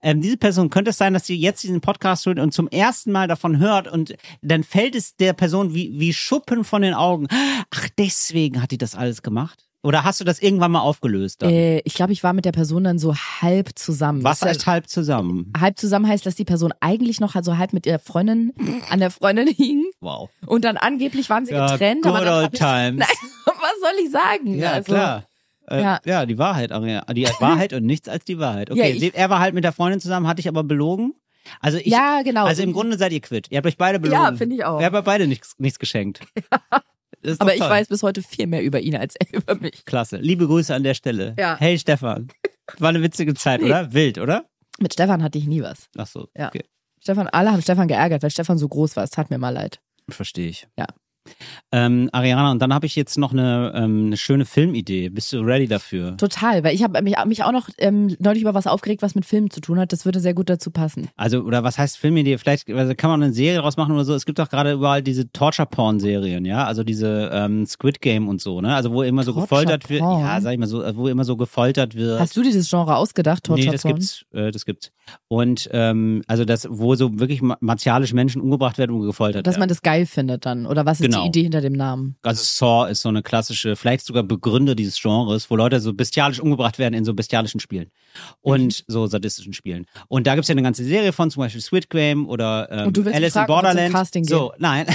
Ähm, 0.02 0.22
diese 0.22 0.38
Person 0.38 0.70
könnte 0.70 0.92
es 0.92 0.98
sein, 0.98 1.14
dass 1.14 1.26
sie 1.26 1.36
jetzt 1.36 1.64
diesen 1.64 1.82
Podcast 1.82 2.26
hört 2.26 2.40
und 2.40 2.54
zum 2.54 2.68
ersten 2.68 3.12
Mal 3.12 3.28
davon 3.28 3.60
hört 3.60 3.88
und 3.88 4.16
dann 4.42 4.64
fällt 4.64 4.96
es 4.96 5.16
der 5.16 5.34
Person 5.34 5.74
wie, 5.74 6.00
wie 6.00 6.14
Schuppen 6.14 6.64
von 6.64 6.82
den 6.82 6.94
Augen. 6.94 7.28
Ach, 7.30 7.90
deswegen 7.98 8.62
hat 8.62 8.72
die 8.72 8.78
das 8.78 8.96
alles 8.96 9.22
gemacht? 9.22 9.67
Oder 9.88 10.04
hast 10.04 10.20
du 10.20 10.26
das 10.26 10.40
irgendwann 10.42 10.72
mal 10.72 10.82
aufgelöst? 10.82 11.44
Äh, 11.44 11.80
ich 11.86 11.94
glaube, 11.94 12.12
ich 12.12 12.22
war 12.22 12.34
mit 12.34 12.44
der 12.44 12.52
Person 12.52 12.84
dann 12.84 13.00
so 13.00 13.16
halb 13.16 13.70
zusammen. 13.80 14.22
Was 14.24 14.42
heißt 14.42 14.68
halb 14.68 14.90
zusammen? 14.90 15.54
halb 15.58 15.80
zusammen 15.80 16.08
heißt, 16.08 16.26
dass 16.26 16.36
die 16.36 16.44
Person 16.44 16.74
eigentlich 16.82 17.22
noch 17.22 17.36
so 17.42 17.58
halb 17.58 17.72
mit 17.72 17.86
ihrer 17.86 18.00
Freundin 18.00 18.54
an 18.90 19.00
der 19.00 19.12
Freundin 19.12 19.48
hing 19.48 19.86
Wow. 20.02 20.30
und 20.46 20.66
dann 20.66 20.76
angeblich 20.76 21.30
waren 21.30 21.46
sie 21.46 21.54
Ja, 21.54 21.72
getrennt. 21.72 22.04
good 22.04 22.14
aber 22.14 22.38
old 22.44 22.50
ich, 22.54 22.60
times. 22.60 23.00
Nein, 23.08 23.08
was 23.46 23.80
soll 23.82 24.06
ich 24.06 24.12
sagen? 24.12 24.58
Ja, 24.58 24.72
Also, 24.74 24.92
klar. 24.94 25.24
Äh, 25.70 25.82
ja. 25.82 26.00
ja. 26.06 26.26
die 26.26 26.38
Wahrheit, 26.38 26.72
Ariane. 26.74 27.06
Die 27.14 27.24
Wahrheit 27.40 27.72
und 27.74 27.86
nichts 27.86 28.10
als 28.10 28.26
die 28.26 28.40
Wahrheit. 28.40 28.70
Okay, 28.70 28.80
Ja, 28.92 29.08
ich- 29.08 29.16
er 29.16 29.30
war 29.30 29.40
halt 29.40 29.54
mit 29.56 29.64
der 29.64 29.72
Freundin 29.72 30.02
zusammen, 30.02 30.28
hatte 30.28 30.42
ich 30.42 30.50
aber 30.50 30.64
belogen. 30.64 31.14
Also 31.62 31.78
ich, 31.78 31.86
Ja, 31.88 32.24
genau. 32.24 32.46
Also 32.46 32.62
im 32.62 32.74
Grunde 32.74 32.98
seid 32.98 33.14
ihr 33.14 33.22
quitt. 33.22 33.48
Ihr 33.52 33.58
habt 33.58 33.68
euch 33.68 33.78
beide 33.78 34.00
belogen. 34.00 34.22
Ja, 34.22 34.34
finde 34.36 34.56
ich 34.58 34.66
auch. 34.66 34.82
Ihr 34.82 34.86
habt 34.92 35.06
beide 35.06 35.28
nichts, 35.28 35.56
nichts 35.60 35.80
geschenkt. 35.80 36.20
Aber 37.40 37.54
ich 37.54 37.60
toll. 37.60 37.70
weiß 37.70 37.88
bis 37.88 38.04
heute 38.04 38.22
viel 38.22 38.48
mehr 38.48 38.64
über 38.64 38.80
ihn 38.80 38.96
als 38.96 39.16
er 39.16 39.28
über 39.34 39.56
mich. 39.56 39.86
Klasse. 39.86 40.18
Liebe 40.18 40.48
Grüße 40.48 40.74
an 40.74 40.84
der 40.84 40.94
Stelle. 40.94 41.36
Ja. 41.38 41.58
Hey 41.60 41.78
Stefan. 41.78 42.28
War 42.80 42.90
eine 42.90 43.02
witzige 43.02 43.34
Zeit, 43.34 43.62
oder? 43.62 43.94
Wild, 43.94 44.18
oder? 44.18 44.46
Mit 44.80 44.94
Stefan 44.94 45.24
hatte 45.24 45.38
ich 45.38 45.48
nie 45.48 45.62
was. 45.62 45.90
Ach 45.98 46.08
so. 46.08 46.28
Ja. 46.38 46.48
Okay. 46.48 46.64
Stefan, 47.02 47.28
alle 47.28 47.52
haben 47.52 47.62
Stefan 47.62 47.88
geärgert, 47.88 48.24
weil 48.24 48.32
Stefan 48.32 48.58
so 48.58 48.68
groß 48.68 48.96
war. 48.96 49.04
Es 49.04 49.12
tat 49.12 49.30
mir 49.30 49.38
mal 49.38 49.50
leid. 49.54 49.80
Verstehe 50.10 50.50
ich. 50.50 50.68
Ja. 50.78 50.88
Ähm, 51.72 52.10
Ariana, 52.14 52.52
und 52.52 52.62
dann 52.62 52.74
habe 52.74 52.86
ich 52.86 52.96
jetzt 52.96 53.18
noch 53.18 53.34
eine, 53.34 53.74
ähm, 53.76 54.08
eine 54.08 54.18
schöne 54.18 54.46
Filmidee. 54.46 55.10
Bist 55.10 55.34
du 55.34 55.42
ready 55.42 55.68
dafür? 55.68 56.16
Total, 56.18 56.64
weil 56.64 56.74
ich 56.74 56.84
habe 56.84 57.02
mich, 57.02 57.16
mich 57.26 57.44
auch 57.44 57.52
noch 57.52 57.70
ähm, 57.78 58.16
neulich 58.20 58.42
über 58.42 58.54
was 58.54 58.68
aufgeregt, 58.68 59.02
was 59.02 59.16
mit 59.16 59.26
Filmen 59.26 59.50
zu 59.50 59.60
tun 59.62 59.80
hat. 59.80 59.92
Das 59.92 60.06
würde 60.06 60.20
sehr 60.20 60.34
gut 60.34 60.50
dazu 60.50 60.72
passen. 60.72 61.10
Also, 61.18 61.42
oder 61.42 61.64
was 61.64 61.78
heißt 61.78 61.98
Filmidee? 61.98 62.38
Vielleicht 62.38 62.70
also 62.70 62.94
kann 62.96 63.10
man 63.10 63.22
eine 63.22 63.34
Serie 63.34 63.60
draus 63.60 63.76
machen 63.78 63.94
oder 63.94 64.06
so. 64.06 64.14
Es 64.14 64.26
gibt 64.26 64.40
doch 64.40 64.50
gerade 64.50 64.72
überall 64.74 65.02
diese 65.04 65.32
Torture-Porn-Serien, 65.32 66.46
ja? 66.46 66.66
Also 66.66 66.84
diese 66.84 67.30
ähm, 67.34 67.66
Squid 67.66 68.02
Game 68.02 68.28
und 68.28 68.42
so, 68.42 68.62
ne? 68.62 68.76
Also 68.76 68.92
wo 68.92 69.04
immer 69.04 69.24
so 69.24 69.34
gefoltert 69.34 69.90
wird. 69.90 70.00
Torture-Porn? 70.02 70.36
Ja, 70.36 70.42
sag 70.42 70.54
ich 70.54 70.60
mal 70.60 70.68
so, 70.68 70.84
wo 70.96 71.08
immer 71.08 71.24
so 71.26 71.36
gefoltert 71.38 71.96
wird. 71.96 72.20
Hast 72.20 72.36
du 72.38 72.44
dieses 72.44 72.70
Genre 72.70 72.96
ausgedacht, 72.96 73.44
Torture 73.44 73.68
Nee, 73.68 73.72
das 73.74 73.84
gibt's, 73.84 74.26
äh, 74.34 74.52
das 74.52 74.66
gibt's. 74.66 74.92
Und 75.28 75.70
ähm, 75.72 76.22
also 76.28 76.46
das, 76.46 76.68
wo 76.70 76.96
so 76.96 77.20
wirklich 77.20 77.42
ma- 77.42 77.58
martialisch 77.62 78.14
Menschen 78.14 78.42
umgebracht 78.42 78.78
werden 78.78 78.92
und 78.96 79.06
gefoltert 79.06 79.46
Dass 79.48 79.54
werden. 79.56 79.62
man 79.62 79.70
das 79.70 79.82
geil 79.82 80.06
findet 80.06 80.46
dann. 80.46 80.66
Oder 80.66 80.86
was 80.86 81.00
ist 81.00 81.06
Genau. 81.08 81.17
Die 81.22 81.28
Idee 81.28 81.44
hinter 81.44 81.62
dem 81.62 81.74
Namen? 81.74 82.16
Also 82.24 82.44
Saw 82.44 82.90
ist 82.90 83.02
so 83.02 83.10
eine 83.10 83.24
klassische, 83.24 83.76
vielleicht 83.76 84.06
sogar 84.06 84.24
Begründer 84.24 84.76
dieses 84.76 85.02
Genres, 85.02 85.50
wo 85.50 85.56
Leute 85.56 85.80
so 85.80 85.94
bestialisch 85.94 86.40
umgebracht 86.40 86.80
werden 86.80 86.94
in 86.94 87.06
so 87.06 87.14
bestialischen 87.14 87.60
Spielen 87.60 87.92
und 88.42 88.84
so 88.88 89.08
sadistischen 89.08 89.54
Spielen. 89.54 89.86
Und 90.08 90.28
da 90.28 90.36
gibt's 90.36 90.48
ja 90.48 90.54
eine 90.54 90.64
ganze 90.64 90.84
Serie 90.84 91.14
von, 91.14 91.30
zum 91.30 91.42
Beispiel 91.42 91.62
Squid 91.62 91.90
Game 91.90 92.28
oder 92.28 92.68
ähm, 92.72 92.88
Und 92.88 92.98
du 92.98 93.06
willst 93.06 93.18
Alice 93.18 93.36
in 93.36 93.46
Borderland. 93.46 94.28
So, 94.28 94.54
nein, 94.58 94.86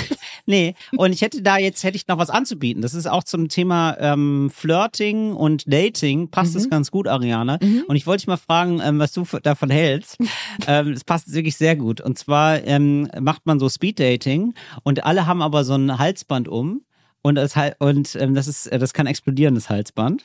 nee. 0.47 0.75
Und 0.97 1.13
ich 1.13 1.23
hätte 1.23 1.43
da 1.43 1.59
jetzt 1.59 1.85
hätte 1.85 1.97
ich 1.97 2.09
noch 2.09 2.19
was 2.19 2.31
anzubieten. 2.31 2.83
Das 2.83 2.95
ist 2.95 3.07
auch 3.07 3.25
zum 3.25 3.49
Thema 3.49 3.97
ähm, 3.99 4.51
Flirting 4.53 5.33
und 5.35 5.71
Dating 5.73 6.31
passt 6.31 6.57
es 6.57 6.71
ganz 6.71 6.91
gut, 6.91 7.09
Ariane. 7.09 7.59
Und 7.87 7.97
ich 7.97 8.07
wollte 8.07 8.23
dich 8.23 8.29
mal 8.29 8.37
fragen, 8.37 8.81
ähm, 8.83 8.99
was 8.99 9.13
du 9.13 9.25
davon 9.43 9.71
hältst. 9.71 10.19
ähm, 10.67 10.93
das 10.93 11.05
passt 11.05 11.33
wirklich 11.33 11.57
sehr 11.57 11.77
gut. 11.77 12.01
Und 12.01 12.19
zwar 12.19 12.63
ähm, 12.65 13.09
macht 13.21 13.47
man 13.47 13.59
so 13.59 13.69
Speed 13.69 14.01
Dating 14.01 14.55
und 14.83 15.05
alle 15.05 15.27
haben 15.27 15.43
aber 15.43 15.65
so 15.65 15.75
ein 15.75 15.99
Halsband 15.99 16.49
um 16.49 16.83
und 17.23 17.37
das 17.37 17.55
und 17.79 18.17
ähm, 18.17 18.35
das 18.35 18.49
ist 18.49 18.67
äh, 18.67 18.79
das 18.79 18.93
kann 18.93 19.07
explodieren 19.07 19.55
das 19.55 19.71
Halsband. 19.71 20.25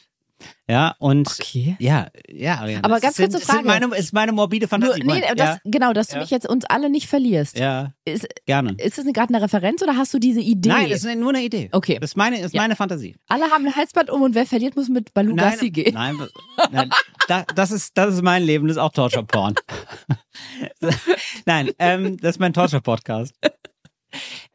Ja, 0.69 0.95
und 0.99 1.27
Okay. 1.39 1.75
ja, 1.79 2.07
ja, 2.27 2.55
Ariane. 2.59 2.83
Aber 2.83 2.99
ganz 2.99 3.15
kurze 3.17 3.37
es 3.37 3.45
sind 3.45 3.65
Frage. 3.65 3.65
meine 3.67 3.95
ist 3.95 4.13
meine 4.13 4.31
morbide 4.33 4.65
Nur, 4.65 4.69
Fantasie. 4.69 4.99
nee, 4.99 5.05
Moment, 5.05 5.39
das, 5.39 5.57
genau, 5.65 5.93
dass 5.93 6.07
du 6.09 6.15
Ja. 6.15 6.21
mich 6.21 6.29
jetzt 6.29 6.47
uns 6.47 6.65
alle 6.65 6.89
nicht 6.89 7.07
verlierst. 7.07 7.57
ja, 7.57 7.93
ja, 8.05 8.13
Ist, 8.13 8.27
gerne. 8.45 8.75
ist 8.77 8.97
das 8.97 9.05
gerade 9.05 9.33
eine 9.33 9.43
Referenz 9.43 9.81
oder 9.81 9.95
hast 9.97 10.13
du 10.13 10.19
diese 10.19 10.41
Idee? 10.41 10.69
Nein, 10.69 10.89
das 10.89 11.03
ist 11.03 11.15
nur 11.15 11.29
eine 11.29 11.41
Idee. 11.43 11.69
Okay. 11.71 11.97
Das 11.99 12.11
ist 12.11 12.17
meine, 12.17 12.39
ist 12.39 12.53
Ja. 12.53 12.61
meine 12.61 12.75
Fantasie. 12.75 13.15
alle 13.27 13.45
haben 13.45 13.65
ein 13.65 13.75
Halsband 13.75 14.09
um 14.09 14.21
und 14.21 14.35
wer 14.35 14.45
verliert, 14.45 14.75
muss 14.75 14.89
mit 14.89 15.13
Balu 15.13 15.35
Gassi 15.35 15.71
gehen. 15.71 15.93
nein, 15.93 16.15
nein 16.71 16.89
da, 17.27 17.43
das 17.55 17.71
ist 17.71 17.97
das 17.97 18.13
ist 18.15 18.21
mein 18.21 18.43
Leben, 18.43 18.67
das 18.67 18.77
ist 18.77 18.81
auch 18.81 18.91
Torture 18.93 19.25
Porn. 19.25 19.55
nein, 21.45 21.71
ähm, 21.79 22.17
das 22.17 22.31
ist 22.35 22.39
mein 22.39 22.53
Torture 22.53 22.81
Podcast. 22.81 23.33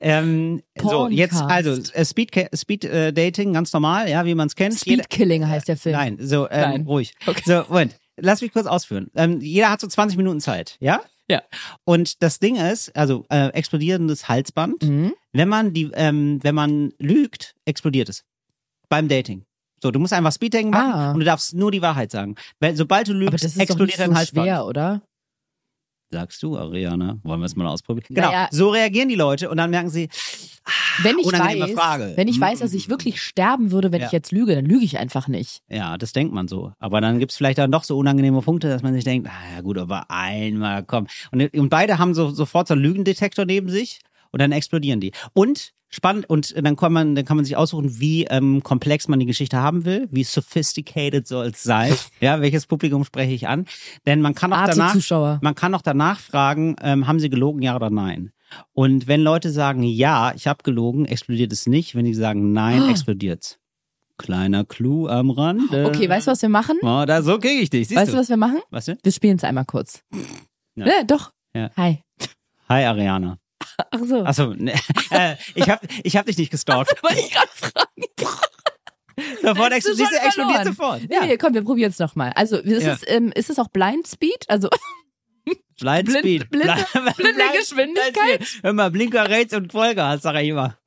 Ähm, 0.02 0.62
so 0.80 1.08
jetzt 1.08 1.40
also 1.40 1.80
äh, 1.92 2.04
Speed 2.04 2.30
Speed 2.54 2.84
äh, 2.84 3.12
Dating 3.12 3.52
ganz 3.52 3.72
normal, 3.72 4.08
ja, 4.10 4.24
wie 4.24 4.34
man 4.34 4.48
es 4.48 4.56
kennt. 4.56 4.74
Speed 4.78 5.08
Killing 5.08 5.46
heißt 5.46 5.68
der 5.68 5.76
Film. 5.76 5.94
Nein, 5.94 6.18
so 6.20 6.48
ähm, 6.50 6.60
Nein. 6.70 6.82
ruhig. 6.86 7.14
Okay. 7.26 7.42
So 7.44 7.64
Moment, 7.68 7.96
lass 8.16 8.40
mich 8.42 8.52
kurz 8.52 8.66
ausführen. 8.66 9.10
Ähm, 9.14 9.40
jeder 9.40 9.70
hat 9.70 9.80
so 9.80 9.86
20 9.86 10.16
Minuten 10.16 10.40
Zeit, 10.40 10.76
ja? 10.80 11.00
Ja. 11.28 11.40
Und 11.84 12.22
das 12.22 12.40
Ding 12.40 12.56
ist, 12.56 12.94
also 12.96 13.24
äh, 13.30 13.48
explodierendes 13.50 14.28
Halsband. 14.28 14.82
Mhm. 14.82 15.12
Wenn 15.32 15.48
man 15.48 15.72
die, 15.72 15.90
ähm, 15.94 16.40
wenn 16.42 16.54
man 16.54 16.92
lügt, 16.98 17.54
explodiert 17.64 18.08
es. 18.08 18.24
Beim 18.88 19.08
Dating. 19.08 19.44
So, 19.82 19.90
du 19.90 19.98
musst 19.98 20.12
einfach 20.12 20.32
Speeddating 20.32 20.70
machen 20.70 20.92
Ah. 20.92 21.12
und 21.12 21.20
du 21.20 21.24
darfst 21.24 21.54
nur 21.54 21.70
die 21.72 21.80
Wahrheit 21.80 22.10
sagen. 22.10 22.34
Weil 22.60 22.76
sobald 22.76 23.08
du 23.08 23.12
Aber 23.12 23.20
lügst, 23.20 23.34
das 23.44 23.52
ist 23.52 23.56
doch 23.56 23.62
explodiert 23.62 23.86
nicht 23.98 24.00
dein 24.00 24.10
so 24.10 24.16
Halsband. 24.16 24.46
schwer, 24.46 24.66
oder? 24.66 25.02
Sagst 26.12 26.42
du, 26.42 26.58
Ariana? 26.58 27.18
Wollen 27.22 27.40
wir 27.40 27.46
es 27.46 27.56
mal 27.56 27.66
ausprobieren? 27.66 28.04
Genau. 28.10 28.28
Naja. 28.28 28.48
So 28.50 28.68
reagieren 28.68 29.08
die 29.08 29.14
Leute 29.14 29.48
und 29.48 29.56
dann 29.56 29.70
merken 29.70 29.88
sie, 29.88 30.10
Wenn 31.02 31.18
ich 31.18 31.26
unangenehme 31.26 31.68
weiß, 31.68 31.72
Frage. 31.74 32.12
wenn 32.16 32.28
ich 32.28 32.38
weiß, 32.38 32.58
Mm. 32.60 32.62
dass 32.62 32.74
ich 32.74 32.88
wirklich 32.90 33.20
sterben 33.22 33.72
würde, 33.72 33.92
wenn 33.92 34.00
Ja. 34.02 34.06
ich 34.08 34.12
jetzt 34.12 34.30
lüge, 34.30 34.54
dann 34.54 34.66
lüge 34.66 34.84
ich 34.84 34.98
einfach 34.98 35.26
nicht. 35.26 35.62
ja, 35.68 35.96
das 35.96 36.12
denkt 36.12 36.34
man 36.34 36.48
so. 36.48 36.72
Aber 36.78 37.00
dann 37.00 37.18
gibt's 37.18 37.36
vielleicht 37.36 37.56
dann 37.58 37.72
doch 37.72 37.82
so 37.84 37.96
unangenehme 37.96 38.42
Punkte, 38.42 38.68
dass 38.68 38.82
man 38.82 38.92
sich 38.92 39.04
denkt, 39.04 39.26
ah 39.28 39.54
ja 39.56 39.60
gut, 39.62 39.78
aber 39.78 40.10
einmal 40.10 40.84
komm. 40.84 41.06
Und, 41.32 41.52
und 41.54 41.68
beide 41.70 41.98
haben 41.98 42.12
so 42.14 42.28
sofort 42.30 42.68
so 42.68 42.74
einen 42.74 42.82
Lügendetektor 42.82 43.44
neben 43.46 43.70
sich 43.70 44.00
und 44.32 44.40
dann 44.40 44.50
explodieren 44.52 45.00
die. 45.00 45.12
Und 45.34 45.72
spannend, 45.88 46.28
und 46.28 46.54
dann 46.56 46.74
kann 46.76 46.92
man, 46.92 47.14
dann 47.14 47.24
kann 47.24 47.36
man 47.36 47.44
sich 47.44 47.56
aussuchen, 47.56 48.00
wie 48.00 48.24
ähm, 48.24 48.62
komplex 48.62 49.08
man 49.08 49.20
die 49.20 49.26
Geschichte 49.26 49.58
haben 49.58 49.84
will, 49.84 50.08
wie 50.10 50.24
sophisticated 50.24 51.26
soll 51.28 51.46
es 51.46 51.62
sein. 51.62 51.94
ja, 52.20 52.40
welches 52.40 52.66
Publikum 52.66 53.04
spreche 53.04 53.32
ich 53.32 53.46
an? 53.46 53.66
Denn 54.06 54.20
man 54.20 54.34
kann 54.34 54.52
auch 54.52 54.66
danach. 54.66 55.40
Man 55.42 55.54
kann 55.54 55.74
auch 55.74 55.82
danach 55.82 56.18
fragen, 56.18 56.76
ähm, 56.82 57.06
haben 57.06 57.20
sie 57.20 57.30
gelogen, 57.30 57.62
ja 57.62 57.76
oder 57.76 57.90
nein? 57.90 58.32
Und 58.74 59.06
wenn 59.06 59.22
Leute 59.22 59.50
sagen, 59.50 59.82
ja, 59.82 60.32
ich 60.34 60.46
habe 60.46 60.62
gelogen, 60.62 61.06
explodiert 61.06 61.52
es 61.52 61.66
nicht. 61.66 61.94
Wenn 61.94 62.04
die 62.04 62.14
sagen, 62.14 62.52
nein, 62.52 62.82
Ah. 62.82 62.90
explodiert's. 62.90 63.58
Kleiner 64.18 64.64
Clou 64.64 65.08
am 65.08 65.30
Rande. 65.30 65.86
Okay, 65.86 66.08
weißt 66.08 66.26
du, 66.26 66.30
was 66.32 66.42
wir 66.42 66.48
machen? 66.50 66.76
Oh, 66.82 67.04
da, 67.06 67.22
so 67.22 67.38
kriege 67.38 67.60
ich 67.62 67.70
dich. 67.70 67.88
Siehst 67.88 67.98
Weißt 68.00 68.12
du, 68.12 68.18
was 68.18 68.28
wir 68.28 68.36
machen? 68.36 68.60
Was 68.70 68.84
denn? 68.84 68.98
Wir 69.02 69.10
spielen 69.12 69.36
es 69.36 69.44
einmal 69.44 69.64
kurz. 69.64 70.02
Ja. 70.76 70.86
Ja. 70.86 71.04
doch. 71.04 71.32
Ja. 71.54 71.70
Hi. 71.76 72.02
Hi, 72.68 72.84
Ariana. 72.84 73.38
Ach 73.90 74.00
so. 74.04 74.24
Achso, 74.24 74.54
ne, 74.54 74.74
äh, 75.10 75.36
ich 75.54 75.68
habe 75.68 75.86
ich 76.02 76.16
hab 76.16 76.26
dich 76.26 76.38
nicht 76.38 76.50
gestalkt. 76.50 77.02
Wollte 77.02 77.18
ich 77.20 77.30
gerade 77.32 77.48
fragen. 77.52 78.38
Sofort 79.42 79.72
explodiert, 79.72 80.08
du, 80.10 80.16
schon 80.16 80.26
explodiert 80.26 80.56
verloren. 80.62 80.66
sofort. 80.66 81.00
Nee, 81.08 81.26
nee, 81.26 81.36
komm, 81.38 81.52
wir 81.54 81.62
probieren 81.62 81.90
es 81.90 81.98
nochmal. 81.98 82.32
Also, 82.34 82.56
ist, 82.58 82.82
Ja. 82.84 82.94
es, 82.94 83.02
ähm, 83.06 83.30
ist 83.34 83.50
es 83.50 83.58
auch 83.58 83.68
Blind 83.68 84.06
Speed? 84.08 84.44
Also, 84.48 84.68
Blind 85.44 86.04
Blind- 86.06 86.10
Speed. 86.18 86.42
blinde- 86.50 86.74
Blind- 86.92 87.16
blinde 87.16 87.34
Blind- 87.34 87.52
Geschwindigkeit? 87.58 88.46
Hör 88.62 88.72
mal, 88.72 88.90
Blinker 88.90 89.28
rechts 89.28 89.52
und 89.54 89.70
Vollgas, 89.72 90.22
sag 90.22 90.36
ich 90.42 90.48
immer. 90.48 90.78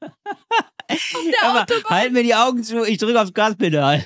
der 0.00 0.98
Hör 1.42 1.52
mal, 1.54 1.66
halt 1.88 2.12
mir 2.12 2.22
die 2.24 2.34
Augen 2.34 2.62
zu, 2.64 2.84
ich 2.84 2.98
drücke 2.98 3.20
aufs 3.20 3.32
Gaspedal. 3.34 4.04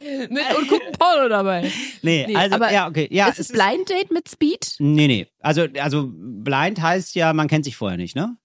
Mit, 0.00 0.30
und 0.30 0.68
gucken 0.68 0.92
Porno 0.98 1.28
dabei. 1.28 1.70
Nee, 2.02 2.26
Nee, 2.28 2.36
also, 2.36 2.54
aber 2.54 2.72
ja, 2.72 2.88
okay. 2.88 3.08
Ja, 3.10 3.28
ist 3.28 3.40
es 3.40 3.48
Blind 3.48 3.88
Date 3.90 4.10
mit 4.10 4.28
Speed? 4.28 4.76
Nee, 4.78 5.06
nee. 5.06 5.26
Also, 5.40 5.66
also 5.80 6.08
blind 6.12 6.80
heißt 6.80 7.14
ja, 7.14 7.32
man 7.32 7.48
kennt 7.48 7.64
sich 7.64 7.76
vorher 7.76 7.96
nicht, 7.98 8.14
ne? 8.14 8.36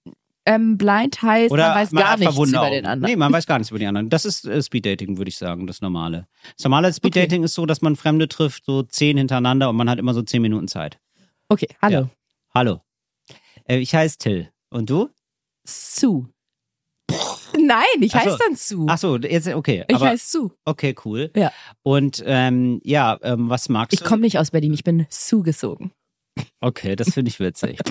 Ähm, 0.46 0.76
blind 0.76 1.22
heißt, 1.22 1.50
Oder 1.52 1.68
man 1.68 1.76
weiß 1.76 1.90
gar 1.92 2.10
hat 2.10 2.18
nichts 2.18 2.36
über 2.36 2.60
Augen. 2.60 2.72
den 2.72 2.86
anderen. 2.86 3.10
Nee, 3.10 3.16
man 3.16 3.32
weiß 3.32 3.46
gar 3.46 3.58
nichts 3.58 3.70
über 3.70 3.78
die 3.78 3.86
anderen. 3.86 4.10
Das 4.10 4.26
ist 4.26 4.44
äh, 4.44 4.62
Speeddating, 4.62 5.16
würde 5.16 5.30
ich 5.30 5.38
sagen, 5.38 5.66
das 5.66 5.80
normale. 5.80 6.26
Das 6.56 6.64
normale 6.64 6.92
Speeddating 6.92 7.44
ist 7.44 7.54
so, 7.54 7.64
dass 7.64 7.80
man 7.80 7.96
Fremde 7.96 8.28
trifft, 8.28 8.66
so 8.66 8.82
zehn 8.82 9.16
hintereinander 9.16 9.70
und 9.70 9.76
man 9.76 9.88
hat 9.88 9.98
immer 9.98 10.12
so 10.12 10.20
zehn 10.22 10.42
Minuten 10.42 10.68
Zeit. 10.68 10.98
Okay, 11.48 11.68
hallo. 11.80 11.98
Ja. 11.98 12.10
Hallo. 12.54 12.80
Äh, 13.66 13.78
ich 13.78 13.94
heiße 13.94 14.18
Till. 14.18 14.50
Und 14.68 14.90
du? 14.90 15.08
Sue. 15.66 16.28
Nein, 17.58 17.84
ich 18.00 18.14
Ach 18.14 18.22
so. 18.24 18.30
heiße 18.30 18.38
dann 18.46 18.56
Sue. 18.56 18.86
Ach 18.88 18.98
so, 18.98 19.16
jetzt, 19.18 19.48
okay. 19.48 19.84
ich 19.88 20.00
heiße 20.00 20.30
Sue. 20.30 20.50
okay, 20.64 20.94
cool. 21.04 21.30
Ja. 21.36 21.52
Und 21.82 22.22
ähm, 22.26 22.80
ja, 22.84 23.18
ähm, 23.22 23.48
was 23.48 23.68
magst 23.68 23.92
Ich 23.94 24.00
du? 24.00 24.06
komme 24.06 24.22
nicht 24.22 24.38
aus 24.38 24.50
Berlin, 24.50 24.74
ich 24.74 24.84
bin 24.84 25.06
zugezogen. 25.10 25.92
Okay, 26.60 26.96
das 26.96 27.14
finde 27.14 27.28
ich 27.30 27.38
witzig. 27.40 27.78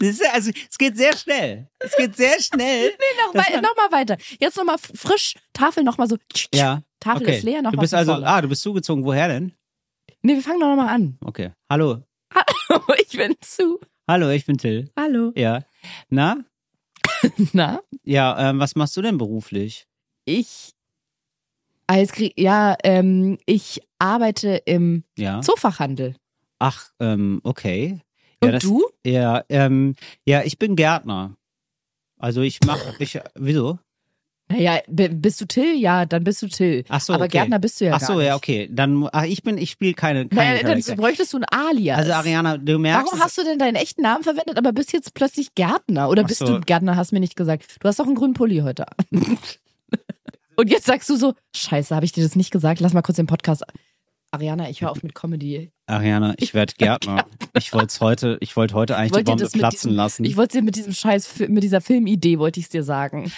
Ist, 0.00 0.22
also, 0.32 0.50
es 0.68 0.78
geht 0.78 0.96
sehr 0.96 1.16
schnell. 1.16 1.68
Es 1.78 1.96
geht 1.96 2.16
sehr 2.16 2.40
schnell. 2.40 2.90
Nee, 2.98 3.22
noch, 3.26 3.32
Das 3.32 3.46
wei 3.50 3.60
noch 3.60 3.76
mal 3.76 3.90
weiter. 3.92 4.16
Jetzt 4.38 4.56
noch 4.56 4.64
mal 4.64 4.76
frisch, 4.78 5.34
Tafel 5.52 5.84
noch 5.84 5.96
mal 5.98 6.08
so. 6.08 6.16
Ja. 6.54 6.82
Tafel 6.98 7.22
okay. 7.22 7.36
ist 7.38 7.44
leer, 7.44 7.62
noch 7.62 7.72
Du 7.72 7.78
bist 7.78 7.94
also, 7.94 8.12
vorne. 8.12 8.26
ah, 8.26 8.40
du 8.42 8.48
bist 8.48 8.62
zugezogen. 8.62 9.04
Woher 9.04 9.28
denn? 9.28 9.52
Nee, 10.22 10.34
wir 10.34 10.42
fangen 10.42 10.60
doch 10.60 10.68
nochmal 10.68 10.88
an. 10.94 11.18
Okay. 11.24 11.52
Hallo. 11.70 12.02
ich 13.00 13.16
bin 13.16 13.34
zu. 13.40 13.80
Hallo, 14.08 14.28
ich 14.30 14.44
bin 14.44 14.58
Till. 14.58 14.90
Hallo. 14.98 15.32
Ja. 15.36 15.60
Na? 16.08 16.38
Na? 17.52 17.80
Ja, 18.04 18.50
ähm, 18.50 18.58
was 18.58 18.74
machst 18.76 18.96
du 18.96 19.02
denn 19.02 19.18
beruflich? 19.18 19.86
Ich. 20.24 20.72
Krieg, 22.12 22.34
ja, 22.38 22.76
ähm, 22.84 23.38
ich 23.46 23.80
arbeite 23.98 24.62
im 24.64 25.04
Ja. 25.18 25.40
Zoofachhandel. 25.40 26.14
Ach, 26.60 26.90
ähm, 27.00 27.40
okay. 27.42 28.00
Ja, 28.42 28.46
Und 28.48 28.52
das, 28.52 28.62
du? 28.62 28.84
Ja, 29.04 29.42
ähm, 29.48 29.96
ja, 30.24 30.42
ich 30.42 30.58
bin 30.58 30.76
Gärtner. 30.76 31.36
Also 32.18 32.42
ich 32.42 32.60
mache, 32.64 32.94
ich, 32.98 33.18
wieso? 33.34 33.78
Naja, 34.50 34.80
bist 34.88 35.40
du 35.40 35.46
Till? 35.46 35.76
Ja, 35.78 36.06
dann 36.06 36.24
bist 36.24 36.42
du 36.42 36.48
Till. 36.48 36.84
Ach 36.88 37.00
so, 37.00 37.12
Aber 37.12 37.24
okay. 37.26 37.38
Gärtner 37.38 37.58
bist 37.60 37.80
du 37.80 37.84
ja 37.84 37.94
Ach 37.94 38.00
so, 38.00 38.20
ja, 38.20 38.34
okay. 38.34 38.68
Dann, 38.70 39.08
ach, 39.12 39.22
ich 39.24 39.42
bin, 39.42 39.56
ich 39.58 39.70
spiele 39.70 39.94
keine, 39.94 40.28
keine 40.28 40.62
Naja, 40.62 40.74
dann 40.82 40.96
bräuchtest 40.96 41.32
du 41.32 41.38
ein 41.38 41.44
Alias. 41.44 41.98
Also 41.98 42.12
Ariana, 42.12 42.58
du 42.58 42.78
merkst, 42.78 43.06
Warum 43.06 43.20
hast 43.24 43.38
du 43.38 43.44
denn 43.44 43.58
deinen 43.58 43.76
echten 43.76 44.02
Namen 44.02 44.24
verwendet, 44.24 44.58
aber 44.58 44.72
bist 44.72 44.92
jetzt 44.92 45.14
plötzlich 45.14 45.54
Gärtner? 45.54 46.08
Oder 46.10 46.24
bist 46.24 46.40
so. 46.40 46.46
du 46.46 46.60
Gärtner, 46.60 46.96
hast 46.96 47.12
mir 47.12 47.20
nicht 47.20 47.36
gesagt. 47.36 47.76
Du 47.80 47.86
hast 47.88 48.00
doch 48.00 48.06
einen 48.06 48.16
grünen 48.16 48.34
Pulli 48.34 48.58
heute 48.58 48.86
an. 48.88 48.96
Und 50.56 50.68
jetzt 50.68 50.86
sagst 50.86 51.08
du 51.08 51.16
so, 51.16 51.34
scheiße, 51.56 51.94
habe 51.94 52.04
ich 52.04 52.12
dir 52.12 52.22
das 52.22 52.36
nicht 52.36 52.50
gesagt? 52.50 52.80
Lass 52.80 52.92
mal 52.92 53.02
kurz 53.02 53.16
den 53.16 53.26
Podcast. 53.26 53.64
Ariana, 54.32 54.68
ich 54.68 54.82
höre 54.82 54.90
auf 54.90 55.02
mit 55.02 55.14
Comedy. 55.14 55.70
Ariana, 55.86 56.34
ich 56.36 56.54
werde 56.54 56.74
Gärtner. 56.76 57.24
Ich 57.56 57.72
wollte 57.72 57.98
heute, 58.00 58.36
ich 58.40 58.56
wollte 58.56 58.74
heute 58.74 58.96
eigentlich 58.96 59.10
die 59.10 59.14
wollte 59.16 59.44
dir 59.44 59.48
Bombe 59.48 59.58
platzen 59.58 59.88
diesem- 59.90 59.96
lassen. 59.96 60.24
Ich 60.24 60.36
wollte 60.36 60.58
dir 60.58 60.62
mit 60.62 60.76
diesem 60.76 60.92
Scheiß, 60.92 61.40
mit 61.48 61.62
dieser 61.62 61.80
Filmidee 61.80 62.38
wollte 62.38 62.60
ich 62.60 62.66
es 62.66 62.70
dir 62.70 62.84
sagen. 62.84 63.32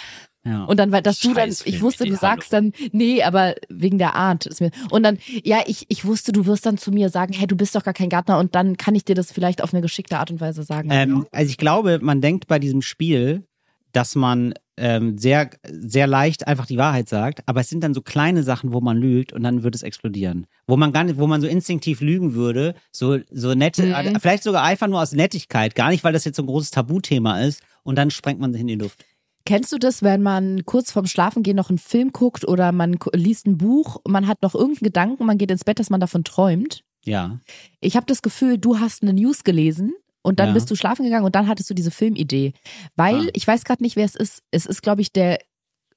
Ja. 0.45 0.65
Und 0.65 0.77
dann, 0.77 0.91
weil 0.91 1.01
dass 1.01 1.19
du 1.19 1.33
dann, 1.33 1.49
Scheiß 1.49 1.65
ich 1.65 1.81
wusste, 1.81 2.05
du 2.05 2.15
sagst 2.15 2.51
dann, 2.51 2.73
nee, 2.91 3.23
aber 3.23 3.55
wegen 3.69 3.97
der 3.97 4.15
Art 4.15 4.45
ist 4.45 4.59
mir. 4.59 4.71
Und 4.89 5.03
dann, 5.03 5.17
ja, 5.43 5.61
ich, 5.65 5.85
ich 5.87 6.03
wusste, 6.05 6.31
du 6.33 6.45
wirst 6.45 6.65
dann 6.65 6.77
zu 6.77 6.91
mir 6.91 7.09
sagen, 7.09 7.33
hey, 7.33 7.47
du 7.47 7.55
bist 7.55 7.75
doch 7.75 7.83
gar 7.83 7.93
kein 7.93 8.09
Gärtner 8.09 8.39
und 8.39 8.53
dann 8.53 8.75
kann 8.77 8.93
ich 8.95 9.05
dir 9.05 9.15
das 9.15 9.31
vielleicht 9.31 9.63
auf 9.63 9.73
eine 9.73 9.81
geschickte 9.81 10.19
Art 10.19 10.31
und 10.31 10.41
Weise 10.41 10.63
sagen. 10.63 10.89
Ähm, 10.91 11.25
also 11.31 11.49
ich 11.49 11.57
glaube, 11.57 11.99
man 12.01 12.19
denkt 12.19 12.47
bei 12.47 12.59
diesem 12.59 12.81
Spiel, 12.81 13.43
dass 13.93 14.15
man 14.15 14.53
ähm, 14.75 15.17
sehr, 15.19 15.51
sehr 15.69 16.07
leicht 16.07 16.47
einfach 16.47 16.65
die 16.65 16.77
Wahrheit 16.77 17.07
sagt, 17.07 17.47
aber 17.47 17.61
es 17.61 17.69
sind 17.69 17.83
dann 17.83 17.93
so 17.93 18.01
kleine 18.01 18.41
Sachen, 18.43 18.73
wo 18.73 18.81
man 18.81 18.97
lügt 18.97 19.31
und 19.31 19.43
dann 19.43 19.61
wird 19.63 19.75
es 19.75 19.83
explodieren. 19.83 20.47
Wo 20.65 20.75
man 20.77 20.91
gar 20.91 21.03
nicht, 21.03 21.17
wo 21.19 21.27
man 21.27 21.41
so 21.41 21.47
instinktiv 21.47 22.01
lügen 22.01 22.33
würde, 22.33 22.73
so, 22.91 23.19
so 23.31 23.53
nette, 23.53 23.83
Mhm. 23.83 24.19
vielleicht 24.19 24.43
sogar 24.43 24.63
einfach 24.63 24.87
nur 24.87 24.99
aus 24.99 25.13
Nettigkeit, 25.13 25.75
gar 25.75 25.89
nicht, 25.89 26.03
weil 26.03 26.11
das 26.11 26.25
jetzt 26.25 26.37
so 26.37 26.43
ein 26.43 26.47
großes 26.47 26.71
Tabuthema 26.71 27.41
ist 27.41 27.61
und 27.83 27.95
dann 27.97 28.09
sprengt 28.09 28.39
man 28.39 28.51
sich 28.51 28.61
in 28.61 28.67
die 28.67 28.75
Luft. 28.75 29.05
Kennst 29.45 29.71
du 29.73 29.77
das, 29.77 30.01
wenn 30.03 30.21
man 30.21 30.65
kurz 30.65 30.91
vorm 30.91 31.05
Schlafengehen 31.05 31.57
noch 31.57 31.69
einen 31.69 31.77
Film 31.77 32.11
guckt 32.13 32.47
oder 32.47 32.71
man 32.71 32.97
liest 33.13 33.45
ein 33.45 33.57
Buch, 33.57 33.97
man 34.07 34.27
hat 34.27 34.41
noch 34.41 34.55
irgendeinen 34.55 34.85
Gedanken, 34.85 35.25
man 35.25 35.37
geht 35.37 35.51
ins 35.51 35.65
Bett, 35.65 35.79
dass 35.79 35.89
man 35.89 35.99
davon 35.99 36.23
träumt? 36.23 36.83
Ja. 37.03 37.39
Ich 37.81 37.97
habe 37.97 38.05
das 38.05 38.21
Gefühl, 38.21 38.57
du 38.57 38.79
hast 38.79 39.01
eine 39.03 39.13
News 39.13 39.43
gelesen 39.43 39.93
und 40.21 40.39
dann 40.39 40.49
Ja. 40.49 40.53
bist 40.53 40.71
du 40.71 40.75
schlafen 40.75 41.03
gegangen 41.03 41.25
und 41.25 41.35
dann 41.35 41.49
hattest 41.49 41.69
du 41.69 41.73
diese 41.73 41.91
Filmidee. 41.91 42.53
Weil, 42.95 43.27
Ah. 43.27 43.31
ich 43.33 43.45
weiß 43.45 43.65
gerade 43.65 43.83
nicht, 43.83 43.97
wer 43.97 44.05
es 44.05 44.15
ist. 44.15 44.43
Es 44.51 44.65
ist, 44.65 44.81
glaube 44.81 45.01
ich, 45.01 45.11
der 45.11 45.39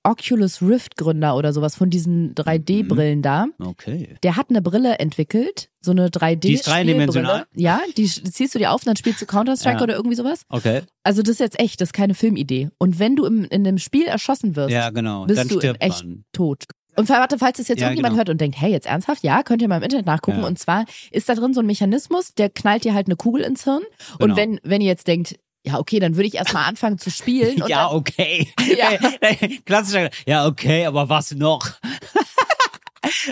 Oculus 0.07 0.63
Rift 0.63 0.97
Gründer 0.97 1.37
oder 1.37 1.53
sowas 1.53 1.75
von 1.77 1.91
diesen 1.91 2.35
3D-Brillen 2.35 3.23
da. 3.23 3.47
Okay. 3.59 4.17
Der 4.23 4.37
hat 4.37 4.51
eine 4.51 4.63
Brille 4.63 4.99
entwickelt, 4.99 5.69
so 5.81 5.91
eine 5.91 6.09
3D. 6.09 6.37
Die 6.37 6.53
ist 6.55 6.67
dreidimensional? 6.67 7.47
Ja, 7.55 7.81
die 7.97 8.07
ziehst 8.07 8.55
du 8.55 8.59
dir 8.59 8.73
auf 8.73 8.83
und 8.83 8.87
dann 8.87 8.97
spielst 8.97 9.21
du 9.21 9.27
Counter-Strike 9.27 9.79
Ja. 9.79 9.83
oder 9.83 9.95
irgendwie 9.97 10.17
sowas. 10.17 10.43
Okay. 10.49 10.83
Also 11.03 11.23
das 11.23 11.33
ist 11.33 11.41
jetzt 11.41 11.59
echt, 11.61 11.81
das 11.81 11.89
ist 11.89 11.93
keine 11.93 12.15
Filmidee. 12.15 12.69
Und 12.79 12.99
wenn 12.99 13.17
du 13.17 13.25
im, 13.27 13.45
in 13.45 13.67
einem 13.67 13.79
Spiel 13.79 14.07
erschossen 14.07 14.57
wirst, 14.57 14.71
Ja, 14.71 14.91
genau. 14.91 15.27
bist 15.27 15.39
dann 15.41 15.49
du 15.49 15.59
echt 15.61 16.05
man. 16.05 16.25
tot. 16.33 16.65
Und 16.99 17.11
warte, 17.11 17.37
falls 17.39 17.59
es 17.59 17.69
jetzt 17.69 17.81
Ja, 17.81 17.89
irgendjemand 17.89 18.13
genau. 18.15 18.19
hört 18.21 18.31
und 18.31 18.41
denkt, 18.41 18.59
hey, 18.59 18.71
jetzt 18.73 18.87
ernsthaft? 18.87 19.23
Ja, 19.23 19.43
könnt 19.43 19.61
ihr 19.61 19.69
mal 19.69 19.77
im 19.77 19.83
Internet 19.83 20.07
nachgucken. 20.07 20.41
Ja. 20.41 20.47
Und 20.47 20.59
zwar 20.59 20.87
ist 21.11 21.29
da 21.29 21.35
drin 21.35 21.53
so 21.53 21.61
ein 21.61 21.67
Mechanismus, 21.67 22.33
der 22.35 22.49
knallt 22.49 22.85
dir 22.85 22.95
halt 22.95 23.07
eine 23.07 23.17
Kugel 23.17 23.43
ins 23.43 23.65
Hirn. 23.65 23.83
Und 24.19 24.21
Genau. 24.21 24.37
wenn, 24.37 24.61
wenn 24.63 24.81
ihr 24.81 24.87
jetzt 24.87 25.07
denkt, 25.07 25.37
ja, 25.67 25.79
okay, 25.79 25.99
dann 25.99 26.17
würde 26.17 26.29
ich 26.29 26.35
erstmal 26.35 26.65
anfangen 26.65 26.99
zu 26.99 27.11
spielen. 27.11 27.57
Ja, 27.67 27.89
dann, 27.89 27.97
okay. 27.97 28.53
Ja. 28.77 28.91
Klassischer. 29.65 30.11
Ja, 30.27 30.47
okay, 30.47 30.87
aber 30.87 31.09
was 31.09 31.33
noch? 31.35 31.67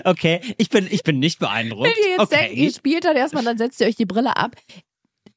okay, 0.05 0.41
ich 0.59 0.71
bin, 0.71 0.89
ich 0.91 1.03
bin 1.03 1.19
nicht 1.19 1.39
beeindruckt. 1.39 1.85
wenn 1.85 2.05
ihr 2.05 2.11
jetzt 2.11 2.21
okay. 2.21 2.47
denkt, 2.47 2.57
ihr 2.57 2.73
spielt 2.73 3.05
dann 3.05 3.17
erstmal, 3.17 3.45
dann 3.45 3.59
setzt 3.59 3.81
ihr 3.81 3.87
euch 3.87 3.97
die 3.97 4.07
Brille 4.07 4.37
ab. 4.37 4.57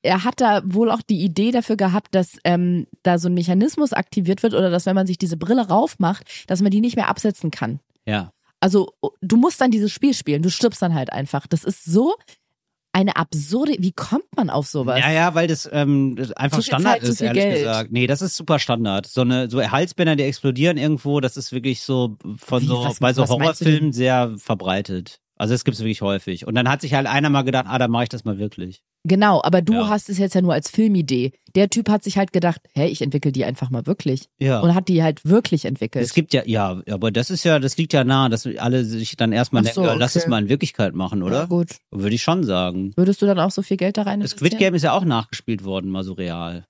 Er 0.01 0.23
hat 0.23 0.41
da 0.41 0.61
wohl 0.65 0.89
auch 0.89 1.01
die 1.01 1.21
Idee 1.21 1.51
dafür 1.51 1.75
gehabt, 1.75 2.15
dass 2.15 2.37
ähm, 2.43 2.87
da 3.03 3.19
so 3.19 3.29
ein 3.29 3.33
Mechanismus 3.33 3.93
aktiviert 3.93 4.41
wird 4.41 4.53
oder 4.53 4.69
dass 4.69 4.85
wenn 4.85 4.95
man 4.95 5.07
sich 5.07 5.17
diese 5.17 5.37
Brille 5.37 5.67
raufmacht, 5.67 6.23
dass 6.47 6.61
man 6.61 6.71
die 6.71 6.81
nicht 6.81 6.95
mehr 6.95 7.09
absetzen 7.09 7.51
kann. 7.51 7.79
ja. 8.05 8.31
Also 8.59 8.91
du 9.21 9.37
musst 9.37 9.61
dann 9.61 9.69
dieses 9.69 9.91
Spiel 9.91 10.15
spielen, 10.15 10.41
du 10.41 10.49
stirbst 10.49 10.81
dann 10.81 10.95
halt 10.95 11.13
einfach. 11.13 11.45
Das 11.45 11.63
ist 11.63 11.85
so 11.85 12.15
eine 12.97 13.15
absurde, 13.15 13.75
wie 13.77 13.91
kommt 13.91 14.25
man 14.35 14.49
auf 14.49 14.65
sowas? 14.67 14.99
Ja, 14.99 15.11
ja, 15.11 15.35
weil 15.35 15.47
das, 15.47 15.69
ähm, 15.71 16.17
einfach 16.35 16.63
Standard 16.63 17.03
ist, 17.03 17.21
ehrlich 17.21 17.43
Geld. 17.43 17.57
gesagt. 17.59 17.91
Nee, 17.91 18.07
das 18.07 18.23
ist 18.23 18.35
super 18.35 18.57
Standard. 18.57 19.05
So 19.05 19.21
eine, 19.21 19.49
so 19.51 19.61
Halsbänder, 19.61 20.15
die 20.15 20.23
explodieren 20.23 20.77
irgendwo, 20.77 21.19
das 21.19 21.37
ist 21.37 21.51
wirklich 21.51 21.81
so 21.83 22.17
von 22.37 22.63
Wie, 22.63 22.65
so, 22.65 22.83
was- 22.83 22.99
bei 22.99 23.13
so? 23.13 23.27
Horrorfilmen 23.27 23.93
sehr 23.93 24.33
verbreitet. 24.37 25.19
Also 25.37 25.53
das 25.53 25.63
gibt's 25.63 25.79
wirklich 25.79 26.01
häufig. 26.01 26.47
Und 26.47 26.55
dann 26.55 26.69
hat 26.69 26.81
sich 26.81 26.93
halt 26.93 27.07
einer 27.07 27.29
mal 27.29 27.43
gedacht, 27.43 27.65
ah, 27.67 27.77
dann 27.77 27.91
mache 27.91 28.03
ich 28.03 28.09
das 28.09 28.25
mal 28.25 28.37
wirklich. 28.39 28.81
Genau, 29.03 29.41
aber 29.43 29.61
du 29.61 29.73
Ja. 29.73 29.87
hast 29.89 30.09
es 30.09 30.17
jetzt 30.17 30.35
ja 30.35 30.41
nur 30.41 30.53
als 30.53 30.69
Filmidee. 30.69 31.31
Der 31.55 31.69
Typ 31.69 31.89
hat 31.89 32.03
sich 32.03 32.17
halt 32.17 32.33
gedacht, 32.33 32.61
hey, 32.73 32.89
ich 32.89 33.01
entwickle 33.01 33.31
die 33.31 33.45
einfach 33.45 33.69
mal 33.69 33.85
wirklich. 33.87 34.27
Ja. 34.39 34.59
Und 34.59 34.75
hat 34.75 34.87
die 34.89 35.01
halt 35.03 35.23
wirklich 35.25 35.65
entwickelt. 35.65 36.03
Es 36.03 36.13
gibt 36.13 36.33
ja, 36.33 36.41
ja, 36.45 36.81
aber 36.89 37.11
das 37.11 37.29
ist 37.29 37.43
ja, 37.43 37.59
das 37.59 37.77
liegt 37.77 37.93
ja 37.93 38.03
nahe, 38.03 38.29
dass 38.29 38.45
alle 38.57 38.83
sich 38.83 39.15
dann 39.15 39.31
erstmal 39.31 39.63
so, 39.63 39.81
denken, 39.81 39.83
ja, 39.85 39.93
lass 39.93 40.15
okay. 40.15 40.23
es 40.25 40.29
mal 40.29 40.41
in 40.41 40.49
Wirklichkeit 40.49 40.93
machen, 40.93 41.19
Ja, 41.19 41.25
oder? 41.25 41.47
gut. 41.47 41.67
Würde 41.91 42.15
ich 42.15 42.23
schon 42.23 42.43
sagen. 42.43 42.91
Würdest 42.95 43.21
du 43.21 43.25
dann 43.25 43.39
auch 43.39 43.51
so 43.51 43.61
viel 43.61 43.77
Geld 43.77 43.97
da 43.97 44.03
rein 44.03 44.19
Das? 44.19 44.31
Squid 44.31 44.57
Game 44.57 44.73
ist 44.75 44.83
ja 44.83 44.93
auch 44.93 45.05
nachgespielt 45.05 45.63
worden, 45.63 45.89
mal 45.89 46.03
so 46.03 46.13
real. 46.13 46.65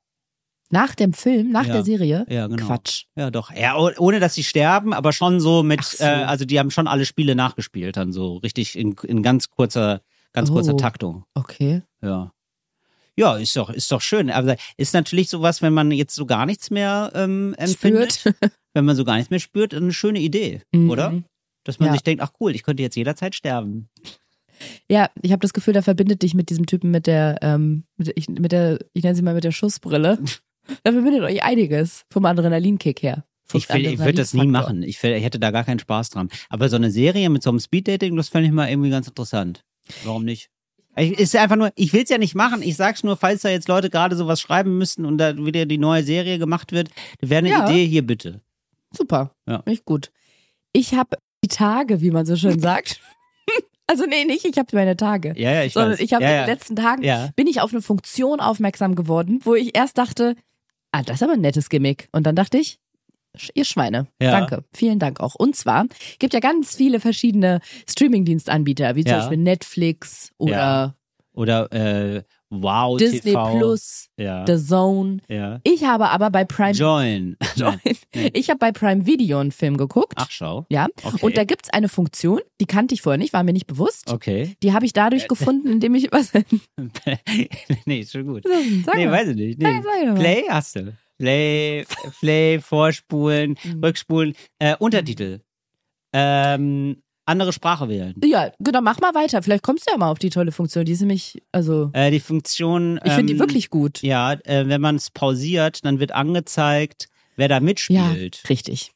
Nach 0.70 0.96
dem 0.96 1.14
Film, 1.14 1.52
nach 1.52 1.66
Ja. 1.66 1.74
der 1.74 1.84
Serie? 1.84 2.26
Ja, 2.30 2.48
genau. 2.48 2.66
Quatsch. 2.66 3.06
Ja, 3.16 3.32
doch. 3.32 3.52
Ja, 3.54 3.78
oh- 3.78 3.92
ohne 4.00 4.20
dass 4.20 4.34
sie 4.34 4.44
sterben, 4.44 4.94
aber 4.94 5.14
schon 5.14 5.40
so 5.40 5.64
mit, 5.64 5.84
so. 5.84 6.04
Äh, 6.04 6.08
also 6.08 6.44
die 6.46 6.60
haben 6.60 6.72
schon 6.72 6.88
alle 6.88 7.06
Spiele 7.06 7.36
nachgespielt, 7.36 7.96
dann 7.98 8.12
so 8.12 8.38
richtig 8.38 8.78
in, 8.78 8.94
in 9.04 9.24
ganz 9.24 9.50
kurzer, 9.50 10.02
ganz 10.34 10.52
kurzer 10.52 10.74
Oh. 10.74 10.78
Taktung. 10.78 11.24
Okay. 11.36 11.82
Ja. 12.02 12.32
Ja, 13.20 13.38
ist 13.38 13.56
doch, 13.56 13.70
ist 13.72 13.92
doch 13.92 14.02
schön. 14.02 14.30
Aber 14.30 14.58
ist 14.78 14.94
natürlich 14.94 15.30
sowas, 15.30 15.62
wenn 15.62 15.74
man 15.74 15.92
jetzt 15.92 16.14
so 16.14 16.26
gar 16.26 16.46
nichts 16.46 16.70
mehr 16.70 17.12
ähm, 17.16 17.56
empfindet, 17.58 18.14
Spürt. 18.14 18.36
wenn 18.74 18.86
man 18.86 18.96
so 18.96 19.06
gar 19.06 19.16
nichts 19.16 19.32
mehr 19.32 19.40
spürt, 19.40 19.74
eine 19.74 19.94
schöne 19.94 20.20
Idee, 20.20 20.62
Mhm. 20.74 20.90
oder? 20.90 21.24
Dass 21.64 21.80
man 21.80 21.88
Ja. 21.88 21.94
sich 21.94 22.04
denkt, 22.04 22.22
ach 22.22 22.32
cool, 22.40 22.54
ich 22.54 22.64
könnte 22.64 22.84
jetzt 22.84 22.96
jederzeit 22.96 23.34
sterben. 23.36 23.90
Ja, 24.90 25.10
ich 25.22 25.32
habe 25.32 25.40
das 25.42 25.54
Gefühl, 25.54 25.74
da 25.74 25.82
verbindet 25.82 26.22
dich 26.24 26.34
mit 26.34 26.50
diesem 26.50 26.66
Typen 26.66 26.90
mit 26.92 27.06
der, 27.08 27.38
ähm, 27.42 27.84
mit, 27.98 28.12
ich, 28.16 28.28
mit 28.30 28.52
der, 28.52 28.80
ich 28.94 29.04
nenne 29.04 29.16
sie 29.16 29.22
mal 29.22 29.34
mit 29.36 29.44
der 29.44 29.52
Schussbrille. 29.52 30.20
da 30.84 30.92
verbindet 30.92 31.22
euch 31.24 31.44
einiges 31.44 32.06
vom 32.12 32.26
Adrenalinkick 32.26 33.02
her. 33.04 33.26
Vom 33.46 33.60
Ich, 33.60 33.70
will- 33.70 33.86
ich 33.86 34.00
würde 34.00 34.14
das 34.14 34.34
nie 34.34 34.48
machen. 34.48 34.84
Ich, 34.84 35.02
will- 35.04 35.14
ich 35.14 35.24
hätte 35.24 35.40
da 35.40 35.52
gar 35.52 35.64
keinen 35.64 35.80
Spaß 35.80 36.10
dran. 36.10 36.30
Aber 36.50 36.68
so 36.70 36.76
eine 36.76 36.92
Serie 36.92 37.30
mit 37.30 37.44
so 37.44 37.50
einem 37.50 37.60
Speeddating, 37.60 38.16
das 38.16 38.30
fände 38.30 38.48
ich 38.48 38.54
mal 38.54 38.70
irgendwie 38.70 38.90
ganz 38.90 39.08
interessant. 39.08 39.64
Warum 40.04 40.26
nicht? 40.26 40.50
Ich, 40.98 41.12
ist 41.20 41.36
einfach 41.36 41.56
nur, 41.56 41.72
ich 41.76 41.94
will 41.94 42.04
es 42.04 42.10
ja 42.10 42.18
nicht 42.18 42.34
machen. 42.36 42.62
Ich 42.62 42.76
sag's 42.76 43.04
nur, 43.04 43.16
falls 43.18 43.44
da 43.44 43.50
jetzt 43.50 43.68
Leute 43.68 43.90
gerade 43.90 44.16
sowas 44.16 44.42
schreiben 44.42 44.78
müssten 44.78 45.06
und 45.06 45.18
da 45.20 45.38
wieder 45.38 45.66
die 45.66 45.78
neue 45.78 46.04
Serie 46.04 46.40
gemacht 46.40 46.72
wird, 46.72 46.90
wäre 47.22 47.40
eine 47.40 47.50
Ja. 47.50 47.70
Idee 47.70 47.86
hier 47.86 48.06
bitte. 48.06 48.42
Super. 48.92 49.32
Ja. 49.48 49.62
Nicht 49.66 49.86
gut. 49.86 50.12
Ich 50.74 50.94
habe 50.96 51.18
die 51.44 51.50
Tage, 51.50 52.02
wie 52.02 52.12
man 52.12 52.26
so 52.26 52.36
schön 52.36 52.60
sagt. 52.60 53.00
also 53.88 54.06
nee, 54.06 54.26
nicht 54.26 54.44
ich 54.46 54.58
habe 54.58 54.76
meine 54.76 54.98
Tage. 54.98 55.34
Ja, 55.38 55.52
ja, 55.54 55.64
ich 55.64 55.74
sondern 55.74 55.94
weiß. 55.94 56.00
ich 56.00 56.14
habe 56.14 56.24
ja, 56.24 56.32
in 56.42 56.48
den 56.48 56.56
letzten 56.56 56.76
Tagen 56.76 57.32
bin 57.36 57.48
ich 57.48 57.62
auf 57.62 57.72
eine 57.72 57.82
Funktion 57.82 58.40
aufmerksam 58.40 58.96
geworden, 58.96 59.40
wo 59.44 59.54
ich 59.56 59.78
erst 59.78 59.98
dachte, 60.00 60.36
ah, 60.92 61.04
das 61.04 61.18
ist 61.18 61.24
aber 61.24 61.34
ein 61.34 61.42
nettes 61.42 61.70
Gimmick. 61.70 62.10
Und 62.12 62.24
dann 62.26 62.36
dachte 62.36 62.58
ich, 62.58 62.80
ihr 63.54 63.66
Schweine, 63.66 64.08
Ja. 64.22 64.32
danke, 64.32 64.64
vielen 64.74 65.00
Dank 65.00 65.20
auch. 65.20 65.36
Und 65.36 65.56
zwar 65.56 65.86
gibt 66.20 66.34
ja 66.34 66.40
ganz 66.40 66.76
viele 66.76 67.00
verschiedene 67.00 67.60
Streamingdienstanbieter, 67.90 68.96
wie 68.96 69.04
zum 69.04 69.12
Ja. 69.12 69.20
Beispiel 69.20 69.38
Netflix 69.38 70.32
oder 70.38 70.52
Ja. 70.52 70.96
Oder 71.34 71.72
äh, 71.72 72.24
Wow 72.50 72.98
Disney 72.98 73.32
TV. 73.34 73.58
Plus, 73.58 74.08
Ja. 74.18 74.46
The 74.48 74.58
Zone. 74.58 75.18
ja. 75.28 75.60
Ich 75.64 75.84
habe 75.84 76.10
aber 76.10 76.30
bei 76.30 76.46
Prime, 76.46 76.72
Join. 76.72 77.36
Join. 77.58 77.80
ich 78.34 78.50
habe 78.50 78.58
bei 78.60 78.72
Prime 78.72 79.06
Video 79.06 79.40
einen 79.40 79.52
Film 79.52 79.76
geguckt. 79.76 80.14
Ach, 80.16 80.32
schau. 80.32 80.66
Ja, 80.70 80.88
Okay. 81.04 81.26
und 81.26 81.36
da 81.38 81.44
gibt's 81.44 81.70
eine 81.70 81.90
Funktion, 81.90 82.40
die 82.62 82.66
kannte 82.66 82.94
ich 82.96 83.02
vorher 83.02 83.18
nicht, 83.18 83.34
war 83.34 83.44
mir 83.44 83.52
nicht 83.54 83.68
bewusst. 83.68 84.10
Okay. 84.10 84.56
Die 84.64 84.72
habe 84.72 84.86
ich 84.86 84.94
dadurch 84.94 85.28
gefunden, 85.28 85.68
indem 85.70 85.94
ich 85.96 86.10
was. 86.12 86.32
nee, 87.86 88.00
ist 88.00 88.12
schon 88.14 88.26
gut. 88.28 88.44
Sag 88.86 88.96
nee, 88.96 89.06
mal. 89.08 89.12
weiß 89.12 89.28
ich 89.30 89.36
nicht. 89.36 89.60
Nee. 89.60 89.82
Mal. 89.82 90.14
Play 90.16 90.44
hast 90.50 90.76
du. 90.78 90.94
Play, 91.18 91.84
Play, 92.20 92.60
Vorspulen, 92.60 93.58
Mhm. 93.64 93.84
Rückspulen, 93.84 94.36
äh, 94.60 94.76
Untertitel. 94.78 95.42
Ähm, 96.14 97.02
andere 97.28 97.54
Sprache 97.54 97.90
wählen. 97.90 98.16
Ja, 98.24 98.52
genau, 98.60 98.82
mach 98.82 99.00
mal 99.00 99.14
weiter. 99.14 99.42
Vielleicht 99.44 99.64
kommst 99.64 99.88
du 99.88 99.92
ja 99.92 99.98
mal 99.98 100.10
auf 100.10 100.20
die 100.20 100.30
tolle 100.30 100.52
Funktion. 100.52 100.86
Die 100.86 100.92
ist 100.94 101.02
nämlich, 101.02 101.42
also, 101.52 101.90
Äh, 101.94 102.10
die 102.12 102.20
Funktion. 102.20 103.00
ich 103.04 103.12
finde 103.12 103.28
die 103.28 103.34
ähm, 103.34 103.40
wirklich 103.40 103.70
gut. 103.70 104.02
Ja, 104.02 104.34
äh, 104.34 104.68
wenn 104.68 104.82
man 104.82 104.96
es 104.96 105.12
pausiert, 105.12 105.84
dann 105.86 106.00
wird 106.00 106.12
angezeigt, 106.14 107.08
wer 107.36 107.48
da 107.48 107.56
Ja, 107.56 107.62
mitspielt. 107.62 108.44
richtig. 108.50 108.92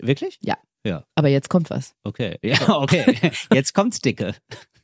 Wirklich? 0.00 0.38
Ja. 0.42 0.56
Ja. 0.86 1.04
Aber 1.14 1.28
jetzt 1.28 1.50
kommt 1.50 1.68
was. 1.70 1.94
Okay. 2.04 2.38
Ja, 2.42 2.78
okay. 2.78 3.32
Jetzt 3.52 3.74
kommt's 3.74 4.00
dicke. 4.00 4.34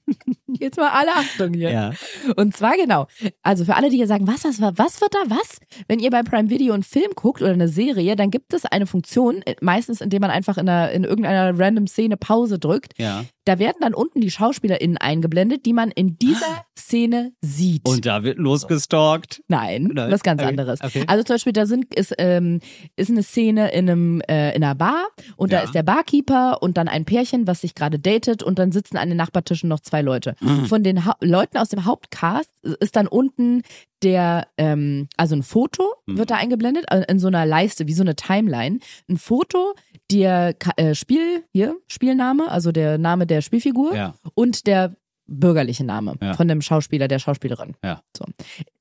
Jetzt 0.47 0.79
mal 0.79 0.91
alle 0.91 1.13
Achtung 1.13 1.55
hier. 1.55 1.71
Ja. 1.71 1.91
Und 2.37 2.57
zwar 2.57 2.77
genau. 2.77 3.07
Also 3.43 3.65
für 3.65 3.75
alle, 3.75 3.91
die 3.91 3.97
hier 3.97 4.07
sagen, 4.07 4.27
was, 4.27 4.45
was, 4.45 4.61
was 4.61 5.01
wird 5.01 5.15
da 5.15 5.23
was? 5.29 5.59
Wenn 5.89 5.99
ihr 5.99 6.11
bei 6.11 6.23
Prime 6.23 6.51
Video 6.51 6.75
einen 6.75 6.83
Film 6.83 7.13
guckt 7.15 7.43
oder 7.43 7.53
eine 7.53 7.69
Serie, 7.69 8.17
dann 8.17 8.31
gibt 8.31 8.53
es 8.53 8.65
eine 8.65 8.87
Funktion, 8.87 9.43
äh, 9.43 9.57
meistens 9.61 10.01
indem 10.01 10.21
man 10.21 10.31
einfach 10.31 10.57
in, 10.57 10.69
einer, 10.69 10.91
in 10.93 11.05
irgendeiner 11.05 11.59
random 11.59 11.87
Szene 11.87 12.17
Pause 12.17 12.59
drückt. 12.59 12.99
Ja. 12.99 13.25
Da 13.47 13.59
werden 13.59 13.77
dann 13.81 13.95
unten 13.95 14.21
die 14.21 14.31
SchauspielerInnen 14.31 14.99
eingeblendet, 14.99 15.65
die 15.65 15.73
man 15.73 15.91
in 15.91 16.19
dieser 16.19 16.65
Szene 16.79 17.33
sieht. 17.41 17.89
Und 17.89 18.05
da 18.05 18.23
wird 18.23 18.39
losgestalkt. 18.39 19.43
Nein, 19.49 19.89
Nein. 19.95 20.11
was 20.11 20.23
ganz 20.23 20.41
Okay. 20.43 20.51
anderes. 20.51 20.81
Okay. 20.83 21.05
Also 21.07 21.25
zum 21.25 21.35
Beispiel, 21.35 21.53
da 21.53 21.65
sind, 21.65 21.95
ist, 21.95 22.13
ähm, 22.19 22.61
ist 22.97 23.11
eine 23.11 23.23
Szene 23.23 23.71
in, 23.73 23.89
einem, 23.89 24.21
äh, 24.29 24.55
in 24.55 24.63
einer 24.63 24.75
Bar 24.75 25.07
und 25.37 25.53
da 25.53 25.59
Ja. 25.59 25.63
ist 25.63 25.75
der 25.75 25.83
Barkeeper 25.85 26.63
und 26.63 26.77
dann 26.77 26.89
ein 26.89 27.05
Pärchen, 27.05 27.47
was 27.47 27.61
sich 27.63 27.75
gerade 27.75 27.99
datet 27.99 28.43
und 28.43 28.59
dann 28.59 28.73
sitzen 28.73 28.97
an 28.97 29.09
den 29.09 29.17
Nachbartischen 29.17 29.69
noch 29.69 29.81
zwei 29.81 30.03
Leute. 30.03 30.35
Mhm. 30.41 30.67
Von 30.67 30.83
den 30.83 31.05
ha 31.05 31.17
Leuten 31.21 31.57
aus 31.59 31.69
dem 31.69 31.85
Hauptcast 31.85 32.51
ist 32.81 32.97
dann 32.97 33.07
unten 33.07 33.63
der, 34.03 34.49
ähm, 34.59 35.09
also 35.17 35.35
ein 35.37 35.43
Foto 35.43 35.85
Mhm. 36.07 36.19
wird 36.19 36.31
da 36.31 36.35
eingeblendet, 36.37 36.85
äh, 36.91 37.05
in 37.09 37.19
so 37.19 37.29
einer 37.29 37.47
Leiste, 37.47 37.87
wie 37.87 37.95
so 37.95 38.03
eine 38.03 38.15
Timeline. 38.17 38.79
Ein 39.09 39.17
Foto, 39.17 39.75
der 40.13 40.55
äh, 40.77 40.95
Spiel, 40.95 41.45
hier, 41.53 41.77
Spielname, 41.89 42.51
also 42.51 42.73
der 42.73 42.99
Name 42.99 43.27
der 43.27 43.36
Spielfigur 43.43 43.95
Ja. 43.95 44.15
und 44.35 44.67
der 44.67 44.97
bürgerliche 45.27 45.85
Name 45.85 46.15
Ja. 46.23 46.35
von 46.35 46.47
dem 46.49 46.61
Schauspieler, 46.63 47.09
der 47.09 47.19
Schauspielerin. 47.19 47.75
Ja. 47.83 48.03
So. 48.17 48.25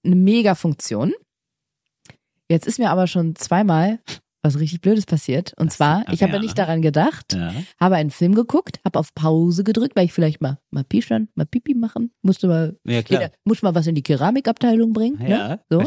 Eine 0.04 0.16
mega 0.16 0.54
Funktion. 0.56 1.14
Jetzt 2.50 2.68
ist 2.68 2.78
mir 2.80 2.90
aber 2.92 3.08
schon 3.08 3.36
zweimal 3.36 4.00
was 4.44 4.60
richtig 4.60 4.82
Blödes 4.82 5.08
passiert. 5.08 5.56
Und 5.58 5.68
Das- 5.72 5.78
zwar, 5.78 6.04
ich 6.12 6.22
habe 6.22 6.34
ja. 6.34 6.40
nicht 6.40 6.56
daran 6.56 6.84
gedacht, 6.84 7.34
Ja. 7.34 7.52
habe 7.80 7.96
einen 7.96 8.12
Film 8.12 8.36
geguckt, 8.36 8.80
habe 8.86 9.00
auf 9.00 9.16
Pause 9.16 9.64
gedrückt, 9.64 9.96
weil 9.96 10.06
ich 10.06 10.14
vielleicht 10.14 10.40
mal, 10.40 10.60
mal 10.70 10.84
pischern, 10.84 11.30
mal 11.34 11.48
Pipi 11.48 11.74
machen, 11.74 12.12
musste 12.22 12.46
mal, 12.48 12.78
Ja, 12.86 13.00
jeder, 13.00 13.32
muss 13.44 13.64
mal 13.64 13.74
was 13.74 13.88
in 13.88 13.96
die 13.96 14.04
Keramikabteilung 14.04 14.94
bringen. 14.94 15.20
Ja, 15.28 15.48
Ne? 15.48 15.60
So. 15.72 15.80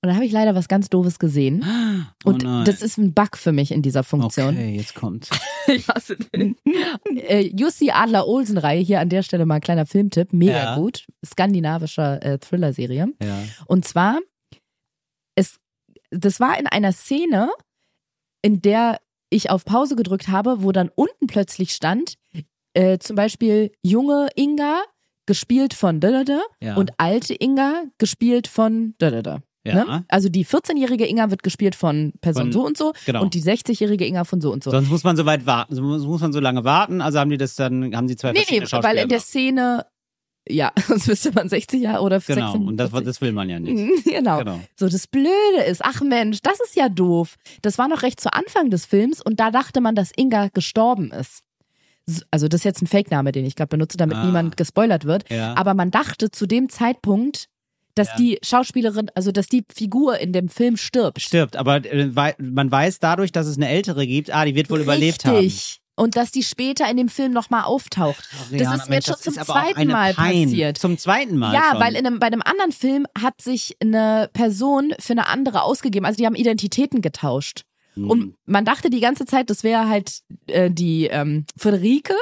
Und 0.00 0.10
da 0.10 0.14
habe 0.14 0.24
ich 0.24 0.30
leider 0.32 0.54
was 0.54 0.68
ganz 0.68 0.88
Doofes 0.90 1.18
gesehen. 1.18 1.64
Oh 2.24 2.30
Und 2.30 2.42
nein. 2.42 2.64
das 2.64 2.82
ist 2.82 2.98
ein 2.98 3.14
Bug 3.14 3.36
für 3.36 3.52
mich 3.52 3.70
in 3.70 3.80
dieser 3.82 4.02
Funktion. 4.02 4.54
Okay, 4.54 4.76
jetzt 4.76 4.94
kommt's. 4.94 5.30
Ich 5.68 5.86
hasse 5.88 6.16
den. 6.16 6.56
äh, 7.28 7.50
Jussi 7.54 7.90
Adler-Olsen-Reihe, 7.90 8.80
hier 8.80 9.00
an 9.00 9.08
der 9.10 9.22
Stelle 9.22 9.44
mal 9.44 9.56
ein 9.56 9.60
kleiner 9.60 9.84
Filmtipp, 9.86 10.32
mega 10.32 10.52
Ja. 10.52 10.74
gut. 10.76 11.04
Skandinavischer 11.24 12.22
äh, 12.24 12.38
Thriller-Serie. 12.38 13.08
Ja. 13.22 13.42
Und 13.66 13.86
zwar, 13.86 14.18
es, 15.34 15.58
das 16.10 16.40
war 16.40 16.58
in 16.58 16.66
einer 16.66 16.92
Szene, 16.92 17.50
in 18.42 18.62
der 18.62 18.98
ich 19.30 19.50
auf 19.50 19.64
Pause 19.66 19.94
gedrückt 19.94 20.28
habe, 20.28 20.62
wo 20.62 20.72
dann 20.72 20.90
unten 20.94 21.26
plötzlich 21.26 21.72
stand, 21.72 22.14
äh, 22.74 22.98
zum 22.98 23.14
Beispiel 23.16 23.70
junge 23.82 24.28
Inga, 24.36 24.82
gespielt 25.26 25.74
von 25.74 26.00
da, 26.00 26.10
da, 26.10 26.24
da, 26.24 26.40
Ja. 26.62 26.76
und 26.76 26.92
alte 26.96 27.34
Inga, 27.38 27.84
gespielt 27.98 28.46
von 28.48 28.94
da, 28.98 29.10
da, 29.10 29.20
da. 29.22 29.40
Ja. 29.64 29.84
Ne? 29.84 30.04
Also 30.08 30.28
die 30.28 30.46
14-jährige 30.46 31.06
Inga 31.06 31.30
wird 31.30 31.42
gespielt 31.42 31.74
von 31.74 32.12
Person 32.20 32.44
Von- 32.44 32.52
so 32.52 32.64
und 32.66 32.76
so 32.78 32.92
genau. 33.04 33.22
und 33.22 33.34
die 33.34 33.42
60-jährige 33.42 34.06
Inga 34.06 34.24
von 34.24 34.40
so 34.40 34.52
und 34.52 34.62
so. 34.64 34.70
Sonst 34.70 34.88
muss 34.88 35.04
man 35.04 35.16
so 35.16 35.26
weit 35.26 35.44
warten, 35.46 35.74
sonst 35.74 36.04
muss 36.06 36.20
man 36.20 36.32
so 36.32 36.40
lange 36.40 36.64
warten. 36.64 37.00
Also 37.00 37.18
haben 37.18 37.30
die 37.30 37.36
das 37.36 37.54
dann, 37.56 37.94
haben 37.94 38.08
sie 38.08 38.16
zwei 38.16 38.28
Nee, 38.32 38.38
nee, 38.38 38.44
verschiedene 38.44 38.66
Schauspieler. 38.68 38.94
weil 38.94 39.02
in 39.02 39.08
der. 39.08 39.20
Szene, 39.20 39.84
ja, 40.48 40.72
sonst 40.86 41.06
müsste 41.08 41.32
man 41.32 41.48
60 41.48 41.82
Jahre 41.82 42.02
oder 42.02 42.20
Genau, 42.20 42.52
16, 42.52 42.68
und 42.68 42.76
das, 42.78 42.90
40. 42.90 43.06
das 43.06 43.20
will 43.20 43.32
man 43.32 43.50
ja 43.50 43.58
nicht. 43.60 44.04
genau. 44.04 44.38
Genau. 44.38 44.60
So, 44.76 44.88
das 44.88 45.06
Blöde 45.06 45.62
ist, 45.68 45.82
ach 45.84 46.00
Mensch, 46.00 46.38
das 46.42 46.58
ist 46.60 46.74
ja 46.76 46.88
doof. 46.88 47.34
Das 47.60 47.76
war 47.76 47.88
noch 47.88 48.02
recht 48.02 48.20
zu 48.20 48.32
Anfang 48.32 48.70
des 48.70 48.86
Films 48.86 49.20
und 49.20 49.38
da 49.40 49.50
dachte 49.50 49.80
man, 49.82 49.94
dass 49.94 50.12
Inga 50.16 50.48
gestorben 50.54 51.10
ist. 51.10 51.40
Also 52.30 52.48
das 52.48 52.60
ist 52.60 52.64
jetzt 52.64 52.80
ein 52.80 52.86
Fake-Name, 52.86 53.32
den 53.32 53.44
ich 53.44 53.54
gerade 53.56 53.68
benutze, 53.68 53.98
damit 53.98 54.16
Ah. 54.16 54.24
niemand 54.24 54.56
gespoilert 54.56 55.04
wird. 55.04 55.28
Ja. 55.30 55.54
Aber 55.58 55.74
man 55.74 55.90
dachte 55.90 56.30
zu 56.30 56.46
dem 56.46 56.70
Zeitpunkt, 56.70 57.48
dass 57.98 58.08
Ja. 58.08 58.16
die 58.16 58.38
Schauspielerin, 58.42 59.10
also 59.14 59.32
dass 59.32 59.46
die 59.46 59.64
Figur 59.74 60.18
in 60.18 60.32
dem 60.32 60.48
Film 60.48 60.76
stirbt. 60.76 61.20
Stirbt, 61.20 61.56
aber 61.56 61.84
äh, 61.84 62.34
man 62.38 62.70
weiß 62.70 62.98
dadurch, 63.00 63.32
dass 63.32 63.46
es 63.46 63.56
eine 63.56 63.68
ältere 63.68 64.06
gibt, 64.06 64.32
ah, 64.32 64.44
die 64.44 64.54
wird 64.54 64.70
wohl 64.70 64.80
überlebt 64.80 65.24
haben. 65.24 65.36
Richtig. 65.36 65.80
Und 65.96 66.14
dass 66.14 66.30
die 66.30 66.44
später 66.44 66.88
in 66.88 66.96
dem 66.96 67.08
Film 67.08 67.32
nochmal 67.32 67.64
auftaucht. 67.64 68.28
Rihanna, 68.52 68.70
das 68.70 68.82
ist 68.82 68.88
mir 68.88 68.94
Mensch, 68.94 69.06
schon 69.06 69.16
zum 69.16 69.34
zweiten 69.34 69.88
Mal 69.88 70.14
Pein. 70.14 70.44
passiert. 70.44 70.78
Zum 70.78 70.96
zweiten 70.96 71.36
Mal 71.36 71.52
Ja, 71.52 71.70
schon. 71.72 71.80
weil 71.80 71.96
in 71.96 72.06
einem, 72.06 72.20
bei 72.20 72.28
einem 72.28 72.42
anderen 72.42 72.70
Film 72.70 73.04
hat 73.20 73.40
sich 73.42 73.76
eine 73.80 74.30
Person 74.32 74.94
für 75.00 75.14
eine 75.14 75.26
andere 75.26 75.62
ausgegeben. 75.62 76.06
Also 76.06 76.18
die 76.18 76.26
haben 76.26 76.36
Identitäten 76.36 77.00
getauscht. 77.00 77.62
Hm. 77.94 78.08
Und 78.10 78.34
man 78.46 78.64
dachte 78.64 78.90
die 78.90 79.00
ganze 79.00 79.24
Zeit, 79.26 79.50
das 79.50 79.64
wäre 79.64 79.88
halt 79.88 80.20
äh, 80.46 80.70
die 80.70 81.06
ähm, 81.06 81.46
Friederike. 81.56 82.14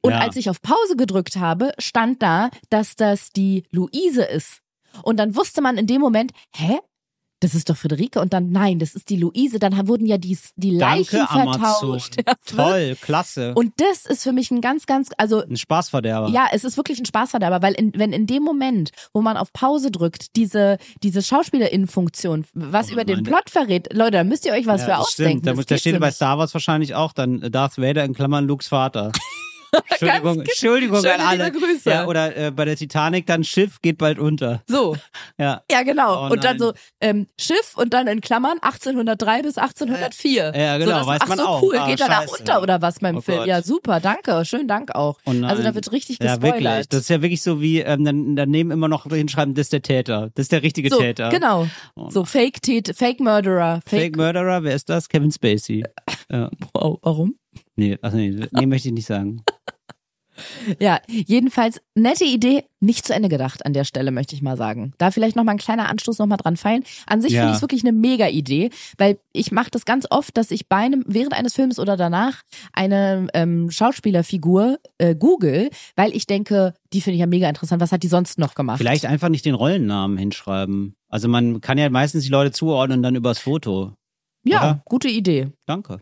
Und 0.00 0.12
Ja. 0.12 0.18
als 0.20 0.36
ich 0.36 0.48
auf 0.48 0.62
Pause 0.62 0.94
gedrückt 0.96 1.36
habe, 1.36 1.72
stand 1.78 2.22
da, 2.22 2.50
dass 2.70 2.94
das 2.94 3.30
die 3.30 3.64
Luise 3.72 4.22
ist. 4.22 4.58
Und 5.02 5.16
dann 5.18 5.36
wusste 5.36 5.60
man 5.62 5.76
in 5.78 5.86
dem 5.86 6.00
Moment, 6.00 6.32
hä? 6.54 6.78
Das 7.40 7.56
ist 7.56 7.68
doch 7.68 7.76
Friederike. 7.76 8.20
Und 8.20 8.32
dann, 8.32 8.52
nein, 8.52 8.78
das 8.78 8.94
ist 8.94 9.08
die 9.10 9.16
Luise. 9.16 9.58
Dann 9.58 9.88
wurden 9.88 10.06
ja 10.06 10.16
die, 10.16 10.38
die 10.54 10.70
Leichen 10.70 11.26
Danke, 11.28 11.58
vertauscht. 11.58 12.16
Toll, 12.46 12.96
klasse. 13.00 13.52
Und 13.56 13.72
das 13.78 14.06
ist 14.06 14.22
für 14.22 14.30
mich 14.30 14.52
ein 14.52 14.60
ganz, 14.60 14.86
ganz, 14.86 15.08
also 15.18 15.42
ein 15.42 15.56
Spaßverderber. 15.56 16.28
ja, 16.28 16.46
es 16.52 16.62
ist 16.62 16.76
wirklich 16.76 17.00
ein 17.00 17.04
Spaßverderber, 17.04 17.60
weil 17.60 17.72
in, 17.74 17.90
wenn 17.96 18.12
in 18.12 18.28
dem 18.28 18.44
Moment, 18.44 18.90
wo 19.12 19.22
man 19.22 19.36
auf 19.36 19.52
Pause 19.52 19.90
drückt, 19.90 20.36
diese, 20.36 20.78
diese 21.02 21.20
Schauspielerinnenfunktion 21.20 22.44
was 22.54 22.90
Oh 22.90 22.92
über 22.92 23.04
den. 23.04 23.24
Plot 23.24 23.50
verrät, 23.50 23.92
Leute, 23.92 24.12
da 24.18 24.24
müsst 24.24 24.46
ihr 24.46 24.52
euch 24.52 24.66
was 24.66 24.82
Ja, 24.82 24.86
für 24.86 24.98
ausdenken. 24.98 25.30
Stimmt. 25.38 25.46
Da, 25.48 25.54
muss- 25.54 25.66
da 25.66 25.78
steht 25.78 25.94
so 25.94 26.00
bei. 26.00 26.12
Star 26.12 26.38
Wars 26.38 26.54
wahrscheinlich 26.54 26.94
auch 26.94 27.12
dann 27.12 27.40
Darth 27.50 27.76
Vader 27.76 28.04
in 28.04 28.14
Klammern 28.14 28.46
Lukes 28.46 28.68
Vater. 28.68 29.10
Entschuldigung, 29.88 30.40
Entschuldigung 30.40 30.96
Schöne 31.00 31.14
an 31.14 31.20
alle. 31.40 31.50
Grüße. 31.52 31.90
Ja, 31.90 32.06
oder 32.06 32.36
äh, 32.36 32.50
bei 32.50 32.64
der 32.64 32.76
Titanic 32.76 33.26
dann 33.26 33.42
Schiff 33.44 33.80
geht 33.80 33.98
bald 33.98 34.18
unter. 34.18 34.62
So, 34.66 34.96
Ja. 35.38 35.62
ja 35.70 35.82
genau. 35.82 36.26
Oh 36.28 36.32
und 36.32 36.44
dann 36.44 36.58
so 36.58 36.72
ähm, 37.00 37.26
Schiff 37.40 37.74
und 37.76 37.94
dann 37.94 38.06
in 38.06 38.20
Klammern 38.20 38.58
1803 38.60 39.42
bis 39.42 39.56
1804. 39.58 40.52
Ja, 40.54 40.78
genau, 40.78 40.90
so, 40.90 40.96
das, 40.98 41.06
weiß 41.06 41.20
ach 41.22 41.28
man 41.28 41.38
so 41.38 41.44
auch. 41.46 41.62
cool, 41.62 41.76
Ah, 41.78 41.86
geht 41.88 42.00
danach 42.00 42.26
unter 42.26 42.62
oder 42.62 42.82
was 42.82 42.98
beim 42.98 43.16
Oh 43.16 43.20
Film? 43.22 43.38
Gott. 43.38 43.46
Ja, 43.46 43.62
super, 43.62 44.00
danke, 44.00 44.44
schönen 44.44 44.68
Dank 44.68 44.94
auch. 44.94 45.18
Oh 45.26 45.30
also 45.42 45.62
da 45.62 45.74
wird 45.74 45.90
richtig 45.92 46.18
Ja, 46.20 46.36
gespoilert. 46.36 46.62
wirklich. 46.64 46.88
Das 46.88 47.00
ist 47.00 47.10
ja 47.10 47.22
wirklich 47.22 47.42
so 47.42 47.60
wie, 47.60 47.80
ähm, 47.80 48.04
dann 48.04 48.36
daneben 48.36 48.70
immer 48.70 48.88
noch 48.88 49.06
hinschreiben, 49.06 49.54
das 49.54 49.66
ist 49.66 49.72
der 49.72 49.82
Täter. 49.82 50.30
Das 50.34 50.44
ist 50.44 50.52
der 50.52 50.62
richtige 50.62 50.90
so, 50.90 50.98
Täter. 50.98 51.30
genau. 51.30 51.66
Oh 51.96 52.10
so 52.10 52.24
Fake 52.24 52.60
Tät, 52.62 52.92
Fake 52.96 53.20
Murderer, 53.20 53.80
Fake 53.86 54.00
Fake. 54.02 54.16
Murderer, 54.16 54.62
wer 54.64 54.74
ist 54.74 54.88
das? 54.90 55.08
Kevin 55.08 55.30
Spacey. 55.32 55.84
Ja. 56.30 56.50
Wow, 56.72 56.98
warum? 57.02 57.34
Nee, 57.76 57.98
ach 58.00 58.12
nee, 58.12 58.34
nee, 58.52 58.64
möchte 58.64 58.88
ich 58.88 58.94
nicht 58.94 59.06
sagen. 59.06 59.42
Ja, 60.80 61.00
jedenfalls 61.08 61.80
nette 61.94 62.24
Idee, 62.24 62.64
nicht 62.80 63.06
zu 63.06 63.14
Ende 63.14 63.28
gedacht 63.28 63.64
an 63.66 63.72
der 63.72 63.84
Stelle, 63.84 64.10
möchte 64.10 64.34
ich 64.34 64.42
mal 64.42 64.56
sagen. 64.56 64.92
Da 64.98 65.10
vielleicht 65.10 65.36
noch 65.36 65.44
mal 65.44 65.52
ein 65.52 65.58
kleiner 65.58 65.88
Anstoß 65.88 66.18
noch 66.18 66.26
mal 66.26 66.36
dran 66.36 66.56
feilen. 66.56 66.84
An 67.06 67.20
sich 67.20 67.32
Ja. 67.32 67.40
finde 67.40 67.50
ich 67.52 67.56
es 67.56 67.62
wirklich 67.62 67.82
eine 67.82 67.92
mega 67.92 68.28
Idee, 68.28 68.70
weil 68.98 69.18
ich 69.32 69.52
mache 69.52 69.70
das 69.70 69.84
ganz 69.84 70.06
oft, 70.10 70.36
dass 70.36 70.50
ich 70.50 70.68
bei 70.68 70.76
einem, 70.76 71.04
während 71.06 71.34
eines 71.34 71.54
Films 71.54 71.78
oder 71.78 71.96
danach 71.96 72.42
eine 72.72 73.28
ähm, 73.34 73.70
Schauspielerfigur 73.70 74.78
äh, 74.98 75.14
google, 75.14 75.70
weil 75.96 76.14
ich 76.16 76.26
denke, 76.26 76.74
die 76.92 77.00
finde 77.00 77.14
ich 77.14 77.20
ja 77.20 77.26
mega 77.26 77.48
interessant. 77.48 77.80
Was 77.80 77.92
hat 77.92 78.02
die 78.02 78.08
sonst 78.08 78.38
noch 78.38 78.54
gemacht? 78.54 78.78
Vielleicht 78.78 79.06
einfach 79.06 79.28
nicht 79.28 79.44
den 79.44 79.54
Rollennamen 79.54 80.16
hinschreiben. 80.16 80.94
Also 81.08 81.28
man 81.28 81.60
kann 81.60 81.78
ja 81.78 81.88
meistens 81.90 82.24
die 82.24 82.30
Leute 82.30 82.52
zuordnen 82.52 83.02
dann 83.02 83.14
übers 83.14 83.38
Foto. 83.38 83.92
Ja, 84.44 84.58
oder? 84.58 84.82
gute 84.86 85.08
Idee. 85.08 85.52
Danke. 85.66 86.00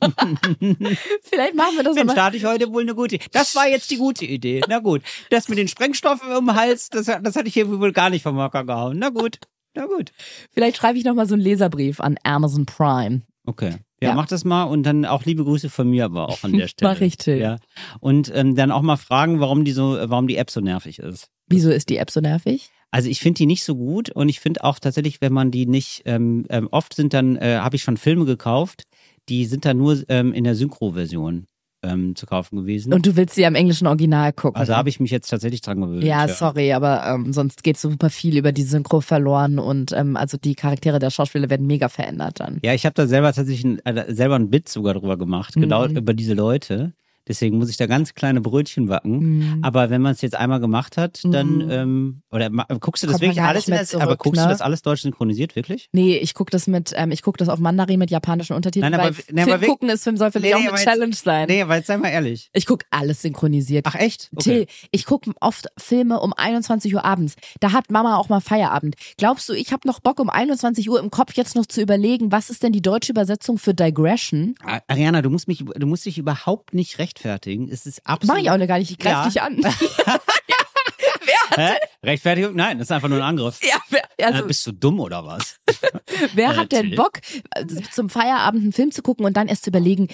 Vielleicht 1.22 1.54
machen 1.54 1.76
wir 1.76 1.82
das 1.84 1.94
Mensch, 1.94 2.14
da 2.14 2.26
hatte 2.26 2.36
ich 2.36 2.44
heute 2.44 2.72
wohl 2.72 2.82
eine 2.82 2.94
gute 2.94 3.18
Das 3.32 3.54
war 3.54 3.68
jetzt 3.68 3.90
die 3.90 3.96
gute 3.96 4.24
Idee. 4.24 4.60
Na 4.68 4.78
gut. 4.78 5.02
Das 5.30 5.48
mit 5.48 5.58
den 5.58 5.68
Sprengstoffen 5.68 6.30
im 6.30 6.54
Hals, 6.54 6.88
das, 6.90 7.06
das 7.06 7.36
hatte 7.36 7.48
ich 7.48 7.54
hier 7.54 7.68
wohl 7.68 7.92
gar 7.92 8.10
nicht 8.10 8.22
vom 8.22 8.36
Hocker 8.38 8.64
gehauen. 8.64 8.98
Na 8.98 9.08
gut. 9.10 9.38
Na 9.74 9.86
gut. 9.86 10.12
Vielleicht 10.52 10.76
schreibe 10.78 10.98
ich 10.98 11.04
noch 11.04 11.14
mal 11.14 11.26
so 11.26 11.34
einen 11.34 11.42
Leserbrief 11.42 12.00
an 12.00 12.16
Amazon 12.22 12.66
Prime. 12.66 13.22
Okay. 13.46 13.76
Ja, 14.00 14.10
Ja. 14.10 14.14
mach 14.14 14.26
das 14.26 14.44
mal 14.44 14.64
und 14.64 14.82
dann 14.82 15.04
auch 15.04 15.24
liebe 15.24 15.44
Grüße 15.44 15.70
von 15.70 15.88
mir 15.88 16.04
aber 16.06 16.28
auch 16.28 16.42
an 16.44 16.52
der 16.52 16.68
Stelle. 16.68 16.92
Mach 16.92 17.00
ich, 17.00 17.16
Till. 17.16 17.38
Ja. 17.38 17.56
Und 18.00 18.30
ähm, 18.34 18.54
dann 18.56 18.70
auch 18.70 18.82
mal 18.82 18.96
fragen, 18.96 19.40
warum 19.40 19.64
die 19.64 19.72
so, 19.72 19.96
warum 20.02 20.26
die 20.26 20.36
App 20.36 20.50
so 20.50 20.60
nervig 20.60 20.98
ist. 20.98 21.28
Wieso 21.46 21.70
ist 21.70 21.88
die 21.88 21.96
App 21.98 22.10
so 22.10 22.20
nervig? 22.20 22.70
Also 22.90 23.08
ich 23.10 23.20
finde 23.20 23.38
die 23.38 23.46
nicht 23.46 23.64
so 23.64 23.74
gut 23.76 24.10
und 24.10 24.28
ich 24.28 24.40
finde 24.40 24.64
auch 24.64 24.78
tatsächlich, 24.78 25.20
wenn 25.20 25.32
man 25.32 25.50
die 25.50 25.66
nicht, 25.66 26.02
ähm, 26.06 26.46
ähm, 26.50 26.68
oft 26.70 26.94
sind 26.94 27.12
dann, 27.14 27.36
äh, 27.36 27.58
habe 27.60 27.76
ich 27.76 27.82
schon 27.82 27.96
Filme 27.96 28.24
gekauft, 28.24 28.84
die 29.28 29.44
sind 29.46 29.64
dann 29.64 29.78
nur 29.78 30.02
ähm, 30.08 30.32
in 30.32 30.44
der 30.44 30.54
Synchro-Version 30.54 31.46
ähm, 31.82 32.16
zu 32.16 32.26
kaufen 32.26 32.56
gewesen. 32.56 32.92
Und 32.92 33.06
du 33.06 33.16
willst 33.16 33.34
sie 33.34 33.44
am 33.46 33.54
englischen 33.54 33.86
Original 33.86 34.32
gucken. 34.32 34.58
also 34.58 34.74
habe 34.74 34.88
ich 34.88 34.98
mich 34.98 35.10
jetzt 35.10 35.28
tatsächlich 35.28 35.60
dran 35.60 35.80
gewöhnt. 35.80 36.02
Ja, 36.04 36.26
sorry, 36.26 36.72
aber 36.72 37.06
ähm, 37.06 37.32
sonst 37.32 37.62
geht 37.62 37.76
super 37.78 38.10
viel 38.10 38.36
über 38.38 38.50
die 38.52 38.62
Synchro 38.62 39.00
verloren 39.00 39.58
und 39.58 39.92
ähm, 39.92 40.16
also 40.16 40.36
die 40.36 40.54
Charaktere 40.54 40.98
der 40.98 41.10
Schauspieler 41.10 41.50
werden 41.50 41.66
mega 41.66 41.88
verändert 41.88 42.40
dann. 42.40 42.58
Ja, 42.62 42.72
ich 42.74 42.86
habe 42.86 42.94
da 42.94 43.06
selber 43.06 43.32
tatsächlich 43.32 43.64
ein, 43.64 43.84
äh, 43.96 44.12
selber 44.14 44.36
ein 44.36 44.50
Bit 44.50 44.68
sogar 44.68 44.94
drüber 44.94 45.16
gemacht, 45.16 45.54
genau 45.54 45.86
Mhm. 45.86 45.96
über 45.98 46.14
diese 46.14 46.34
Leute. 46.34 46.92
Deswegen 47.28 47.58
muss 47.58 47.70
ich 47.70 47.76
da 47.76 47.86
ganz 47.86 48.14
kleine 48.14 48.40
Brötchen 48.40 48.86
backen. 48.86 49.18
Mhm. 49.56 49.64
Aber 49.64 49.90
wenn 49.90 50.00
man 50.02 50.12
es 50.12 50.20
jetzt 50.20 50.36
einmal 50.36 50.60
gemacht 50.60 50.96
hat, 50.96 51.20
dann 51.24 51.56
Mhm. 51.56 51.70
ähm, 51.70 52.22
oder 52.30 52.50
guckst 52.80 53.02
du 53.02 53.06
das 53.06 53.14
Kommt 53.14 53.22
wirklich 53.22 53.42
alles 53.42 53.68
in 53.68 53.74
das, 53.74 53.94
aber 53.94 54.04
zurück, 54.04 54.18
guckst 54.20 54.40
du 54.40 54.44
ne? 54.46 54.50
das 54.50 54.60
alles 54.60 54.82
deutsch 54.82 55.02
synchronisiert 55.02 55.56
wirklich? 55.56 55.88
Nee, 55.92 56.16
ich 56.18 56.34
guck 56.34 56.50
das 56.50 56.66
mit, 56.66 56.92
ähm, 56.94 57.10
ich 57.10 57.22
guck 57.22 57.36
das 57.38 57.48
auf 57.48 57.58
Mandarin 57.58 57.98
mit 57.98 58.10
japanischen 58.10 58.54
Untertiteln, 58.54 58.92
Nein, 58.92 59.00
aber- 59.00 59.16
weil 59.16 59.24
nee, 59.32 59.42
aber 59.42 59.50
Film 59.52 59.60
wir- 59.62 59.68
gucken 59.68 59.88
ist 59.88 60.04
Film 60.04 60.16
soll 60.16 60.30
für 60.30 60.40
mich 60.40 60.54
auch 60.54 60.58
Nee, 60.58 60.64
eine 60.64 60.70
aber 60.72 60.78
jetzt- 60.78 60.86
Challenge 60.88 61.14
sein. 61.14 61.46
Nee, 61.48 61.62
aber 61.62 61.76
jetzt 61.76 61.86
sei 61.86 61.96
mal 61.96 62.08
ehrlich. 62.08 62.50
Ich 62.52 62.66
guck 62.66 62.84
alles 62.90 63.22
synchronisiert. 63.22 63.86
Ach 63.88 63.94
echt? 63.94 64.30
Till, 64.38 64.66
ich 64.90 65.04
gucke 65.06 65.32
oft 65.40 65.66
Filme 65.78 66.20
um 66.20 66.32
21 66.32 66.94
Uhr 66.94 67.04
abends. 67.04 67.34
Da 67.60 67.72
hat 67.72 67.90
Mama 67.90 68.16
auch 68.16 68.28
mal 68.28 68.40
Feierabend. 68.40 68.94
Glaubst 69.18 69.48
du, 69.48 69.52
ich 69.52 69.72
habe 69.72 69.86
noch 69.88 70.00
Bock 70.00 70.20
um 70.20 70.30
21 70.30 70.88
Uhr 70.90 71.00
im 71.00 71.10
Kopf 71.10 71.34
jetzt 71.34 71.56
noch 71.56 71.66
zu 71.66 71.80
überlegen, 71.82 72.30
was 72.32 72.50
ist 72.50 72.62
denn 72.62 72.72
die 72.72 72.82
deutsche 72.82 73.12
Übersetzung 73.12 73.58
für 73.58 73.74
Digression? 73.74 74.54
Ariana, 74.88 75.22
du 75.22 75.30
musst 75.30 75.48
mich, 75.48 75.64
du 75.64 75.86
musst 75.86 76.04
dich 76.06 76.18
überhaupt 76.18 76.74
nicht 76.74 76.98
rechtfertigen. 77.16 77.68
Es 77.70 77.86
ist 77.86 78.06
absolut. 78.06 78.36
Mach 78.36 78.42
ich 78.42 78.50
auch 78.50 78.66
gar 78.66 78.78
nicht, 78.78 78.90
ich 78.90 78.98
greif 78.98 79.12
Ja. 79.12 79.24
dich 79.26 79.40
an. 79.42 79.60
Hä? 81.56 81.70
Rechtfertigung? 82.04 82.54
Nein, 82.54 82.78
das 82.78 82.88
ist 82.88 82.92
einfach 82.92 83.08
nur 83.08 83.18
ein 83.18 83.24
Angriff. 83.24 83.60
ja, 83.62 83.78
wer, 83.88 84.02
also, 84.26 84.44
äh, 84.44 84.46
bist 84.46 84.66
du 84.66 84.72
dumm 84.72 85.00
oder 85.00 85.24
was? 85.24 85.58
wer 86.34 86.50
äh, 86.50 86.56
hat 86.56 86.72
denn. 86.72 86.94
Bock, 86.94 87.20
äh, 87.54 87.64
zum 87.92 88.10
Feierabend 88.10 88.62
einen 88.62 88.72
Film 88.72 88.90
zu 88.90 89.00
gucken 89.02 89.24
und 89.24 89.36
dann 89.36 89.48
erst 89.48 89.64
zu 89.64 89.70
überlegen, 89.70 90.08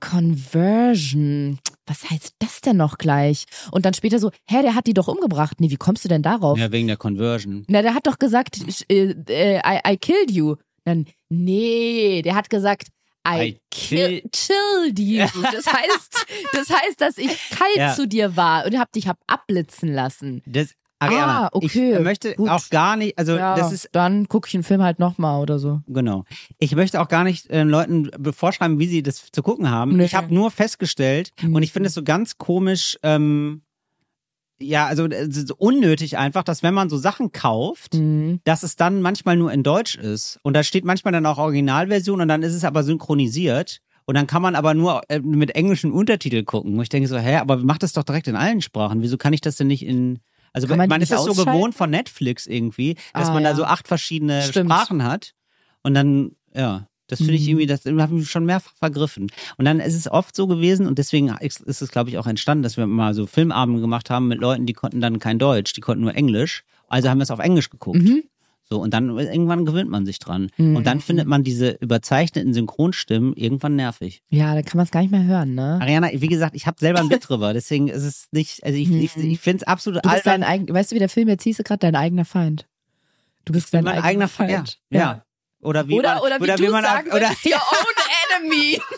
Conversion. 0.00 1.58
Was 1.86 2.08
heißt 2.08 2.34
das 2.38 2.60
denn 2.62 2.76
noch 2.78 2.96
gleich? 2.96 3.44
Und 3.70 3.84
dann 3.84 3.92
später 3.94 4.18
so, 4.18 4.30
hä, 4.48 4.62
der 4.62 4.74
hat 4.74 4.86
die 4.86 4.94
doch 4.94 5.08
umgebracht. 5.08 5.60
Nee, 5.60 5.70
wie 5.70 5.76
kommst 5.76 6.04
du 6.04 6.08
denn 6.08 6.22
darauf? 6.22 6.58
Ja, 6.58 6.72
wegen 6.72 6.86
der 6.86 6.96
Conversion. 6.96 7.64
Na, 7.68 7.82
der 7.82 7.94
hat 7.94 8.06
doch 8.06 8.18
gesagt, 8.18 8.58
äh, 8.88 9.58
I, 9.58 9.80
I 9.86 9.96
killed 9.96 10.30
you. 10.30 10.56
Dann, 10.84 11.06
nee, 11.28 12.22
der 12.22 12.34
hat 12.34 12.48
gesagt, 12.48 12.88
I, 13.28 13.42
I 13.48 13.60
kill, 13.70 14.22
chilled 14.32 14.98
you. 14.98 15.20
Das 15.42 15.66
heißt, 15.72 16.26
das 16.52 16.70
heißt, 16.70 17.00
dass 17.00 17.18
ich 17.18 17.28
kalt 17.50 17.76
Ja. 17.76 17.94
zu 17.94 18.06
dir 18.08 18.36
war 18.36 18.66
und 18.66 18.78
hab 18.78 18.92
dich 18.92 19.08
hab 19.08 19.18
abblitzen 19.26 19.92
lassen. 19.92 20.42
Das, 20.46 20.74
Ariana, 21.00 21.44
Ah, 21.46 21.48
okay, 21.52 21.94
ich 21.94 22.00
möchte 22.00 22.34
gut. 22.34 22.48
auch 22.48 22.68
gar 22.70 22.96
nicht, 22.96 23.16
also 23.18 23.36
ja, 23.36 23.54
das 23.54 23.70
ist 23.70 23.88
dann 23.92 24.26
gucke 24.26 24.48
ich 24.48 24.54
einen 24.54 24.64
Film 24.64 24.82
halt 24.82 24.98
nochmal 24.98 25.40
oder 25.40 25.60
so. 25.60 25.80
Genau. 25.86 26.24
Ich 26.58 26.74
möchte 26.74 27.00
auch 27.00 27.06
gar 27.06 27.22
nicht 27.22 27.48
äh, 27.50 27.62
Leuten 27.62 28.10
vorschreiben, 28.32 28.80
wie 28.80 28.88
sie 28.88 29.04
das 29.04 29.30
zu 29.30 29.42
gucken 29.44 29.70
haben. 29.70 29.96
Nee. 29.96 30.06
Ich 30.06 30.14
habe 30.16 30.34
nur 30.34 30.50
festgestellt 30.50 31.30
Mhm. 31.40 31.54
und 31.54 31.62
ich 31.62 31.72
finde 31.72 31.86
es 31.86 31.94
so 31.94 32.02
ganz 32.02 32.36
komisch, 32.38 32.98
ähm, 33.04 33.62
ja, 34.60 34.86
also 34.86 35.06
es 35.06 35.36
ist 35.36 35.48
so 35.48 35.54
unnötig 35.56 36.18
einfach, 36.18 36.42
dass 36.42 36.62
wenn 36.62 36.74
man 36.74 36.88
so 36.90 36.96
Sachen 36.96 37.32
kauft, 37.32 37.94
Mhm. 37.94 38.40
dass 38.44 38.62
es 38.62 38.76
dann 38.76 39.00
manchmal 39.02 39.36
nur 39.36 39.52
in 39.52 39.62
Deutsch 39.62 39.96
ist. 39.96 40.38
Und 40.42 40.54
da 40.54 40.62
steht 40.62 40.84
manchmal 40.84 41.12
dann 41.12 41.26
auch 41.26 41.38
Originalversion 41.38 42.20
und 42.20 42.28
dann 42.28 42.42
ist 42.42 42.54
es 42.54 42.64
aber 42.64 42.82
synchronisiert. 42.82 43.80
Und 44.06 44.14
dann 44.14 44.26
kann 44.26 44.40
man 44.42 44.54
aber 44.56 44.72
nur 44.74 45.02
äh, 45.08 45.20
mit 45.20 45.54
englischen 45.54 45.92
Untertitel 45.92 46.42
gucken. 46.42 46.74
Und 46.76 46.82
ich 46.82 46.88
denke 46.88 47.08
so, 47.08 47.18
hä, 47.18 47.36
aber 47.36 47.58
mach 47.58 47.76
das 47.78 47.92
doch 47.92 48.04
direkt 48.04 48.26
in 48.26 48.36
allen 48.36 48.62
Sprachen. 48.62 49.02
Wieso 49.02 49.18
kann 49.18 49.32
ich 49.34 49.42
das 49.42 49.56
denn 49.56 49.66
nicht 49.66 49.84
in. 49.84 50.20
Also 50.54 50.66
Kann 50.66 50.78
man, 50.78 50.88
man 50.88 51.02
ist 51.02 51.12
das 51.12 51.24
so 51.24 51.34
gewohnt 51.34 51.74
von 51.74 51.90
Netflix 51.90 52.46
irgendwie, 52.46 52.96
dass 53.12 53.28
Ah, 53.28 53.34
man 53.34 53.44
da 53.44 53.50
ja. 53.50 53.54
so 53.56 53.64
acht 53.64 53.86
verschiedene 53.86 54.40
Stimmt. 54.42 54.72
Sprachen 54.72 55.04
hat. 55.04 55.34
Und 55.82 55.92
dann, 55.92 56.32
ja, 56.54 56.88
das 57.08 57.18
finde 57.18 57.34
ich 57.34 57.42
Mhm. 57.42 57.48
irgendwie, 57.48 57.66
das 57.66 57.84
habe 57.84 58.18
ich 58.18 58.30
schon 58.30 58.44
mehrfach 58.44 58.74
vergriffen. 58.76 59.26
Und 59.56 59.64
dann 59.64 59.80
ist 59.80 59.94
es 59.94 60.10
oft 60.10 60.36
so 60.36 60.46
gewesen 60.46 60.86
und 60.86 60.98
deswegen 60.98 61.34
ist 61.40 61.66
es, 61.82 61.90
glaube 61.90 62.10
ich, 62.10 62.18
auch 62.18 62.26
entstanden, 62.26 62.62
dass 62.62 62.76
wir 62.76 62.86
mal 62.86 63.14
so 63.14 63.26
Filmabende 63.26 63.80
gemacht 63.80 64.08
haben 64.10 64.28
mit 64.28 64.38
Leuten, 64.38 64.66
die 64.66 64.74
konnten 64.74 65.00
dann 65.00 65.18
kein 65.18 65.38
Deutsch, 65.38 65.72
die 65.72 65.80
konnten 65.80 66.02
nur 66.02 66.14
Englisch. 66.14 66.64
Also 66.86 67.08
haben 67.10 67.18
wir 67.18 67.24
es 67.24 67.30
auf 67.30 67.40
Englisch 67.40 67.70
geguckt. 67.70 68.00
Mhm. 68.02 68.22
So, 68.70 68.78
und 68.82 68.92
dann 68.92 69.08
irgendwann 69.16 69.64
gewöhnt 69.64 69.88
man 69.88 70.04
sich 70.04 70.18
dran. 70.18 70.50
Mhm. 70.58 70.76
Und 70.76 70.86
dann 70.86 71.00
findet 71.00 71.26
man 71.26 71.42
diese 71.42 71.70
überzeichneten 71.80 72.52
Synchronstimmen 72.52 73.32
irgendwann 73.34 73.76
nervig. 73.76 74.22
Ja, 74.28 74.54
da 74.54 74.60
kann 74.60 74.76
man 74.76 74.84
es 74.84 74.90
gar 74.90 75.00
nicht 75.00 75.10
mehr 75.10 75.24
hören, 75.24 75.54
ne? 75.54 75.78
Ariana, 75.80 76.10
wie 76.12 76.26
gesagt, 76.28 76.54
ich 76.54 76.66
habe 76.66 76.76
selber 76.78 77.00
ein 77.00 77.08
Bild 77.08 77.26
drüber, 77.26 77.54
deswegen 77.54 77.88
ist 77.88 78.02
es 78.02 78.28
nicht, 78.30 78.62
also 78.64 78.76
ich, 78.76 78.90
ich, 78.92 79.16
ich 79.16 79.40
finde 79.40 79.62
es 79.62 79.66
absolut 79.66 80.04
Du 80.04 80.10
bist 80.10 80.26
dein 80.26 80.42
eigen, 80.42 80.68
weißt 80.68 80.90
du, 80.90 80.96
wie 80.96 80.98
der 80.98 81.08
Film 81.08 81.28
jetzt 81.28 81.44
hieß, 81.44 81.56
gerade 81.64 81.78
dein 81.78 81.96
eigener 81.96 82.26
Feind. 82.26 82.66
Du 83.46 83.54
bist 83.54 83.72
dein 83.72 83.84
mein 83.84 83.94
eigener, 83.94 84.04
eigener 84.04 84.28
Feind. 84.28 84.78
Ja, 84.90 84.98
ja. 84.98 85.24
Oder 85.60 85.88
wie 85.88 85.94
Oder, 85.94 86.14
man, 86.14 86.22
oder 86.22 86.40
wie 86.40 86.64
du 86.64 86.70
man 86.70 86.84
sagen 86.84 87.10
oder, 87.10 87.30
your 87.44 87.54
own 87.56 88.42
enemy. 88.42 88.80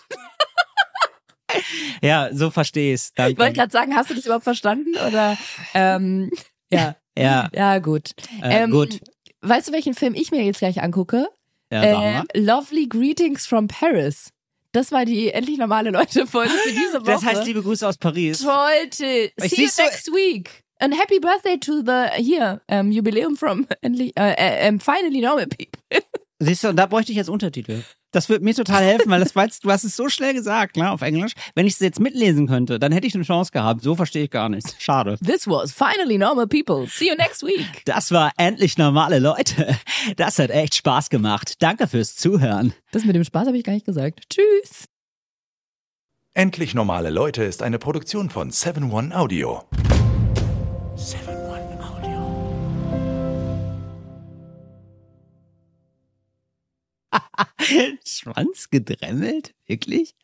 Ja, 2.00 2.28
so 2.32 2.50
verstehe 2.50 2.94
ich's. 2.94 3.12
Ich 3.16 3.36
wollte 3.38 3.54
gerade 3.54 3.72
sagen, 3.72 3.96
hast 3.96 4.08
du 4.10 4.14
das 4.14 4.24
überhaupt 4.24 4.44
verstanden? 4.44 4.92
Oder 5.08 5.36
ähm, 5.74 6.30
ja, 6.72 6.94
Ja, 7.18 7.48
ja, 7.52 7.78
gut. 7.80 8.12
äh, 8.40 8.62
Ähm, 8.62 8.70
gut. 8.70 9.00
Weißt 9.40 9.68
du, 9.68 9.72
welchen 9.72 9.94
Film 9.94 10.14
ich 10.14 10.30
mir 10.30 10.44
jetzt 10.44 10.60
gleich 10.60 10.80
angucke? 10.80 11.28
Ja, 11.72 12.20
äh. 12.20 12.22
Lovely 12.38 12.86
Greetings 12.88 13.46
from 13.46 13.66
Paris. 13.66 14.30
Das 14.72 14.92
war 14.92 15.04
die 15.04 15.32
endlich 15.32 15.58
normale 15.58 15.90
Leute 15.90 16.26
Folge 16.28 16.50
für 16.52 16.70
diese 16.72 17.00
Woche. 17.00 17.04
Das 17.10 17.24
heißt, 17.24 17.44
liebe 17.46 17.62
Grüße 17.62 17.86
aus 17.88 17.98
Paris. 17.98 18.38
Toll. 18.42 18.54
Ich 18.88 18.96
See 18.96 19.26
you 19.62 19.68
du- 19.76 19.82
next 19.82 20.06
week. 20.12 20.62
And 20.78 20.94
happy 20.98 21.18
birthday 21.18 21.58
to 21.58 21.82
the 21.84 22.22
here 22.22 22.60
um, 22.68 22.90
Jubiläum 22.92 23.36
from 23.36 23.66
endlich, 23.82 24.16
äh, 24.16 24.32
äh, 24.32 24.68
ähm, 24.68 24.78
finally 24.80 25.20
normal 25.20 25.46
people. 25.48 26.00
Siehst 26.42 26.64
du, 26.64 26.68
und 26.68 26.76
da 26.76 26.86
bräuchte 26.86 27.12
ich 27.12 27.18
jetzt 27.18 27.28
Untertitel. 27.28 27.82
Das 28.12 28.30
würde 28.30 28.42
mir 28.42 28.54
total 28.54 28.82
helfen, 28.82 29.10
weil 29.10 29.20
das 29.20 29.36
weißt, 29.36 29.62
du 29.62 29.70
hast 29.70 29.84
es 29.84 29.94
so 29.94 30.08
schnell 30.08 30.32
gesagt, 30.32 30.78
ne, 30.78 30.90
auf 30.90 31.02
Englisch. 31.02 31.32
Wenn 31.54 31.66
ich 31.66 31.74
es 31.74 31.80
jetzt 31.80 32.00
mitlesen 32.00 32.48
könnte, 32.48 32.78
dann 32.78 32.92
hätte 32.92 33.06
ich 33.06 33.14
eine 33.14 33.24
Chance 33.24 33.52
gehabt. 33.52 33.82
So 33.82 33.94
verstehe 33.94 34.24
ich 34.24 34.30
gar 34.30 34.48
nichts. 34.48 34.74
Schade. 34.78 35.18
This 35.24 35.46
was 35.46 35.70
finally 35.70 36.16
normal 36.16 36.46
people. 36.46 36.86
See 36.88 37.08
you 37.08 37.14
next 37.16 37.42
week. 37.42 37.84
Das 37.84 38.10
war 38.10 38.32
endlich 38.38 38.78
normale 38.78 39.18
Leute. 39.18 39.76
Das 40.16 40.38
hat 40.38 40.50
echt 40.50 40.74
Spaß 40.74 41.10
gemacht. 41.10 41.56
Danke 41.60 41.86
fürs 41.86 42.16
Zuhören. 42.16 42.72
Das 42.90 43.04
mit 43.04 43.14
dem 43.14 43.24
Spaß 43.24 43.46
habe 43.46 43.58
ich 43.58 43.64
gar 43.64 43.74
nicht 43.74 43.86
gesagt. 43.86 44.24
Tschüss. 44.30 44.86
Endlich 46.32 46.74
normale 46.74 47.10
Leute 47.10 47.44
ist 47.44 47.62
eine 47.62 47.78
Produktion 47.78 48.30
von 48.30 48.50
7-One 48.50 49.14
Audio. 49.14 49.64
7-One 50.96 51.39
Schwanz 58.06 58.70
gedremmelt? 58.70 59.54
Wirklich? 59.66 60.14